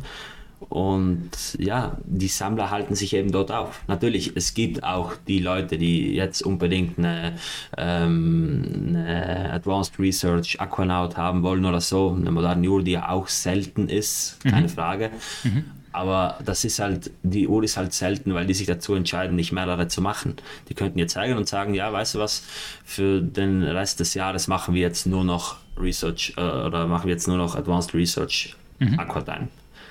und 0.69 1.29
ja, 1.59 1.97
die 2.05 2.27
Sammler 2.27 2.71
halten 2.71 2.95
sich 2.95 3.13
eben 3.13 3.31
dort 3.31 3.51
auf. 3.51 3.83
Natürlich, 3.87 4.31
es 4.35 4.53
gibt 4.53 4.83
auch 4.83 5.13
die 5.27 5.39
Leute, 5.39 5.77
die 5.77 6.13
jetzt 6.13 6.41
unbedingt 6.41 6.97
eine, 6.97 7.33
ähm, 7.77 8.63
eine 8.89 9.51
Advanced 9.53 9.99
Research 9.99 10.59
Aquanaut 10.59 11.17
haben 11.17 11.43
wollen 11.43 11.65
oder 11.65 11.81
so, 11.81 12.15
eine 12.19 12.31
moderne 12.31 12.67
Uhr, 12.67 12.83
die 12.83 12.91
ja 12.91 13.09
auch 13.09 13.27
selten 13.27 13.89
ist, 13.89 14.39
keine 14.43 14.67
mhm. 14.67 14.69
Frage. 14.69 15.11
Mhm. 15.43 15.65
Aber 15.95 16.37
das 16.43 16.63
ist 16.63 16.79
halt, 16.79 17.11
die 17.23 17.47
Uhr 17.47 17.63
ist 17.63 17.77
halt 17.77 17.93
selten, 17.93 18.33
weil 18.33 18.45
die 18.45 18.53
sich 18.53 18.67
dazu 18.67 18.93
entscheiden, 18.93 19.35
nicht 19.35 19.51
mehrere 19.51 19.87
zu 19.87 20.01
machen. 20.01 20.35
Die 20.69 20.73
könnten 20.73 20.99
jetzt 20.99 21.13
zeigen 21.13 21.37
und 21.37 21.47
sagen, 21.47 21.73
ja, 21.73 21.91
weißt 21.91 22.15
du 22.15 22.19
was, 22.19 22.43
für 22.83 23.21
den 23.21 23.63
Rest 23.63 23.99
des 23.99 24.13
Jahres 24.13 24.47
machen 24.47 24.75
wir 24.75 24.81
jetzt 24.81 25.05
nur 25.05 25.23
noch 25.23 25.57
Research 25.77 26.33
äh, 26.37 26.41
oder 26.41 26.87
machen 26.87 27.07
wir 27.07 27.13
jetzt 27.13 27.27
nur 27.27 27.37
noch 27.37 27.55
Advanced 27.55 27.93
Research 27.93 28.55
mhm. 28.79 28.99
Aquatime. 28.99 29.47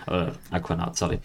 Äh, 0.06 0.26
Aquanaut, 0.50 0.96
sorry 0.96 1.18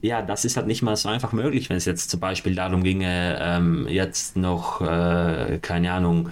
ja, 0.00 0.22
das 0.22 0.44
ist 0.44 0.56
halt 0.56 0.66
nicht 0.66 0.82
mal 0.82 0.96
so 0.96 1.08
einfach 1.08 1.32
möglich, 1.32 1.70
wenn 1.70 1.76
es 1.76 1.84
jetzt 1.84 2.10
zum 2.10 2.20
Beispiel 2.20 2.54
darum 2.54 2.84
ginge, 2.84 3.38
ähm, 3.40 3.86
jetzt 3.88 4.36
noch, 4.36 4.80
äh, 4.80 5.58
keine 5.60 5.92
Ahnung, 5.92 6.30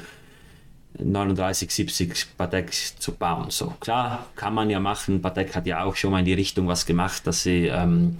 39, 0.98 1.70
70 1.70 2.36
Patek 2.36 2.72
zu 2.72 3.12
bauen. 3.12 3.50
So 3.50 3.74
klar, 3.80 4.26
kann 4.36 4.54
man 4.54 4.70
ja 4.70 4.80
machen. 4.80 5.22
Patek 5.22 5.54
hat 5.54 5.66
ja 5.66 5.84
auch 5.84 5.96
schon 5.96 6.10
mal 6.10 6.20
in 6.20 6.24
die 6.24 6.34
Richtung 6.34 6.68
was 6.68 6.86
gemacht, 6.86 7.26
dass 7.26 7.42
sie 7.42 7.66
ähm, 7.66 8.18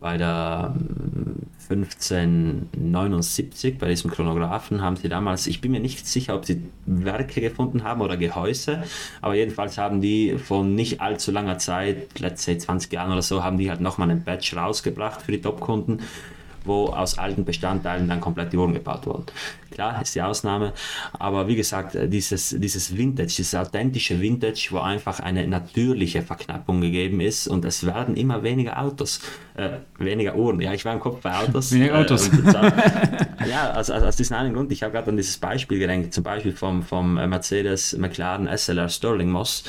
bei 0.00 0.16
der 0.16 0.74
1579, 1.68 3.72
ähm, 3.72 3.78
bei 3.78 3.88
diesem 3.88 4.10
Chronographen, 4.10 4.80
haben 4.80 4.96
sie 4.96 5.08
damals, 5.08 5.46
ich 5.46 5.60
bin 5.60 5.72
mir 5.72 5.80
nicht 5.80 6.06
sicher, 6.06 6.34
ob 6.34 6.44
sie 6.44 6.62
Werke 6.86 7.40
gefunden 7.40 7.82
haben 7.82 8.00
oder 8.00 8.16
Gehäuse, 8.16 8.84
aber 9.20 9.34
jedenfalls 9.34 9.76
haben 9.76 10.00
die 10.00 10.38
von 10.38 10.74
nicht 10.74 11.00
allzu 11.00 11.32
langer 11.32 11.58
Zeit, 11.58 12.20
let's 12.20 12.44
say 12.44 12.56
20 12.56 12.92
Jahren 12.92 13.12
oder 13.12 13.22
so, 13.22 13.42
haben 13.42 13.58
die 13.58 13.70
halt 13.70 13.80
nochmal 13.80 14.10
einen 14.10 14.22
Batch 14.22 14.56
rausgebracht 14.56 15.22
für 15.22 15.32
die 15.32 15.40
Top-Kunden 15.40 16.00
wo 16.68 16.86
aus 16.86 17.18
alten 17.18 17.44
Bestandteilen 17.44 18.08
dann 18.08 18.20
komplett 18.20 18.52
die 18.52 18.56
Uhren 18.56 18.74
gebaut 18.74 19.06
wurden. 19.06 19.26
Klar, 19.70 20.00
ist 20.00 20.14
die 20.14 20.22
Ausnahme, 20.22 20.72
aber 21.12 21.46
wie 21.46 21.56
gesagt, 21.56 21.96
dieses, 22.06 22.50
dieses 22.58 22.96
Vintage, 22.96 23.28
dieses 23.28 23.54
authentische 23.54 24.20
Vintage, 24.20 24.68
wo 24.70 24.78
einfach 24.78 25.20
eine 25.20 25.46
natürliche 25.46 26.22
Verknappung 26.22 26.80
gegeben 26.80 27.20
ist 27.20 27.48
und 27.48 27.64
es 27.64 27.84
werden 27.84 28.16
immer 28.16 28.42
weniger 28.42 28.80
Autos, 28.80 29.20
äh, 29.54 29.78
weniger 29.98 30.36
Uhren. 30.36 30.60
Ja, 30.60 30.72
ich 30.72 30.84
war 30.84 30.94
im 30.94 31.00
Kopf 31.00 31.20
bei 31.20 31.34
Autos. 31.34 31.72
Weniger 31.72 31.98
Autos. 31.98 32.28
Äh, 32.28 33.48
ja, 33.48 33.74
aus, 33.74 33.90
aus, 33.90 34.02
aus 34.02 34.16
diesem 34.16 34.36
einen 34.36 34.54
Grund, 34.54 34.72
ich 34.72 34.82
habe 34.82 34.92
gerade 34.92 35.10
an 35.10 35.16
dieses 35.16 35.38
Beispiel 35.38 35.78
gedenkt, 35.78 36.14
zum 36.14 36.24
Beispiel 36.24 36.52
vom, 36.52 36.82
vom 36.82 37.14
Mercedes 37.14 37.96
McLaren 37.96 38.48
SLR 38.48 38.88
Sterling 38.88 39.30
Moss. 39.30 39.64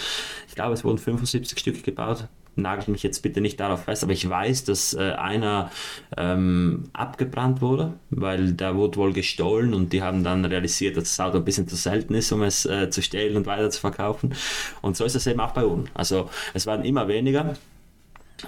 Ich 0.47 0.55
glaube, 0.55 0.73
es 0.73 0.83
wurden 0.83 0.97
75 0.97 1.59
Stück 1.59 1.83
gebaut 1.83 2.27
nagelt 2.61 2.87
mich 2.87 3.03
jetzt 3.03 3.21
bitte 3.21 3.41
nicht 3.41 3.59
darauf 3.59 3.83
fest, 3.83 4.03
aber 4.03 4.13
ich 4.13 4.27
weiß, 4.29 4.63
dass 4.65 4.93
äh, 4.93 5.11
einer 5.11 5.71
ähm, 6.17 6.85
abgebrannt 6.93 7.61
wurde, 7.61 7.93
weil 8.09 8.53
der 8.53 8.75
wurde 8.75 8.97
wohl 8.97 9.13
gestohlen 9.13 9.73
und 9.73 9.93
die 9.93 10.01
haben 10.01 10.23
dann 10.23 10.45
realisiert, 10.45 10.97
dass 10.97 11.15
das 11.15 11.19
Auto 11.19 11.37
ein 11.37 11.45
bisschen 11.45 11.67
zu 11.67 11.75
selten 11.75 12.13
ist, 12.13 12.31
um 12.31 12.43
es 12.43 12.65
äh, 12.65 12.89
zu 12.89 13.01
stehlen 13.01 13.37
und 13.37 13.45
weiter 13.45 13.69
zu 13.69 13.79
verkaufen. 13.79 14.33
Und 14.81 14.97
so 14.97 15.05
ist 15.05 15.15
es 15.15 15.27
eben 15.27 15.39
auch 15.39 15.51
bei 15.51 15.65
uns. 15.65 15.89
Also 15.93 16.29
es 16.53 16.65
werden 16.65 16.85
immer 16.85 17.07
weniger. 17.07 17.55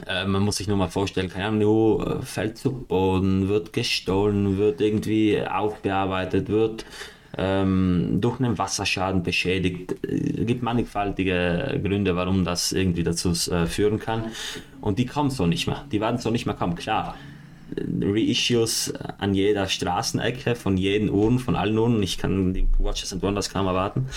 Äh, 0.07 0.25
man 0.25 0.43
muss 0.43 0.57
sich 0.57 0.67
nur 0.67 0.77
mal 0.77 0.89
vorstellen, 0.89 1.29
keine 1.29 1.45
Ahnung, 1.45 2.01
äh, 2.01 2.21
fällt 2.21 2.57
zu 2.57 2.71
Boden, 2.71 3.49
wird 3.49 3.73
gestohlen, 3.73 4.57
wird 4.57 4.81
irgendwie 4.81 5.41
aufbearbeitet, 5.41 6.49
wird 6.49 6.85
ähm, 7.37 8.17
durch 8.19 8.39
einen 8.39 8.57
Wasserschaden 8.57 9.23
beschädigt. 9.23 9.95
Es 10.03 10.39
äh, 10.39 10.45
gibt 10.45 10.63
mannigfaltige 10.63 11.79
Gründe, 11.83 12.15
warum 12.15 12.45
das 12.45 12.71
irgendwie 12.71 13.03
dazu 13.03 13.31
äh, 13.51 13.65
führen 13.65 13.99
kann. 13.99 14.25
Und 14.81 14.99
die 14.99 15.05
kommen 15.05 15.29
so 15.29 15.47
nicht 15.47 15.67
mehr. 15.67 15.85
Die 15.91 16.01
werden 16.01 16.17
so 16.17 16.29
nicht 16.29 16.45
mehr 16.45 16.55
kommen. 16.55 16.75
Klar, 16.75 17.15
Reissues 18.01 18.93
an 19.17 19.33
jeder 19.33 19.67
Straßenecke 19.67 20.55
von 20.55 20.75
jeden 20.77 21.09
Uhren, 21.09 21.39
von 21.39 21.55
allen 21.55 21.77
Uhren. 21.77 22.03
Ich 22.03 22.17
kann 22.17 22.53
die 22.53 22.67
Watches 22.79 23.13
and 23.13 23.21
Wonders 23.23 23.49
kaum 23.49 23.67
erwarten 23.67 24.07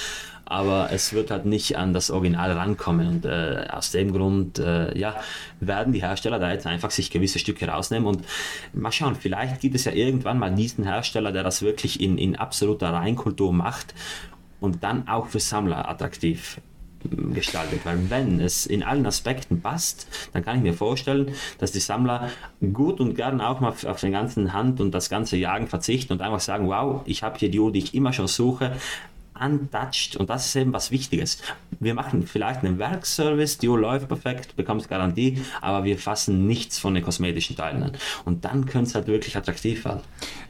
aber 0.46 0.90
es 0.90 1.12
wird 1.12 1.30
halt 1.30 1.46
nicht 1.46 1.76
an 1.76 1.92
das 1.92 2.10
Original 2.10 2.52
rankommen. 2.52 3.08
Und 3.08 3.24
äh, 3.24 3.66
aus 3.70 3.90
dem 3.90 4.12
Grund 4.12 4.58
äh, 4.58 4.96
ja, 4.96 5.16
werden 5.60 5.92
die 5.92 6.02
Hersteller 6.02 6.38
da 6.38 6.52
jetzt 6.52 6.66
einfach 6.66 6.90
sich 6.90 7.10
gewisse 7.10 7.38
Stücke 7.38 7.66
rausnehmen 7.66 8.06
und 8.06 8.24
mal 8.72 8.92
schauen, 8.92 9.14
vielleicht 9.14 9.60
gibt 9.60 9.74
es 9.74 9.84
ja 9.84 9.92
irgendwann 9.92 10.38
mal 10.38 10.54
diesen 10.54 10.84
Hersteller, 10.84 11.32
der 11.32 11.42
das 11.42 11.62
wirklich 11.62 12.00
in, 12.00 12.18
in 12.18 12.36
absoluter 12.36 12.90
Reinkultur 12.90 13.52
macht 13.52 13.94
und 14.60 14.82
dann 14.82 15.08
auch 15.08 15.26
für 15.26 15.40
Sammler 15.40 15.88
attraktiv 15.88 16.60
hm, 17.08 17.34
gestaltet. 17.34 17.80
Weil 17.84 18.10
wenn 18.10 18.40
es 18.40 18.66
in 18.66 18.82
allen 18.82 19.06
Aspekten 19.06 19.60
passt, 19.60 20.08
dann 20.32 20.44
kann 20.44 20.56
ich 20.56 20.62
mir 20.62 20.74
vorstellen, 20.74 21.34
dass 21.58 21.72
die 21.72 21.80
Sammler 21.80 22.30
gut 22.72 23.00
und 23.00 23.14
gern 23.14 23.40
auch 23.40 23.60
mal 23.60 23.72
auf 23.86 24.00
den 24.00 24.12
ganzen 24.12 24.52
Hand 24.52 24.80
und 24.80 24.92
das 24.92 25.08
ganze 25.08 25.36
Jagen 25.36 25.68
verzichten 25.68 26.12
und 26.12 26.22
einfach 26.22 26.40
sagen, 26.40 26.68
wow, 26.68 27.02
ich 27.06 27.22
habe 27.22 27.38
hier 27.38 27.50
die 27.50 27.60
Uhr, 27.60 27.72
die 27.72 27.80
ich 27.80 27.94
immer 27.94 28.12
schon 28.12 28.26
suche, 28.26 28.72
untouched 29.38 30.16
und 30.16 30.30
das 30.30 30.46
ist 30.46 30.56
eben 30.56 30.72
was 30.72 30.90
Wichtiges. 30.90 31.42
Wir 31.80 31.94
machen 31.94 32.26
vielleicht 32.26 32.64
einen 32.64 32.78
Werkservice, 32.78 33.58
die 33.58 33.66
läuft 33.66 34.08
perfekt, 34.08 34.56
bekommst 34.56 34.88
Garantie, 34.88 35.38
aber 35.60 35.84
wir 35.84 35.98
fassen 35.98 36.46
nichts 36.46 36.78
von 36.78 36.94
den 36.94 37.02
kosmetischen 37.02 37.56
Teilen 37.56 37.82
an. 37.82 37.92
Und 38.24 38.44
dann 38.44 38.66
könnte 38.66 38.88
es 38.88 38.94
halt 38.94 39.06
wirklich 39.06 39.36
attraktiv 39.36 39.84
werden. 39.84 40.00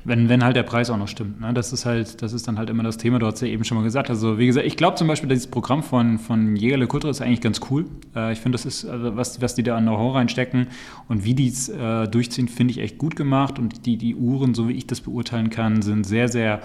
Wenn, 0.04 0.28
wenn 0.28 0.44
halt 0.44 0.54
der 0.54 0.64
Preis 0.64 0.90
auch 0.90 0.98
noch 0.98 1.08
stimmt. 1.08 1.40
Ne? 1.40 1.54
Das 1.54 1.72
ist 1.72 1.86
halt, 1.86 2.20
das 2.20 2.34
ist 2.34 2.46
dann 2.46 2.58
halt 2.58 2.68
immer 2.68 2.82
das 2.82 2.98
Thema, 2.98 3.18
du 3.18 3.26
hast 3.26 3.40
ja 3.40 3.48
eben 3.48 3.64
schon 3.64 3.78
mal 3.78 3.84
gesagt. 3.84 4.10
Also 4.10 4.38
wie 4.38 4.46
gesagt, 4.46 4.66
ich 4.66 4.76
glaube 4.76 4.96
zum 4.96 5.08
Beispiel, 5.08 5.30
dieses 5.30 5.46
Programm 5.46 5.82
von, 5.82 6.18
von 6.18 6.56
Jägerle 6.56 6.86
Kultur 6.86 7.10
ist 7.10 7.22
eigentlich 7.22 7.40
ganz 7.40 7.60
cool. 7.70 7.86
Äh, 8.14 8.32
ich 8.32 8.40
finde, 8.40 8.56
das 8.56 8.66
ist, 8.66 8.84
also 8.84 9.16
was, 9.16 9.40
was 9.40 9.54
die 9.54 9.62
da 9.62 9.76
an 9.76 9.84
Know-how 9.84 10.14
reinstecken 10.14 10.68
und 11.08 11.24
wie 11.24 11.34
die 11.34 11.48
es 11.48 11.70
äh, 11.70 12.06
durchziehen, 12.06 12.48
finde 12.48 12.72
ich 12.72 12.78
echt 12.78 12.98
gut 12.98 13.16
gemacht. 13.16 13.58
Und 13.58 13.86
die, 13.86 13.96
die 13.96 14.14
Uhren, 14.14 14.54
so 14.54 14.68
wie 14.68 14.74
ich 14.74 14.86
das 14.86 15.00
beurteilen 15.00 15.48
kann, 15.48 15.80
sind 15.80 16.04
sehr, 16.04 16.28
sehr 16.28 16.60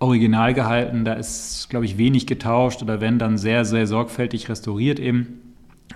original 0.00 0.54
gehalten. 0.54 1.04
Da 1.04 1.12
ist, 1.14 1.68
glaube 1.70 1.84
ich, 1.84 1.98
wenig 1.98 2.26
getauscht 2.26 2.82
oder 2.82 3.00
wenn, 3.00 3.18
dann 3.18 3.38
sehr, 3.38 3.64
sehr 3.64 3.86
sorgfältig 3.86 4.48
restauriert 4.48 4.98
eben. 4.98 5.49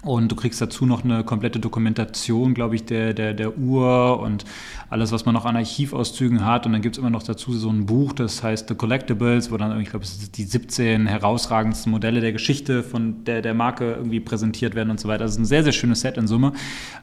Und 0.05 0.31
du 0.31 0.37
kriegst 0.37 0.61
dazu 0.61 0.85
noch 0.85 1.03
eine 1.03 1.25
komplette 1.25 1.59
Dokumentation, 1.59 2.53
glaube 2.53 2.75
ich, 2.75 2.85
der, 2.85 3.15
der, 3.15 3.33
der 3.33 3.57
Uhr 3.57 4.21
und 4.21 4.45
alles, 4.91 5.13
was 5.13 5.25
man 5.25 5.35
noch 5.35 5.47
an 5.47 5.57
Archivauszügen 5.57 6.45
hat. 6.45 6.67
Und 6.67 6.73
dann 6.73 6.83
gibt 6.83 6.97
es 6.97 6.99
immer 6.99 7.11
noch 7.11 7.23
dazu 7.23 7.53
so 7.55 7.71
ein 7.71 7.87
Buch, 7.87 8.13
das 8.13 8.43
heißt 8.43 8.69
The 8.69 8.75
Collectibles, 8.75 9.51
wo 9.51 9.57
dann, 9.57 9.81
ich 9.81 9.91
glaube, 9.91 10.05
die 10.35 10.45
17 10.45 11.07
herausragendsten 11.07 11.91
Modelle 11.91 12.21
der 12.21 12.33
Geschichte 12.33 12.83
von 12.83 13.25
der, 13.25 13.41
der 13.41 13.55
Marke 13.55 13.93
irgendwie 13.93 14.21
präsentiert 14.21 14.75
werden 14.75 14.91
und 14.91 15.01
so 15.01 15.09
weiter. 15.09 15.25
Das 15.25 15.33
ist 15.33 15.39
ein 15.39 15.47
sehr, 15.47 15.65
sehr 15.65 15.73
schönes 15.73 16.01
Set 16.01 16.19
in 16.19 16.27
Summe. 16.27 16.53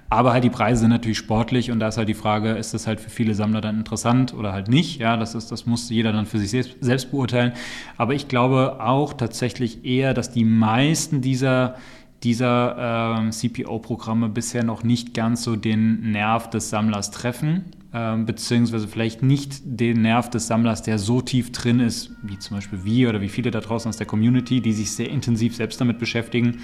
Aber 0.10 0.34
halt 0.34 0.43
die 0.43 0.49
Preise 0.49 0.82
sind 0.82 0.89
natürlich 0.89 1.18
sportlich 1.18 1.72
und 1.72 1.80
da 1.80 1.88
ist 1.88 1.97
halt 1.97 2.10
die 2.10 2.14
Frage, 2.14 2.52
ist 2.52 2.74
das 2.74 2.86
halt 2.86 2.99
für 2.99 3.10
viele 3.10 3.34
Sammler 3.34 3.62
dann 3.62 3.78
interessant 3.78 4.34
oder 4.34 4.52
halt 4.52 4.68
nicht? 4.68 4.99
Ja, 4.99 5.16
das 5.16 5.36
ist, 5.36 5.52
das 5.52 5.66
muss 5.66 5.89
jeder 5.89 6.12
dann 6.12 6.26
für 6.26 6.38
sich 6.38 6.49
selbst, 6.49 6.76
selbst 6.82 7.12
beurteilen. 7.12 7.54
Aber 7.97 8.14
ich 8.14 8.28
glaube 8.28 8.82
auch 8.82 9.14
tatsächlich 9.14 9.86
eher, 9.86 10.14
dass 10.14 10.30
die 10.30 10.43
meisten 10.43 11.22
dieser 11.22 11.76
dieser 12.24 13.28
äh, 13.28 13.30
CPO-Programme 13.30 14.30
bisher 14.30 14.63
noch 14.63 14.84
nicht 14.84 15.13
ganz 15.13 15.43
so 15.43 15.55
den 15.55 16.11
Nerv 16.11 16.49
des 16.49 16.69
Sammlers 16.69 17.11
treffen, 17.11 17.65
äh, 17.93 18.17
beziehungsweise 18.17 18.88
vielleicht 18.88 19.24
nicht 19.24 19.61
den 19.63 20.03
Nerv 20.03 20.30
des 20.30 20.47
Sammlers, 20.47 20.84
der 20.84 20.99
so 20.99 21.22
tief 21.22 21.51
drin 21.51 21.80
ist, 21.80 22.11
wie 22.22 22.38
zum 22.38 22.57
Beispiel 22.57 22.84
wir 22.84 23.09
oder 23.09 23.22
wie 23.22 23.30
viele 23.30 23.49
da 23.49 23.59
draußen 23.59 23.89
aus 23.89 23.97
der 23.97 24.07
Community, 24.07 24.61
die 24.61 24.74
sich 24.74 24.91
sehr 24.91 25.09
intensiv 25.09 25.55
selbst 25.55 25.82
damit 25.82 25.97
beschäftigen 25.97 26.59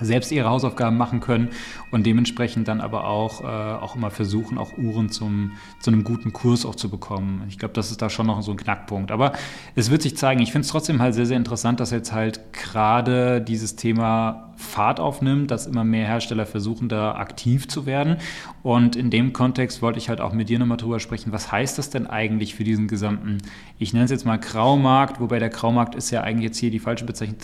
selbst 0.00 0.32
ihre 0.32 0.48
Hausaufgaben 0.48 0.96
machen 0.96 1.20
können 1.20 1.48
und 1.90 2.06
dementsprechend 2.06 2.68
dann 2.68 2.80
aber 2.80 3.04
auch, 3.04 3.42
äh, 3.42 3.46
auch 3.46 3.96
immer 3.96 4.10
versuchen, 4.10 4.58
auch 4.58 4.76
Uhren 4.78 5.10
zum, 5.10 5.52
zu 5.80 5.90
einem 5.90 6.04
guten 6.04 6.32
Kurs 6.32 6.64
auch 6.64 6.74
zu 6.74 6.88
bekommen. 6.88 7.44
Ich 7.48 7.58
glaube, 7.58 7.74
das 7.74 7.90
ist 7.90 8.02
da 8.02 8.10
schon 8.10 8.26
noch 8.26 8.42
so 8.42 8.52
ein 8.52 8.56
Knackpunkt. 8.56 9.10
Aber 9.10 9.32
es 9.74 9.90
wird 9.90 10.02
sich 10.02 10.16
zeigen. 10.16 10.40
Ich 10.40 10.52
finde 10.52 10.64
es 10.64 10.70
trotzdem 10.70 11.00
halt 11.00 11.14
sehr, 11.14 11.26
sehr 11.26 11.36
interessant, 11.36 11.80
dass 11.80 11.90
jetzt 11.90 12.12
halt 12.12 12.52
gerade 12.52 13.40
dieses 13.40 13.76
Thema 13.76 14.50
Fahrt 14.60 15.00
aufnimmt, 15.00 15.50
dass 15.50 15.66
immer 15.66 15.84
mehr 15.84 16.06
Hersteller 16.06 16.44
versuchen, 16.44 16.88
da 16.88 17.14
aktiv 17.14 17.66
zu 17.66 17.86
werden. 17.86 18.16
Und 18.62 18.94
in 18.94 19.10
dem 19.10 19.32
Kontext 19.32 19.80
wollte 19.80 19.98
ich 19.98 20.10
halt 20.10 20.20
auch 20.20 20.32
mit 20.32 20.50
dir 20.50 20.58
nochmal 20.58 20.76
drüber 20.76 21.00
sprechen, 21.00 21.32
was 21.32 21.50
heißt 21.50 21.78
das 21.78 21.88
denn 21.88 22.06
eigentlich 22.06 22.54
für 22.54 22.62
diesen 22.62 22.86
gesamten, 22.86 23.38
ich 23.78 23.94
nenne 23.94 24.04
es 24.04 24.10
jetzt 24.10 24.26
mal 24.26 24.38
Graumarkt, 24.38 25.18
wobei 25.18 25.38
der 25.38 25.48
Graumarkt 25.48 25.94
ist 25.94 26.10
ja 26.10 26.20
eigentlich 26.20 26.44
jetzt 26.44 26.58
hier 26.58 26.70
die 26.70 26.78
falsche 26.78 27.06
Bezeichnung. 27.06 27.38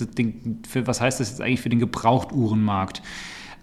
Was 0.84 1.00
heißt 1.00 1.18
das 1.18 1.30
jetzt 1.30 1.40
eigentlich 1.40 1.62
für 1.62 1.70
den 1.70 1.80
Gebrauchtuhrenmarkt? 2.47 3.03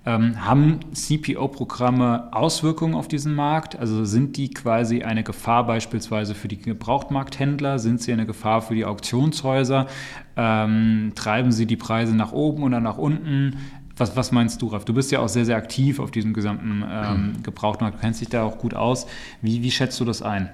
Ähm, 0.06 0.46
haben 0.46 0.82
CPO-Programme 0.94 2.28
Auswirkungen 2.34 2.94
auf 2.94 3.08
diesen 3.08 3.36
Markt? 3.36 3.80
Also 3.80 4.04
sind 4.04 4.36
die 4.36 4.50
quasi 4.50 5.04
eine 5.04 5.24
Gefahr 5.24 5.66
beispielsweise 5.66 6.36
für 6.36 6.50
die 6.50 6.58
Gebrauchtmarkthändler? 6.58 7.80
Sind 7.80 8.02
sie 8.02 8.12
eine 8.12 8.26
Gefahr 8.26 8.62
für 8.62 8.76
die 8.76 8.84
Auktionshäuser? 8.84 9.88
Ähm, 10.36 11.14
treiben 11.16 11.54
sie 11.54 11.66
die 11.66 11.78
Preise 11.78 12.14
nach 12.18 12.34
oben 12.34 12.64
oder 12.64 12.82
nach 12.82 12.98
unten? 12.98 13.56
Was, 13.96 14.18
was 14.18 14.34
meinst 14.34 14.62
du, 14.62 14.68
Ralf? 14.68 14.84
Du 14.84 14.94
bist 14.94 15.10
ja 15.12 15.20
auch 15.20 15.30
sehr, 15.30 15.46
sehr 15.46 15.56
aktiv 15.56 16.00
auf 16.00 16.12
diesem 16.12 16.34
gesamten 16.34 16.84
ähm, 16.86 17.28
mhm. 17.38 17.44
Gebrauchtmarkt. 17.44 17.98
Du 17.98 18.02
kennst 18.02 18.20
dich 18.20 18.28
da 18.28 18.44
auch 18.44 18.58
gut 18.58 18.74
aus. 18.74 19.08
Wie, 19.42 19.64
wie 19.64 19.72
schätzt 19.72 19.98
du 20.02 20.06
das 20.06 20.22
ein? 20.22 20.50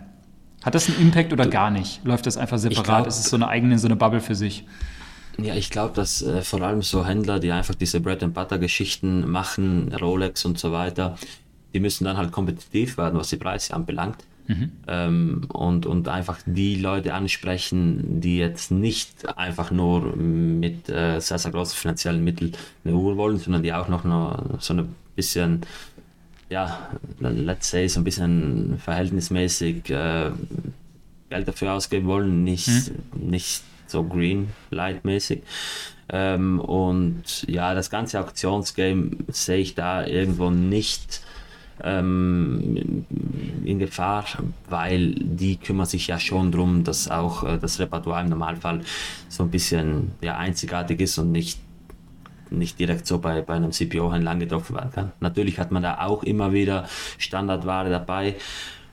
Hat 0.61 0.75
das 0.75 0.89
einen 0.89 1.01
Impact 1.01 1.33
oder 1.33 1.47
gar 1.47 1.71
nicht? 1.71 2.05
Läuft 2.05 2.27
das 2.27 2.37
einfach 2.37 2.59
separat? 2.59 2.85
Glaub, 2.85 3.07
ist 3.07 3.17
es 3.17 3.29
so 3.29 3.37
eine 3.37 3.47
eigene, 3.47 3.79
so 3.79 3.87
eine 3.87 3.95
Bubble 3.95 4.19
für 4.19 4.35
sich? 4.35 4.65
Ja, 5.43 5.55
ich 5.55 5.69
glaube, 5.69 5.93
dass 5.95 6.21
äh, 6.21 6.41
vor 6.41 6.61
allem 6.61 6.81
so 6.81 7.05
Händler, 7.05 7.39
die 7.39 7.51
einfach 7.51 7.75
diese 7.75 7.99
Bread 7.99 8.23
and 8.23 8.33
Butter 8.33 8.57
Geschichten 8.57 9.29
machen, 9.29 9.93
Rolex 9.93 10.45
und 10.45 10.59
so 10.59 10.71
weiter, 10.71 11.17
die 11.73 11.79
müssen 11.79 12.05
dann 12.05 12.17
halt 12.17 12.31
kompetitiv 12.31 12.97
werden, 12.97 13.19
was 13.19 13.29
die 13.29 13.37
Preise 13.37 13.73
anbelangt. 13.73 14.17
Mhm. 14.47 14.71
Ähm, 14.87 15.41
und, 15.49 15.85
und 15.85 16.07
einfach 16.07 16.39
die 16.45 16.75
Leute 16.75 17.13
ansprechen, 17.13 18.19
die 18.19 18.39
jetzt 18.39 18.71
nicht 18.71 19.37
einfach 19.37 19.69
nur 19.69 20.15
mit 20.15 20.89
äh, 20.89 21.19
sehr, 21.19 21.37
sehr 21.37 21.51
großen 21.51 21.77
finanziellen 21.77 22.23
Mitteln 22.23 22.53
eine 22.83 22.95
Uhr 22.95 23.15
wollen, 23.15 23.37
sondern 23.37 23.61
die 23.61 23.73
auch 23.73 23.89
noch, 23.89 24.05
noch 24.05 24.59
so 24.59 24.73
ein 24.73 24.95
bisschen 25.15 25.61
ja, 26.49 26.89
let's 27.19 27.69
say, 27.69 27.87
so 27.87 27.99
ein 27.99 28.03
bisschen 28.03 28.79
verhältnismäßig 28.79 29.89
äh, 29.91 30.31
Geld 31.29 31.47
dafür 31.47 31.73
ausgeben 31.73 32.07
wollen, 32.07 32.43
nicht, 32.43 32.67
hm. 32.67 33.29
nicht 33.29 33.63
so 33.89 34.03
green 34.03 34.49
light 34.69 35.05
mäßig. 35.05 35.43
Ähm, 36.11 36.59
und 36.59 37.47
ja, 37.47 37.73
das 37.75 37.89
ganze 37.89 38.19
Auktionsgame 38.19 39.11
sehe 39.27 39.57
ich 39.59 39.75
da 39.75 40.05
irgendwo 40.05 40.49
nicht 40.49 41.21
ähm, 41.83 43.05
in 43.63 43.79
Gefahr, 43.79 44.25
weil 44.69 45.13
die 45.13 45.57
kümmern 45.57 45.85
sich 45.85 46.07
ja 46.07 46.19
schon 46.19 46.51
darum, 46.51 46.83
dass 46.83 47.09
auch 47.09 47.43
äh, 47.43 47.57
das 47.57 47.79
Repertoire 47.79 48.23
im 48.23 48.29
Normalfall 48.29 48.81
so 49.29 49.43
ein 49.43 49.51
bisschen 49.51 50.11
ja, 50.21 50.37
einzigartig 50.37 50.99
ist 50.99 51.17
und 51.17 51.31
nicht 51.31 51.59
nicht 52.51 52.79
direkt 52.79 53.05
so 53.05 53.19
bei, 53.19 53.43
bei 53.43 53.53
einem 53.53 53.71
CPO-Händler 53.71 54.31
angetroffen 54.31 54.75
werden 54.75 54.91
kann. 54.91 55.11
Natürlich 55.19 55.59
hat 55.59 55.71
man 55.71 55.83
da 55.83 55.99
auch 55.99 56.23
immer 56.23 56.51
wieder 56.51 56.87
Standardware 57.19 57.91
dabei, 57.91 58.35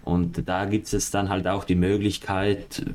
und 0.07 0.49
da 0.49 0.67
gibt 0.67 0.93
es 0.93 1.11
dann 1.11 1.31
halt 1.31 1.49
auch 1.49 1.65
die 1.65 1.75
Möglichkeit, 1.75 2.87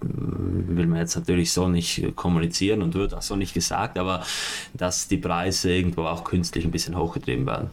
will 0.00 0.86
man 0.86 0.98
jetzt 0.98 1.14
natürlich 1.14 1.52
so 1.52 1.68
nicht 1.68 2.16
kommunizieren 2.16 2.80
und 2.80 2.94
wird 2.94 3.12
auch 3.12 3.20
so 3.20 3.36
nicht 3.36 3.52
gesagt, 3.52 3.98
aber 3.98 4.24
dass 4.72 5.06
die 5.06 5.18
Preise 5.18 5.70
irgendwo 5.70 6.04
auch 6.04 6.24
künstlich 6.24 6.64
ein 6.64 6.70
bisschen 6.70 6.96
hochgetrieben 6.96 7.44
werden. 7.44 7.68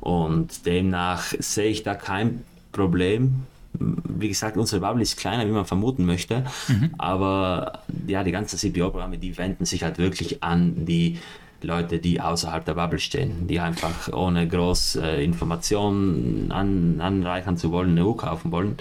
Und 0.00 0.64
demnach 0.64 1.34
sehe 1.40 1.68
ich 1.68 1.82
da 1.82 1.94
kein 1.94 2.42
Problem. 2.72 3.42
Wie 3.74 4.28
gesagt, 4.28 4.56
unsere 4.56 4.80
Bubble 4.80 5.02
ist 5.02 5.18
kleiner, 5.18 5.46
wie 5.46 5.52
man 5.52 5.66
vermuten 5.66 6.06
möchte, 6.06 6.46
mhm. 6.68 6.94
aber 6.96 7.82
ja, 8.06 8.24
die 8.24 8.32
ganzen 8.32 8.56
CPO-Programme, 8.56 9.18
die 9.18 9.36
wenden 9.36 9.66
sich 9.66 9.82
halt 9.82 9.98
wirklich 9.98 10.42
an 10.42 10.86
die 10.86 11.18
Leute, 11.64 11.98
die 11.98 12.20
außerhalb 12.20 12.64
der 12.64 12.74
Bubble 12.74 12.98
stehen, 12.98 13.46
die 13.46 13.60
einfach 13.60 14.12
ohne 14.12 14.46
groß 14.46 14.96
äh, 14.96 15.24
Informationen 15.24 16.50
an, 16.52 17.00
anreichern 17.00 17.56
zu 17.56 17.72
wollen, 17.72 17.90
eine 17.90 18.06
Uhr 18.06 18.16
kaufen 18.16 18.52
wollen. 18.52 18.76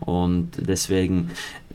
Und 0.00 0.50
deswegen, 0.56 1.30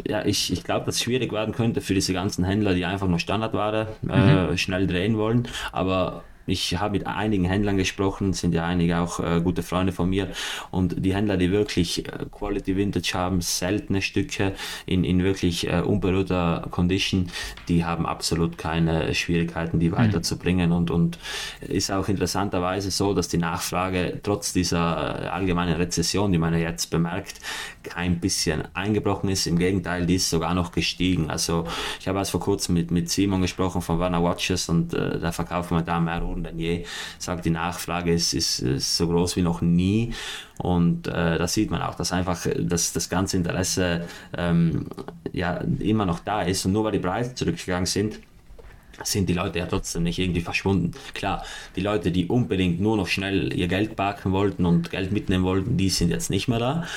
ja, 0.06 0.26
ich, 0.26 0.52
ich 0.52 0.64
glaube, 0.64 0.86
dass 0.86 0.96
es 0.96 1.04
schwierig 1.04 1.32
werden 1.32 1.54
könnte 1.54 1.82
für 1.82 1.94
diese 1.94 2.14
ganzen 2.14 2.44
Händler, 2.44 2.74
die 2.74 2.86
einfach 2.86 3.08
nur 3.08 3.20
Standardware 3.20 3.88
äh, 4.10 4.52
mhm. 4.52 4.58
schnell 4.58 4.86
drehen 4.86 5.18
wollen. 5.18 5.48
Aber 5.72 6.24
ich 6.48 6.80
habe 6.80 6.94
mit 6.94 7.06
einigen 7.06 7.46
Händlern 7.46 7.78
gesprochen, 7.78 8.34
sind 8.34 8.54
ja 8.54 8.66
einige 8.66 9.00
auch 9.00 9.20
äh, 9.20 9.42
gute 9.42 9.64
Freunde 9.64 9.92
von 9.92 10.10
mir. 10.10 10.30
Und 10.72 11.06
die 11.06 11.14
Händler, 11.14 11.38
die 11.38 11.52
wirklich 11.52 12.08
äh, 12.08 12.26
Quality 12.32 12.78
Vintage 12.78 13.12
haben, 13.14 13.42
seltene 13.42 14.02
Stücke 14.02 14.54
in, 14.86 15.04
in 15.04 15.24
wirklich 15.24 15.68
äh, 15.68 15.82
unberührter 15.82 16.68
Condition, 16.72 17.30
die 17.68 17.86
haben 17.86 18.06
absolut 18.06 18.58
keine 18.58 19.14
Schwierigkeiten, 19.14 19.80
die 19.80 19.90
mhm. 19.90 19.98
weiterzubringen. 19.98 20.72
Und, 20.72 20.90
und 20.90 21.20
ist 21.62 21.92
auch 21.92 22.08
interessanterweise 22.08 22.92
so, 22.92 23.14
dass 23.14 23.28
die 23.28 23.38
Nachfrage 23.38 24.20
trotz 24.24 24.54
dieser 24.54 25.26
äh, 25.26 25.28
allgemeinen 25.28 25.76
Rezession, 25.76 26.32
die 26.32 26.38
man 26.38 26.54
ja 26.54 26.60
jetzt 26.60 26.90
bemerkt, 26.90 27.42
kein 27.84 28.20
bisschen 28.20 28.64
eingebrochen 28.74 29.30
ist. 29.30 29.48
Im 29.48 29.58
Gegenteil, 29.58 30.06
die 30.06 30.16
ist 30.16 30.30
sogar 30.30 30.54
noch 30.54 30.72
gestiegen. 30.72 31.30
Also 31.30 31.66
ich 32.00 32.08
habe 32.08 32.20
erst 32.20 32.32
vor 32.32 32.40
kurzem 32.40 32.76
mit, 32.76 32.92
mit 32.92 33.10
Simon 33.10 33.42
gesprochen 33.42 33.82
von 33.82 34.00
Warner 34.00 34.24
Watches 34.24 34.70
und 34.70 34.94
äh, 34.94 35.20
da 35.20 35.32
verkaufen 35.32 35.78
wir 35.78 35.82
da 35.82 36.00
mehr 36.00 36.22
Uhren 36.38 36.44
denn 36.44 36.60
je. 36.60 36.86
Sagt, 37.18 37.46
die 37.46 37.50
Nachfrage 37.50 38.14
ist, 38.14 38.34
ist, 38.34 38.60
ist 38.60 38.98
so 38.98 39.08
groß 39.08 39.36
wie 39.36 39.42
noch 39.42 39.62
nie. 39.62 40.14
Und 40.58 41.08
äh, 41.08 41.38
da 41.38 41.48
sieht 41.48 41.70
man 41.72 41.82
auch, 41.82 41.96
dass 41.96 42.12
einfach 42.12 42.46
dass 42.58 42.94
das 42.94 43.10
ganze 43.10 43.38
Interesse 43.38 44.06
ähm, 44.36 44.88
ja 45.32 45.58
immer 45.80 46.06
noch 46.06 46.20
da 46.20 46.42
ist. 46.42 46.66
Und 46.66 46.74
nur 46.74 46.84
weil 46.84 46.94
die 46.94 47.00
Preise 47.00 47.36
zurückgegangen 47.36 47.86
sind, 47.86 48.20
sind 49.04 49.30
die 49.30 49.34
Leute 49.34 49.60
ja 49.60 49.68
trotzdem 49.68 50.02
nicht 50.02 50.18
irgendwie 50.18 50.42
verschwunden. 50.42 50.92
Klar, 51.14 51.46
die 51.76 51.82
Leute, 51.82 52.12
die 52.12 52.26
unbedingt 52.26 52.82
nur 52.82 52.98
noch 52.98 53.06
schnell 53.06 53.54
ihr 53.54 53.68
Geld 53.68 53.96
parken 53.96 54.32
wollten 54.32 54.66
und 54.66 54.90
Geld 54.90 55.12
mitnehmen 55.12 55.44
wollten, 55.44 55.78
die 55.78 55.90
sind 55.90 56.10
jetzt 56.10 56.32
nicht 56.32 56.48
mehr 56.48 56.58
da. 56.58 56.88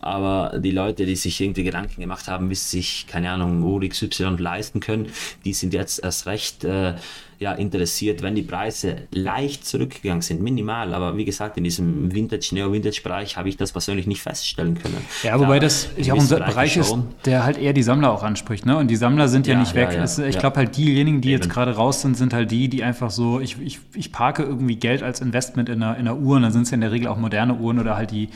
Aber 0.00 0.58
die 0.58 0.70
Leute, 0.70 1.04
die 1.04 1.16
sich 1.16 1.38
irgendwie 1.38 1.62
Gedanken 1.62 2.00
gemacht 2.00 2.28
haben, 2.28 2.48
bis 2.48 2.70
sich, 2.70 3.06
keine 3.06 3.30
Ahnung, 3.30 3.62
Uhr 3.62 3.86
XY 3.86 4.36
leisten 4.38 4.80
können, 4.80 5.12
die 5.44 5.52
sind 5.52 5.74
jetzt 5.74 6.02
erst 6.02 6.24
recht 6.24 6.64
äh, 6.64 6.94
ja, 7.40 7.52
interessiert, 7.52 8.20
wenn 8.20 8.34
die 8.34 8.42
Preise 8.42 9.08
leicht 9.12 9.66
zurückgegangen 9.66 10.20
sind, 10.20 10.42
minimal. 10.42 10.92
Aber 10.92 11.16
wie 11.16 11.24
gesagt, 11.24 11.56
in 11.56 11.64
diesem 11.64 12.14
Vintage, 12.14 12.50
Neo-Vintage-Bereich 12.52 13.38
habe 13.38 13.48
ich 13.48 13.56
das 13.56 13.72
persönlich 13.72 14.06
nicht 14.06 14.20
feststellen 14.20 14.74
können. 14.74 14.98
Ja, 15.22 15.40
wobei 15.40 15.58
das 15.58 15.88
ja 15.96 16.12
auch 16.12 16.20
ein 16.20 16.28
Bereich 16.28 16.76
ist, 16.76 16.94
der 17.24 17.44
halt 17.44 17.56
eher 17.56 17.72
die 17.72 17.82
Sammler 17.82 18.12
auch 18.12 18.22
anspricht. 18.22 18.66
Ne? 18.66 18.76
Und 18.76 18.88
die 18.88 18.96
Sammler 18.96 19.26
sind 19.28 19.46
ja, 19.46 19.54
ja 19.54 19.60
nicht 19.60 19.74
weg. 19.74 19.88
Ja, 19.90 20.04
ja, 20.04 20.26
ich 20.26 20.38
glaube 20.38 20.56
halt, 20.56 20.76
diejenigen, 20.76 21.22
die 21.22 21.30
Eben. 21.30 21.40
jetzt 21.40 21.50
gerade 21.50 21.74
raus 21.74 22.02
sind, 22.02 22.14
sind 22.14 22.34
halt 22.34 22.50
die, 22.50 22.68
die 22.68 22.84
einfach 22.84 23.10
so, 23.10 23.40
ich, 23.40 23.58
ich, 23.58 23.80
ich 23.94 24.12
parke 24.12 24.42
irgendwie 24.42 24.76
Geld 24.76 25.02
als 25.02 25.22
Investment 25.22 25.70
in 25.70 25.82
einer, 25.82 25.96
in 25.96 26.00
einer 26.08 26.18
Uhr 26.18 26.36
und 26.36 26.42
dann 26.42 26.52
sind 26.52 26.62
es 26.64 26.70
ja 26.72 26.74
in 26.74 26.82
der 26.82 26.92
Regel 26.92 27.08
auch 27.08 27.16
moderne 27.16 27.54
Uhren 27.54 27.78
oder 27.78 27.96
halt 27.96 28.10
die, 28.10 28.28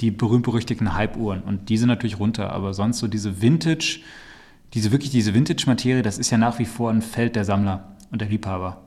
die 0.00 0.10
berühmt-berüchtigten 0.10 0.94
Hype-Uhren. 0.94 1.42
Und 1.42 1.68
die 1.68 1.76
sind 1.76 1.88
natürlich 1.88 2.18
runter. 2.18 2.52
Aber 2.52 2.72
sonst 2.72 3.00
so 3.00 3.06
diese 3.06 3.42
Vintage, 3.42 4.00
diese 4.72 4.92
wirklich 4.92 5.10
diese 5.10 5.34
Vintage-Materie, 5.34 6.02
das 6.02 6.16
ist 6.16 6.30
ja 6.30 6.38
nach 6.38 6.58
wie 6.58 6.64
vor 6.64 6.90
ein 6.90 7.02
Feld 7.02 7.36
der 7.36 7.44
Sammler 7.44 7.95
und 8.10 8.20
der 8.20 8.28
Liebhaber. 8.28 8.82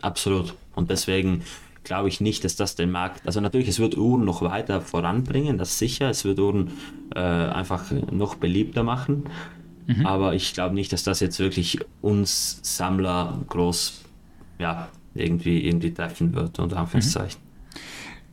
Absolut. 0.00 0.54
Und 0.74 0.90
deswegen 0.90 1.42
glaube 1.84 2.08
ich 2.08 2.20
nicht, 2.20 2.44
dass 2.44 2.56
das 2.56 2.74
den 2.76 2.90
Markt, 2.90 3.26
also 3.26 3.40
natürlich, 3.40 3.68
es 3.68 3.78
wird 3.78 3.96
Uhren 3.96 4.24
noch 4.24 4.42
weiter 4.42 4.80
voranbringen, 4.80 5.58
das 5.58 5.78
sicher, 5.78 6.10
es 6.10 6.24
wird 6.24 6.38
Uhren 6.38 6.70
äh, 7.14 7.18
einfach 7.18 7.90
noch 8.10 8.36
beliebter 8.36 8.82
machen, 8.82 9.24
mhm. 9.86 10.06
aber 10.06 10.34
ich 10.34 10.52
glaube 10.52 10.74
nicht, 10.74 10.92
dass 10.92 11.04
das 11.04 11.20
jetzt 11.20 11.38
wirklich 11.38 11.80
uns 12.02 12.60
Sammler 12.62 13.40
groß, 13.48 14.02
ja, 14.58 14.88
irgendwie, 15.14 15.66
irgendwie 15.66 15.92
treffen 15.92 16.34
wird, 16.34 16.58
unter 16.58 16.76
Anführungszeichen. 16.76 17.40
Mhm. 17.42 17.50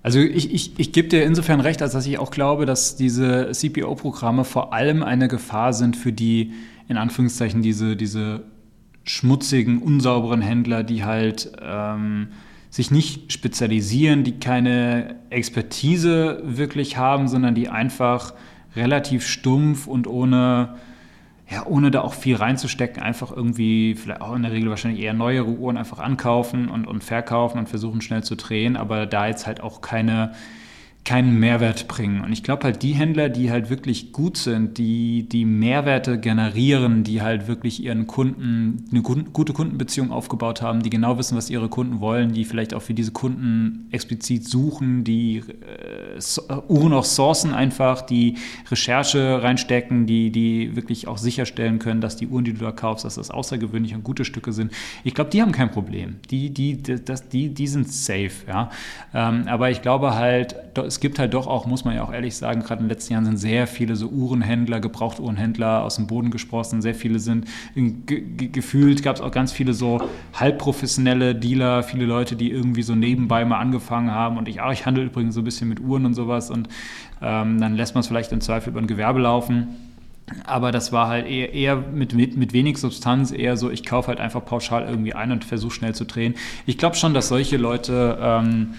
Also 0.03 0.19
ich, 0.19 0.53
ich, 0.53 0.79
ich 0.79 0.91
gebe 0.91 1.07
dir 1.07 1.25
insofern 1.25 1.59
recht, 1.59 1.81
als 1.81 1.93
dass 1.93 2.05
ich 2.05 2.17
auch 2.19 2.31
glaube, 2.31 2.65
dass 2.65 2.95
diese 2.95 3.51
CPO-Programme 3.51 4.45
vor 4.45 4.73
allem 4.73 5.03
eine 5.03 5.27
Gefahr 5.27 5.73
sind 5.73 5.97
für 5.97 6.13
die, 6.13 6.53
in 6.87 6.97
Anführungszeichen, 6.97 7.61
diese, 7.61 7.97
diese 7.97 8.43
schmutzigen, 9.09 9.81
unsauberen 9.81 10.41
Händler, 10.41 10.83
die 10.83 11.03
halt 11.03 11.51
ähm, 11.61 12.29
sich 12.69 12.91
nicht 12.91 13.31
spezialisieren, 13.33 14.23
die 14.23 14.39
keine 14.39 15.15
Expertise 15.29 16.41
wirklich 16.43 16.97
haben, 16.97 17.27
sondern 17.27 17.55
die 17.55 17.69
einfach 17.69 18.33
relativ 18.75 19.25
stumpf 19.25 19.87
und 19.87 20.07
ohne, 20.07 20.75
ja, 21.49 21.65
ohne 21.65 21.89
da 21.91 22.01
auch 22.01 22.13
viel 22.13 22.35
reinzustecken, 22.35 23.01
einfach 23.01 23.31
irgendwie, 23.31 23.95
vielleicht 23.95 24.21
auch 24.21 24.35
in 24.35 24.43
der 24.43 24.51
Regel 24.51 24.69
wahrscheinlich 24.69 25.01
eher 25.01 25.13
neuere 25.13 25.47
Uhren 25.47 25.77
einfach 25.77 25.99
ankaufen 25.99 26.69
und, 26.69 26.85
und 26.85 27.03
verkaufen 27.03 27.57
und 27.57 27.69
versuchen 27.69 28.01
schnell 28.01 28.23
zu 28.23 28.35
drehen, 28.35 28.75
aber 28.75 29.05
da 29.05 29.27
jetzt 29.27 29.47
halt 29.47 29.61
auch 29.61 29.81
keine 29.81 30.33
keinen 31.07 31.39
Mehrwert 31.39 31.87
bringen. 31.87 32.19
Und 32.19 32.33
ich 32.33 32.43
glaube 32.43 32.65
halt, 32.65 32.83
die 32.83 32.91
Händler, 32.91 33.29
die 33.29 33.49
halt 33.49 33.69
wirklich 33.69 34.11
gut 34.11 34.35
sind, 34.35 34.77
die 34.77 35.23
die 35.23 35.45
Mehrwerte 35.45 36.19
generieren, 36.19 37.05
die 37.05 37.21
halt 37.21 37.47
wirklich 37.47 37.81
ihren 37.81 38.07
Kunden 38.07 38.83
eine 38.91 39.01
gute 39.01 39.53
Kundenbeziehung 39.53 40.11
aufgebaut 40.11 40.61
haben, 40.61 40.83
die 40.83 40.89
genau 40.89 41.17
wissen, 41.17 41.37
was 41.37 41.49
ihre 41.49 41.69
Kunden 41.69 42.01
wollen, 42.01 42.33
die 42.33 42.43
vielleicht 42.43 42.73
auch 42.73 42.81
für 42.81 42.93
diese 42.93 43.13
Kunden 43.13 43.87
explizit 43.91 44.49
suchen, 44.49 45.05
die 45.05 45.37
äh, 45.37 46.17
äh, 46.17 46.61
Uhren 46.67 46.91
auch 46.91 47.05
sourcen 47.05 47.53
einfach, 47.53 48.01
die 48.01 48.35
Recherche 48.69 49.41
reinstecken, 49.41 50.07
die, 50.07 50.29
die 50.29 50.75
wirklich 50.75 51.07
auch 51.07 51.17
sicherstellen 51.17 51.79
können, 51.79 52.01
dass 52.01 52.17
die 52.17 52.27
Uhren, 52.27 52.43
die 52.43 52.51
du 52.51 52.59
da 52.59 52.73
kaufst, 52.73 53.05
dass 53.05 53.15
das 53.15 53.31
außergewöhnliche 53.31 53.95
und 53.95 54.03
gute 54.03 54.25
Stücke 54.25 54.51
sind. 54.51 54.73
Ich 55.05 55.13
glaube, 55.13 55.29
die 55.29 55.41
haben 55.41 55.53
kein 55.53 55.71
Problem. 55.71 56.17
Die, 56.31 56.49
die, 56.49 56.83
das, 56.83 57.29
die, 57.29 57.53
die 57.53 57.67
sind 57.67 57.89
safe, 57.89 58.45
ja. 58.45 58.69
Ähm, 59.13 59.43
aber 59.47 59.71
ich 59.71 59.81
glaube 59.81 60.13
halt, 60.15 60.53
es 60.75 60.96
es 60.97 61.01
gibt 61.01 61.19
halt 61.19 61.35
doch 61.35 61.45
auch, 61.45 61.67
muss 61.67 61.85
man 61.85 61.95
ja 61.95 62.03
auch 62.03 62.11
ehrlich 62.11 62.35
sagen, 62.35 62.63
gerade 62.63 62.81
in 62.81 62.87
den 62.87 62.89
letzten 62.89 63.13
Jahren 63.13 63.25
sind 63.25 63.37
sehr 63.37 63.67
viele 63.67 63.95
so 63.95 64.07
Uhrenhändler, 64.07 64.79
Gebrauchtuhrenhändler 64.79 65.83
aus 65.83 65.97
dem 65.97 66.07
Boden 66.07 66.31
gesprossen. 66.31 66.81
Sehr 66.81 66.95
viele 66.95 67.19
sind 67.19 67.45
ge 67.75 68.23
gefühlt, 68.51 69.03
gab 69.03 69.17
es 69.17 69.21
auch 69.21 69.29
ganz 69.29 69.51
viele 69.51 69.75
so 69.75 70.01
halbprofessionelle 70.33 71.35
Dealer, 71.35 71.83
viele 71.83 72.07
Leute, 72.07 72.35
die 72.35 72.49
irgendwie 72.49 72.81
so 72.81 72.95
nebenbei 72.95 73.45
mal 73.45 73.59
angefangen 73.59 74.09
haben. 74.09 74.39
Und 74.39 74.47
ich 74.47 74.59
auch, 74.59 74.71
ich 74.71 74.87
handle 74.87 75.03
übrigens 75.03 75.35
so 75.35 75.41
ein 75.41 75.43
bisschen 75.43 75.69
mit 75.69 75.79
Uhren 75.81 76.03
und 76.07 76.15
sowas. 76.15 76.49
Und 76.49 76.67
ähm, 77.21 77.61
dann 77.61 77.75
lässt 77.75 77.93
man 77.93 77.99
es 77.99 78.07
vielleicht 78.07 78.31
im 78.31 78.41
Zweifel 78.41 78.69
über 78.69 78.81
ein 78.81 78.87
Gewerbe 78.87 79.19
laufen. 79.19 79.67
Aber 80.47 80.71
das 80.71 80.91
war 80.91 81.09
halt 81.09 81.27
eher, 81.27 81.53
eher 81.53 81.75
mit, 81.75 82.15
mit, 82.15 82.35
mit, 82.37 82.53
wenig 82.53 82.79
Substanz, 82.79 83.31
eher 83.31 83.55
so, 83.55 83.69
ich 83.69 83.85
kaufe 83.85 84.07
halt 84.07 84.19
einfach 84.19 84.43
pauschal 84.43 84.87
irgendwie 84.89 85.13
ein 85.13 85.31
und 85.31 85.45
versuche 85.45 85.75
schnell 85.75 85.93
zu 85.93 86.05
drehen. 86.05 86.33
Ich 86.65 86.79
glaube 86.79 86.95
schon, 86.95 87.13
dass 87.13 87.27
solche 87.27 87.57
Leute 87.57 88.17
ähm, 88.19 88.73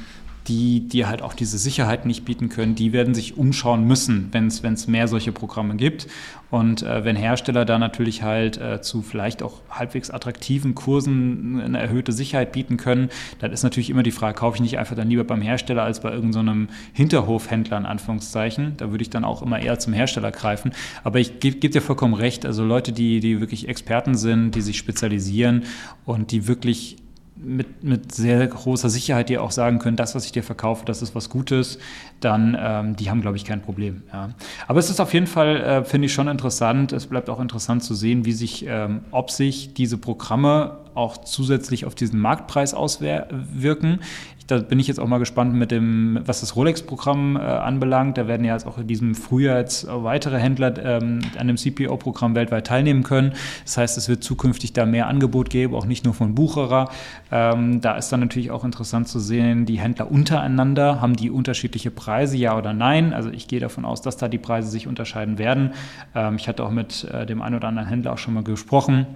die 0.48 0.88
dir 0.88 1.08
halt 1.08 1.22
auch 1.22 1.34
diese 1.34 1.58
Sicherheit 1.58 2.06
nicht 2.06 2.24
bieten 2.24 2.48
können, 2.48 2.74
die 2.74 2.92
werden 2.92 3.14
sich 3.14 3.36
umschauen 3.36 3.84
müssen, 3.84 4.28
wenn 4.32 4.46
es 4.46 4.88
mehr 4.88 5.06
solche 5.06 5.30
Programme 5.30 5.76
gibt. 5.76 6.08
Und 6.50 6.82
äh, 6.82 7.04
wenn 7.04 7.14
Hersteller 7.14 7.66
da 7.66 7.78
natürlich 7.78 8.22
halt 8.22 8.56
äh, 8.56 8.80
zu 8.80 9.02
vielleicht 9.02 9.42
auch 9.42 9.60
halbwegs 9.68 10.10
attraktiven 10.10 10.74
Kursen 10.74 11.60
eine 11.60 11.78
erhöhte 11.78 12.12
Sicherheit 12.12 12.52
bieten 12.52 12.78
können, 12.78 13.10
dann 13.38 13.52
ist 13.52 13.62
natürlich 13.62 13.90
immer 13.90 14.02
die 14.02 14.10
Frage, 14.10 14.38
kaufe 14.38 14.56
ich 14.56 14.62
nicht 14.62 14.78
einfach 14.78 14.96
dann 14.96 15.10
lieber 15.10 15.24
beim 15.24 15.42
Hersteller 15.42 15.82
als 15.82 16.00
bei 16.00 16.10
irgendeinem 16.10 16.68
so 16.68 16.74
Hinterhofhändler 16.94 17.76
in 17.76 17.84
Anführungszeichen. 17.84 18.74
Da 18.78 18.90
würde 18.90 19.02
ich 19.02 19.10
dann 19.10 19.24
auch 19.24 19.42
immer 19.42 19.60
eher 19.60 19.78
zum 19.78 19.92
Hersteller 19.92 20.30
greifen. 20.30 20.72
Aber 21.04 21.20
ich 21.20 21.38
gebe 21.40 21.58
geb 21.58 21.72
dir 21.72 21.82
vollkommen 21.82 22.14
recht, 22.14 22.46
also 22.46 22.64
Leute, 22.64 22.92
die, 22.92 23.20
die 23.20 23.40
wirklich 23.40 23.68
Experten 23.68 24.14
sind, 24.14 24.54
die 24.54 24.62
sich 24.62 24.78
spezialisieren 24.78 25.64
und 26.06 26.32
die 26.32 26.48
wirklich 26.48 26.96
mit, 27.40 27.84
mit 27.84 28.12
sehr 28.12 28.46
großer 28.46 28.88
Sicherheit 28.88 29.28
dir 29.28 29.42
auch 29.42 29.50
sagen 29.50 29.78
können, 29.78 29.96
das, 29.96 30.14
was 30.14 30.24
ich 30.24 30.32
dir 30.32 30.42
verkaufe, 30.42 30.84
das 30.84 31.02
ist 31.02 31.14
was 31.14 31.30
Gutes, 31.30 31.78
dann 32.20 32.56
ähm, 32.60 32.96
die 32.96 33.10
haben, 33.10 33.20
glaube 33.20 33.36
ich, 33.36 33.44
kein 33.44 33.62
Problem. 33.62 34.02
Ja. 34.12 34.30
Aber 34.66 34.78
es 34.78 34.90
ist 34.90 35.00
auf 35.00 35.14
jeden 35.14 35.26
Fall, 35.26 35.56
äh, 35.56 35.84
finde 35.84 36.06
ich, 36.06 36.12
schon 36.12 36.28
interessant. 36.28 36.92
Es 36.92 37.06
bleibt 37.06 37.30
auch 37.30 37.40
interessant 37.40 37.82
zu 37.84 37.94
sehen, 37.94 38.24
wie 38.24 38.32
sich, 38.32 38.66
ähm, 38.66 39.00
ob 39.10 39.30
sich 39.30 39.74
diese 39.74 39.98
Programme 39.98 40.78
auch 40.94 41.18
zusätzlich 41.18 41.84
auf 41.84 41.94
diesen 41.94 42.18
Marktpreis 42.18 42.74
auswirken 42.74 44.00
da 44.48 44.58
bin 44.58 44.80
ich 44.80 44.88
jetzt 44.88 44.98
auch 44.98 45.06
mal 45.06 45.18
gespannt 45.18 45.54
mit 45.54 45.70
dem, 45.70 46.20
was 46.24 46.40
das 46.40 46.56
Rolex-Programm 46.56 47.36
äh, 47.36 47.40
anbelangt. 47.40 48.16
Da 48.16 48.26
werden 48.26 48.44
ja 48.46 48.54
jetzt 48.54 48.66
auch 48.66 48.78
in 48.78 48.86
diesem 48.86 49.14
Frühjahr 49.14 49.58
jetzt 49.58 49.86
weitere 49.88 50.38
Händler 50.38 50.74
ähm, 50.82 51.20
an 51.38 51.48
dem 51.48 51.58
CPO-Programm 51.58 52.34
weltweit 52.34 52.66
teilnehmen 52.66 53.02
können. 53.02 53.34
Das 53.64 53.76
heißt, 53.76 53.98
es 53.98 54.08
wird 54.08 54.24
zukünftig 54.24 54.72
da 54.72 54.86
mehr 54.86 55.06
Angebot 55.06 55.50
geben, 55.50 55.74
auch 55.74 55.84
nicht 55.84 56.06
nur 56.06 56.14
von 56.14 56.34
Bucherer. 56.34 56.90
Ähm, 57.30 57.82
da 57.82 57.96
ist 57.96 58.10
dann 58.10 58.20
natürlich 58.20 58.50
auch 58.50 58.64
interessant 58.64 59.06
zu 59.06 59.20
sehen, 59.20 59.66
die 59.66 59.78
Händler 59.78 60.10
untereinander, 60.10 61.02
haben 61.02 61.14
die 61.14 61.30
unterschiedliche 61.30 61.90
Preise, 61.90 62.38
ja 62.38 62.56
oder 62.56 62.72
nein? 62.72 63.12
Also 63.12 63.30
ich 63.30 63.48
gehe 63.48 63.60
davon 63.60 63.84
aus, 63.84 64.00
dass 64.00 64.16
da 64.16 64.28
die 64.28 64.38
Preise 64.38 64.70
sich 64.70 64.86
unterscheiden 64.86 65.36
werden. 65.36 65.72
Ähm, 66.14 66.36
ich 66.36 66.48
hatte 66.48 66.64
auch 66.64 66.70
mit 66.70 67.04
äh, 67.04 67.26
dem 67.26 67.42
einen 67.42 67.56
oder 67.56 67.68
anderen 67.68 67.88
Händler 67.88 68.14
auch 68.14 68.18
schon 68.18 68.32
mal 68.32 68.44
gesprochen. 68.44 69.06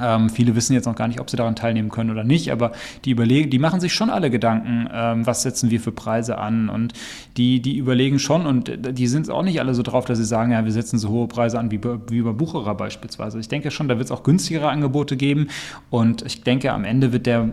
Ähm, 0.00 0.30
viele 0.30 0.54
wissen 0.54 0.74
jetzt 0.74 0.86
noch 0.86 0.94
gar 0.94 1.08
nicht, 1.08 1.20
ob 1.20 1.30
sie 1.30 1.36
daran 1.36 1.56
teilnehmen 1.56 1.88
können 1.88 2.10
oder 2.10 2.24
nicht, 2.24 2.52
aber 2.52 2.72
die 3.04 3.10
überlegen, 3.10 3.50
die 3.50 3.58
machen 3.58 3.80
sich 3.80 3.94
schon 3.94 4.10
alle 4.10 4.30
Gedanken, 4.30 4.88
ähm, 4.92 5.26
was 5.26 5.42
setzen 5.42 5.70
wir 5.70 5.80
für 5.80 5.92
Preise 5.92 6.38
an 6.38 6.68
und 6.68 6.92
die, 7.36 7.60
die 7.60 7.76
überlegen 7.76 8.18
schon 8.18 8.46
und 8.46 8.70
die 8.96 9.06
sind 9.06 9.30
auch 9.30 9.42
nicht 9.42 9.60
alle 9.60 9.74
so 9.74 9.82
drauf, 9.82 10.04
dass 10.04 10.18
sie 10.18 10.24
sagen, 10.24 10.52
ja, 10.52 10.64
wir 10.64 10.72
setzen 10.72 10.98
so 10.98 11.08
hohe 11.08 11.28
Preise 11.28 11.58
an 11.58 11.70
wie 11.70 11.80
wie 12.08 12.22
bei 12.22 12.32
Bucherer 12.32 12.74
beispielsweise. 12.74 13.38
Ich 13.38 13.48
denke 13.48 13.70
schon, 13.70 13.88
da 13.88 13.96
wird 13.96 14.06
es 14.06 14.10
auch 14.10 14.22
günstigere 14.22 14.68
Angebote 14.68 15.16
geben 15.16 15.48
und 15.90 16.22
ich 16.22 16.42
denke, 16.42 16.72
am 16.72 16.84
Ende 16.84 17.12
wird 17.12 17.26
der, 17.26 17.48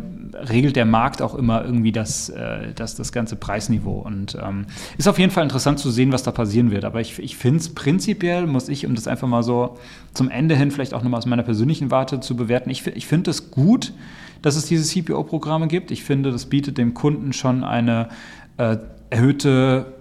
regelt 0.49 0.75
der 0.75 0.85
Markt 0.85 1.21
auch 1.21 1.35
immer 1.35 1.63
irgendwie 1.63 1.91
das, 1.91 2.29
äh, 2.29 2.73
das, 2.75 2.95
das 2.95 3.11
ganze 3.11 3.35
Preisniveau 3.35 3.99
und 3.99 4.37
ähm, 4.41 4.65
ist 4.97 5.07
auf 5.07 5.19
jeden 5.19 5.31
Fall 5.31 5.43
interessant 5.43 5.79
zu 5.79 5.91
sehen, 5.91 6.11
was 6.11 6.23
da 6.23 6.31
passieren 6.31 6.71
wird, 6.71 6.85
aber 6.85 7.01
ich, 7.01 7.19
ich 7.19 7.37
finde 7.37 7.59
es 7.59 7.73
prinzipiell, 7.73 8.47
muss 8.47 8.69
ich, 8.69 8.85
um 8.85 8.95
das 8.95 9.07
einfach 9.07 9.27
mal 9.27 9.43
so 9.43 9.77
zum 10.17 10.29
Ende 10.29 10.55
hin 10.55 10.71
vielleicht 10.71 10.93
auch 10.93 11.03
nochmal 11.03 11.19
aus 11.19 11.25
meiner 11.25 11.43
persönlichen 11.43 11.91
Warte 11.91 12.19
zu 12.19 12.35
bewerten. 12.35 12.69
Ich, 12.69 12.85
ich 12.87 13.07
finde 13.07 13.31
es 13.31 13.51
gut, 13.51 13.93
dass 14.41 14.55
es 14.55 14.65
diese 14.65 14.83
CPO-Programme 14.83 15.67
gibt. 15.67 15.91
Ich 15.91 16.03
finde, 16.03 16.31
das 16.31 16.47
bietet 16.47 16.77
dem 16.77 16.93
Kunden 16.93 17.33
schon 17.33 17.63
eine 17.63 18.09
äh, 18.57 18.77
erhöhte 19.09 19.96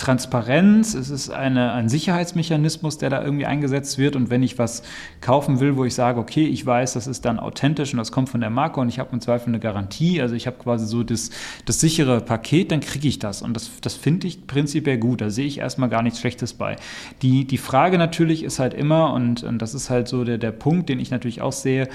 Transparenz, 0.00 0.94
es 0.94 1.10
ist 1.10 1.28
eine, 1.28 1.72
ein 1.72 1.90
Sicherheitsmechanismus, 1.90 2.96
der 2.96 3.10
da 3.10 3.22
irgendwie 3.22 3.44
eingesetzt 3.44 3.98
wird. 3.98 4.16
Und 4.16 4.30
wenn 4.30 4.42
ich 4.42 4.58
was 4.58 4.82
kaufen 5.20 5.60
will, 5.60 5.76
wo 5.76 5.84
ich 5.84 5.94
sage, 5.94 6.18
okay, 6.18 6.46
ich 6.46 6.64
weiß, 6.64 6.94
das 6.94 7.06
ist 7.06 7.26
dann 7.26 7.38
authentisch 7.38 7.92
und 7.92 7.98
das 7.98 8.10
kommt 8.10 8.30
von 8.30 8.40
der 8.40 8.48
Marke 8.48 8.80
und 8.80 8.88
ich 8.88 8.98
habe 8.98 9.10
im 9.12 9.20
Zweifel 9.20 9.50
eine 9.50 9.60
Garantie, 9.60 10.22
also 10.22 10.34
ich 10.34 10.46
habe 10.46 10.56
quasi 10.56 10.86
so 10.86 11.02
das, 11.02 11.28
das 11.66 11.80
sichere 11.80 12.22
Paket, 12.22 12.72
dann 12.72 12.80
kriege 12.80 13.08
ich 13.08 13.18
das. 13.18 13.42
Und 13.42 13.52
das, 13.52 13.70
das 13.82 13.94
finde 13.94 14.26
ich 14.26 14.46
prinzipiell 14.46 14.96
gut. 14.96 15.20
Da 15.20 15.28
sehe 15.28 15.46
ich 15.46 15.58
erstmal 15.58 15.90
gar 15.90 16.02
nichts 16.02 16.18
Schlechtes 16.18 16.54
bei. 16.54 16.76
Die, 17.20 17.46
die 17.46 17.58
Frage 17.58 17.98
natürlich 17.98 18.42
ist 18.42 18.58
halt 18.58 18.72
immer, 18.72 19.12
und, 19.12 19.42
und 19.42 19.60
das 19.60 19.74
ist 19.74 19.90
halt 19.90 20.08
so 20.08 20.24
der, 20.24 20.38
der 20.38 20.52
Punkt, 20.52 20.88
den 20.88 20.98
ich 20.98 21.10
natürlich 21.10 21.42
auch 21.42 21.52
sehe, 21.52 21.88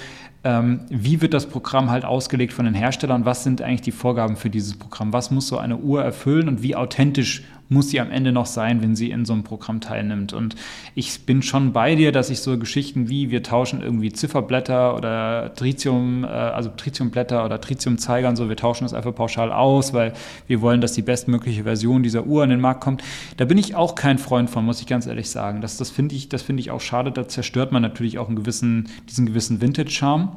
wie 0.90 1.22
wird 1.22 1.34
das 1.34 1.48
Programm 1.48 1.90
halt 1.90 2.06
ausgelegt 2.06 2.54
von 2.54 2.66
den 2.66 2.76
Herstellern? 2.76 3.26
Was 3.26 3.44
sind 3.44 3.64
eigentlich 3.64 3.82
die 3.82 3.92
Vorgaben 3.92 4.36
für 4.36 4.52
dieses 4.52 4.78
Programm? 4.78 5.12
Was 5.12 5.32
muss 5.32 5.48
so 5.48 5.58
eine 5.58 5.78
Uhr 5.78 6.04
erfüllen 6.04 6.48
und 6.48 6.62
wie 6.62 6.76
authentisch 6.76 7.44
muss 7.68 7.90
sie 7.90 8.00
am 8.00 8.12
Ende 8.12 8.32
noch 8.32 8.46
sein, 8.46 8.84
wenn 8.84 8.96
sie 8.96 9.10
in 9.10 9.26
so 9.26 9.34
einem 9.34 9.44
Programm 9.44 9.82
teilnimmt? 9.82 10.34
Und 10.34 10.56
ich 10.94 11.26
bin 11.26 11.42
schon 11.42 11.74
bei 11.74 11.96
dir, 11.96 12.12
dass 12.12 12.30
ich 12.30 12.42
so 12.42 12.60
Geschichten 12.60 13.10
wie 13.10 13.32
wir 13.32 13.42
tauschen 13.42 13.82
irgendwie 13.82 14.12
Zifferblätter 14.12 14.96
oder 14.96 15.52
Tritium, 15.56 16.24
äh, 16.24 16.28
also 16.28 16.70
Tritiumblätter 16.70 17.44
oder 17.44 17.60
Tritiumzeiger 17.60 18.30
und 18.30 18.36
so, 18.36 18.48
wir 18.48 18.56
tauschen 18.56 18.84
das 18.84 18.94
einfach 18.94 19.16
pauschal 19.16 19.52
aus, 19.52 19.94
weil 19.94 20.14
wir 20.46 20.62
wollen, 20.62 20.80
dass 20.80 20.94
die 20.94 21.02
bestmögliche 21.02 21.64
Version 21.64 22.04
dieser 22.04 22.28
Uhr 22.28 22.44
an 22.44 22.52
den 22.52 22.62
Markt 22.62 22.82
kommt. 22.82 23.04
Da 23.38 23.46
bin 23.46 23.58
ich 23.58 23.74
auch 23.74 23.96
kein 23.96 24.20
Freund 24.20 24.50
von, 24.50 24.64
muss 24.64 24.80
ich 24.80 24.86
ganz 24.86 25.08
ehrlich 25.08 25.32
sagen. 25.32 25.62
Das, 25.62 25.78
das 25.78 25.90
finde 25.90 26.14
ich, 26.14 26.30
das 26.30 26.48
ich 26.48 26.70
auch 26.70 26.82
schade. 26.82 27.12
Da 27.12 27.28
zerstört 27.28 27.72
man 27.72 27.82
natürlich 27.82 28.20
auch 28.20 28.28
einen 28.28 28.36
gewissen, 28.36 28.90
diesen 29.10 29.26
gewissen 29.26 29.60
Vintage-Charme. 29.60 30.35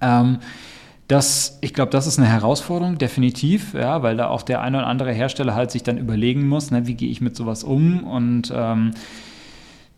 Ähm, 0.00 0.38
das, 1.08 1.58
ich 1.60 1.74
glaube, 1.74 1.90
das 1.90 2.06
ist 2.06 2.18
eine 2.18 2.28
Herausforderung, 2.28 2.96
definitiv, 2.98 3.74
ja, 3.74 4.02
weil 4.02 4.16
da 4.16 4.28
auch 4.28 4.42
der 4.42 4.60
eine 4.60 4.78
oder 4.78 4.86
andere 4.86 5.12
Hersteller 5.12 5.56
halt 5.56 5.72
sich 5.72 5.82
dann 5.82 5.98
überlegen 5.98 6.46
muss, 6.46 6.70
ne, 6.70 6.86
wie 6.86 6.94
gehe 6.94 7.10
ich 7.10 7.20
mit 7.20 7.34
sowas 7.34 7.64
um? 7.64 8.04
Und 8.04 8.52
ähm, 8.54 8.92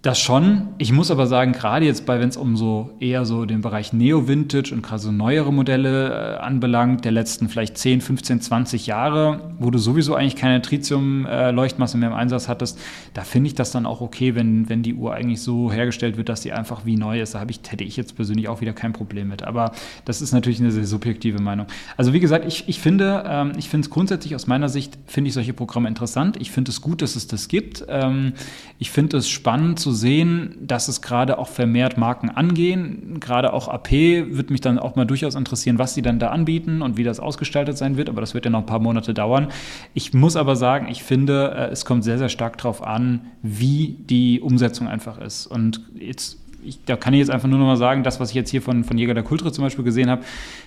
das 0.02 0.18
schon. 0.18 0.70
Ich 0.78 0.90
muss 0.90 1.12
aber 1.12 1.28
sagen, 1.28 1.52
gerade 1.52 1.86
jetzt 1.86 2.06
bei, 2.06 2.18
wenn 2.18 2.28
es 2.28 2.36
um 2.36 2.56
so 2.56 2.90
eher 2.98 3.24
so 3.24 3.44
den 3.44 3.60
Bereich 3.60 3.92
Neo-Vintage 3.92 4.74
und 4.74 4.82
gerade 4.82 5.00
so 5.00 5.12
neuere 5.12 5.52
Modelle 5.52 6.08
äh, 6.08 6.38
anbelangt, 6.38 7.04
der 7.04 7.12
letzten 7.12 7.48
vielleicht 7.48 7.78
10, 7.78 8.00
15, 8.00 8.40
20 8.40 8.88
Jahre, 8.88 9.52
wo 9.60 9.70
du 9.70 9.78
sowieso 9.78 10.16
eigentlich 10.16 10.34
keine 10.34 10.60
Tritium-Leuchtmasse 10.60 11.98
mehr 11.98 12.08
im 12.08 12.16
Einsatz 12.16 12.48
hattest, 12.48 12.80
da 13.14 13.22
finde 13.22 13.46
ich 13.46 13.54
das 13.54 13.70
dann 13.70 13.86
auch 13.86 14.00
okay, 14.00 14.34
wenn, 14.34 14.68
wenn 14.68 14.82
die 14.82 14.94
Uhr 14.94 15.14
eigentlich 15.14 15.40
so 15.40 15.70
hergestellt 15.70 16.16
wird, 16.16 16.28
dass 16.28 16.42
sie 16.42 16.52
einfach 16.52 16.84
wie 16.84 16.96
neu 16.96 17.22
ist. 17.22 17.36
Da 17.36 17.46
ich, 17.48 17.60
hätte 17.68 17.84
ich 17.84 17.96
jetzt 17.96 18.16
persönlich 18.16 18.48
auch 18.48 18.60
wieder 18.60 18.72
kein 18.72 18.92
Problem 18.92 19.28
mit. 19.28 19.44
Aber 19.44 19.70
das 20.04 20.20
ist 20.20 20.32
natürlich 20.32 20.58
eine 20.58 20.72
sehr 20.72 20.84
subjektive 20.84 21.40
Meinung. 21.40 21.66
Also 21.96 22.12
wie 22.12 22.20
gesagt, 22.20 22.44
ich, 22.44 22.68
ich 22.68 22.80
finde, 22.80 23.22
ähm, 23.24 23.52
ich 23.56 23.68
finde 23.68 23.86
es 23.86 23.90
grundsätzlich 23.90 24.34
aus 24.34 24.48
meiner 24.48 24.68
Sicht, 24.68 24.98
finde 25.06 25.28
ich 25.28 25.34
solche 25.34 25.52
Programme 25.52 25.86
interessant. 25.86 26.38
Ich 26.40 26.50
finde 26.50 26.72
es 26.72 26.80
gut, 26.80 27.02
dass 27.02 27.14
es 27.14 27.28
das 27.28 27.46
gibt. 27.46 27.84
Ähm, 27.88 28.32
ich 28.80 28.90
finde 28.90 29.18
es 29.18 29.28
spannend 29.28 29.78
zu 29.78 29.91
sehen, 29.92 30.56
dass 30.60 30.88
es 30.88 31.02
gerade 31.02 31.38
auch 31.38 31.48
vermehrt 31.48 31.98
Marken 31.98 32.30
angehen. 32.30 33.20
Gerade 33.20 33.52
auch 33.52 33.68
AP 33.68 33.90
wird 33.90 34.50
mich 34.50 34.60
dann 34.60 34.78
auch 34.78 34.96
mal 34.96 35.04
durchaus 35.04 35.34
interessieren, 35.34 35.78
was 35.78 35.94
sie 35.94 36.02
dann 36.02 36.18
da 36.18 36.28
anbieten 36.28 36.82
und 36.82 36.96
wie 36.96 37.04
das 37.04 37.20
ausgestaltet 37.20 37.78
sein 37.78 37.96
wird. 37.96 38.08
Aber 38.08 38.20
das 38.20 38.34
wird 38.34 38.44
ja 38.44 38.50
noch 38.50 38.60
ein 38.60 38.66
paar 38.66 38.78
Monate 38.78 39.14
dauern. 39.14 39.48
Ich 39.94 40.14
muss 40.14 40.36
aber 40.36 40.56
sagen, 40.56 40.88
ich 40.88 41.02
finde, 41.02 41.54
äh, 41.56 41.70
es 41.70 41.84
kommt 41.84 42.04
sehr, 42.04 42.18
sehr 42.18 42.28
stark 42.28 42.58
darauf 42.58 42.82
an, 42.82 43.22
wie 43.42 43.96
die 44.08 44.40
Umsetzung 44.40 44.88
einfach 44.88 45.18
ist. 45.18 45.46
Und 45.46 45.80
jetzt 45.94 46.38
ich, 46.64 46.84
da 46.84 46.96
kann 46.96 47.12
ich 47.12 47.18
jetzt 47.18 47.30
einfach 47.30 47.48
nur 47.48 47.58
noch 47.58 47.66
mal 47.66 47.76
sagen, 47.76 48.02
das, 48.02 48.20
was 48.20 48.30
ich 48.30 48.34
jetzt 48.34 48.50
hier 48.50 48.62
von, 48.62 48.84
von 48.84 48.96
Jäger 48.96 49.14
der 49.14 49.22
Kultur 49.22 49.52
zum 49.52 49.64
Beispiel 49.64 49.84
gesehen 49.84 50.08
habe, 50.08 50.22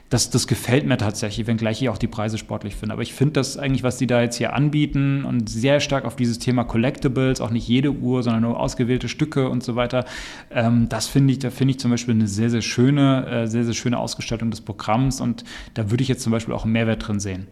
das, 0.10 0.30
das 0.30 0.46
gefällt 0.46 0.86
mir 0.86 0.98
tatsächlich, 0.98 1.48
wenngleich 1.48 1.82
ich 1.82 1.90
auch 1.90 1.98
die 1.98 2.08
Preise 2.08 2.38
sportlich 2.38 2.76
finde. 2.76 2.94
Aber 2.94 3.02
ich 3.02 3.14
finde 3.14 3.34
das 3.34 3.58
eigentlich, 3.58 3.82
was 3.82 3.98
die 3.98 4.06
da 4.06 4.22
jetzt 4.22 4.38
hier 4.38 4.54
anbieten 4.54 5.26
und 5.26 5.50
sehr 5.50 5.80
stark 5.80 6.06
auf 6.06 6.16
dieses 6.16 6.38
Thema 6.38 6.64
Collectibles, 6.64 7.42
auch 7.42 7.50
nicht 7.50 7.68
jede 7.68 7.92
Uhr, 7.92 8.22
sondern 8.22 8.44
nur 8.44 8.60
ausgewählte 8.60 9.10
Stücke 9.10 9.50
und 9.50 9.64
so 9.64 9.76
weiter, 9.76 10.06
ähm, 10.52 10.88
das 10.90 11.08
finde 11.08 11.34
ich, 11.34 11.40
da 11.40 11.50
finde 11.50 11.72
ich 11.72 11.80
zum 11.80 11.90
Beispiel 11.90 12.14
eine 12.14 12.28
sehr, 12.28 12.52
sehr 12.52 12.62
schöne, 12.62 13.28
äh, 13.28 13.48
sehr, 13.48 13.64
sehr 13.64 13.74
schöne 13.74 13.98
Ausgestaltung 13.98 14.52
des 14.52 14.62
Programms 14.62 15.22
und 15.22 15.44
da 15.74 15.90
würde 15.90 16.04
ich 16.04 16.08
jetzt 16.08 16.22
zum 16.22 16.32
Beispiel 16.32 16.54
auch 16.54 16.66
einen 16.66 16.74
Mehrwert 16.74 17.08
drin 17.08 17.20
sehen. 17.20 17.48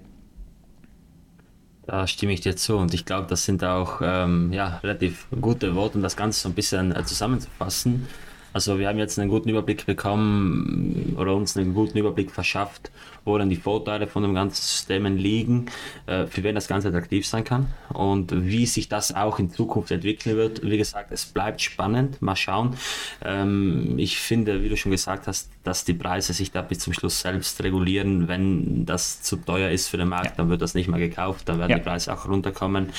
Da 1.85 2.07
stimme 2.07 2.33
ich 2.33 2.39
dir 2.39 2.55
zu 2.55 2.77
und 2.77 2.93
ich 2.93 3.03
glaube, 3.03 3.27
das 3.27 3.45
sind 3.45 3.63
auch 3.63 3.99
ähm, 4.01 4.53
ja, 4.53 4.77
relativ 4.83 5.27
gute 5.41 5.75
Worte, 5.75 5.97
um 5.97 6.03
das 6.03 6.15
Ganze 6.15 6.39
so 6.39 6.49
ein 6.49 6.55
bisschen 6.55 6.95
äh, 6.95 7.03
zusammenzufassen. 7.03 8.07
Also 8.53 8.77
wir 8.77 8.87
haben 8.87 8.99
jetzt 8.99 9.17
einen 9.17 9.29
guten 9.29 9.49
Überblick 9.49 9.85
bekommen 9.85 11.15
oder 11.17 11.35
uns 11.35 11.57
einen 11.57 11.73
guten 11.73 11.97
Überblick 11.97 12.31
verschafft, 12.31 12.91
wo 13.25 13.37
dann 13.37 13.49
die 13.49 13.55
Vorteile 13.55 14.07
von 14.07 14.21
dem 14.21 14.35
ganzen 14.35 14.61
Systemen 14.61 15.17
liegen, 15.17 15.65
äh, 16.05 16.27
für 16.27 16.43
wen 16.43 16.53
das 16.53 16.67
Ganze 16.67 16.89
attraktiv 16.89 17.27
sein 17.27 17.43
kann 17.43 17.67
und 17.89 18.45
wie 18.45 18.67
sich 18.67 18.89
das 18.89 19.13
auch 19.13 19.39
in 19.39 19.49
Zukunft 19.49 19.91
entwickeln 19.91 20.37
wird. 20.37 20.61
Wie 20.63 20.77
gesagt, 20.77 21.11
es 21.11 21.25
bleibt 21.25 21.61
spannend. 21.61 22.21
Mal 22.21 22.35
schauen. 22.35 22.77
Ähm, 23.23 23.95
ich 23.97 24.19
finde, 24.19 24.63
wie 24.63 24.69
du 24.69 24.77
schon 24.77 24.91
gesagt 24.91 25.27
hast, 25.27 25.49
dass 25.64 25.86
die 25.86 25.93
Preise 25.93 26.34
sich 26.34 26.51
da 26.51 26.61
bis 26.61 26.80
zum 26.80 26.93
Schluss 26.93 27.22
selbst 27.22 27.61
regulieren. 27.64 28.28
Wenn 28.28 28.86
das 28.86 29.22
zu 29.22 29.38
teuer 29.38 29.70
ist 29.70 29.88
für 29.88 29.97
den 29.97 30.09
Markt, 30.09 30.32
ja. 30.32 30.34
dann 30.38 30.49
wird 30.49 30.61
das 30.61 30.74
nicht 30.74 30.88
mehr 30.88 30.99
gekauft, 30.99 31.47
dann 31.47 31.59
werden 31.59 31.72
ja. 31.72 31.78
die 31.78 31.84
Preise 31.84 32.14
auch 32.14 32.28
runterkommen. 32.28 32.89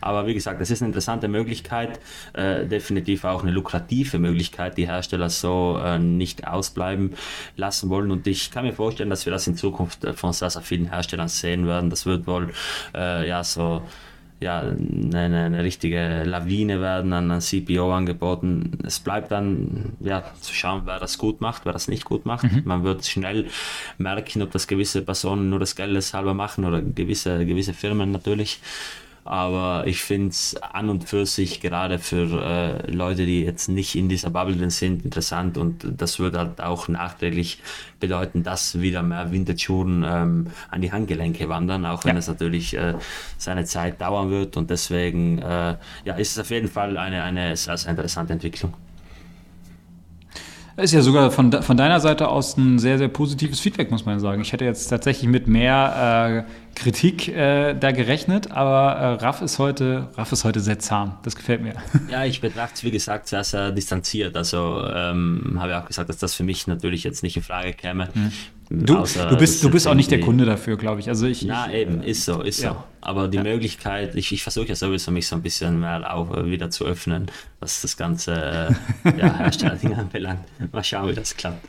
Aber 0.00 0.26
wie 0.26 0.34
gesagt, 0.34 0.60
das 0.60 0.70
ist 0.70 0.82
eine 0.82 0.88
interessante 0.88 1.28
Möglichkeit, 1.28 2.00
äh, 2.34 2.66
definitiv 2.66 3.24
auch 3.24 3.42
eine 3.42 3.52
lukrative 3.52 4.18
Möglichkeit, 4.18 4.76
die 4.76 4.86
Hersteller 4.86 5.30
so 5.30 5.80
äh, 5.82 5.98
nicht 5.98 6.46
ausbleiben 6.46 7.14
lassen 7.56 7.88
wollen. 7.88 8.10
Und 8.10 8.26
ich 8.26 8.50
kann 8.50 8.64
mir 8.64 8.72
vorstellen, 8.72 9.10
dass 9.10 9.24
wir 9.24 9.32
das 9.32 9.46
in 9.46 9.56
Zukunft 9.56 10.04
äh, 10.04 10.12
von 10.12 10.32
sehr, 10.32 10.50
sehr 10.50 10.62
vielen 10.62 10.90
Herstellern 10.90 11.28
sehen 11.28 11.66
werden. 11.66 11.90
Das 11.90 12.06
wird 12.06 12.26
wohl 12.26 12.52
äh, 12.94 13.26
ja 13.26 13.42
so 13.44 13.82
ja, 14.40 14.60
eine, 14.60 15.44
eine, 15.44 15.64
richtige 15.64 16.24
Lawine 16.24 16.80
werden 16.80 17.12
an, 17.12 17.30
an 17.30 17.40
CPO-Angeboten. 17.40 18.78
Es 18.84 18.98
bleibt 18.98 19.30
dann 19.30 19.92
ja, 20.00 20.24
zu 20.40 20.54
schauen, 20.54 20.82
wer 20.86 20.98
das 20.98 21.18
gut 21.18 21.42
macht, 21.42 21.66
wer 21.66 21.74
das 21.74 21.88
nicht 21.88 22.06
gut 22.06 22.24
macht. 22.24 22.44
Mhm. 22.44 22.62
Man 22.64 22.82
wird 22.82 23.04
schnell 23.04 23.48
merken, 23.98 24.40
ob 24.40 24.50
das 24.50 24.66
gewisse 24.66 25.02
Personen 25.02 25.50
nur 25.50 25.58
das 25.58 25.76
Geldes 25.76 26.14
halber 26.14 26.32
machen 26.32 26.64
oder 26.64 26.80
gewisse, 26.80 27.44
gewisse 27.44 27.74
Firmen 27.74 28.10
natürlich. 28.10 28.60
Aber 29.24 29.86
ich 29.86 30.02
finde 30.02 30.30
es 30.30 30.56
an 30.62 30.88
und 30.88 31.08
für 31.08 31.26
sich 31.26 31.60
gerade 31.60 31.98
für 31.98 32.42
äh, 32.42 32.90
Leute, 32.90 33.26
die 33.26 33.44
jetzt 33.44 33.68
nicht 33.68 33.94
in 33.94 34.08
dieser 34.08 34.30
Bubble 34.30 34.56
drin 34.56 34.70
sind, 34.70 35.04
interessant 35.04 35.58
und 35.58 35.86
das 35.98 36.18
würde 36.18 36.38
halt 36.38 36.60
auch 36.60 36.88
nachträglich 36.88 37.58
bedeuten, 38.00 38.42
dass 38.42 38.80
wieder 38.80 39.02
mehr 39.02 39.30
Winterschuhen 39.30 40.04
ähm, 40.06 40.46
an 40.70 40.80
die 40.80 40.90
Handgelenke 40.90 41.48
wandern, 41.48 41.84
auch 41.84 42.04
wenn 42.04 42.16
ja. 42.16 42.18
es 42.18 42.28
natürlich 42.28 42.76
äh, 42.76 42.94
seine 43.36 43.64
Zeit 43.66 44.00
dauern 44.00 44.30
wird 44.30 44.56
und 44.56 44.70
deswegen 44.70 45.38
äh, 45.38 45.76
ja, 46.04 46.14
ist 46.16 46.32
es 46.32 46.38
auf 46.38 46.50
jeden 46.50 46.68
Fall 46.68 46.96
eine, 46.96 47.22
eine 47.22 47.56
sehr, 47.56 47.76
sehr 47.76 47.90
interessante 47.90 48.32
Entwicklung. 48.32 48.74
Ist 50.80 50.92
ja 50.92 51.02
sogar 51.02 51.30
von, 51.30 51.52
von 51.62 51.76
deiner 51.76 52.00
Seite 52.00 52.28
aus 52.28 52.56
ein 52.56 52.78
sehr, 52.78 52.98
sehr 52.98 53.08
positives 53.08 53.60
Feedback, 53.60 53.90
muss 53.90 54.04
man 54.04 54.20
sagen. 54.20 54.42
Ich 54.42 54.52
hätte 54.52 54.64
jetzt 54.64 54.86
tatsächlich 54.88 55.28
mit 55.28 55.46
mehr 55.46 56.46
äh, 56.46 56.78
Kritik 56.78 57.28
äh, 57.28 57.74
da 57.74 57.92
gerechnet, 57.92 58.50
aber 58.50 58.96
äh, 58.96 59.24
Raff, 59.24 59.42
ist 59.42 59.58
heute, 59.58 60.08
Raff 60.16 60.32
ist 60.32 60.44
heute 60.44 60.60
sehr 60.60 60.78
zahm. 60.78 61.18
Das 61.22 61.36
gefällt 61.36 61.62
mir. 61.62 61.74
Ja, 62.10 62.24
ich 62.24 62.40
betrachte 62.40 62.74
es, 62.74 62.84
wie 62.84 62.90
gesagt, 62.90 63.28
sehr, 63.28 63.44
sehr 63.44 63.70
distanziert. 63.70 64.36
Also 64.36 64.84
ähm, 64.92 65.56
habe 65.60 65.70
ich 65.70 65.76
auch 65.76 65.86
gesagt, 65.86 66.08
dass 66.08 66.18
das 66.18 66.34
für 66.34 66.42
mich 66.42 66.66
natürlich 66.66 67.04
jetzt 67.04 67.22
nicht 67.22 67.36
in 67.36 67.42
Frage 67.42 67.72
käme. 67.72 68.08
Hm. 68.12 68.32
Du, 68.72 68.98
Außer, 68.98 69.26
du 69.26 69.36
bist, 69.36 69.64
du 69.64 69.68
bist 69.68 69.88
auch 69.88 69.94
nicht 69.94 70.12
der 70.12 70.20
Kunde 70.20 70.44
dafür, 70.44 70.76
glaube 70.76 71.00
ich. 71.00 71.08
Also 71.08 71.26
ich, 71.26 71.42
Na 71.42 71.66
ich, 71.66 71.74
eben, 71.74 72.04
ist 72.04 72.24
so, 72.24 72.40
ist 72.40 72.62
ja. 72.62 72.70
so. 72.70 72.84
Aber 73.00 73.26
die 73.26 73.38
ja. 73.38 73.42
Möglichkeit, 73.42 74.14
ich, 74.14 74.30
ich 74.30 74.44
versuche 74.44 74.68
ja 74.68 74.76
sowieso 74.76 75.10
mich 75.10 75.26
so 75.26 75.34
ein 75.34 75.42
bisschen 75.42 75.80
mehr 75.80 76.14
auch 76.14 76.36
äh, 76.36 76.46
wieder 76.46 76.70
zu 76.70 76.84
öffnen, 76.84 77.26
was 77.58 77.82
das 77.82 77.96
ganze 77.96 78.32
äh, 79.04 79.18
ja, 79.18 79.34
Herstellerding 79.38 79.94
anbelangt. 79.94 80.44
Mal 80.72 80.84
schauen, 80.84 81.08
wie 81.08 81.14
das 81.14 81.36
klappt. 81.36 81.66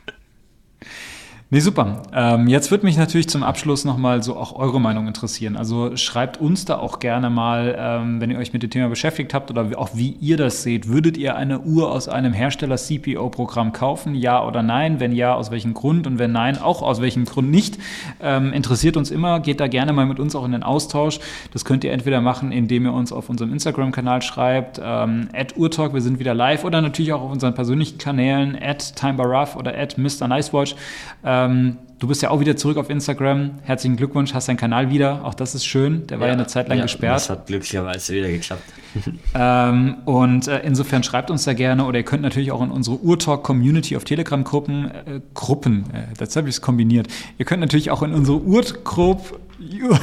Nee, 1.54 1.60
super. 1.60 2.00
Ähm, 2.14 2.48
jetzt 2.48 2.70
würde 2.70 2.86
mich 2.86 2.96
natürlich 2.96 3.28
zum 3.28 3.42
Abschluss 3.42 3.84
nochmal 3.84 4.22
so 4.22 4.38
auch 4.38 4.56
eure 4.56 4.80
Meinung 4.80 5.06
interessieren. 5.06 5.58
Also 5.58 5.98
schreibt 5.98 6.40
uns 6.40 6.64
da 6.64 6.78
auch 6.78 6.98
gerne 6.98 7.28
mal, 7.28 7.76
ähm, 7.78 8.22
wenn 8.22 8.30
ihr 8.30 8.38
euch 8.38 8.54
mit 8.54 8.62
dem 8.62 8.70
Thema 8.70 8.88
beschäftigt 8.88 9.34
habt 9.34 9.50
oder 9.50 9.68
auch 9.76 9.90
wie 9.92 10.16
ihr 10.18 10.38
das 10.38 10.62
seht. 10.62 10.88
Würdet 10.88 11.18
ihr 11.18 11.36
eine 11.36 11.60
Uhr 11.60 11.92
aus 11.92 12.08
einem 12.08 12.32
Hersteller 12.32 12.76
CPO-Programm 12.76 13.74
kaufen? 13.74 14.14
Ja 14.14 14.42
oder 14.42 14.62
nein? 14.62 14.98
Wenn 14.98 15.12
ja, 15.12 15.34
aus 15.34 15.50
welchem 15.50 15.74
Grund? 15.74 16.06
Und 16.06 16.18
wenn 16.18 16.32
nein, 16.32 16.56
auch 16.56 16.80
aus 16.80 17.02
welchem 17.02 17.26
Grund 17.26 17.50
nicht? 17.50 17.76
Ähm, 18.22 18.54
interessiert 18.54 18.96
uns 18.96 19.10
immer. 19.10 19.40
Geht 19.40 19.60
da 19.60 19.66
gerne 19.66 19.92
mal 19.92 20.06
mit 20.06 20.20
uns 20.20 20.34
auch 20.34 20.46
in 20.46 20.52
den 20.52 20.62
Austausch. 20.62 21.20
Das 21.52 21.66
könnt 21.66 21.84
ihr 21.84 21.92
entweder 21.92 22.22
machen, 22.22 22.50
indem 22.50 22.86
ihr 22.86 22.94
uns 22.94 23.12
auf 23.12 23.28
unserem 23.28 23.52
Instagram-Kanal 23.52 24.22
schreibt, 24.22 24.80
ähm, 24.82 25.28
at 25.34 25.54
Urtalk, 25.58 25.92
wir 25.92 26.00
sind 26.00 26.18
wieder 26.18 26.32
live, 26.32 26.64
oder 26.64 26.80
natürlich 26.80 27.12
auch 27.12 27.20
auf 27.20 27.30
unseren 27.30 27.52
persönlichen 27.52 27.98
Kanälen, 27.98 28.56
at 28.58 28.96
TimeBarRuff 28.96 29.54
oder 29.56 29.76
at 29.76 29.98
Mr. 29.98 30.28
Nicewatch. 30.28 30.76
Ähm, 31.22 31.41
ähm, 31.46 31.78
du 31.98 32.08
bist 32.08 32.20
ja 32.22 32.30
auch 32.30 32.40
wieder 32.40 32.56
zurück 32.56 32.76
auf 32.76 32.90
Instagram. 32.90 33.52
Herzlichen 33.62 33.96
Glückwunsch, 33.96 34.34
hast 34.34 34.48
deinen 34.48 34.56
Kanal 34.56 34.90
wieder. 34.90 35.24
Auch 35.24 35.34
das 35.34 35.54
ist 35.54 35.64
schön. 35.64 36.06
Der 36.08 36.18
war 36.18 36.26
ja, 36.26 36.32
ja 36.32 36.38
eine 36.38 36.48
Zeit 36.48 36.68
lang 36.68 36.78
ja, 36.78 36.84
gesperrt. 36.84 37.14
Das 37.14 37.30
hat 37.30 37.46
glücklicherweise 37.46 38.14
wieder 38.14 38.28
geklappt. 38.28 38.64
ähm, 39.34 39.98
und 40.04 40.48
äh, 40.48 40.60
insofern 40.64 41.02
schreibt 41.02 41.30
uns 41.30 41.44
da 41.44 41.52
gerne 41.54 41.84
oder 41.84 41.98
ihr 41.98 42.04
könnt 42.04 42.22
natürlich 42.22 42.50
auch 42.50 42.62
in 42.62 42.70
unsere 42.70 42.96
Urtalk-Community 42.96 43.96
auf 43.96 44.04
Telegram-Gruppen, 44.04 44.90
äh, 44.90 45.20
Gruppen, 45.34 45.84
äh, 45.92 46.14
das 46.18 46.34
habe 46.36 46.48
ich 46.48 46.56
es 46.56 46.60
kombiniert. 46.60 47.06
Ihr 47.38 47.44
könnt 47.44 47.60
natürlich 47.60 47.90
auch 47.90 48.02
in 48.02 48.12
unsere 48.14 48.38
Urtgruppe. 48.38 49.38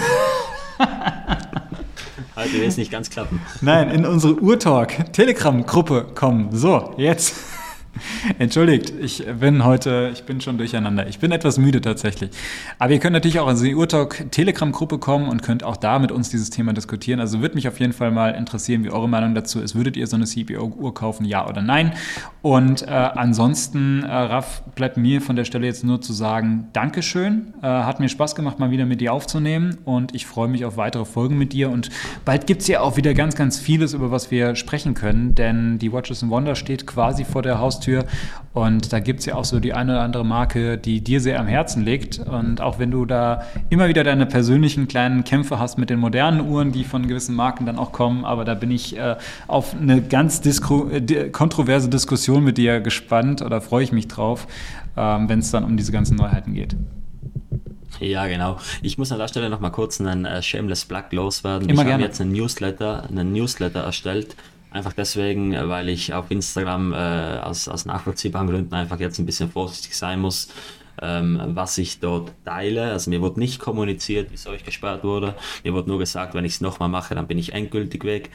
Heute 2.36 2.54
wird 2.54 2.68
es 2.68 2.78
nicht 2.78 2.92
ganz 2.92 3.10
klappen. 3.10 3.42
Nein, 3.60 3.90
in 3.90 4.06
unsere 4.06 4.36
Urtalk 4.36 5.12
Telegram-Gruppe 5.12 6.08
kommen. 6.16 6.50
So, 6.54 6.94
jetzt. 6.98 7.36
Entschuldigt, 8.40 8.94
ich 9.02 9.26
bin 9.40 9.66
heute, 9.66 10.10
ich 10.14 10.24
bin 10.24 10.42
schon 10.42 10.58
durcheinander. 10.58 11.08
Ich 11.08 11.20
bin 11.20 11.32
etwas 11.32 11.58
müde 11.58 11.82
tatsächlich. 11.82 12.32
Aber 12.78 12.94
ihr 12.94 13.00
könnt 13.00 13.14
natürlich 13.14 13.40
auch 13.40 13.50
in 13.50 13.62
die 13.62 13.76
Urtalk 13.76 14.32
Telegram-Gruppe 14.32 15.00
kommen 15.00 15.28
und 15.28 15.42
könnt 15.42 15.64
auch 15.64 15.78
da 15.78 16.00
mit 16.00 16.12
uns 16.12 16.30
dieses 16.30 16.50
Thema 16.50 16.74
diskutieren. 16.74 17.20
Also 17.20 17.42
würde 17.42 17.56
mich 17.56 17.68
auf 17.68 17.80
jeden 17.80 17.94
Fall 17.94 18.12
mal 18.12 18.30
interessieren, 18.30 18.84
wie 18.84 18.92
eure 18.92 19.10
Meinung 19.10 19.36
dazu 19.36 19.60
ist. 19.60 19.76
Würdet 19.76 19.98
ihr 19.98 20.08
so 20.08 20.16
eine 20.16 20.26
CPO-Uhr 20.26 20.94
kaufen, 20.94 21.26
ja 21.26 21.48
oder 21.48 21.62
nein? 21.62 21.94
Und 22.42 22.84
äh, 22.84 22.88
ansonsten, 22.88 24.04
äh, 24.04 24.12
Raff, 24.12 24.64
bleibt 24.76 24.98
mir 24.98 25.22
von 25.22 25.36
der 25.36 25.46
Stelle 25.46 25.66
jetzt 25.66 25.84
nur 25.84 26.02
zu 26.02 26.14
sagen, 26.14 26.70
Dankeschön. 26.74 27.54
Äh, 27.62 27.68
hat 27.68 28.00
mir 28.00 28.10
Spaß 28.10 28.36
gemacht, 28.36 28.60
mal 28.60 28.72
wieder 28.72 28.86
mit 28.86 29.02
dir 29.02 29.14
aufzunehmen 29.14 29.78
und 29.86 30.16
ich 30.16 30.26
freue 30.26 30.48
mich 30.48 30.66
auf 30.66 30.78
weitere 30.78 31.06
Folgen 31.06 31.38
mit 31.38 31.54
dir. 31.54 31.70
Und 31.70 31.90
bald 32.26 32.48
gibt 32.48 32.62
es 32.62 32.68
ja 32.68 32.82
auch 32.82 32.98
wieder 32.98 33.14
ganz, 33.14 33.36
ganz 33.36 33.60
vieles, 33.60 33.94
über 33.94 34.12
was 34.12 34.32
wir 34.32 34.56
sprechen 34.56 34.94
können, 34.94 35.36
denn 35.36 35.80
die 35.80 35.92
Watches 35.92 36.24
and 36.24 36.32
Wonder 36.32 36.56
steht 36.56 36.88
quasi 36.88 37.26
vor 37.26 37.42
der 37.42 37.60
Haustür 37.60 37.79
Haustür. 37.80 38.06
Und 38.54 38.92
da 38.92 39.00
gibt 39.00 39.22
es 39.22 39.26
ja 39.26 39.36
auch 39.36 39.46
so 39.46 39.60
die 39.60 39.74
eine 39.74 39.94
oder 39.94 40.02
andere 40.02 40.26
Marke, 40.26 40.78
die 40.78 41.02
dir 41.02 41.22
sehr 41.22 41.40
am 41.40 41.48
Herzen 41.48 41.86
liegt. 41.86 42.20
Und 42.20 42.62
auch 42.62 42.80
wenn 42.80 42.92
du 42.92 43.06
da 43.06 43.44
immer 43.70 43.88
wieder 43.88 44.04
deine 44.04 44.26
persönlichen 44.26 44.88
kleinen 44.88 45.24
Kämpfe 45.24 45.60
hast 45.60 45.78
mit 45.78 45.90
den 45.90 46.00
modernen 46.00 46.42
Uhren, 46.42 46.72
die 46.72 46.84
von 46.84 47.08
gewissen 47.08 47.36
Marken 47.36 47.66
dann 47.66 47.78
auch 47.78 47.92
kommen, 47.92 48.26
aber 48.26 48.46
da 48.46 48.56
bin 48.56 48.72
ich 48.72 48.98
äh, 48.98 49.16
auf 49.48 49.76
eine 49.80 50.02
ganz 50.02 50.42
disko 50.42 50.90
äh, 50.90 51.30
kontroverse 51.30 51.90
Diskussion 51.90 52.44
mit 52.44 52.58
dir 52.58 52.82
gespannt 52.82 53.42
oder 53.42 53.62
freue 53.62 53.84
ich 53.84 53.92
mich 53.92 54.08
drauf, 54.08 54.48
äh, 54.96 55.02
wenn 55.02 55.40
es 55.40 55.52
dann 55.52 55.64
um 55.64 55.78
diese 55.78 55.92
ganzen 55.92 56.18
Neuheiten 56.18 56.54
geht. 56.54 56.76
Ja, 58.00 58.28
genau. 58.28 58.58
Ich 58.82 58.98
muss 58.98 59.12
an 59.12 59.20
der 59.20 59.28
Stelle 59.28 59.50
noch 59.50 59.60
mal 59.60 59.72
kurz 59.72 60.02
einen 60.02 60.26
äh, 60.26 60.42
Shameless 60.42 60.86
Plug 60.86 61.04
loswerden. 61.12 61.70
Immer 61.70 61.86
ich 61.86 61.94
habe 61.94 62.04
jetzt 62.04 62.20
einen 62.20 62.32
Newsletter, 62.32 63.04
einen 63.10 63.32
Newsletter 63.34 63.82
erstellt 63.82 64.36
Einfach 64.72 64.94
deswegen, 64.94 65.54
weil 65.54 65.90
ich 65.90 66.14
auf 66.14 66.30
Instagram 66.30 66.94
äh, 66.94 67.40
aus, 67.40 67.68
aus 67.68 67.86
nachvollziehbaren 67.86 68.48
Gründen 68.48 68.74
einfach 68.76 69.00
jetzt 69.00 69.18
ein 69.18 69.26
bisschen 69.26 69.50
vorsichtig 69.50 69.98
sein 69.98 70.20
muss, 70.20 70.50
ähm, 71.02 71.42
was 71.44 71.78
ich 71.80 72.00
dort 72.00 72.32
teile. 72.46 72.92
Also 72.92 73.10
mir 73.10 73.22
wurde 73.22 73.40
nicht 73.40 73.60
kommuniziert, 73.60 74.28
wieso 74.30 74.54
ich 74.54 74.64
gesperrt 74.64 75.04
wurde. 75.04 75.34
Mir 75.64 75.74
wurde 75.74 75.90
nur 75.90 75.98
gesagt, 75.98 76.36
wenn 76.36 76.46
ich 76.46 76.54
es 76.54 76.62
nochmal 76.62 76.90
mache, 76.90 77.16
dann 77.16 77.26
bin 77.26 77.40
ich 77.40 77.54
endgültig 77.54 78.04
weg. 78.04 78.30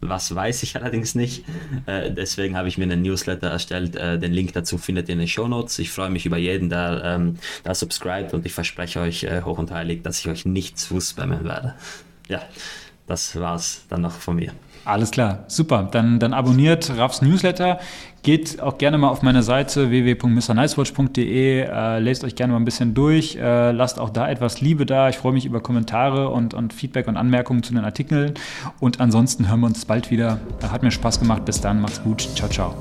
Was 0.00 0.34
weiß 0.34 0.64
ich 0.64 0.76
allerdings 0.76 1.14
nicht. 1.14 1.44
Äh, 1.86 2.10
deswegen 2.10 2.58
habe 2.58 2.68
ich 2.68 2.76
mir 2.76 2.84
einen 2.84 3.00
Newsletter 3.00 3.48
erstellt. 3.48 3.96
Äh, 3.96 4.18
den 4.18 4.32
Link 4.34 4.52
dazu 4.52 4.76
findet 4.76 5.08
ihr 5.08 5.14
in 5.14 5.18
den 5.18 5.28
Show 5.28 5.48
Notes. 5.48 5.78
Ich 5.78 5.90
freue 5.90 6.10
mich 6.10 6.26
über 6.26 6.36
jeden, 6.36 6.68
der 6.68 7.00
ähm, 7.04 7.38
da 7.62 7.74
subscribt 7.74 8.34
und 8.34 8.44
ich 8.44 8.52
verspreche 8.52 9.00
euch 9.00 9.24
äh, 9.24 9.40
hoch 9.42 9.56
und 9.56 9.70
heilig, 9.70 10.02
dass 10.02 10.20
ich 10.20 10.28
euch 10.28 10.44
nichts 10.44 10.86
fußspammen 10.86 11.44
werde. 11.44 11.74
Ja, 12.28 12.42
das 13.06 13.38
war's 13.40 13.86
dann 13.88 14.02
noch 14.02 14.12
von 14.12 14.36
mir. 14.36 14.52
Alles 14.84 15.10
klar, 15.10 15.44
super. 15.48 15.88
Dann, 15.90 16.18
dann 16.18 16.34
abonniert 16.34 16.96
Raffs 16.96 17.22
Newsletter. 17.22 17.78
Geht 18.22 18.60
auch 18.60 18.78
gerne 18.78 18.96
mal 18.96 19.08
auf 19.08 19.22
meine 19.22 19.42
Seite 19.42 19.90
www.mrnicewatch.de, 19.90 21.60
äh, 21.60 21.98
lest 21.98 22.24
euch 22.24 22.34
gerne 22.34 22.54
mal 22.54 22.58
ein 22.58 22.64
bisschen 22.64 22.94
durch, 22.94 23.36
äh, 23.36 23.70
lasst 23.70 23.98
auch 23.98 24.08
da 24.08 24.28
etwas 24.30 24.62
Liebe 24.62 24.86
da. 24.86 25.10
Ich 25.10 25.18
freue 25.18 25.32
mich 25.32 25.44
über 25.44 25.60
Kommentare 25.60 26.30
und, 26.30 26.54
und 26.54 26.72
Feedback 26.72 27.06
und 27.06 27.16
Anmerkungen 27.16 27.62
zu 27.62 27.74
den 27.74 27.84
Artikeln. 27.84 28.32
Und 28.80 29.00
ansonsten 29.00 29.48
hören 29.48 29.60
wir 29.60 29.66
uns 29.66 29.84
bald 29.84 30.10
wieder. 30.10 30.38
Hat 30.70 30.82
mir 30.82 30.90
Spaß 30.90 31.20
gemacht. 31.20 31.44
Bis 31.44 31.60
dann, 31.60 31.80
macht's 31.80 32.02
gut. 32.02 32.28
Ciao, 32.34 32.48
ciao. 32.48 32.74